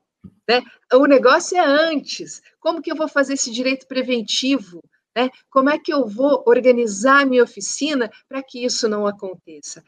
Né? 0.47 0.63
O 0.93 1.05
negócio 1.05 1.57
é 1.57 1.65
antes. 1.65 2.41
Como 2.59 2.81
que 2.81 2.91
eu 2.91 2.95
vou 2.95 3.07
fazer 3.07 3.33
esse 3.33 3.51
direito 3.51 3.87
preventivo? 3.87 4.83
Né? 5.15 5.29
Como 5.49 5.69
é 5.69 5.77
que 5.77 5.93
eu 5.93 6.07
vou 6.07 6.43
organizar 6.45 7.21
a 7.21 7.25
minha 7.25 7.43
oficina 7.43 8.11
para 8.27 8.41
que 8.41 8.63
isso 8.63 8.87
não 8.87 9.05
aconteça? 9.05 9.83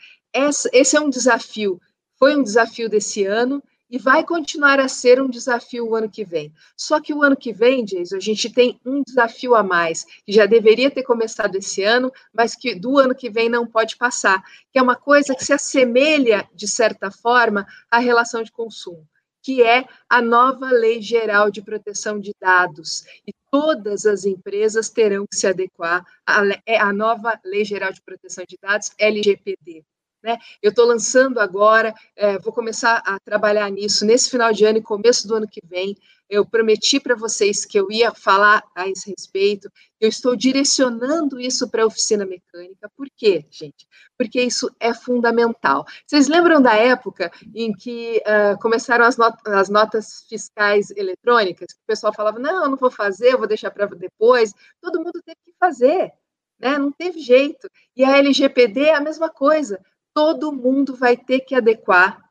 esse 0.72 0.96
é 0.96 1.02
um 1.02 1.10
desafio 1.10 1.82
foi 2.20 2.36
um 2.36 2.44
desafio 2.44 2.90
desse 2.90 3.26
ano 3.26 3.64
e 3.90 3.98
vai 3.98 4.24
continuar 4.24 4.80
a 4.80 4.88
ser 4.88 5.22
um 5.22 5.30
desafio 5.30 5.88
o 5.88 5.96
ano 5.96 6.10
que 6.10 6.24
vem. 6.24 6.54
Só 6.78 7.02
que 7.02 7.14
o 7.14 7.24
ano 7.24 7.36
que 7.36 7.52
vem, 7.52 7.84
Jason, 7.84 8.18
a 8.18 8.20
gente 8.20 8.52
tem 8.52 8.80
um 8.86 9.02
desafio 9.02 9.56
a 9.56 9.64
mais, 9.64 10.06
que 10.26 10.32
já 10.32 10.46
deveria 10.46 10.92
ter 10.92 11.04
começado 11.04 11.56
esse 11.56 11.84
ano, 11.84 12.12
mas 12.34 12.56
que 12.56 12.76
do 12.76 13.00
ano 13.00 13.16
que 13.16 13.30
vem 13.30 13.50
não 13.50 13.66
pode 13.66 13.98
passar, 13.98 14.44
que 14.72 14.78
é 14.78 14.82
uma 14.82 14.96
coisa 14.96 15.34
que 15.34 15.44
se 15.44 15.54
assemelha, 15.54 16.48
de 16.54 16.68
certa 16.68 17.10
forma, 17.10 17.66
à 17.90 17.98
relação 17.98 18.44
de 18.44 18.52
consumo, 18.52 19.08
que 19.42 19.64
é 19.64 19.86
a 20.08 20.22
nova 20.22 20.70
Lei 20.70 21.02
Geral 21.02 21.50
de 21.50 21.62
Proteção 21.62 22.20
de 22.20 22.34
Dados. 22.40 23.04
E 23.26 23.34
todas 23.52 24.06
as 24.06 24.26
empresas 24.26 24.90
terão 24.90 25.26
que 25.26 25.36
se 25.36 25.48
adequar 25.48 26.06
à, 26.28 26.42
à 26.80 26.94
nova 26.94 27.40
Lei 27.44 27.66
Geral 27.66 27.92
de 27.92 28.02
Proteção 28.02 28.46
de 28.48 28.58
Dados, 28.62 28.92
LGPD. 29.00 29.84
Né? 30.22 30.38
Eu 30.62 30.70
estou 30.70 30.86
lançando 30.86 31.40
agora, 31.40 31.94
é, 32.16 32.38
vou 32.40 32.52
começar 32.52 33.02
a 33.06 33.18
trabalhar 33.20 33.70
nisso 33.70 34.06
nesse 34.06 34.30
final 34.30 34.52
de 34.52 34.66
ano 34.66 34.80
e 34.80 34.82
começo 34.82 35.28
do 35.28 35.36
ano 35.36 35.48
que 35.48 35.62
vem. 35.66 35.96
Eu 36.30 36.46
prometi 36.46 37.00
para 37.00 37.16
vocês 37.16 37.66
que 37.66 37.80
eu 37.80 37.92
ia 37.92 38.14
falar 38.14 38.64
a 38.76 38.88
esse 38.88 39.10
respeito. 39.10 39.72
Eu 40.00 40.10
estou 40.10 40.36
direcionando 40.36 41.40
isso 41.40 41.68
para 41.68 41.82
a 41.82 41.88
oficina 41.88 42.24
mecânica. 42.24 42.92
Por 42.96 43.08
quê, 43.18 43.46
gente? 43.50 43.88
Porque 44.16 44.40
isso 44.40 44.70
é 44.80 44.94
fundamental. 44.94 45.86
Vocês 46.06 46.28
lembram 46.28 46.62
da 46.62 46.76
época 46.76 47.32
em 47.56 47.74
que 47.74 48.22
uh, 48.28 48.60
começaram 48.60 49.06
as, 49.06 49.18
not 49.18 49.38
as 49.48 49.70
notas 49.70 50.26
fiscais 50.30 50.92
eletrônicas? 50.92 51.72
O 51.72 51.88
pessoal 51.88 52.14
falava: 52.14 52.38
não, 52.38 52.64
eu 52.64 52.70
não 52.70 52.78
vou 52.78 52.92
fazer, 52.92 53.34
eu 53.34 53.40
vou 53.40 53.48
deixar 53.48 53.72
para 53.72 53.88
depois. 53.88 54.54
Todo 54.80 55.00
mundo 55.00 55.20
teve 55.26 55.38
que 55.44 55.54
fazer. 55.60 56.12
Né? 56.60 56.78
Não 56.78 56.92
teve 56.92 57.22
jeito. 57.22 57.68
E 57.96 58.04
a 58.04 58.18
LGPD 58.18 58.82
é 58.82 58.96
a 58.96 59.02
mesma 59.02 59.30
coisa 59.30 59.80
todo 60.20 60.52
mundo 60.52 60.98
vai 60.98 61.16
ter 61.16 61.40
que 61.40 61.56
adequar 61.56 62.22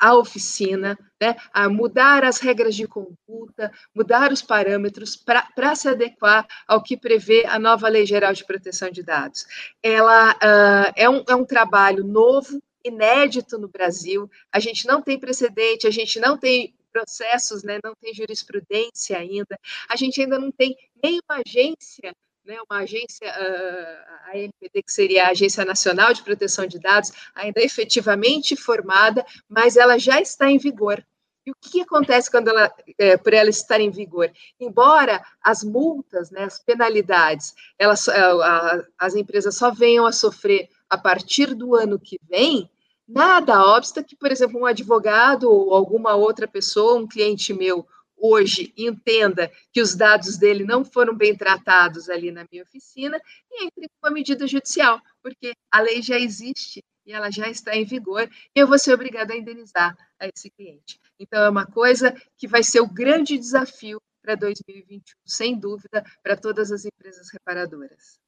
a 0.00 0.16
oficina, 0.16 0.98
né, 1.20 1.36
a 1.52 1.68
mudar 1.68 2.24
as 2.24 2.38
regras 2.38 2.74
de 2.74 2.88
conduta, 2.88 3.70
mudar 3.94 4.32
os 4.32 4.40
parâmetros 4.40 5.16
para 5.16 5.74
se 5.74 5.86
adequar 5.86 6.46
ao 6.66 6.82
que 6.82 6.96
prevê 6.96 7.44
a 7.44 7.58
nova 7.58 7.86
Lei 7.90 8.06
Geral 8.06 8.32
de 8.32 8.42
Proteção 8.46 8.90
de 8.90 9.02
Dados. 9.02 9.44
Ela 9.82 10.30
uh, 10.32 10.92
é, 10.96 11.10
um, 11.10 11.22
é 11.28 11.34
um 11.34 11.44
trabalho 11.44 12.02
novo, 12.02 12.58
inédito 12.82 13.58
no 13.58 13.68
Brasil, 13.68 14.26
a 14.50 14.58
gente 14.58 14.86
não 14.86 15.02
tem 15.02 15.20
precedente, 15.20 15.86
a 15.86 15.90
gente 15.90 16.18
não 16.18 16.38
tem 16.38 16.74
processos, 16.90 17.62
né, 17.62 17.78
não 17.84 17.94
tem 18.00 18.14
jurisprudência 18.14 19.18
ainda, 19.18 19.58
a 19.90 19.94
gente 19.94 20.22
ainda 20.22 20.38
não 20.38 20.50
tem 20.50 20.74
nem 21.04 21.20
uma 21.28 21.42
agência 21.46 22.14
né, 22.44 22.56
uma 22.68 22.80
agência, 22.80 23.30
a 23.30 24.30
ANPD, 24.34 24.82
que 24.82 24.92
seria 24.92 25.26
a 25.26 25.30
Agência 25.30 25.64
Nacional 25.64 26.12
de 26.12 26.22
Proteção 26.22 26.66
de 26.66 26.78
Dados, 26.78 27.12
ainda 27.34 27.60
efetivamente 27.60 28.56
formada, 28.56 29.24
mas 29.48 29.76
ela 29.76 29.98
já 29.98 30.20
está 30.20 30.50
em 30.50 30.58
vigor. 30.58 31.04
E 31.46 31.50
o 31.50 31.54
que 31.58 31.80
acontece 31.80 32.30
quando 32.30 32.48
ela, 32.48 32.72
é, 32.98 33.16
por 33.16 33.32
ela 33.32 33.48
estar 33.48 33.80
em 33.80 33.90
vigor? 33.90 34.30
Embora 34.58 35.24
as 35.42 35.64
multas, 35.64 36.30
né, 36.30 36.44
as 36.44 36.58
penalidades, 36.58 37.54
elas, 37.78 38.08
a, 38.08 38.84
as 38.98 39.14
empresas 39.14 39.56
só 39.56 39.70
venham 39.70 40.06
a 40.06 40.12
sofrer 40.12 40.68
a 40.88 40.98
partir 40.98 41.54
do 41.54 41.74
ano 41.74 41.98
que 41.98 42.18
vem, 42.28 42.70
nada 43.08 43.64
obsta 43.74 44.02
que, 44.02 44.14
por 44.14 44.30
exemplo, 44.30 44.60
um 44.60 44.66
advogado 44.66 45.50
ou 45.50 45.74
alguma 45.74 46.14
outra 46.14 46.46
pessoa, 46.46 47.00
um 47.00 47.08
cliente 47.08 47.54
meu, 47.54 47.86
hoje 48.20 48.72
entenda 48.76 49.50
que 49.72 49.80
os 49.80 49.94
dados 49.94 50.36
dele 50.36 50.64
não 50.64 50.84
foram 50.84 51.14
bem 51.14 51.36
tratados 51.36 52.08
ali 52.10 52.30
na 52.30 52.46
minha 52.50 52.62
oficina 52.62 53.20
e 53.50 53.64
entre 53.64 53.88
com 53.88 54.06
uma 54.06 54.12
medida 54.12 54.46
judicial, 54.46 55.00
porque 55.22 55.54
a 55.70 55.80
lei 55.80 56.02
já 56.02 56.18
existe 56.18 56.84
e 57.06 57.12
ela 57.12 57.30
já 57.30 57.48
está 57.48 57.74
em 57.74 57.84
vigor 57.84 58.28
e 58.54 58.60
eu 58.60 58.66
vou 58.66 58.78
ser 58.78 58.92
obrigada 58.92 59.32
a 59.32 59.36
indenizar 59.36 59.96
a 60.18 60.28
esse 60.28 60.50
cliente. 60.50 61.00
Então, 61.18 61.42
é 61.42 61.48
uma 61.48 61.66
coisa 61.66 62.14
que 62.36 62.46
vai 62.46 62.62
ser 62.62 62.80
o 62.80 62.88
grande 62.88 63.36
desafio 63.36 64.00
para 64.22 64.34
2021, 64.34 65.00
sem 65.24 65.58
dúvida, 65.58 66.04
para 66.22 66.36
todas 66.36 66.70
as 66.70 66.84
empresas 66.84 67.30
reparadoras. 67.30 68.18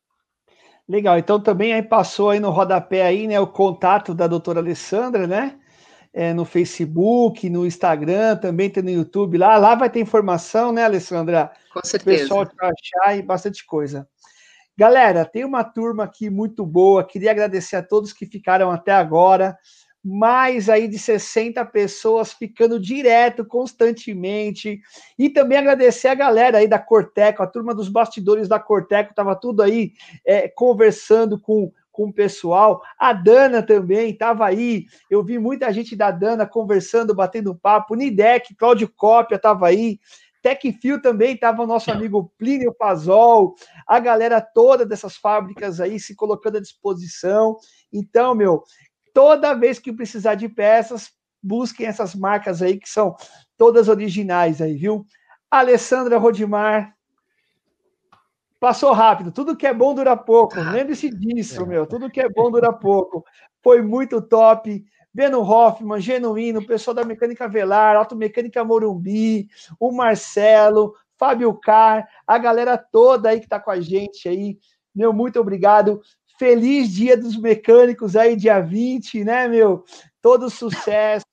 Legal, 0.89 1.17
então 1.17 1.41
também 1.41 1.73
aí 1.73 1.83
passou 1.83 2.31
aí 2.31 2.41
no 2.41 2.51
rodapé 2.51 3.03
aí, 3.03 3.27
né, 3.27 3.39
o 3.39 3.47
contato 3.47 4.15
da 4.15 4.27
doutora 4.27 4.59
Alessandra, 4.61 5.27
né? 5.27 5.59
É, 6.13 6.35
no 6.35 6.45
Facebook, 6.45 7.49
no 7.49 7.67
Instagram, 7.67 8.37
também 8.37 8.69
tem 8.69 8.83
no 8.83 8.91
YouTube 8.91 9.39
lá. 9.39 9.57
Lá 9.57 9.75
vai 9.75 9.89
ter 9.89 10.01
informação, 10.01 10.71
né, 10.71 10.85
Alessandra? 10.85 11.51
Com 11.73 11.81
certeza. 11.83 12.17
O 12.17 12.21
pessoal 12.21 12.47
te 12.47 12.55
achar 12.61 13.17
e 13.17 13.23
bastante 13.23 13.65
coisa. 13.65 14.07
Galera, 14.77 15.25
tem 15.25 15.45
uma 15.45 15.65
turma 15.65 16.05
aqui 16.05 16.29
muito 16.29 16.67
boa. 16.67 17.05
Queria 17.05 17.31
agradecer 17.31 17.77
a 17.77 17.83
todos 17.83 18.13
que 18.13 18.27
ficaram 18.27 18.71
até 18.71 18.93
agora. 18.93 19.57
Mais 20.05 20.69
aí 20.69 20.89
de 20.89 20.99
60 20.99 21.65
pessoas 21.67 22.33
ficando 22.33 22.81
direto, 22.81 23.45
constantemente. 23.45 24.81
E 25.19 25.31
também 25.31 25.59
agradecer 25.59 26.09
a 26.09 26.15
galera 26.15 26.59
aí 26.59 26.67
da 26.67 26.79
Corteco, 26.79 27.43
a 27.43 27.47
turma 27.47 27.75
dos 27.75 27.89
bastidores 27.89 28.49
da 28.49 28.59
Corteco, 28.59 29.11
estava 29.11 29.37
tudo 29.37 29.63
aí 29.63 29.93
é, 30.27 30.49
conversando 30.49 31.39
com 31.39 31.73
com 31.93 32.07
o 32.07 32.13
pessoal. 32.13 32.83
A 32.99 33.13
Dana 33.13 33.63
também 33.63 34.11
estava 34.11 34.47
aí. 34.47 34.87
Eu 35.11 35.23
vi 35.23 35.39
muita 35.39 35.73
gente 35.73 35.95
da 35.95 36.11
Dana 36.11 36.47
conversando, 36.47 37.15
batendo 37.15 37.55
papo. 37.55 37.95
Nidec, 37.95 38.55
Cláudio 38.57 38.89
Cópia 38.89 39.37
estava 39.37 39.69
aí. 39.69 40.01
Tecfil 40.43 41.01
também 41.01 41.35
estava 41.35 41.63
o 41.63 41.67
nosso 41.67 41.91
amigo 41.93 42.33
Plínio 42.37 42.75
Pazol, 42.75 43.55
a 43.87 44.01
galera 44.01 44.41
toda 44.41 44.85
dessas 44.85 45.17
fábricas 45.17 45.81
aí 45.81 46.01
se 46.01 46.17
colocando 46.17 46.57
à 46.57 46.61
disposição. 46.61 47.57
Então, 47.93 48.35
meu, 48.35 48.65
toda 49.15 49.55
vez 49.55 49.79
que 49.79 49.93
precisar 49.93 50.35
de 50.35 50.49
peças, 50.49 51.11
busquem 51.41 51.87
essas 51.87 52.15
marcas 52.15 52.61
aí 52.61 52.77
que 52.77 52.89
são 52.89 53.15
todas 53.57 53.89
originais 53.89 54.61
aí, 54.61 54.75
viu? 54.75 55.07
Alessandra 55.49 56.19
Rodimar, 56.19 56.93
Passou 58.63 58.93
rápido. 58.93 59.33
Tudo 59.33 59.57
que 59.57 59.67
é 59.67 59.75
bom 59.75 59.93
dura 59.93 60.17
pouco. 60.17 60.55
Lembre-se 60.55 61.11
disso, 61.11 61.63
é. 61.63 61.67
meu. 61.67 61.85
Tudo 61.85 62.09
que 62.09 62.21
é 62.21 62.29
bom 62.29 62.49
dura 62.49 62.73
pouco. 62.73 63.25
Foi 63.61 63.83
muito 63.83 64.23
top. 64.23 64.85
Beno 65.13 65.41
Hoffman, 65.41 66.01
Genuíno, 66.01 66.65
pessoal 66.65 66.95
da 66.95 67.05
Mecânica 67.05 67.49
Velar, 67.49 67.97
Automecânica 67.97 68.63
Morumbi, 68.63 69.49
o 69.81 69.91
Marcelo, 69.91 70.95
Fábio 71.19 71.53
Car, 71.55 72.07
a 72.25 72.39
galera 72.39 72.79
toda 72.79 73.31
aí 73.31 73.41
que 73.41 73.47
está 73.47 73.59
com 73.59 73.73
a 73.73 73.81
gente 73.81 74.29
aí. 74.29 74.57
Meu, 74.95 75.13
muito 75.13 75.41
obrigado. 75.41 76.01
Feliz 76.39 76.89
Dia 76.89 77.17
dos 77.17 77.37
Mecânicos 77.37 78.15
aí, 78.15 78.37
dia 78.37 78.61
20, 78.61 79.25
né, 79.25 79.49
meu? 79.49 79.83
Todo 80.21 80.49
sucesso, 80.49 81.27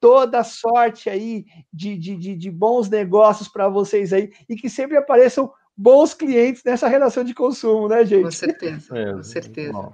toda 0.00 0.42
sorte 0.42 1.10
aí 1.10 1.44
de, 1.70 1.98
de, 1.98 2.16
de, 2.16 2.34
de 2.34 2.50
bons 2.50 2.88
negócios 2.88 3.48
para 3.48 3.68
vocês 3.68 4.14
aí 4.14 4.32
e 4.48 4.56
que 4.56 4.70
sempre 4.70 4.96
apareçam 4.96 5.52
bons 5.76 6.14
clientes 6.14 6.62
nessa 6.64 6.88
relação 6.88 7.24
de 7.24 7.34
consumo, 7.34 7.88
né, 7.88 8.04
gente? 8.04 8.24
Com 8.24 8.30
certeza, 8.30 8.98
é, 8.98 9.12
com 9.12 9.22
certeza. 9.22 9.72
Bom. 9.72 9.92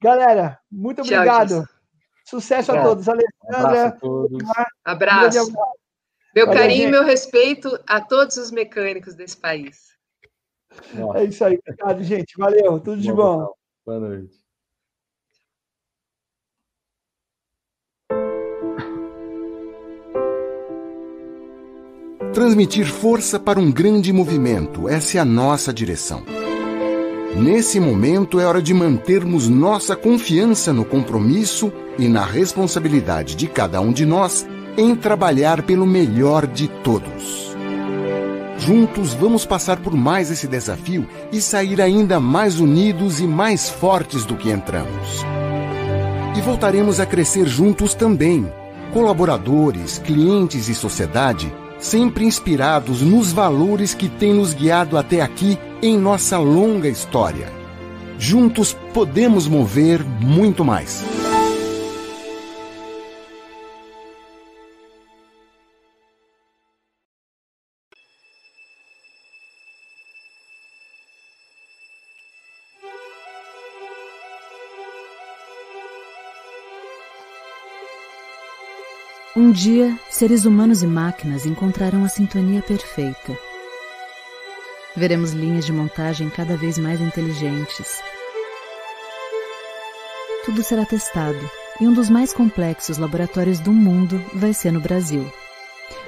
Galera, 0.00 0.58
muito 0.70 1.02
obrigado. 1.02 1.68
Sucesso 2.24 2.72
a 2.72 2.82
todos. 2.82 3.08
Alessandra. 3.08 3.96
Abraço. 4.04 4.28
abraço. 4.84 5.52
Meu 6.34 6.46
Valeu, 6.46 6.60
carinho 6.60 6.88
e 6.88 6.90
meu 6.90 7.04
respeito 7.04 7.78
a 7.86 8.00
todos 8.00 8.36
os 8.36 8.50
mecânicos 8.50 9.14
desse 9.14 9.36
país. 9.36 9.92
É 11.14 11.24
isso 11.24 11.44
aí, 11.44 11.58
obrigado, 11.58 12.02
gente. 12.02 12.34
Valeu, 12.38 12.80
tudo 12.80 13.00
de 13.00 13.12
bom. 13.12 13.52
Boa 13.84 14.00
noite. 14.00 14.41
Transmitir 22.34 22.86
força 22.86 23.38
para 23.38 23.60
um 23.60 23.70
grande 23.70 24.10
movimento, 24.10 24.88
essa 24.88 25.18
é 25.18 25.20
a 25.20 25.24
nossa 25.24 25.70
direção. 25.70 26.22
Nesse 27.36 27.78
momento 27.78 28.40
é 28.40 28.46
hora 28.46 28.62
de 28.62 28.72
mantermos 28.72 29.50
nossa 29.50 29.94
confiança 29.94 30.72
no 30.72 30.82
compromisso 30.82 31.70
e 31.98 32.08
na 32.08 32.24
responsabilidade 32.24 33.36
de 33.36 33.46
cada 33.46 33.82
um 33.82 33.92
de 33.92 34.06
nós 34.06 34.46
em 34.78 34.96
trabalhar 34.96 35.62
pelo 35.62 35.86
melhor 35.86 36.46
de 36.46 36.68
todos. 36.68 37.54
Juntos 38.56 39.12
vamos 39.12 39.44
passar 39.44 39.78
por 39.80 39.94
mais 39.94 40.30
esse 40.30 40.48
desafio 40.48 41.06
e 41.30 41.38
sair 41.38 41.82
ainda 41.82 42.18
mais 42.18 42.58
unidos 42.58 43.20
e 43.20 43.26
mais 43.26 43.68
fortes 43.68 44.24
do 44.24 44.36
que 44.36 44.50
entramos. 44.50 45.22
E 46.34 46.40
voltaremos 46.40 46.98
a 46.98 47.04
crescer 47.04 47.46
juntos 47.46 47.94
também. 47.94 48.50
Colaboradores, 48.90 49.98
clientes 49.98 50.68
e 50.70 50.74
sociedade 50.74 51.52
sempre 51.82 52.24
inspirados 52.24 53.02
nos 53.02 53.32
valores 53.32 53.92
que 53.92 54.08
têm 54.08 54.32
nos 54.32 54.54
guiado 54.54 54.96
até 54.96 55.20
aqui 55.20 55.58
em 55.82 55.98
nossa 55.98 56.38
longa 56.38 56.88
história. 56.88 57.52
Juntos 58.18 58.74
podemos 58.94 59.48
mover 59.48 60.02
muito 60.04 60.64
mais. 60.64 61.21
Um 79.42 79.50
dia, 79.50 79.98
seres 80.08 80.44
humanos 80.44 80.84
e 80.84 80.86
máquinas 80.86 81.44
encontrarão 81.44 82.04
a 82.04 82.08
sintonia 82.08 82.62
perfeita. 82.62 83.36
Veremos 84.94 85.32
linhas 85.32 85.66
de 85.66 85.72
montagem 85.72 86.30
cada 86.30 86.56
vez 86.56 86.78
mais 86.78 87.00
inteligentes. 87.00 88.00
Tudo 90.44 90.62
será 90.62 90.86
testado 90.86 91.40
e 91.80 91.88
um 91.88 91.92
dos 91.92 92.08
mais 92.08 92.32
complexos 92.32 92.98
laboratórios 92.98 93.58
do 93.58 93.72
mundo 93.72 94.24
vai 94.32 94.54
ser 94.54 94.70
no 94.70 94.80
Brasil. 94.80 95.28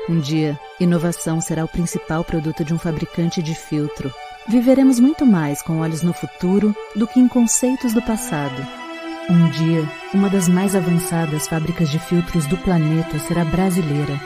Um 0.09 0.21
dia, 0.21 0.57
inovação 0.79 1.41
será 1.41 1.65
o 1.65 1.69
principal 1.69 2.23
produto 2.23 2.65
de 2.65 2.73
um 2.73 2.79
fabricante 2.79 3.43
de 3.43 3.57
filtro. 3.57 4.15
Viveremos 4.47 5.01
muito 5.01 5.27
mais 5.27 5.61
com 5.61 5.81
olhos 5.81 6.05
no 6.05 6.13
futuro 6.13 6.73
do 6.95 7.05
que 7.05 7.19
em 7.19 7.27
conceitos 7.27 7.93
do 7.93 8.01
passado. 8.01 8.84
Um 9.29 9.49
dia, 9.49 9.89
uma 10.13 10.29
das 10.29 10.49
mais 10.51 10.77
avançadas 10.77 11.49
fábricas 11.49 11.89
de 11.89 11.99
filtros 11.99 12.47
do 12.47 12.59
planeta 12.59 13.19
será 13.19 13.43
brasileira. 13.43 14.21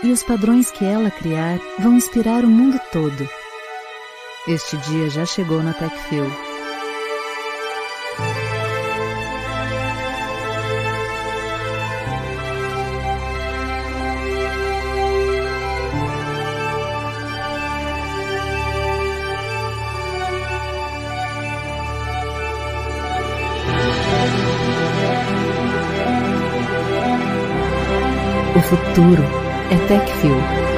E 0.00 0.12
os 0.12 0.22
padrões 0.22 0.70
que 0.70 0.84
ela 0.84 1.10
criar 1.10 1.58
vão 1.80 1.96
inspirar 1.96 2.44
o 2.44 2.48
mundo 2.48 2.80
todo. 2.92 3.28
Este 4.46 4.76
dia 4.76 5.10
já 5.10 5.26
chegou 5.26 5.60
na 5.60 5.72
TechFil. 5.72 6.51
Futuro 28.92 29.22
é 29.70 29.76
TechFuel. 29.88 30.71